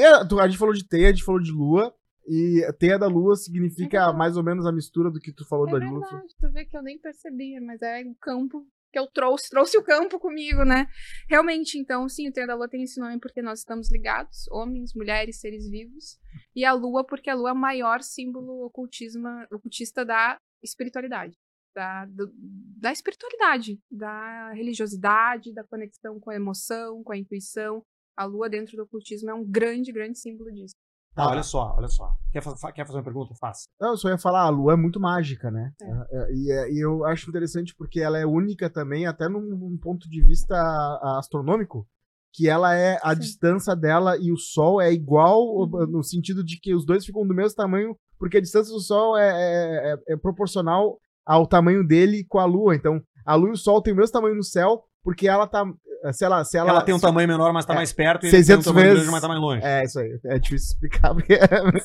Teia, 0.00 0.28
tu- 0.28 0.38
a 0.40 0.46
gente 0.48 0.58
falou 0.58 0.74
de 0.74 0.86
teia, 0.86 1.08
a 1.08 1.10
gente 1.12 1.24
falou 1.24 1.40
de 1.40 1.50
lua. 1.52 1.94
E 2.28 2.64
a 2.64 2.72
teia 2.72 2.98
da 2.98 3.06
lua 3.06 3.36
significa 3.36 4.12
mais 4.12 4.36
ou 4.36 4.42
menos 4.42 4.66
a 4.66 4.72
mistura 4.72 5.10
do 5.12 5.20
que 5.20 5.32
tu 5.32 5.46
falou 5.46 5.68
É 5.68 5.72
da 5.72 5.78
lua. 5.78 6.00
verdade, 6.00 6.34
tu 6.40 6.50
vê 6.50 6.64
que 6.64 6.76
eu 6.76 6.82
nem 6.82 6.98
percebia, 6.98 7.60
mas 7.60 7.80
é 7.82 8.02
o 8.04 8.14
campo 8.16 8.66
que 8.92 8.98
eu 8.98 9.06
trouxe, 9.06 9.48
trouxe 9.48 9.78
o 9.78 9.82
campo 9.84 10.18
comigo, 10.18 10.64
né? 10.64 10.86
Realmente, 11.28 11.78
então, 11.78 12.08
sim, 12.08 12.28
o 12.28 12.32
Teia 12.32 12.46
da 12.46 12.54
Lua 12.56 12.68
tem 12.68 12.82
esse 12.82 12.98
nome 12.98 13.20
porque 13.20 13.40
nós 13.42 13.58
estamos 13.60 13.92
ligados, 13.92 14.48
homens, 14.50 14.92
mulheres, 14.94 15.38
seres 15.38 15.68
vivos, 15.68 16.18
e 16.54 16.64
a 16.64 16.72
Lua 16.72 17.04
porque 17.04 17.28
a 17.30 17.34
Lua 17.34 17.50
é 17.50 17.52
o 17.52 17.56
maior 17.56 18.02
símbolo 18.02 18.64
ocultismo, 18.64 19.28
ocultista 19.52 20.04
da 20.04 20.36
espiritualidade, 20.62 21.34
da, 21.74 22.06
do- 22.06 22.32
da 22.80 22.90
espiritualidade, 22.90 23.78
da 23.90 24.50
religiosidade, 24.52 25.52
da 25.52 25.62
conexão 25.64 26.18
com 26.18 26.30
a 26.30 26.34
emoção, 26.34 27.02
com 27.04 27.12
a 27.12 27.16
intuição. 27.18 27.82
A 28.16 28.24
Lua 28.24 28.48
dentro 28.48 28.76
do 28.76 28.82
ocultismo 28.84 29.30
é 29.30 29.34
um 29.34 29.44
grande, 29.44 29.92
grande 29.92 30.18
símbolo 30.18 30.50
disso. 30.52 30.74
Tá, 31.14 31.28
olha 31.28 31.42
só, 31.42 31.74
olha 31.76 31.88
só. 31.88 32.10
Quer, 32.30 32.42
fa- 32.42 32.72
quer 32.72 32.86
fazer 32.86 32.98
uma 32.98 33.04
pergunta? 33.04 33.34
Faça. 33.40 33.66
Não, 33.80 33.90
eu 33.90 33.96
só 33.96 34.08
ia 34.10 34.18
falar, 34.18 34.42
a 34.42 34.48
lua 34.50 34.74
é 34.74 34.76
muito 34.76 35.00
mágica, 35.00 35.50
né? 35.50 35.72
É. 35.80 35.86
É, 36.18 36.32
E, 36.34 36.52
é- 36.52 36.72
e 36.72 36.78
eu 36.84 37.04
acho 37.06 37.28
interessante 37.30 37.74
porque 37.74 38.00
ela 38.00 38.18
é 38.18 38.26
única 38.26 38.68
também, 38.68 39.06
até 39.06 39.26
num, 39.28 39.40
num 39.40 39.78
ponto 39.78 40.08
de 40.10 40.22
vista 40.22 40.54
a- 40.54 41.18
astronômico, 41.18 41.86
que 42.34 42.48
ela 42.50 42.74
é 42.74 42.98
a 43.02 43.14
Sim. 43.14 43.20
distância 43.20 43.74
dela 43.74 44.18
e 44.18 44.30
o 44.30 44.36
Sol 44.36 44.78
é 44.80 44.92
igual 44.92 45.42
Uhum. 45.42 45.86
no 45.86 46.02
sentido 46.02 46.44
de 46.44 46.58
que 46.60 46.74
os 46.74 46.84
dois 46.84 47.04
ficam 47.06 47.26
do 47.26 47.34
mesmo 47.34 47.56
tamanho, 47.56 47.96
porque 48.18 48.36
a 48.36 48.40
distância 48.42 48.70
do 48.72 48.80
Sol 48.80 49.16
é, 49.16 49.28
é- 49.28 49.92
é- 49.94 50.12
é 50.12 50.16
proporcional 50.18 50.98
ao 51.24 51.46
tamanho 51.46 51.82
dele 51.86 52.24
com 52.28 52.38
a 52.38 52.44
Lua. 52.44 52.74
Então, 52.76 53.00
a 53.24 53.34
Lua 53.34 53.48
e 53.48 53.52
o 53.52 53.56
Sol 53.56 53.80
têm 53.80 53.94
o 53.94 53.96
mesmo 53.96 54.12
tamanho 54.12 54.34
no 54.36 54.44
céu, 54.44 54.84
porque 55.02 55.26
ela 55.26 55.46
tá. 55.46 55.64
Se 56.12 56.24
ela, 56.24 56.44
se 56.44 56.56
ela, 56.58 56.70
Ela, 56.70 56.82
tem 56.84 56.94
um 56.94 56.98
tamanho 57.00 57.28
menor, 57.28 57.52
mas 57.52 57.64
tá 57.64 57.72
É, 57.72 57.76
mais 57.76 57.92
perto. 57.92 58.24
E 58.24 58.26
ele 58.28 58.36
600 58.36 58.64
tem 58.64 58.70
um 58.70 58.74
tamanho 58.74 58.86
vezes- 58.86 58.98
grande, 59.00 59.12
mas 59.12 59.20
tá 59.22 59.28
mais 59.28 59.40
longe. 59.40 59.64
É, 59.64 59.84
isso 59.84 59.98
aí. 60.00 60.20
É 60.24 60.38
difícil 60.38 60.72
explicar. 60.74 61.14
Porque... 61.14 61.34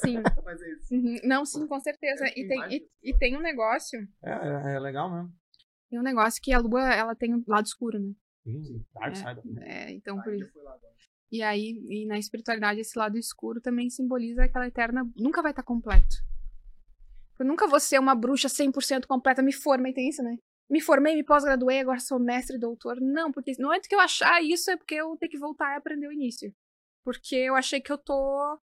Sim. 0.04 0.22
Mas 0.46 0.62
é 0.62 0.72
isso. 0.74 0.94
Uhum. 0.94 1.16
Não, 1.24 1.46
sim, 1.46 1.68
com 1.68 1.80
certeza. 1.80 2.26
E 2.36 2.48
tem, 2.48 2.62
e, 2.70 2.88
e 3.04 3.18
tem 3.18 3.38
um 3.38 3.42
negócio 3.42 4.00
É, 4.24 4.32
é, 4.32 4.76
é 4.76 4.80
legal 4.80 5.10
mesmo. 5.14 5.32
Tem 5.90 6.00
um 6.00 6.04
negócio 6.04 6.42
que 6.42 6.54
a 6.54 6.60
lua, 6.60 6.94
ela 6.94 7.16
tem 7.16 7.34
um 7.36 7.44
lado 7.48 7.66
escuro, 7.66 8.00
né? 8.00 8.12
Sim, 8.44 8.84
Dark 8.94 9.12
É. 9.12 9.16
Side. 9.16 9.42
É, 9.62 9.92
então, 9.92 10.20
por 10.22 10.34
isso. 10.34 10.50
E 11.32 11.42
aí, 11.42 11.80
e 11.90 12.06
na 12.08 12.18
espiritualidade, 12.18 12.80
esse 12.82 12.98
lado 12.98 13.18
escuro 13.18 13.62
também 13.62 13.90
simboliza 13.90 14.44
aquela 14.44 14.68
eterna. 14.68 15.04
Nunca 15.16 15.42
vai 15.42 15.52
estar 15.52 15.64
completo. 15.64 16.16
Eu 17.40 17.46
nunca 17.46 17.68
vou 17.68 17.80
ser 17.80 18.00
uma 18.00 18.14
bruxa 18.14 18.48
100% 18.48 19.06
completa. 19.08 19.42
Me 19.42 19.52
formei, 19.54 19.94
tem 19.94 20.10
isso, 20.10 20.22
né? 20.22 20.36
Me 20.72 20.80
formei, 20.80 21.16
me 21.16 21.24
pós-graduei, 21.24 21.82
agora 21.82 22.00
sou 22.00 22.18
mestre 22.18 22.56
e 22.56 22.60
doutor. 22.60 22.98
Não, 23.02 23.30
porque 23.30 23.52
no 23.60 23.68
momento 23.68 23.90
que 23.90 23.94
eu 23.94 24.00
achar 24.00 24.42
isso 24.42 24.72
é 24.72 24.78
porque 24.78 24.96
eu 24.96 25.18
tenho 25.18 25.30
que 25.30 25.38
voltar 25.38 25.74
e 25.74 25.78
aprender 25.78 26.08
o 26.08 26.14
início. 26.14 26.56
Porque 27.04 27.36
eu 27.36 27.56
achei 27.56 27.82
que 27.82 27.92
eu 27.92 27.98
tô. 27.98 28.58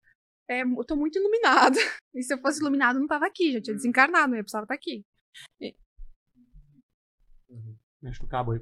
É, 0.48 0.62
eu 0.62 0.84
tô 0.84 0.96
muito 0.96 1.18
iluminada. 1.18 1.76
E 2.14 2.22
se 2.22 2.34
eu 2.34 2.38
fosse 2.38 2.58
iluminado, 2.58 2.96
eu 2.96 3.00
não 3.00 3.06
tava 3.06 3.26
aqui, 3.26 3.52
já 3.52 3.60
tinha 3.60 3.76
desencarnado, 3.76 4.34
eu 4.34 4.42
precisava 4.42 4.64
estar 4.64 4.74
aqui. 4.74 5.04
Mexe 8.02 8.24
o 8.24 8.26
cabo 8.26 8.52
aí. 8.52 8.60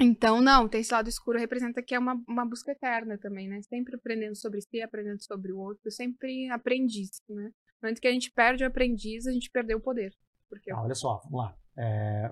Então, 0.00 0.40
não, 0.40 0.68
ter 0.68 0.78
esse 0.78 0.92
lado 0.92 1.08
escuro 1.08 1.38
representa 1.38 1.82
que 1.82 1.94
é 1.94 1.98
uma, 1.98 2.14
uma 2.26 2.46
busca 2.46 2.72
eterna 2.72 3.18
também, 3.18 3.46
né? 3.48 3.60
Sempre 3.62 3.96
aprendendo 3.96 4.36
sobre 4.36 4.62
si, 4.62 4.80
aprendendo 4.80 5.22
sobre 5.22 5.52
o 5.52 5.58
outro, 5.58 5.90
sempre 5.90 6.48
aprendiz, 6.48 7.10
né? 7.28 7.50
No 7.82 7.88
momento 7.88 8.00
que 8.00 8.08
a 8.08 8.12
gente 8.12 8.30
perde 8.30 8.64
o 8.64 8.66
aprendiz, 8.66 9.26
a 9.26 9.32
gente 9.32 9.50
perdeu 9.50 9.76
o 9.76 9.82
poder. 9.82 10.14
Porque 10.54 10.70
Ah, 10.72 10.82
olha 10.82 10.94
só, 10.94 11.20
vamos 11.24 11.38
lá. 11.46 11.54
É, 11.76 12.30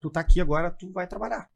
tu 0.00 0.10
tá 0.10 0.20
aqui 0.20 0.40
agora, 0.40 0.70
tu 0.70 0.90
vai 0.92 1.06
trabalhar. 1.06 1.48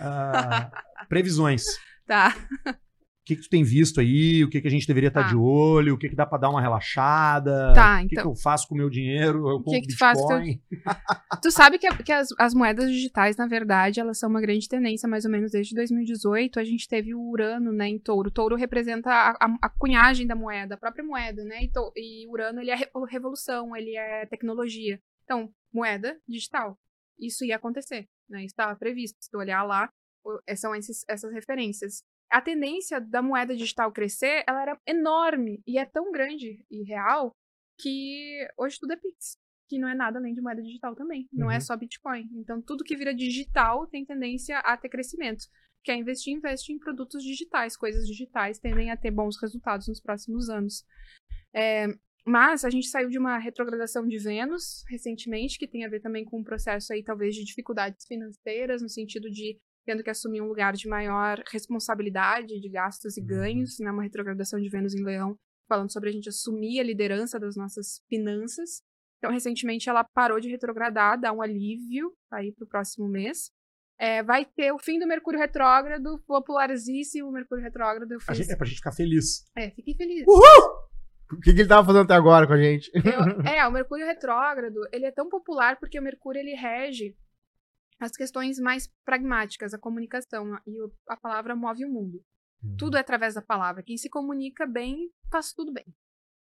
Ah, 0.00 0.70
previsões. 1.08 1.62
Tá. 2.06 2.34
O 2.66 3.26
que, 3.26 3.36
que 3.36 3.42
tu 3.42 3.48
tem 3.48 3.64
visto 3.64 4.00
aí? 4.00 4.44
O 4.44 4.50
que, 4.50 4.60
que 4.60 4.68
a 4.68 4.70
gente 4.70 4.86
deveria 4.86 5.08
estar 5.08 5.22
Tá. 5.22 5.28
de 5.30 5.34
olho? 5.36 5.94
O 5.94 5.98
que, 5.98 6.10
que 6.10 6.14
dá 6.14 6.26
pra 6.26 6.36
dar 6.36 6.50
uma 6.50 6.60
relaxada? 6.60 7.72
Tá, 7.74 7.96
O 7.96 8.02
que, 8.02 8.08
que 8.08 8.14
então. 8.20 8.30
eu 8.32 8.36
faço 8.36 8.68
com 8.68 8.74
o 8.74 8.76
meu 8.78 8.90
dinheiro? 8.90 9.48
Eu 9.48 9.58
que 9.60 9.64
compro 9.64 9.80
que 9.80 9.88
tu 9.88 9.96
faz 9.98 10.18
Bitcoin. 10.18 10.62
Tu 11.42 11.50
sabe 11.50 11.78
que, 11.78 11.88
que 12.02 12.12
as, 12.12 12.28
as 12.38 12.52
moedas 12.52 12.90
digitais, 12.90 13.36
na 13.38 13.46
verdade, 13.46 13.98
elas 13.98 14.18
são 14.18 14.28
uma 14.28 14.42
grande 14.42 14.68
tendência, 14.68 15.08
mais 15.08 15.24
ou 15.24 15.30
menos 15.30 15.50
desde 15.52 15.74
2018. 15.74 16.60
A 16.60 16.64
gente 16.64 16.86
teve 16.86 17.14
o 17.14 17.20
Urano, 17.30 17.72
né, 17.72 17.88
em 17.88 17.98
touro. 17.98 18.30
Touro 18.30 18.56
representa 18.56 19.10
a, 19.10 19.30
a- 19.30 19.56
a 19.62 19.68
cunhagem 19.70 20.26
da 20.26 20.34
moeda, 20.36 20.74
a 20.74 20.78
própria 20.78 21.02
moeda, 21.04 21.42
né? 21.44 21.64
E, 21.64 21.70
to- 21.72 21.92
e 21.96 22.26
Urano, 22.28 22.60
ele 22.60 22.70
é 22.70 22.76
re- 22.76 22.90
revolução, 23.08 23.74
ele 23.74 23.96
é 23.96 24.26
tecnologia. 24.26 25.00
Então, 25.24 25.52
moeda 25.72 26.20
digital. 26.28 26.78
Isso 27.18 27.44
ia 27.44 27.56
acontecer, 27.56 28.08
né? 28.28 28.38
Isso 28.40 28.52
estava 28.52 28.76
previsto. 28.76 29.16
Se 29.20 29.30
tu 29.30 29.38
olhar 29.38 29.62
lá, 29.62 29.90
é- 30.46 30.56
são 30.56 30.74
esses- 30.74 31.04
essas 31.08 31.32
referências. 31.32 32.02
A 32.30 32.40
tendência 32.40 33.00
da 33.00 33.22
moeda 33.22 33.54
digital 33.56 33.92
crescer, 33.92 34.42
ela 34.46 34.62
era 34.62 34.80
enorme 34.86 35.62
e 35.66 35.78
é 35.78 35.84
tão 35.84 36.10
grande 36.10 36.64
e 36.70 36.82
real 36.84 37.32
que 37.78 38.46
hoje 38.56 38.78
tudo 38.80 38.92
é 38.92 38.96
Pix 38.96 39.36
que 39.66 39.78
não 39.78 39.88
é 39.88 39.94
nada 39.94 40.18
além 40.18 40.34
de 40.34 40.42
moeda 40.42 40.60
digital 40.62 40.94
também. 40.94 41.26
Não 41.32 41.50
é 41.50 41.54
Uhum. 41.54 41.60
só 41.62 41.74
Bitcoin. 41.74 42.28
Então, 42.34 42.60
tudo 42.60 42.84
que 42.84 42.94
vira 42.96 43.14
digital 43.14 43.86
tem 43.86 44.04
tendência 44.04 44.58
a 44.58 44.76
ter 44.76 44.90
crescimento. 44.90 45.44
Quer 45.82 45.96
investir, 45.96 46.34
investe 46.34 46.70
em 46.70 46.78
produtos 46.78 47.22
digitais. 47.24 47.74
Coisas 47.74 48.06
digitais 48.06 48.58
tendem 48.58 48.90
a 48.90 48.96
ter 48.96 49.10
bons 49.10 49.40
resultados 49.40 49.88
nos 49.88 50.00
próximos 50.02 50.50
anos. 50.50 50.84
É, 51.54 51.86
mas 52.26 52.64
a 52.64 52.70
gente 52.70 52.88
saiu 52.88 53.08
de 53.08 53.18
uma 53.18 53.38
retrogradação 53.38 54.06
de 54.06 54.18
Vênus 54.18 54.82
recentemente, 54.88 55.58
que 55.58 55.68
tem 55.68 55.84
a 55.84 55.88
ver 55.88 56.00
também 56.00 56.24
com 56.24 56.40
um 56.40 56.44
processo 56.44 56.92
aí, 56.92 57.02
talvez, 57.02 57.34
de 57.34 57.44
dificuldades 57.44 58.06
financeiras, 58.06 58.80
no 58.82 58.88
sentido 58.88 59.30
de 59.30 59.58
tendo 59.86 60.02
que 60.02 60.08
assumir 60.10 60.40
um 60.40 60.46
lugar 60.48 60.72
de 60.72 60.88
maior 60.88 61.42
responsabilidade 61.52 62.58
de 62.58 62.68
gastos 62.70 63.16
e 63.16 63.20
Uhum. 63.20 63.26
ganhos, 63.26 63.78
né? 63.78 63.90
Uma 63.90 64.02
retrogradação 64.02 64.58
de 64.58 64.68
Vênus 64.70 64.94
em 64.94 65.04
Leão, 65.04 65.36
falando 65.68 65.92
sobre 65.92 66.08
a 66.08 66.12
gente 66.12 66.28
assumir 66.28 66.80
a 66.80 66.82
liderança 66.82 67.38
das 67.38 67.54
nossas 67.56 68.00
finanças. 68.08 68.80
Então, 69.18 69.30
recentemente, 69.30 69.88
ela 69.88 70.02
parou 70.02 70.40
de 70.40 70.48
retrogradar, 70.50 71.20
dá 71.20 71.32
um 71.32 71.42
alívio 71.42 72.12
aí 72.32 72.52
pro 72.52 72.66
próximo 72.66 73.06
mês. 73.08 73.50
É, 73.98 74.22
vai 74.22 74.44
ter 74.44 74.72
o 74.72 74.78
fim 74.78 74.98
do 74.98 75.06
Mercúrio 75.06 75.38
retrógrado, 75.38 76.18
popularizíssimo 76.26 77.30
Mercúrio 77.30 77.62
retrógrado. 77.62 78.18
Fiz... 78.20 78.36
gente- 78.38 78.52
é 78.52 78.56
pra 78.56 78.66
gente 78.66 78.76
ficar 78.78 78.92
feliz. 78.92 79.44
É, 79.56 79.70
fiquei 79.70 79.94
feliz. 79.94 80.24
O 81.36 81.40
que, 81.40 81.52
que 81.54 81.60
ele 81.60 81.68
tava 81.68 81.86
fazendo 81.86 82.04
até 82.04 82.14
agora 82.14 82.46
com 82.46 82.52
a 82.52 82.58
gente? 82.58 82.90
Eu- 82.94 83.02
é, 83.48 83.66
o 83.66 83.72
Mercúrio 83.72 84.06
retrógrado, 84.06 84.80
ele 84.92 85.06
é 85.06 85.10
tão 85.12 85.28
popular 85.28 85.78
porque 85.78 85.98
o 85.98 86.02
Mercúrio 86.02 86.40
ele 86.40 86.54
rege 86.54 87.16
as 88.00 88.12
questões 88.12 88.58
mais 88.58 88.88
pragmáticas, 89.04 89.72
a 89.72 89.78
comunicação 89.78 90.58
e 90.66 90.76
a 91.08 91.16
palavra 91.16 91.54
move 91.54 91.84
o 91.84 91.88
mundo. 91.90 92.20
Tudo 92.78 92.96
é 92.96 93.00
através 93.00 93.34
da 93.34 93.42
palavra. 93.42 93.82
Quem 93.82 93.96
se 93.98 94.08
comunica 94.08 94.66
bem 94.66 95.10
faz 95.30 95.52
tudo 95.52 95.72
bem. 95.72 95.84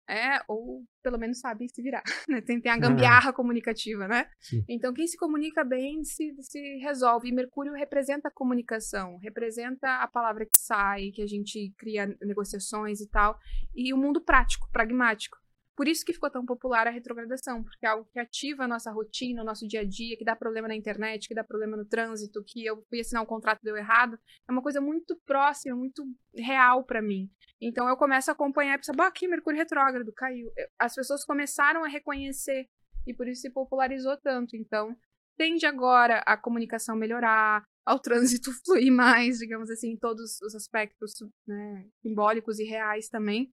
É, 0.08 0.40
ou 0.48 0.84
pelo 1.02 1.18
menos 1.18 1.40
sabe 1.40 1.68
se 1.68 1.82
virar. 1.82 2.02
né? 2.28 2.40
Tem, 2.40 2.60
tem 2.60 2.70
a 2.70 2.76
gambiarra 2.76 3.32
comunicativa, 3.32 4.06
né? 4.06 4.26
Sim. 4.40 4.64
Então, 4.68 4.92
quem 4.92 5.06
se 5.06 5.16
comunica 5.16 5.64
bem 5.64 6.04
se, 6.04 6.34
se 6.40 6.76
resolve. 6.78 7.28
E 7.28 7.32
Mercúrio 7.32 7.72
representa 7.72 8.28
a 8.28 8.32
comunicação, 8.32 9.18
representa 9.18 10.02
a 10.02 10.08
palavra 10.08 10.44
que 10.44 10.56
sai, 10.58 11.10
que 11.10 11.22
a 11.22 11.26
gente 11.26 11.72
cria 11.78 12.06
negociações 12.22 13.00
e 13.00 13.08
tal. 13.08 13.38
E 13.74 13.92
o 13.92 13.96
mundo 13.96 14.20
prático, 14.20 14.68
pragmático. 14.70 15.38
Por 15.76 15.88
isso 15.88 16.04
que 16.04 16.12
ficou 16.12 16.30
tão 16.30 16.46
popular 16.46 16.86
a 16.86 16.90
retrogradação, 16.90 17.62
porque 17.62 17.84
é 17.84 17.88
algo 17.88 18.08
que 18.12 18.18
ativa 18.18 18.64
a 18.64 18.68
nossa 18.68 18.92
rotina, 18.92 19.42
o 19.42 19.44
nosso 19.44 19.66
dia 19.66 19.80
a 19.80 19.84
dia, 19.84 20.16
que 20.16 20.24
dá 20.24 20.36
problema 20.36 20.68
na 20.68 20.76
internet, 20.76 21.26
que 21.26 21.34
dá 21.34 21.42
problema 21.42 21.76
no 21.76 21.84
trânsito, 21.84 22.44
que 22.46 22.64
eu 22.64 22.84
fui 22.88 23.00
assinar 23.00 23.22
um 23.22 23.26
contrato 23.26 23.60
deu 23.62 23.76
errado. 23.76 24.18
É 24.48 24.52
uma 24.52 24.62
coisa 24.62 24.80
muito 24.80 25.16
próxima, 25.26 25.74
muito 25.74 26.04
real 26.36 26.84
pra 26.84 27.02
mim. 27.02 27.28
Então 27.60 27.88
eu 27.88 27.96
começo 27.96 28.30
a 28.30 28.34
acompanhar 28.34 28.74
e 28.74 28.78
pensar, 28.78 28.94
bah, 28.94 29.08
aqui, 29.08 29.26
Mercúrio 29.26 29.58
retrógrado, 29.58 30.12
caiu. 30.12 30.48
As 30.78 30.94
pessoas 30.94 31.24
começaram 31.24 31.84
a 31.84 31.88
reconhecer 31.88 32.68
e 33.06 33.12
por 33.12 33.26
isso 33.26 33.42
se 33.42 33.50
popularizou 33.50 34.16
tanto. 34.18 34.56
Então, 34.56 34.96
tende 35.36 35.66
agora 35.66 36.18
a 36.26 36.36
comunicação 36.36 36.96
melhorar, 36.96 37.64
ao 37.84 37.98
trânsito 37.98 38.50
fluir 38.64 38.92
mais, 38.92 39.38
digamos 39.38 39.70
assim, 39.70 39.92
em 39.92 39.96
todos 39.96 40.40
os 40.40 40.54
aspectos 40.54 41.12
né, 41.46 41.86
simbólicos 42.02 42.58
e 42.58 42.64
reais 42.64 43.08
também. 43.08 43.52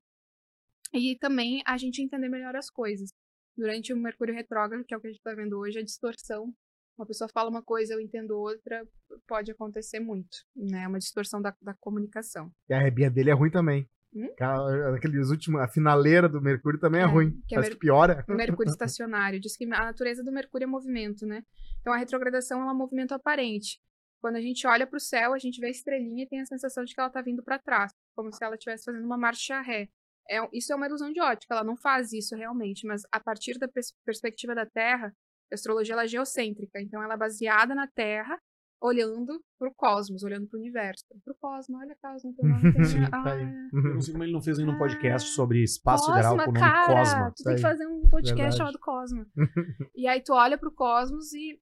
E 0.94 1.18
também 1.18 1.62
a 1.66 1.78
gente 1.78 2.02
entender 2.02 2.30
melhor 2.30 2.56
as 2.56 2.70
coisas. 2.70 3.10
Durante 3.58 3.94
o 3.94 3.98
Mercúrio 3.98 4.34
retrógrado, 4.34 4.84
que 4.86 4.94
é 4.94 4.98
o 4.98 5.02
que 5.02 5.08
a 5.08 5.10
gente 5.10 5.20
está 5.20 5.34
vendo 5.34 5.58
hoje, 5.58 5.80
a 5.80 5.84
distorção. 5.84 6.54
Uma 6.98 7.06
pessoa 7.06 7.30
fala 7.34 7.50
uma 7.50 7.64
coisa, 7.64 7.94
eu 7.94 8.02
entendo 8.02 8.32
outra, 8.38 8.86
pode 9.28 9.52
acontecer 9.52 10.00
muito. 10.00 10.38
Né? 10.56 10.84
É 10.84 10.88
uma 10.88 11.00
distorção 11.00 11.42
da, 11.42 11.56
da 11.62 11.74
comunicação. 11.80 12.52
E 12.70 12.74
a 12.74 12.80
rebinha 12.80 13.10
dele 13.10 13.30
é 13.30 13.34
ruim 13.34 13.50
também. 13.50 13.90
Hum? 14.14 14.28
Aqueles 14.96 15.30
últimos, 15.30 15.62
a 15.62 15.68
finaleira 15.68 16.28
do 16.28 16.42
Mercúrio 16.42 16.80
também 16.80 17.02
é, 17.02 17.04
É, 17.06 17.08
ruim. 17.08 17.42
que 17.48 17.56
é 17.56 17.60
Mer- 17.60 17.72
que 17.72 17.78
piora. 17.78 18.26
O 18.28 18.34
Mercúrio 18.34 18.70
estacionário. 18.72 19.40
Diz 19.40 19.56
que 19.56 19.64
a 19.66 19.68
natureza 19.68 20.24
do 20.24 20.32
Mercúrio 20.32 20.66
é 20.66 20.68
movimento, 20.68 21.26
né? 21.26 21.44
Então 21.80 21.94
a 21.94 21.98
retrogradação 21.98 22.62
é 22.62 22.72
um 22.72 22.76
movimento 22.78 23.14
aparente. 23.14 23.80
Quando 24.20 24.36
a 24.36 24.42
gente 24.42 24.68
olha 24.68 24.86
para 24.86 24.98
o 24.98 25.00
céu, 25.00 25.34
a 25.34 25.40
gente 25.40 25.60
vê 25.60 25.68
a 25.68 25.72
estrelinha 25.72 26.24
e 26.24 26.28
tem 26.28 26.42
a 26.42 26.46
sensação 26.46 26.84
de 26.84 26.94
que 26.94 27.00
ela 27.00 27.08
está 27.08 27.22
vindo 27.22 27.42
para 27.42 27.58
trás, 27.58 27.92
como 28.16 28.32
se 28.32 28.44
ela 28.44 28.56
estivesse 28.56 28.84
fazendo 28.84 29.06
uma 29.06 29.18
marcha 29.18 29.60
ré. 29.62 29.88
É, 30.30 30.38
isso 30.54 30.72
é 30.72 30.76
uma 30.76 30.88
ilusão 30.88 31.12
de 31.12 31.20
ótica, 31.22 31.54
ela 31.54 31.64
não 31.64 31.76
faz 31.76 32.14
isso 32.14 32.36
realmente, 32.36 32.86
mas 32.88 33.02
a 33.12 33.20
partir 33.20 33.58
da 33.60 33.68
pers- 33.68 33.94
perspectiva 34.06 34.56
da 34.56 34.66
Terra, 34.66 35.14
a 35.52 35.56
astrologia 35.56 35.94
ela 35.94 36.04
é 36.04 36.08
geocêntrica, 36.08 36.80
então 36.82 37.04
ela 37.04 37.16
é 37.16 37.18
baseada 37.18 37.76
na 37.76 37.88
Terra, 37.88 38.40
olhando 38.84 39.40
para 39.60 39.70
o 39.70 39.74
cosmos, 39.76 40.24
olhando 40.24 40.48
para 40.48 40.58
o 40.58 40.60
universo. 40.60 41.04
Para 41.24 41.34
o 41.34 41.38
cosmos, 41.40 41.80
olha 41.82 41.96
Cosmo, 42.02 42.34
teu 42.34 42.46
nome 42.50 42.74
tem... 42.74 42.84
Sim, 42.86 43.04
Ah, 43.12 43.24
tá 43.24 43.34
aí. 43.34 43.44
Eu 43.74 43.94
não 43.94 44.02
sei 44.02 44.12
como 44.14 44.24
ele 44.24 44.34
não 44.34 44.42
fez 44.42 44.58
ainda 44.58 44.72
um 44.72 44.78
podcast 44.78 45.30
sobre 45.30 45.62
espaço 45.62 46.06
Cosma, 46.08 46.16
sideral 46.24 46.36
com 46.38 46.42
o 46.44 46.54
nome 46.54 46.60
cara, 46.60 46.88
Cosma. 46.88 47.32
Tu 47.36 47.44
tem 47.44 47.56
que 47.56 47.62
Tá 47.62 47.68
aí. 47.68 47.74
fazer 47.74 47.88
um 47.88 48.02
podcast 48.10 48.36
Verdade. 48.36 48.58
chamado 48.58 48.80
Cosma. 48.80 49.28
e 49.96 50.08
aí 50.08 50.22
tu 50.24 50.34
olha 50.34 50.58
pro 50.58 50.72
Cosmos 50.72 51.32
e 51.34 51.60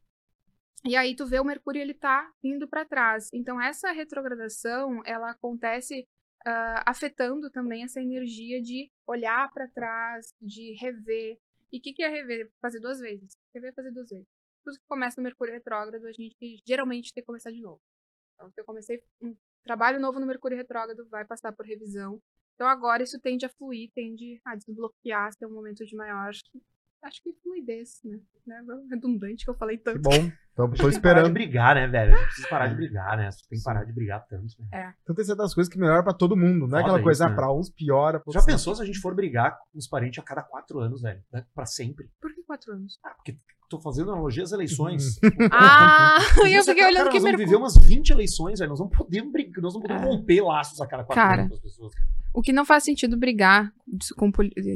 e 0.86 0.96
aí 0.96 1.14
tu 1.14 1.26
vê 1.26 1.42
o 1.42 1.44
Mercúrio 1.44 1.82
ele 1.82 1.94
tá 1.94 2.32
indo 2.42 2.66
para 2.66 2.86
trás. 2.86 3.28
Então 3.34 3.60
essa 3.62 3.92
retrogradação, 3.92 5.02
ela 5.06 5.32
acontece 5.32 6.08
ah, 6.46 6.84
afetando 6.86 7.50
também 7.50 7.84
essa 7.84 8.02
energia 8.02 8.62
de 8.62 8.92
olhar 9.08 9.52
para 9.54 9.68
trás, 9.68 10.34
de 10.42 10.74
rever. 10.80 11.38
E 11.72 11.78
o 11.78 11.82
que, 11.82 11.94
que 11.94 12.04
é 12.04 12.10
rever? 12.10 12.52
Fazer 12.62 12.80
duas 12.80 13.00
vezes. 13.00 13.38
Rever 13.54 13.72
é 13.72 13.74
fazer 13.74 13.92
duas 13.92 14.10
vezes. 14.10 14.28
Tudo 14.64 14.78
que 14.78 14.86
começa 14.88 15.20
no 15.20 15.24
Mercúrio 15.24 15.54
retrógrado, 15.54 16.06
a 16.06 16.12
gente 16.12 16.62
geralmente 16.66 17.14
tem 17.14 17.22
que 17.22 17.28
começar 17.28 17.52
de 17.52 17.62
novo. 17.62 17.82
Então, 18.34 18.50
se 18.52 18.60
eu 18.60 18.66
comecei 18.66 19.04
um 19.22 19.36
trabalho 19.64 20.00
novo 20.00 20.20
no 20.20 20.26
Mercúrio 20.26 20.58
retrógrado, 20.58 21.08
vai 21.10 21.26
passar 21.26 21.52
por 21.52 21.66
revisão. 21.66 22.22
Então 22.60 22.68
agora 22.68 23.02
isso 23.02 23.18
tende 23.22 23.46
a 23.46 23.50
fluir, 23.50 23.90
tende 23.96 24.42
a 24.44 24.54
desbloquear, 24.54 25.34
ter 25.36 25.46
um 25.46 25.54
momento 25.54 25.86
de 25.86 25.96
maior, 25.96 26.32
acho 27.04 27.22
que, 27.24 27.32
que 27.34 27.42
fluidez, 27.42 28.00
né? 28.04 28.20
né? 28.46 28.62
Redundante 28.90 29.46
que 29.46 29.50
eu 29.52 29.56
falei 29.56 29.78
Que 29.78 29.84
tanto. 29.84 30.02
bom. 30.02 30.32
Tô, 30.56 30.68
tô 30.68 30.72
Tem 30.76 30.76
que 30.76 30.78
parar 30.78 30.90
de 30.90 30.96
esperando. 30.96 31.34
brigar, 31.34 31.76
né, 31.76 31.88
velho? 31.88 32.14
A 32.14 32.18
gente 32.18 32.26
precisa 32.28 32.48
parar 32.50 32.68
de 32.68 32.76
brigar, 32.76 33.18
né? 33.18 33.32
Você 33.32 33.40
tem 33.50 33.58
que 33.60 33.64
parar 33.64 33.84
de 33.86 33.94
brigar 33.94 34.26
tanto. 34.28 34.46
Né? 34.72 34.94
Então 35.04 35.16
tem 35.16 35.24
certas 35.26 35.54
coisas 35.54 35.72
que 35.72 35.80
melhoram 35.80 36.04
pra 36.04 36.14
todo 36.14 36.36
mundo. 36.36 36.68
Não 36.68 36.78
é 36.78 36.82
Foda 36.82 36.82
aquela 36.82 37.02
coisa, 37.04 37.24
isso, 37.24 37.28
ah, 37.28 37.30
né? 37.30 37.36
pra 37.36 37.54
uns 37.54 37.70
piora. 37.70 38.20
pra 38.20 38.32
Já 38.34 38.40
outros 38.40 38.46
pensou 38.56 38.76
se 38.76 38.82
a 38.82 38.86
gente 38.86 39.00
for 39.00 39.16
brigar 39.16 39.58
com 39.72 39.78
os 39.78 39.88
parentes 39.88 40.20
a 40.20 40.24
cada 40.24 40.42
quatro 40.44 40.80
anos, 40.80 41.02
velho? 41.02 41.22
Né? 41.32 41.46
Pra 41.56 41.66
sempre. 41.66 42.10
Por 42.22 42.34
que 42.34 42.44
quatro 42.44 42.74
anos? 42.74 43.00
Ah, 43.04 43.12
porque 43.12 43.38
tô 43.70 43.80
fazendo 43.80 44.12
analogia 44.12 44.44
às 44.44 44.52
eleições. 44.52 45.20
Ah, 45.52 46.18
eu 46.50 46.64
fiquei 46.64 46.76
Cara, 46.76 46.88
olhando 46.88 47.06
nós 47.06 47.14
que 47.14 47.20
vamos 47.20 47.38
viver 47.38 47.56
umas 47.56 47.78
20 47.78 48.10
eleições, 48.10 48.60
velho. 48.60 48.70
Nós 48.70 48.80
não 48.80 48.90
podemos 48.90 49.32
brigar, 49.32 49.62
nós 49.62 49.74
não 49.74 49.82
podemos 49.82 50.04
É. 50.04 50.06
romper 50.06 50.42
laços 50.42 50.82
a 50.82 50.88
cada 50.88 51.04
quatro 51.04 51.22
Cara. 51.22 51.42
anos 51.44 51.50
com 51.50 51.56
as 51.56 51.62
pessoas. 51.62 51.94
cara. 51.96 52.10
O 52.34 52.42
que 52.42 52.52
não 52.52 52.66
faz 52.66 52.84
sentido 52.84 53.16
brigar 53.18 53.72
de, 53.88 54.14
com 54.16 54.32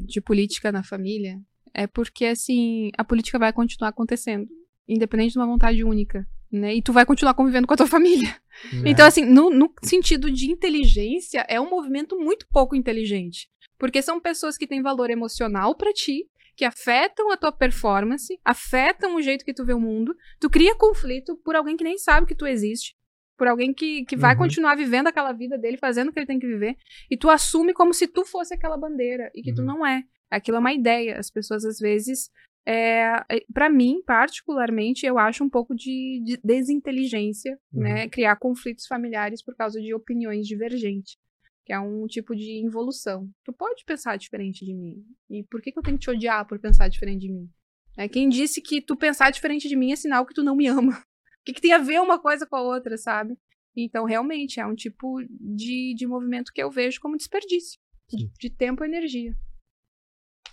de 0.05 0.21
política 0.21 0.71
na 0.71 0.83
família 0.83 1.39
é 1.73 1.87
porque, 1.87 2.25
assim, 2.25 2.91
a 2.97 3.03
política 3.03 3.39
vai 3.39 3.51
continuar 3.53 3.89
acontecendo, 3.89 4.47
independente 4.87 5.33
de 5.33 5.39
uma 5.39 5.47
vontade 5.47 5.83
única, 5.83 6.27
né? 6.51 6.75
E 6.75 6.81
tu 6.81 6.93
vai 6.93 7.05
continuar 7.05 7.33
convivendo 7.33 7.65
com 7.67 7.73
a 7.73 7.77
tua 7.77 7.87
família. 7.87 8.29
né? 8.29 8.81
Então, 8.85 9.05
assim, 9.05 9.25
no, 9.25 9.49
no 9.49 9.73
sentido 9.81 10.29
de 10.31 10.51
inteligência, 10.51 11.45
é 11.49 11.59
um 11.59 11.69
movimento 11.69 12.17
muito 12.19 12.47
pouco 12.51 12.75
inteligente. 12.75 13.49
Porque 13.79 14.01
são 14.01 14.19
pessoas 14.19 14.57
que 14.57 14.67
têm 14.67 14.81
valor 14.81 15.09
emocional 15.09 15.75
pra 15.75 15.91
ti, 15.91 16.27
que 16.55 16.63
afetam 16.63 17.31
a 17.31 17.37
tua 17.37 17.51
performance, 17.51 18.39
afetam 18.45 19.15
o 19.15 19.21
jeito 19.21 19.43
que 19.43 19.53
tu 19.53 19.65
vê 19.65 19.73
o 19.73 19.79
mundo. 19.79 20.15
Tu 20.39 20.49
cria 20.49 20.75
conflito 20.75 21.35
por 21.37 21.55
alguém 21.55 21.75
que 21.75 21.83
nem 21.83 21.97
sabe 21.97 22.27
que 22.27 22.35
tu 22.35 22.45
existe. 22.45 22.95
por 23.35 23.47
alguém 23.47 23.73
que, 23.73 24.05
que 24.05 24.15
vai 24.15 24.33
Uhum. 24.33 24.37
continuar 24.37 24.75
vivendo 24.75 25.07
aquela 25.07 25.33
vida 25.33 25.57
dele, 25.57 25.75
fazendo 25.75 26.09
o 26.09 26.13
que 26.13 26.19
ele 26.19 26.27
tem 26.27 26.39
que 26.39 26.45
viver, 26.47 26.75
e 27.09 27.17
tu 27.17 27.31
assume 27.31 27.73
como 27.73 27.91
se 27.91 28.07
tu 28.07 28.23
fosse 28.23 28.53
aquela 28.53 28.77
bandeira, 28.77 29.31
e 29.33 29.41
que 29.41 29.51
tu 29.51 29.61
Uhum. 29.61 29.65
não 29.67 29.85
é. 29.85 30.03
Aquilo 30.35 30.57
é 30.57 30.59
uma 30.59 30.73
ideia. 30.73 31.17
As 31.19 31.29
pessoas, 31.29 31.63
às 31.65 31.79
vezes, 31.79 32.29
é, 32.65 33.11
para 33.53 33.69
mim, 33.69 34.01
particularmente, 34.05 35.05
eu 35.05 35.17
acho 35.17 35.43
um 35.43 35.49
pouco 35.49 35.75
de, 35.75 36.21
de 36.23 36.37
desinteligência, 36.43 37.57
Uhum. 37.73 37.81
né? 37.81 38.09
Criar 38.09 38.35
conflitos 38.37 38.85
familiares 38.87 39.41
por 39.43 39.55
causa 39.55 39.79
de 39.81 39.93
opiniões 39.93 40.47
divergentes. 40.47 41.17
Que 41.65 41.71
é 41.71 41.79
um 41.79 42.05
tipo 42.07 42.35
de 42.35 42.59
involução. 42.61 43.29
Tu 43.45 43.53
pode 43.53 43.85
pensar 43.85 44.17
diferente 44.17 44.65
de 44.65 44.73
mim. 44.73 45.01
E 45.29 45.43
por 45.43 45.61
que, 45.61 45.71
que 45.71 45.79
eu 45.79 45.83
tenho 45.83 45.97
que 45.97 46.03
te 46.03 46.09
odiar 46.09 46.45
por 46.45 46.59
pensar 46.59 46.89
diferente 46.89 47.21
de 47.21 47.31
mim? 47.31 47.49
É, 47.97 48.09
quem 48.09 48.27
disse 48.27 48.61
que 48.61 48.81
tu 48.81 48.97
pensar 48.97 49.29
diferente 49.31 49.69
de 49.69 49.75
mim 49.75 49.91
é 49.91 49.95
sinal 49.95 50.25
que 50.25 50.33
tu 50.33 50.43
não 50.43 50.55
me 50.55 50.67
ama? 50.67 50.91
O 51.41 51.45
que, 51.45 51.51
que 51.51 51.61
tem 51.61 51.73
a 51.73 51.77
ver 51.77 51.99
uma 51.99 52.17
coisa 52.17 52.45
com 52.47 52.55
a 52.55 52.61
outra, 52.61 52.97
sabe? 52.97 53.37
Então, 53.75 54.05
realmente, 54.05 54.61
é 54.61 54.65
um 54.65 54.73
tipo 54.73 55.21
de, 55.29 55.93
de 55.93 56.07
movimento 56.07 56.53
que 56.53 56.63
eu 56.63 56.71
vejo 56.71 57.01
como 57.01 57.17
desperdício 57.17 57.77
de, 58.07 58.31
de 58.39 58.49
tempo 58.49 58.81
e 58.81 58.87
energia. 58.87 59.35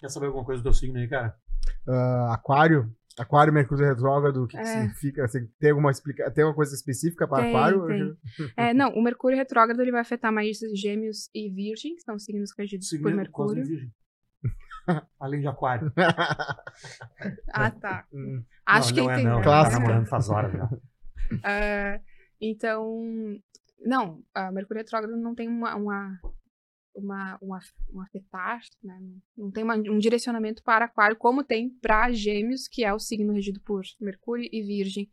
Quer 0.01 0.09
saber 0.09 0.27
alguma 0.27 0.45
coisa 0.45 0.61
do 0.63 0.65
teu 0.65 0.73
signo 0.73 0.99
aí, 0.99 1.09
cara? 1.09 1.35
Ah, 1.87 2.35
aquário. 2.35 2.91
Aquário, 3.19 3.53
Mercúrio 3.53 3.85
retrógrado, 3.87 4.45
o 4.45 4.47
que, 4.47 4.57
que 4.57 4.63
É. 4.63 4.65
significa? 4.65 5.29
Você 5.29 5.47
tem 5.59 5.71
alguma 5.71 5.91
explica... 5.91 6.31
tem 6.31 6.43
alguma 6.43 6.55
coisa 6.57 6.75
específica 6.75 7.29
para 7.29 7.43
Tem, 7.43 7.51
aquário? 7.55 7.87
tem. 7.87 8.17
É, 8.57 8.73
não, 8.73 8.91
o 8.95 9.03
Mercúrio 9.03 9.37
retrógrado 9.37 9.81
ele 9.81 9.91
vai 9.91 10.01
afetar 10.01 10.33
mais 10.33 10.59
Gêmeos 10.75 11.29
e 11.35 11.51
Virgem, 11.51 11.97
que 11.97 12.03
são 12.03 12.19
signos 12.19 12.51
regidos 12.57 12.89
por 12.89 12.97
Signo 12.97 13.17
Mercúrio. 13.17 13.65
Virgem. 13.65 13.93
Além 15.21 15.41
de 15.41 15.49
aquário. 15.49 15.93
Ah, 17.53 17.71
tá. 17.71 18.07
Hum, 18.13 18.43
Acho 18.65 18.89
não, 18.89 18.95
que 18.95 19.01
não 19.03 19.11
é 19.11 19.15
entendeu. 19.15 19.33
não. 19.35 19.43
Clássico. 19.43 19.77
Tá 19.77 19.81
namorando 19.83 20.07
faz 20.09 20.29
horas 20.31 20.53
já. 20.53 20.71
É, 21.45 22.01
então, 22.41 23.03
não, 23.85 24.23
a 24.35 24.51
Mercúrio 24.51 24.81
retrógrado 24.81 25.17
não 25.17 25.35
tem 25.35 25.49
uma, 25.49 25.75
uma, 25.77 26.19
uma, 26.95 27.39
uma, 27.41 27.59
um 27.93 28.01
afetar, 28.01 28.61
né? 28.83 28.99
Não 29.37 29.51
tem 29.51 29.62
uma- 29.65 29.77
um 29.77 29.99
direcionamento 29.99 30.62
para 30.62 30.85
Aquário, 30.87 31.17
como 31.17 31.45
tem 31.45 31.71
para 31.71 32.11
Gêmeos, 32.12 32.67
que 32.69 32.85
é 32.85 32.93
o 32.93 32.99
signo 32.99 33.33
regido 33.33 33.61
por 33.61 33.83
Mercúrio 34.01 34.49
e 34.53 34.62
Virgem. 34.62 35.09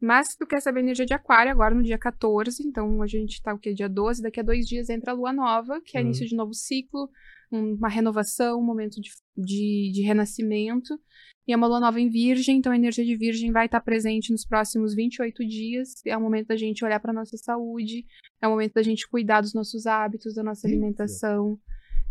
Mas 0.00 0.28
se 0.32 0.38
tu 0.38 0.46
quer 0.46 0.60
saber 0.60 0.80
a 0.80 0.82
energia 0.82 1.06
de 1.06 1.14
Aquário, 1.14 1.52
agora 1.52 1.74
no 1.74 1.82
dia 1.82 1.98
14, 1.98 2.66
então 2.66 3.00
a 3.02 3.06
gente 3.06 3.40
tá 3.40 3.54
o 3.54 3.58
quê? 3.58 3.72
Dia 3.72 3.88
12, 3.88 4.22
daqui 4.22 4.40
a 4.40 4.42
dois 4.42 4.66
dias 4.66 4.88
entra 4.88 5.12
a 5.12 5.14
Lua 5.14 5.32
Nova, 5.32 5.80
que 5.80 5.96
é 5.96 6.00
Uhum. 6.00 6.06
início 6.06 6.26
de 6.26 6.34
novo 6.34 6.52
ciclo, 6.54 7.08
uma 7.52 7.88
renovação, 7.88 8.58
um 8.58 8.64
momento 8.64 9.00
de, 9.00 9.10
de, 9.36 9.92
de 9.92 10.02
renascimento. 10.02 10.98
E 11.46 11.52
é 11.52 11.56
uma 11.56 11.66
lua 11.66 11.80
nova 11.80 12.00
em 12.00 12.08
Virgem, 12.08 12.58
então 12.58 12.72
a 12.72 12.76
energia 12.76 13.04
de 13.04 13.16
Virgem 13.16 13.50
vai 13.50 13.66
estar 13.66 13.80
presente 13.80 14.30
nos 14.30 14.44
próximos 14.44 14.94
28 14.94 15.44
dias. 15.46 15.94
É 16.06 16.16
o 16.16 16.20
momento 16.20 16.48
da 16.48 16.56
gente 16.56 16.84
olhar 16.84 17.00
para 17.00 17.12
nossa 17.12 17.36
saúde, 17.36 18.06
é 18.40 18.46
o 18.46 18.50
momento 18.50 18.74
da 18.74 18.82
gente 18.82 19.08
cuidar 19.08 19.40
dos 19.40 19.52
nossos 19.52 19.86
hábitos, 19.86 20.34
da 20.34 20.42
nossa 20.42 20.66
alimentação. 20.66 21.58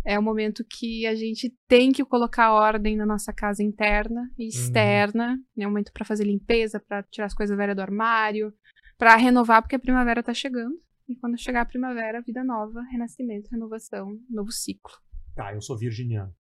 É 0.03 0.17
o 0.17 0.23
momento 0.23 0.65
que 0.67 1.05
a 1.05 1.15
gente 1.15 1.55
tem 1.67 1.91
que 1.91 2.03
colocar 2.03 2.51
ordem 2.51 2.97
na 2.97 3.05
nossa 3.05 3.31
casa 3.31 3.63
interna 3.63 4.29
e 4.37 4.47
externa. 4.47 5.39
É 5.57 5.65
o 5.65 5.69
momento 5.69 5.93
para 5.93 6.03
fazer 6.03 6.25
limpeza, 6.25 6.79
para 6.79 7.03
tirar 7.03 7.27
as 7.27 7.35
coisas 7.35 7.55
velhas 7.55 7.75
do 7.75 7.81
armário, 7.81 8.53
para 8.97 9.15
renovar, 9.15 9.61
porque 9.61 9.75
a 9.75 9.79
primavera 9.79 10.23
tá 10.23 10.33
chegando. 10.33 10.75
E 11.07 11.15
quando 11.15 11.37
chegar 11.37 11.61
a 11.61 11.65
primavera, 11.65 12.21
vida 12.21 12.43
nova, 12.43 12.81
renascimento, 12.91 13.49
renovação, 13.51 14.19
novo 14.29 14.51
ciclo. 14.51 14.93
Tá, 15.35 15.53
eu 15.53 15.61
sou 15.61 15.77
virginiano. 15.77 16.33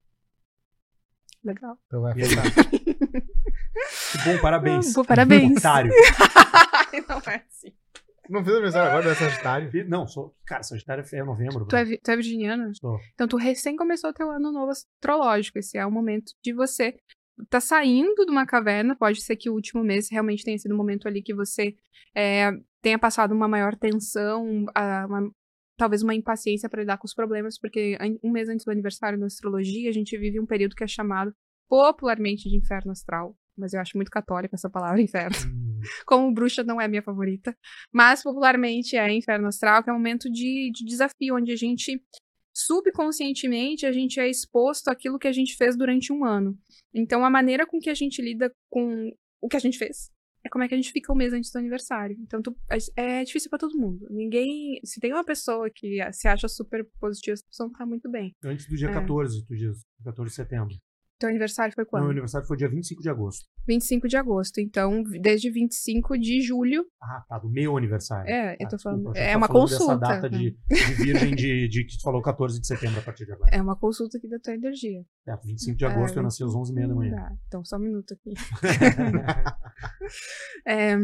Legal. 1.43 1.79
Então 1.87 2.03
vai 2.03 2.13
afetar. 2.13 2.45
Que 4.13 4.19
bom, 4.25 4.39
parabéns. 4.43 4.93
Pô, 4.93 5.05
parabéns. 5.05 5.57
Otário. 5.59 5.91
Não 7.09 7.19
é 7.33 7.45
assim. 7.49 7.73
Não 8.29 8.45
fez 8.45 8.55
aniversário 8.55 8.91
agora, 8.91 9.11
é 9.11 9.15
Sagitário. 9.15 9.89
Não, 9.89 10.07
sou. 10.07 10.35
Cara, 10.47 10.63
Sagitário 10.63 11.05
é 11.13 11.25
novembro. 11.25 11.67
Tu 11.67 11.77
é, 11.77 11.85
vi- 11.85 11.99
tu 11.99 12.11
é 12.11 12.17
virginiana? 12.17 12.71
Sou. 12.75 12.99
Então, 13.15 13.27
tu 13.27 13.37
recém 13.37 13.75
começou 13.77 14.11
o 14.11 14.13
teu 14.15 14.31
ano 14.31 14.53
novo 14.53 14.71
astrológico. 14.71 15.59
Esse 15.59 15.79
é 15.79 15.87
o 15.87 15.91
momento 15.91 16.33
de 16.45 16.53
você 16.53 16.97
tá 17.49 17.61
saindo 17.61 18.25
de 18.25 18.31
uma 18.31 18.47
caverna. 18.47 18.95
Pode 18.95 19.21
ser 19.23 19.35
que 19.37 19.49
o 19.51 19.55
último 19.55 19.83
mês 19.83 20.09
realmente 20.11 20.45
tenha 20.45 20.59
sido 20.59 20.75
um 20.75 20.77
momento 20.77 21.09
ali 21.09 21.23
que 21.23 21.35
você 21.35 21.75
é, 22.15 22.53
tenha 22.83 22.99
passado 22.99 23.33
uma 23.33 23.49
maior 23.49 23.75
tensão, 23.77 24.67
a- 24.75 25.07
uma- 25.09 25.31
talvez 25.81 26.03
uma 26.03 26.15
impaciência 26.15 26.69
para 26.69 26.83
lidar 26.83 26.99
com 26.99 27.07
os 27.07 27.15
problemas, 27.15 27.59
porque 27.59 27.97
um 28.23 28.31
mês 28.31 28.51
antes 28.51 28.67
do 28.67 28.71
aniversário 28.71 29.19
da 29.19 29.25
astrologia, 29.25 29.89
a 29.89 29.93
gente 29.93 30.15
vive 30.19 30.39
um 30.39 30.45
período 30.45 30.77
que 30.77 30.85
é 30.85 30.87
chamado 30.87 31.35
popularmente 31.71 32.51
de 32.51 32.57
inferno 32.57 32.93
astral. 32.93 33.35
Mas 33.57 33.73
eu 33.73 33.81
acho 33.81 33.97
muito 33.97 34.11
católica 34.11 34.55
essa 34.55 34.69
palavra 34.69 35.01
inferno. 35.01 35.35
Hum, 35.47 35.81
Como 36.05 36.35
bruxa 36.35 36.63
não 36.63 36.79
é 36.79 36.87
minha 36.87 37.03
favorita, 37.03 37.57
mas 37.91 38.23
popularmente 38.23 38.95
é 38.95 39.11
Inferno 39.11 39.49
Astral, 39.49 39.83
que 39.83 39.89
é 39.89 39.93
um 39.93 39.97
momento 39.97 40.31
de, 40.31 40.71
de 40.71 40.85
desafio, 40.85 41.37
onde 41.37 41.51
a 41.51 41.57
gente, 41.57 42.03
subconscientemente, 42.55 43.87
a 43.87 43.93
gente 43.93 44.21
é 44.21 44.29
exposto 44.29 44.89
àquilo 44.89 45.19
que 45.19 45.29
a 45.29 45.33
gente 45.33 45.57
fez 45.57 45.77
durante 45.79 46.13
um 46.13 46.27
ano. 46.27 46.59
Então, 46.95 47.25
a 47.25 47.31
maneira 47.31 47.67
com 47.67 47.79
que 47.79 47.89
a 47.89 47.95
gente 47.95 48.21
lida 48.21 48.53
com 48.69 49.11
o 49.41 49.49
que 49.49 49.57
a 49.57 49.61
gente 49.61 49.79
fez 49.79 50.11
é 50.45 50.49
como 50.49 50.65
é 50.65 50.69
que 50.69 50.75
a 50.75 50.77
gente 50.77 50.93
fica 50.93 51.13
um 51.13 51.17
mês 51.17 51.33
antes 51.33 51.51
do 51.51 51.59
aniversário. 51.59 52.17
Então, 52.21 52.41
tu- 52.43 52.57
é 52.97 53.25
difícil 53.25 53.51
pra 53.51 53.59
todo 53.59 53.77
mundo. 53.79 54.07
Ninguém. 54.11 54.81
Se 54.85 54.99
tem 55.01 55.13
uma 55.13 55.25
pessoa 55.25 55.69
que 55.71 55.99
se 56.13 56.27
acha 56.29 56.49
super 56.49 56.85
positiva, 57.01 57.35
essa 57.35 57.45
pessoa 57.47 57.67
não 57.69 57.75
tá 57.75 57.85
muito 57.87 58.11
bem. 58.11 58.35
Antes 58.45 58.67
do 58.69 58.77
dia 58.77 58.89
É. 58.89 58.93
14, 58.93 59.45
tu 59.47 59.55
diz. 59.57 59.79
14 60.05 60.31
de 60.31 60.37
setembro. 60.37 60.75
Teu 61.21 61.29
aniversário 61.29 61.75
foi 61.75 61.85
quando? 61.85 62.05
Meu 62.05 62.13
aniversário 62.13 62.49
foi 62.49 62.57
dia 62.57 62.67
25 62.69 63.03
de 63.03 63.11
agosto. 63.11 63.47
25 63.69 64.09
de 64.09 64.17
agosto. 64.17 64.59
Então, 64.59 65.03
desde 65.21 65.51
25 65.51 66.19
de 66.19 66.41
julho. 66.41 66.87
Ah, 67.01 67.23
tá, 67.29 67.39
do 67.39 67.51
meu 67.51 67.77
aniversário. 67.77 68.27
É, 68.27 68.57
eu 68.59 68.67
Ah, 68.67 68.69
tô 68.71 68.79
falando. 68.79 68.97
desculpa, 69.13 69.19
eu 69.19 69.23
É 69.23 69.27
tava 69.27 69.37
uma 69.39 69.47
falando 69.47 69.63
consulta. 69.63 69.97
Dessa 69.99 70.15
data 70.15 70.29
né? 70.31 70.39
de, 70.39 70.51
de 70.71 70.95
virgem 71.05 71.37
de, 71.37 71.69
de 71.69 71.85
que 71.85 71.99
tu 71.99 72.03
falou 72.03 72.23
14 72.23 72.59
de 72.59 72.67
setembro 72.67 72.99
a 73.01 73.03
partir 73.03 73.27
de 73.27 73.33
agora. 73.33 73.51
É 73.55 73.61
uma 73.61 73.77
consulta 73.79 74.17
aqui 74.17 74.29
da 74.31 74.39
tua 74.39 74.55
energia. 74.55 75.03
É, 75.29 75.37
25 75.45 75.77
de 75.77 75.85
agosto 75.85 76.17
É, 76.17 76.19
eu 76.21 76.23
nasci 76.23 76.43
às 76.43 76.51
11h30 76.53 76.89
da 76.89 76.95
manhã. 76.95 77.15
Tá, 77.17 77.33
Então, 77.49 77.65
só 77.67 77.77
um 77.77 77.81
minuto 77.81 78.15
aqui. 78.15 78.33
É, 80.67 80.95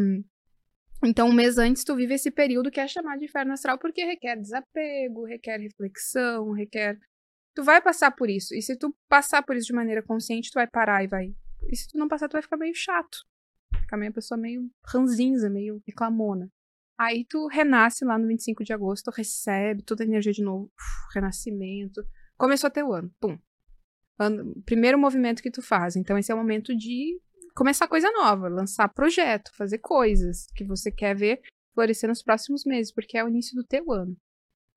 então, 1.04 1.28
um 1.28 1.32
mês 1.32 1.58
antes, 1.58 1.84
tu 1.84 1.94
vive 1.94 2.14
esse 2.14 2.30
período 2.30 2.70
que 2.70 2.80
é 2.80 2.88
chamado 2.88 3.18
de 3.18 3.26
inferno 3.26 3.52
astral, 3.52 3.78
porque 3.78 4.02
requer 4.04 4.36
desapego, 4.36 5.24
requer 5.26 5.58
reflexão, 5.60 6.52
requer. 6.52 6.98
Tu 7.56 7.64
vai 7.64 7.80
passar 7.80 8.10
por 8.10 8.28
isso. 8.28 8.54
E 8.54 8.60
se 8.60 8.76
tu 8.76 8.94
passar 9.08 9.42
por 9.42 9.56
isso 9.56 9.68
de 9.68 9.72
maneira 9.72 10.02
consciente, 10.02 10.50
tu 10.50 10.56
vai 10.56 10.66
parar 10.66 11.02
e 11.02 11.06
vai. 11.06 11.34
E 11.72 11.74
se 11.74 11.88
tu 11.88 11.96
não 11.96 12.06
passar, 12.06 12.28
tu 12.28 12.34
vai 12.34 12.42
ficar 12.42 12.58
meio 12.58 12.74
chato. 12.74 13.24
Ficar 13.80 13.96
meio 13.96 14.12
pessoa 14.12 14.36
meio 14.36 14.70
ranzinza, 14.84 15.48
meio 15.48 15.82
reclamona. 15.86 16.50
Aí 16.98 17.24
tu 17.24 17.46
renasce 17.46 18.04
lá 18.04 18.18
no 18.18 18.28
25 18.28 18.62
de 18.62 18.74
agosto, 18.74 19.10
recebe 19.10 19.82
toda 19.82 20.04
a 20.04 20.06
energia 20.06 20.32
de 20.32 20.42
novo, 20.42 20.66
uf, 20.66 21.14
renascimento. 21.14 22.02
Começou 22.36 22.70
teu 22.70 22.92
ano, 22.92 23.10
pum. 23.18 23.38
Ano- 24.18 24.54
primeiro 24.66 24.98
movimento 24.98 25.42
que 25.42 25.50
tu 25.50 25.62
faz. 25.62 25.96
Então, 25.96 26.18
esse 26.18 26.30
é 26.30 26.34
o 26.34 26.38
momento 26.38 26.76
de 26.76 27.18
começar 27.54 27.88
coisa 27.88 28.10
nova, 28.12 28.48
lançar 28.48 28.86
projeto, 28.90 29.50
fazer 29.56 29.78
coisas 29.78 30.46
que 30.54 30.62
você 30.64 30.92
quer 30.92 31.16
ver 31.16 31.40
florescer 31.74 32.08
nos 32.08 32.22
próximos 32.22 32.64
meses, 32.66 32.92
porque 32.92 33.16
é 33.16 33.24
o 33.24 33.28
início 33.28 33.54
do 33.54 33.64
teu 33.64 33.90
ano. 33.92 34.14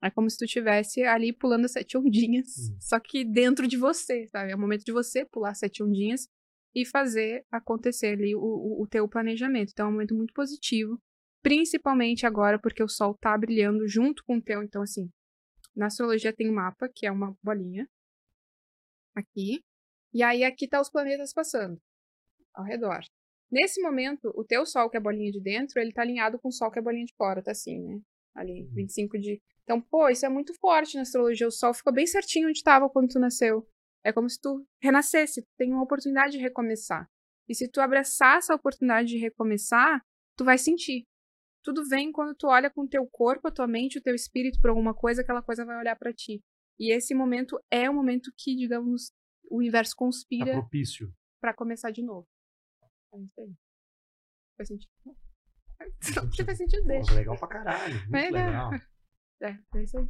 É 0.02 0.10
como 0.10 0.30
se 0.30 0.38
tu 0.38 0.46
estivesse 0.46 1.04
ali 1.04 1.34
pulando 1.34 1.68
sete 1.68 1.98
ondinhas, 1.98 2.48
Hum. 2.58 2.78
só 2.80 3.00
que 3.00 3.26
dentro 3.26 3.68
de 3.68 3.78
você, 3.78 4.28
sabe? 4.28 4.52
É 4.52 4.56
o 4.56 4.60
momento 4.60 4.84
de 4.86 4.92
você 4.92 5.26
pular 5.26 5.54
sete 5.56 5.84
ondinhas 5.84 6.28
e 6.74 6.86
fazer 6.86 7.46
acontecer 7.52 8.14
ali 8.14 8.36
o, 8.36 8.40
o, 8.40 8.84
o 8.84 8.88
teu 8.88 9.08
planejamento. 9.10 9.72
Então 9.72 9.88
é 9.88 9.90
um 9.90 9.92
momento 9.94 10.16
muito 10.16 10.34
positivo, 10.34 10.98
principalmente 11.42 12.26
agora 12.26 12.58
porque 12.60 12.82
o 12.84 12.88
sol 12.88 13.14
tá 13.20 13.38
brilhando 13.38 13.88
junto 13.88 14.24
com 14.24 14.38
o 14.38 14.42
teu. 14.42 14.64
Então, 14.64 14.82
assim, 14.82 15.10
na 15.76 15.88
astrologia 15.88 16.34
tem 16.34 16.50
um 16.50 16.54
mapa, 16.54 16.90
que 16.94 17.06
é 17.06 17.12
uma 17.12 17.36
bolinha, 17.44 17.88
aqui, 19.16 19.64
e 20.14 20.24
aí 20.24 20.44
aqui 20.44 20.68
tá 20.68 20.80
os 20.82 20.90
planetas 20.90 21.34
passando 21.34 21.80
ao 22.54 22.64
redor. 22.64 23.00
Nesse 23.52 23.82
momento, 23.82 24.32
o 24.36 24.44
teu 24.44 24.66
sol, 24.66 24.90
que 24.90 24.98
é 24.98 25.00
a 25.00 25.04
bolinha 25.04 25.32
de 25.32 25.42
dentro, 25.42 25.80
ele 25.80 25.92
tá 25.92 26.02
alinhado 26.04 26.40
com 26.40 26.50
o 26.50 26.52
sol, 26.52 26.70
que 26.72 26.78
é 26.78 26.82
a 26.82 26.84
bolinha 26.84 27.06
de 27.06 27.16
fora, 27.16 27.42
tá 27.42 27.52
assim, 27.52 27.80
né? 27.82 28.00
Ali, 28.36 28.68
25 28.74 29.18
de. 29.20 29.42
Então, 29.70 29.80
pô, 29.80 30.10
isso 30.10 30.26
é 30.26 30.30
muito 30.30 30.52
forte 30.56 30.96
na 30.96 31.04
astrologia. 31.04 31.48
O 31.48 31.52
sol 31.52 31.76
ficou 31.76 31.94
bem 31.94 32.08
certinho 32.08 32.48
onde 32.50 32.58
estava 32.58 32.90
quando 32.90 33.10
tu 33.10 33.20
nasceu. 33.20 33.70
É 34.04 34.12
como 34.12 34.28
se 34.28 34.41
tu 34.41 34.66
renascesse, 34.82 35.44
tu 35.44 35.48
tem 35.60 35.72
uma 35.72 35.84
oportunidade 35.84 36.32
de 36.32 36.40
recomeçar. 36.40 37.08
E 37.48 37.54
se 37.54 37.70
tu 37.70 37.80
abraçar 37.80 38.40
essa 38.40 38.56
oportunidade 38.56 39.10
de 39.10 39.20
recomeçar, 39.20 40.04
tu 40.36 40.44
vai 40.44 40.58
sentir. 40.58 41.06
Tudo 41.64 41.88
vem 41.88 42.12
quando 42.12 42.34
tu 42.36 42.48
olha 42.48 42.72
com 42.72 42.82
o 42.82 42.88
teu 42.90 43.06
corpo, 43.12 43.48
a 43.48 43.52
tua 43.52 43.68
mente, 43.68 44.00
o 44.00 44.02
teu 44.02 44.16
espírito 44.16 44.60
por 44.60 44.72
alguma 44.72 44.91
coisa, 44.96 45.22
aquela 45.22 45.44
coisa 45.44 45.64
vai 45.64 45.78
olhar 45.78 45.96
pra 45.96 46.12
ti. 46.12 46.41
E 46.80 46.91
esse 46.91 47.14
momento 47.14 47.60
é 47.70 47.88
o 47.88 47.94
momento 47.94 48.32
que, 48.36 48.56
digamos, 48.56 49.12
o 49.52 49.58
universo 49.58 49.91
Tá 49.91 49.98
conspira 50.00 50.52
propício. 50.54 51.14
pra 51.40 51.54
começar 51.54 51.91
de 51.91 52.02
novo. 52.02 52.26
É 53.14 53.20
isso 53.20 53.40
aí. 53.40 53.54
Faz 54.58 54.68
sentido? 54.68 54.91
Se 56.36 56.44
faz 56.44 56.58
sentido, 56.58 56.88
deixa. 56.88 57.12
Pô, 57.12 57.16
legal 57.16 57.38
pra 57.38 57.48
caralho. 57.48 58.00
Muito 58.10 58.16
É, 58.16 58.32
né? 58.32 58.46
legal. 58.48 58.72
É, 59.41 59.57
é 59.78 59.84
isso 59.84 59.98
aí. 59.98 60.07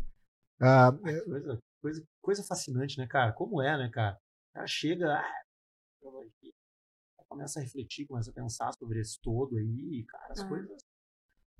Ah, 0.62 0.88
Ah, 0.88 0.92
Coisa, 0.92 1.62
coisa, 1.82 2.08
coisa 2.22 2.44
fascinante, 2.44 2.98
né, 2.98 3.08
cara? 3.08 3.32
Como 3.34 3.62
é, 3.62 3.78
né, 3.78 3.90
cara? 3.94 4.16
O 4.52 4.54
cara 4.54 4.68
chega, 4.68 5.14
ah, 5.20 5.44
começa 7.28 7.60
a 7.60 7.64
refletir, 7.64 8.08
começa 8.08 8.32
a 8.32 8.34
pensar 8.34 8.72
sobre 8.74 9.00
esse 9.00 9.20
todo 9.22 9.56
aí, 9.56 10.00
e, 10.00 10.04
cara, 10.06 10.34
as 10.34 10.40
Ah. 10.42 10.48
coisas 10.48 10.78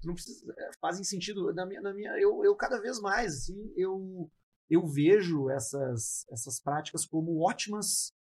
não 0.04 0.14
precisa, 0.14 0.54
é, 0.58 0.72
fazem 0.80 1.04
sentido 1.04 1.54
na 1.54 1.66
minha, 1.66 1.82
na 1.82 1.94
minha 1.94 2.12
eu, 2.20 2.44
eu 2.44 2.56
cada 2.56 2.80
vez 2.82 3.00
mais 3.02 3.34
assim, 3.36 3.74
eu 3.76 4.32
eu 4.70 4.86
vejo 4.88 5.50
essas 5.50 6.26
essas 6.32 6.60
práticas 6.62 7.06
como 7.06 7.40
ótimas 7.46 8.14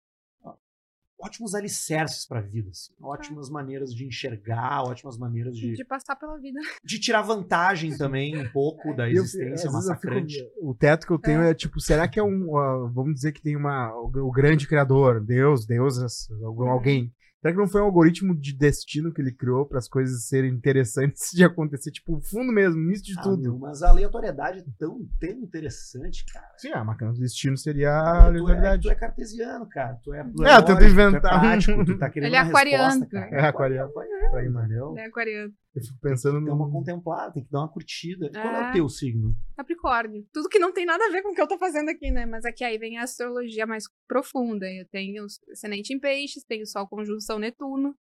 ótimos 1.20 1.55
alicerces 1.55 2.27
para 2.27 2.39
a 2.39 2.43
vida, 2.43 2.70
assim, 2.70 2.93
ótimas 3.01 3.51
maneiras 3.51 3.93
de 3.95 4.07
enxergar, 4.07 4.82
ótimas 4.85 5.19
maneiras 5.19 5.57
de, 5.57 5.74
De 5.74 5.85
passar 5.85 6.16
pela 6.16 6.39
vida. 6.39 6.59
de 6.85 6.99
tirar 7.01 7.23
vantagem 7.23 7.97
também 7.97 8.36
um 8.40 8.49
pouco 8.51 8.95
da 8.95 9.09
E 9.09 9.15
eu- 9.16 9.23
existência 9.24 9.66
eu 9.69 9.73
massacrante. 9.73 10.35
fico- 10.36 10.70
o 10.70 10.74
teto 10.74 11.07
que 11.07 11.12
eu 11.12 11.19
tenho 11.19 11.43
é, 11.43 11.53
tipo, 11.55 11.81
será 11.81 12.07
que 12.07 12.19
é 12.20 12.23
um. 12.23 12.57
ah, 12.57 12.90
vamos 12.93 13.15
dizer 13.15 13.32
que 13.32 13.43
tem 13.43 13.57
uma. 13.57 13.93
O, 13.95 14.07
o 14.28 14.31
grande 14.31 14.66
criador, 14.66 15.20
Deus, 15.20 15.66
deusas, 15.66 16.31
algum- 16.43 16.69
alguém. 16.69 17.12
Será 17.40 17.52
que 17.55 17.59
não 17.60 17.69
foi 17.69 17.81
um 17.81 17.85
algoritmo 17.85 18.35
de 18.36 18.52
destino 18.52 19.12
que 19.12 19.20
ele 19.23 19.31
criou 19.32 19.65
para 19.65 19.78
as 19.78 19.89
coisas 19.89 20.27
serem 20.27 20.51
interessantes 20.52 21.31
de 21.32 21.44
acontecer? 21.44 21.93
Tipo, 21.93 22.16
o 22.16 22.20
fundo 22.20 22.52
mesmo, 22.52 22.81
início 22.81 23.05
de 23.05 23.15
Ah, 23.19 23.23
tudo. 23.23 23.43
meu, 23.43 23.59
mas 23.59 23.81
a 23.82 23.90
aleatoriedade 23.90 24.59
é 24.59 24.65
tão, 24.77 24.98
tão 25.20 25.31
interessante, 25.31 26.24
cara. 26.32 26.47
Sim, 26.56 26.73
a 26.73 26.82
máquina 26.82 27.12
do 27.12 27.20
destino 27.20 27.56
seria 27.56 27.97
a 27.97 28.02
tu, 28.02 28.09
é, 28.09 28.27
aleatoriedade. 28.27 28.82
tu 28.82 28.90
é 28.90 28.94
cartesiano, 28.97 29.69
cara. 29.69 29.94
Tu 30.02 30.12
é, 30.15 30.24
tu 30.24 30.44
É, 30.44 30.56
eu 30.56 30.62
tento 30.65 30.82
inventar. 30.85 31.20
Tu 31.20 31.27
é 31.36 31.40
prático, 31.40 31.85
tu 31.85 31.98
tá 31.98 32.10
querendo 32.10 32.28
Ele 32.28 32.36
é 32.36 32.40
aquariano, 32.40 32.85
resposta, 32.85 33.06
cara. 33.09 33.36
É 33.36 33.47
aquariano. 33.47 33.93
Pra 33.93 34.44
ir, 34.44 34.48
entendeu? 34.48 34.93
Né, 34.94 35.05
aquariano. 35.05 35.52
Eu 35.74 35.82
fico 35.82 35.99
pensando 36.01 36.35
Tem 36.36 36.45
que 36.45 36.49
dar 36.49 36.55
uma 36.57 36.66
no. 36.66 36.73
contemplada, 36.73 37.32
tem 37.32 37.45
que 37.45 37.51
dar 37.51 37.61
uma 37.61 37.69
curtida. 37.73 38.31
Qual 38.31 38.45
é 38.45 38.66
É. 38.66 38.70
o 38.70 38.73
teu 38.73 38.89
signo? 38.89 39.36
Capricórnio. 39.57 40.27
Tudo 40.32 40.49
que 40.49 40.59
não 40.59 40.73
tem 40.73 40.85
nada 40.86 41.05
a 41.07 41.11
ver 41.11 41.23
com 41.23 41.31
o 41.31 41.35
que 41.35 41.40
eu 41.43 41.47
tô 41.47 41.59
fazendo 41.59 41.89
aqui, 41.90 42.11
né? 42.11 42.27
Mas 42.27 42.45
aqui 42.45 42.65
aí 42.65 42.78
vem 42.78 42.99
a 42.99 43.03
astrologia 43.05 43.66
mais 43.66 43.85
profunda. 44.09 44.66
Eu 44.70 44.86
tenho 44.89 45.24
ascendente 45.53 45.93
em 45.93 46.01
peixes, 46.01 46.43
tenho 46.45 46.66
Sol 46.66 46.89
conjunção 46.89 47.39
Netuno. 47.39 47.95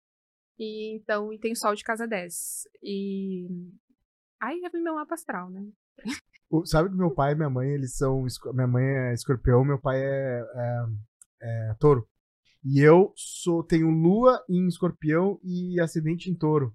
E 0.58 0.94
então, 0.96 1.32
e 1.32 1.38
tenho 1.38 1.56
Sol 1.56 1.74
de 1.74 1.84
casa 1.84 2.06
10. 2.06 2.62
E. 2.82 3.46
Aí 4.40 4.58
já 4.60 4.68
vem 4.70 4.82
meu 4.82 4.94
mapa 4.94 5.14
astral, 5.14 5.50
né? 5.50 5.66
O- 6.48 6.64
Sabe 6.64 6.88
que 6.88 6.94
meu 6.96 7.10
pai 7.10 7.32
e 7.32 7.34
minha 7.34 7.50
mãe, 7.50 7.68
eles 7.70 7.96
são. 7.96 8.24
Minha 8.54 8.66
mãe 8.66 8.84
é 8.84 9.12
escorpião, 9.12 9.64
meu 9.64 9.78
pai 9.80 10.00
é, 10.00 10.40
é, 10.54 10.84
é 11.42 11.74
touro. 11.80 12.08
E 12.64 12.80
eu 12.80 13.12
sou, 13.16 13.62
tenho 13.62 13.90
lua 13.90 14.42
em 14.48 14.66
escorpião 14.66 15.38
e 15.42 15.78
ascendente 15.80 16.30
em 16.30 16.34
touro. 16.34 16.74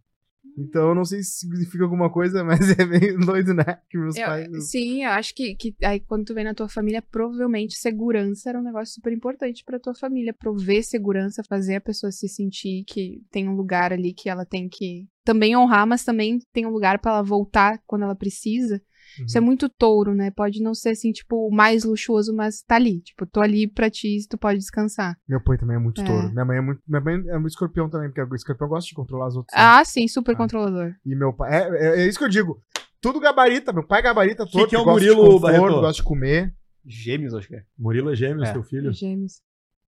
Então 0.57 0.89
eu 0.89 0.95
não 0.95 1.05
sei 1.05 1.23
se 1.23 1.39
significa 1.39 1.83
alguma 1.83 2.09
coisa, 2.11 2.43
mas 2.45 2.77
é 2.77 2.85
meio 2.85 3.17
doido, 3.19 3.53
né? 3.53 3.79
Que 3.89 3.97
meus 3.97 4.15
Eu- 4.15 4.25
pais. 4.25 4.69
sim, 4.69 5.03
eu 5.03 5.11
acho 5.11 5.33
que, 5.33 5.55
que 5.55 5.75
aí 5.83 5.99
quando 5.99 6.25
tu 6.25 6.33
vem 6.33 6.43
na 6.43 6.53
tua 6.53 6.67
família, 6.67 7.01
provavelmente 7.01 7.77
segurança 7.77 8.49
era 8.49 8.59
um 8.59 8.63
negócio 8.63 8.93
super 8.95 9.13
importante 9.13 9.63
pra 9.63 9.79
tua 9.79 9.95
família. 9.95 10.33
Prover 10.33 10.83
segurança, 10.83 11.43
fazer 11.47 11.75
a 11.75 11.81
pessoa 11.81 12.11
se 12.11 12.27
sentir 12.27 12.83
que 12.85 13.21
tem 13.31 13.47
um 13.47 13.55
lugar 13.55 13.93
ali 13.93 14.13
que 14.13 14.29
ela 14.29 14.45
tem 14.45 14.67
que 14.67 15.07
também 15.23 15.55
honrar, 15.55 15.85
mas 15.87 16.03
também 16.03 16.39
tem 16.51 16.65
um 16.65 16.71
lugar 16.71 16.99
pra 16.99 17.11
ela 17.11 17.23
voltar 17.23 17.79
quando 17.85 18.03
ela 18.03 18.15
precisa. 18.15 18.81
Isso 19.25 19.37
é 19.37 19.41
Uhum. 19.41 19.45
muito 19.47 19.67
touro, 19.69 20.13
né? 20.15 20.31
Pode 20.31 20.61
não 20.61 20.73
ser 20.73 20.89
assim, 20.89 21.11
tipo, 21.11 21.47
o 21.47 21.51
mais 21.53 21.83
luxuoso, 21.83 22.33
mas 22.35 22.61
tá 22.61 22.75
ali. 22.75 23.01
Tipo, 23.01 23.25
tô 23.25 23.41
ali 23.41 23.67
pra 23.67 23.89
ti, 23.89 24.17
tu 24.29 24.37
pode 24.37 24.59
descansar. 24.59 25.17
Meu 25.27 25.41
pai 25.43 25.57
também 25.57 25.75
é 25.75 25.79
muito 25.79 26.01
É. 26.01 26.05
touro. 26.05 26.29
Minha 26.31 26.45
mãe 26.45 26.57
é 26.57 26.61
muito. 26.61 26.81
Minha 26.87 27.01
mãe 27.01 27.15
é 27.15 27.37
muito 27.37 27.49
escorpião 27.51 27.89
também, 27.89 28.09
porque 28.09 28.21
o 28.21 28.35
escorpião 28.35 28.69
gosta 28.69 28.87
de 28.87 28.93
controlar 28.95 29.27
as 29.27 29.35
outras. 29.35 29.55
né? 29.57 29.63
Ah, 29.65 29.83
sim, 29.83 30.07
super 30.07 30.33
Ah. 30.33 30.37
controlador. 30.37 30.93
E 31.05 31.15
meu 31.15 31.33
pai. 31.33 31.51
É, 31.53 31.69
é, 31.69 32.01
é 32.01 32.07
isso 32.07 32.17
que 32.17 32.23
eu 32.25 32.29
digo. 32.29 32.61
Tudo 33.01 33.19
gabarita. 33.19 33.73
Meu 33.73 33.85
pai 33.85 34.01
gabarita 34.01 34.45
todo. 34.45 34.67
que 34.67 34.75
é 34.75 34.79
o 34.79 34.83
gosta 34.83 34.99
de 35.01 35.07
Murilo 35.15 35.39
conforto, 35.41 35.81
gosta 35.81 35.93
de 35.93 36.03
comer. 36.03 36.53
Gêmeos, 36.85 37.33
acho 37.33 37.47
que 37.47 37.55
é. 37.55 37.63
Murilo 37.77 38.11
é 38.11 38.15
Gêmeos, 38.15 38.47
É. 38.49 38.53
teu 38.53 38.63
filho? 38.63 38.91
Gêmeos. 38.93 39.41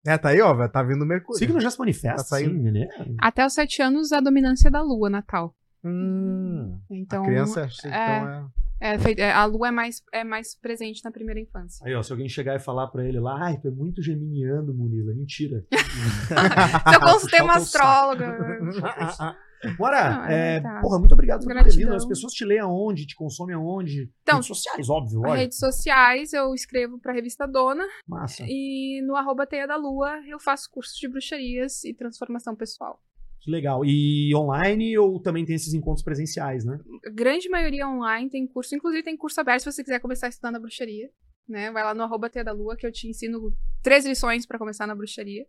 É, 0.07 0.17
tá 0.17 0.29
aí, 0.29 0.41
ó, 0.41 0.69
tá 0.69 0.83
vindo 0.85 1.03
o 1.03 1.07
Mercúrio. 1.07 1.37
Signo 1.39 1.61
já 1.61 1.69
se 1.71 1.79
manifesta, 1.79 2.19
Tá 2.19 2.25
saindo. 2.25 2.63
sim, 2.63 2.71
né? 2.71 2.87
Até 3.19 3.45
os 3.45 3.53
sete 3.55 3.83
anos, 3.83 4.13
a 4.13 4.21
dominância 4.21 4.71
da 4.71 4.81
lua 4.81 5.11
natal. 5.11 5.53
Hum, 5.85 6.79
Então, 6.91 7.23
a 7.23 7.27
criança, 7.27 7.69
então 7.81 7.91
é. 7.93 8.41
é. 8.41 8.66
É 8.81 9.21
é, 9.21 9.33
a 9.33 9.45
lua 9.45 9.69
é 9.69 9.71
mais, 9.71 10.03
é 10.13 10.25
mais 10.25 10.55
presente 10.55 11.03
na 11.05 11.11
primeira 11.11 11.41
infância. 11.41 11.87
Aí, 11.87 11.95
ó, 11.95 12.03
se 12.03 12.13
alguém 12.13 12.29
chegar 12.29 12.55
e 12.57 12.59
falar 12.59 12.89
pra 12.89 13.07
ele 13.07 13.19
lá, 13.19 13.47
ai, 13.47 13.59
tu 13.59 13.69
é 13.69 13.71
muito 13.71 14.03
geminiano, 14.03 14.75
Murilo. 14.75 15.11
É 15.11 15.15
mentira. 15.15 15.65
Eu 16.93 17.01
consultei 17.01 17.41
uma 17.41 17.57
astróloga. 17.57 18.37
Bora, 19.79 20.27
é 20.31 20.61
verdade. 20.61 20.83
porra, 20.83 20.99
muito 20.99 21.13
obrigado 21.13 21.41
por 21.41 21.49
ter 21.49 21.55
Gratidão. 21.55 21.79
vindo. 21.79 21.95
As 21.95 22.07
pessoas 22.07 22.33
te 22.35 22.45
leem 22.45 22.61
aonde, 22.61 23.07
te 23.07 23.17
consomem 23.17 23.55
aonde? 23.55 24.13
Então, 24.23 24.37
Redes 24.37 24.49
sociais, 24.49 24.91
óbvio, 24.91 25.19
lógico. 25.21 25.39
Redes 25.39 25.59
sociais, 25.59 26.33
eu 26.35 26.55
escrevo 26.55 26.99
pra 26.99 27.13
revista 27.13 27.47
Dona. 27.47 27.85
Massa. 28.07 28.45
E 28.47 29.01
no 29.07 29.17
arroba 29.17 29.47
Teia 29.47 29.67
da 29.67 29.77
Lua, 29.77 30.21
eu 30.29 30.39
faço 30.39 30.71
cursos 30.71 30.97
de 30.99 31.09
bruxarias 31.09 31.85
e 31.85 31.95
transformação 31.95 32.55
pessoal. 32.55 33.01
Que 33.47 33.53
legal. 33.53 33.85
E 33.85 34.35
online 34.35 34.99
ou 34.99 35.21
também 35.21 35.45
tem 35.45 35.55
esses 35.55 35.73
encontros 35.73 36.03
presenciais, 36.03 36.65
né? 36.65 36.81
A 37.07 37.11
grande 37.11 37.49
maioria 37.49 37.87
online 37.89 38.29
tem 38.29 38.45
curso, 38.45 38.75
inclusive 38.75 39.05
tem 39.05 39.17
curso 39.17 39.41
aberto 39.41 39.61
se 39.61 39.71
você 39.71 39.85
quiser 39.85 40.01
começar 40.01 40.27
estudando 40.27 40.57
a 40.57 40.59
bruxaria. 40.59 41.09
Né? 41.49 41.71
Vai 41.71 41.85
lá 41.85 41.95
no 41.95 42.03
arroba 42.03 42.29
da 42.29 42.51
Lua, 42.51 42.77
que 42.77 42.85
eu 42.85 42.91
te 42.91 43.07
ensino 43.09 43.57
três 43.85 44.05
lições 44.05 44.45
pra 44.45 44.59
começar 44.59 44.85
na 44.85 44.97
bruxaria. 44.97 45.47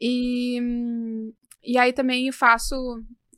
E, 0.00 0.58
e 1.62 1.76
aí 1.76 1.92
também 1.92 2.32
faço 2.32 2.74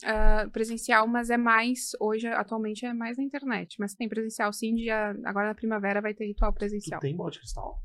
ah, 0.04 0.48
presencial, 0.52 1.08
mas 1.08 1.28
é 1.28 1.36
mais, 1.36 1.90
hoje, 2.00 2.28
atualmente, 2.28 2.86
é 2.86 2.94
mais 2.94 3.18
na 3.18 3.24
internet. 3.24 3.74
Mas 3.80 3.96
tem 3.96 4.08
presencial 4.08 4.52
sim, 4.52 4.76
dia, 4.76 5.10
agora 5.24 5.48
na 5.48 5.54
primavera 5.56 6.00
vai 6.00 6.14
ter 6.14 6.26
ritual 6.26 6.52
Tu 6.52 6.58
presencial. 6.58 7.00
tem 7.00 7.16
bola 7.16 7.32
de 7.32 7.40
cristal? 7.40 7.82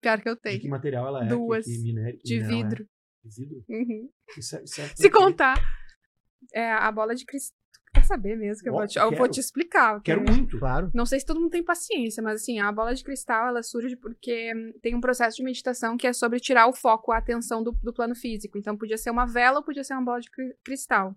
Pior 0.00 0.20
que 0.20 0.28
eu 0.28 0.36
De 0.36 0.40
que 0.42 0.58
tenho. 0.60 0.70
material 0.70 1.08
ela 1.08 1.24
é? 1.24 1.28
Duas. 1.28 1.64
Que, 1.66 1.72
que 1.72 1.82
minério, 1.82 2.18
que 2.20 2.24
De 2.24 2.38
é? 2.38 2.46
vidro. 2.46 2.86
De 3.24 3.42
vidro? 3.42 3.64
Uhum. 3.68 4.10
Isso 4.36 4.56
é- 4.56 4.62
isso 4.64 4.80
é- 4.80 4.88
Se 4.88 5.10
contar, 5.10 5.56
é, 6.54 6.70
a 6.72 6.90
bola 6.92 7.14
de 7.14 7.24
cristal. 7.24 7.56
Quer 7.94 8.04
saber 8.04 8.36
mesmo 8.36 8.62
que 8.62 8.68
eu, 8.68 8.74
Ó, 8.74 8.78
vou 8.78 8.86
te, 8.86 8.98
eu 8.98 9.10
vou 9.12 9.28
te 9.28 9.40
explicar. 9.40 10.00
Quero 10.02 10.20
porque- 10.20 10.32
muito. 10.36 10.58
Claro. 10.58 10.90
Não 10.94 11.06
sei 11.06 11.18
se 11.20 11.24
todo 11.26 11.40
mundo 11.40 11.50
tem 11.50 11.64
paciência, 11.64 12.22
mas 12.22 12.42
assim, 12.42 12.60
a 12.60 12.70
bola 12.70 12.94
de 12.94 13.02
cristal 13.02 13.48
ela 13.48 13.62
surge 13.62 13.96
porque 13.96 14.52
tem 14.82 14.94
um 14.94 15.00
processo 15.00 15.38
de 15.38 15.42
meditação 15.42 15.96
que 15.96 16.06
é 16.06 16.12
sobre 16.12 16.38
tirar 16.38 16.66
o 16.68 16.74
foco, 16.74 17.12
a 17.12 17.16
atenção 17.18 17.62
do, 17.62 17.72
do 17.82 17.92
plano 17.92 18.14
físico. 18.14 18.58
Então 18.58 18.76
podia 18.76 18.98
ser 18.98 19.10
uma 19.10 19.24
vela 19.26 19.58
ou 19.60 19.64
podia 19.64 19.82
ser 19.82 19.94
uma 19.94 20.04
bola 20.04 20.20
de 20.20 20.30
cri- 20.30 20.54
cristal. 20.62 21.16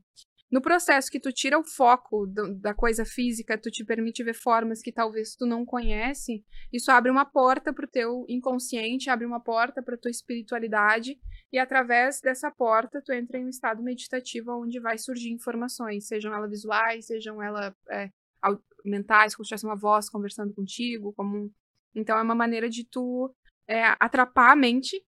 No 0.52 0.62
processo 0.62 1.10
que 1.10 1.20
tu 1.20 1.32
tira 1.32 1.58
o 1.58 1.64
foco 1.64 2.28
do- 2.28 2.54
da 2.60 2.74
coisa 2.74 3.06
física, 3.06 3.58
tu 3.58 3.72
te 3.72 3.86
permite 3.86 4.22
ver 4.22 4.34
formas 4.34 4.82
que 4.82 4.92
talvez 4.92 5.34
tu 5.36 5.46
não 5.46 5.66
conhece, 5.66 6.44
isso 6.74 6.92
abre 6.92 7.10
uma 7.10 7.24
porta 7.24 7.72
pro 7.74 7.88
teu 7.88 8.26
inconsciente, 8.28 9.10
abre 9.10 9.26
uma 9.26 9.40
porta 9.40 9.82
pra 9.82 9.98
tua 9.98 10.12
espiritualidade, 10.12 11.18
e 11.54 11.58
através 11.58 12.20
dessa 12.20 12.52
porta 12.52 13.02
tu 13.02 13.14
entra 13.14 13.38
em 13.38 13.46
um 13.46 13.50
estado 13.50 13.82
meditativo 13.82 14.52
onde 14.62 14.78
vai 14.80 14.98
surgir 14.98 15.32
informações, 15.32 16.08
sejam 16.08 16.34
elas 16.34 16.50
visuais, 16.50 17.06
sejam 17.08 17.42
elas 17.42 17.74
é, 17.90 18.10
mentais, 18.84 19.34
como 19.36 19.46
se 19.46 19.50
tivesse 19.50 19.66
uma 19.66 19.76
voz 19.78 20.10
conversando 20.10 20.54
contigo, 20.54 21.14
como 21.14 21.38
um- 21.38 21.52
então 21.96 22.18
é 22.18 22.22
uma 22.22 22.36
maneira 22.36 22.70
de 22.70 22.84
tu 22.84 23.34
é, 23.68 23.84
atrapar 24.02 24.52
a 24.52 24.56
mente, 24.56 25.02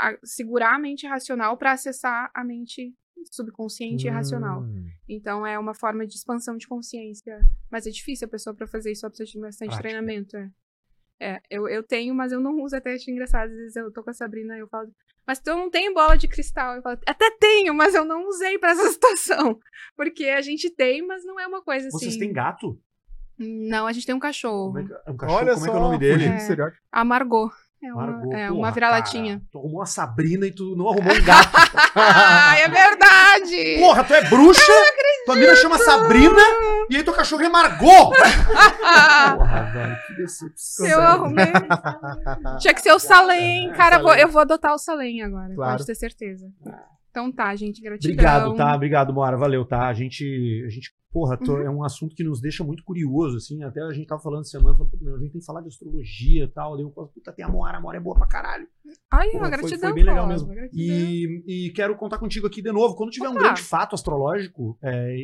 a- 0.00 0.16
segurar 0.24 0.76
a 0.76 0.78
mente 0.78 1.06
racional 1.06 1.58
para 1.58 1.72
acessar 1.72 2.30
a 2.32 2.42
mente 2.42 2.94
subconsciente 3.30 4.06
e 4.06 4.10
racional. 4.10 4.62
Hum. 4.62 4.86
Então 5.08 5.46
é 5.46 5.58
uma 5.58 5.74
forma 5.74 6.06
de 6.06 6.14
expansão 6.14 6.56
de 6.56 6.66
consciência. 6.66 7.38
Mas 7.70 7.86
é 7.86 7.90
difícil 7.90 8.26
a 8.26 8.30
pessoa 8.30 8.54
para 8.54 8.66
fazer 8.66 8.92
isso, 8.92 9.04
ela 9.04 9.10
precisa 9.10 9.30
de 9.30 9.40
bastante 9.40 9.68
Prática. 9.68 9.88
treinamento. 9.88 10.36
É. 10.36 10.50
É, 11.20 11.40
eu, 11.50 11.68
eu 11.68 11.82
tenho, 11.82 12.14
mas 12.14 12.30
eu 12.30 12.40
não 12.40 12.60
uso 12.62 12.76
até 12.76 12.92
acho 12.92 13.10
engraçado. 13.10 13.50
Às 13.50 13.56
vezes 13.56 13.76
eu 13.76 13.90
tô 13.90 14.02
com 14.02 14.10
a 14.10 14.14
Sabrina 14.14 14.56
e 14.56 14.60
eu 14.60 14.68
falo, 14.68 14.88
mas 15.26 15.40
tu 15.40 15.50
não 15.50 15.68
tem 15.68 15.92
bola 15.92 16.16
de 16.16 16.28
cristal. 16.28 16.76
Eu 16.76 16.82
falo, 16.82 16.98
até 17.06 17.30
tenho, 17.38 17.74
mas 17.74 17.94
eu 17.94 18.04
não 18.04 18.28
usei 18.28 18.58
pra 18.58 18.70
essa 18.70 18.88
situação. 18.92 19.58
Porque 19.96 20.26
a 20.26 20.40
gente 20.40 20.70
tem, 20.70 21.04
mas 21.04 21.24
não 21.24 21.38
é 21.38 21.46
uma 21.46 21.62
coisa 21.62 21.88
assim. 21.88 21.98
Vocês 21.98 22.16
têm 22.16 22.32
gato? 22.32 22.80
Não, 23.36 23.86
a 23.86 23.92
gente 23.92 24.06
tem 24.06 24.14
um 24.14 24.20
cachorro. 24.20 24.72
Como 24.72 24.78
é 24.78 24.84
que, 24.84 24.92
é 24.92 25.10
um 25.10 25.16
cachorro, 25.16 25.38
Olha 25.38 25.54
como 25.54 25.64
só, 25.64 25.66
é 25.66 25.70
que 25.70 25.76
é 25.76 25.80
o 25.80 25.82
nome 25.82 25.98
dele? 25.98 26.24
É. 26.24 26.72
A 26.90 27.04
Margot. 27.04 27.52
É 27.82 27.92
uma, 27.92 28.06
Margot. 28.06 28.32
é, 28.34 28.50
uma 28.50 28.70
vira-latinha. 28.72 29.40
Tu 29.52 29.58
arrumou 29.58 29.80
a 29.82 29.86
Sabrina 29.86 30.44
e 30.46 30.50
tu 30.52 30.74
não 30.76 30.88
arrumou 30.90 31.12
um 31.14 31.24
gato. 31.24 31.48
Ai, 31.94 32.62
é 32.62 32.68
verdade! 32.68 33.76
Porra, 33.78 34.02
tu 34.04 34.14
é 34.14 34.22
bruxa? 34.28 34.72
Tua 35.24 35.36
mina 35.36 35.54
chama 35.56 35.78
Sabrina 35.78 36.40
e 36.90 36.96
aí 36.96 37.04
teu 37.04 37.12
cachorro 37.12 37.42
é 37.42 37.48
Margot. 37.48 38.10
Porra, 39.38 39.70
velho, 39.72 39.96
que 40.06 40.14
decepção. 40.14 40.86
eu 40.86 41.00
arrumei. 41.02 41.52
Tinha 42.60 42.74
que 42.74 42.80
ser 42.80 42.92
o 42.92 42.98
Salem. 42.98 43.70
Cara, 43.74 43.96
eu 43.96 44.02
vou- 44.02 44.14
eu 44.16 44.28
vou 44.28 44.40
adotar 44.40 44.74
o 44.74 44.78
Salem 44.78 45.22
agora, 45.22 45.54
Claro. 45.54 45.72
pode 45.74 45.86
ter 45.86 45.94
certeza. 45.94 46.46
Então 47.18 47.32
tá, 47.32 47.54
gente, 47.56 47.80
gratidão. 47.82 48.12
Obrigado, 48.12 48.54
tá? 48.56 48.74
Obrigado, 48.74 49.12
Mora. 49.12 49.36
Valeu, 49.36 49.64
tá? 49.64 49.88
A 49.88 49.92
gente, 49.92 50.62
a 50.64 50.68
gente 50.70 50.92
porra, 51.10 51.36
tô- 51.36 51.54
Uhum. 51.54 51.62
é 51.62 51.70
um 51.70 51.82
assunto 51.82 52.14
que 52.14 52.22
nos 52.22 52.40
deixa 52.40 52.62
muito 52.62 52.84
curioso, 52.84 53.38
assim. 53.38 53.62
Até 53.64 53.82
a 53.82 53.90
gente 53.92 54.06
tava 54.06 54.20
falando 54.22 54.42
essa 54.42 54.50
semana, 54.50 54.74
falando, 54.76 54.90
"Puta, 54.90 55.04
meu, 55.04 55.16
a 55.16 55.18
gente 55.18 55.32
tem 55.32 55.40
que 55.40 55.46
falar 55.46 55.62
de 55.62 55.68
astrologia 55.68 56.44
e 56.44 56.48
tal. 56.48 56.76
Daí 56.76 56.84
eu 56.84 56.92
falo, 56.92 57.08
puta, 57.08 57.32
tem 57.32 57.44
a 57.44 57.48
Moara, 57.48 57.78
a 57.78 57.80
Moara 57.80 57.96
é 57.96 58.00
boa 58.00 58.14
pra 58.14 58.26
caralho. 58.26 58.68
Ai, 59.10 59.28
Porra, 59.30 59.38
uma 59.38 59.48
foi- 59.48 59.58
gratidão. 59.58 59.88
foi 59.90 59.94
bem 59.94 60.04
legal 60.04 60.28
Paulo, 60.28 60.32
mesmo. 60.48 60.70
E, 60.72 61.66
e 61.66 61.70
quero 61.72 61.96
contar 61.96 62.18
contigo 62.18 62.46
aqui 62.46 62.62
de 62.62 62.70
novo. 62.70 62.94
Quando 62.94 63.10
tiver 63.10 63.28
um 63.28 63.32
Opa. 63.32 63.40
grande 63.40 63.62
fato 63.62 63.94
astrológico, 63.94 64.78
é, 64.82 65.16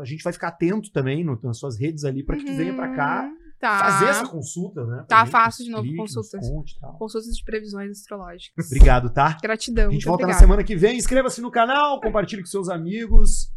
a 0.00 0.04
gente 0.04 0.22
vai 0.22 0.32
ficar 0.32 0.48
atento 0.48 0.90
também 0.92 1.24
no- 1.24 1.38
nas 1.42 1.58
suas 1.58 1.78
redes 1.78 2.04
ali 2.04 2.22
pra 2.24 2.36
que 2.36 2.44
tu 2.44 2.54
venha 2.54 2.72
pra 2.74 2.94
cá 2.94 3.24
Uhum, 3.24 3.36
Tá. 3.64 3.78
fazer 3.78 4.04
essa 4.10 4.28
consulta, 4.28 4.84
né? 4.84 5.06
Tá 5.08 5.24
fácil 5.24 5.64
de 5.64 5.70
novo, 5.70 5.88
consultas. 5.96 6.46
conte. 6.46 6.78
Consultas 6.98 7.34
de 7.34 7.42
previsões 7.42 7.92
astrológicas. 7.92 8.66
Obrigado, 8.66 9.08
tá? 9.10 9.38
Gratidão. 9.42 9.88
A 9.88 9.92
gente 9.92 10.04
volta 10.04 10.22
na 10.22 10.26
obrigada. 10.26 10.38
semana 10.38 10.62
que 10.64 10.76
vem. 10.76 10.98
Inscreva-se 10.98 11.40
no 11.40 11.50
canal, 11.50 11.98
compartilhe 11.98 12.42
com 12.42 12.48
seus 12.48 12.68
amigos. 12.68 13.50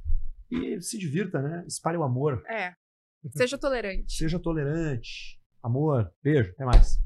E 0.49 0.81
se 0.81 0.97
divirta, 0.97 1.41
né? 1.41 1.65
Espalhe 1.67 1.97
o 1.97 2.03
amor. 2.03 2.41
É. 2.49 2.71
Seja 3.35 3.57
tolerante. 3.57 4.13
Seja 4.13 4.39
tolerante. 4.39 5.37
Amor. 5.61 6.09
Beijo. 6.23 6.51
Até 6.51 6.63
mais. 6.63 6.97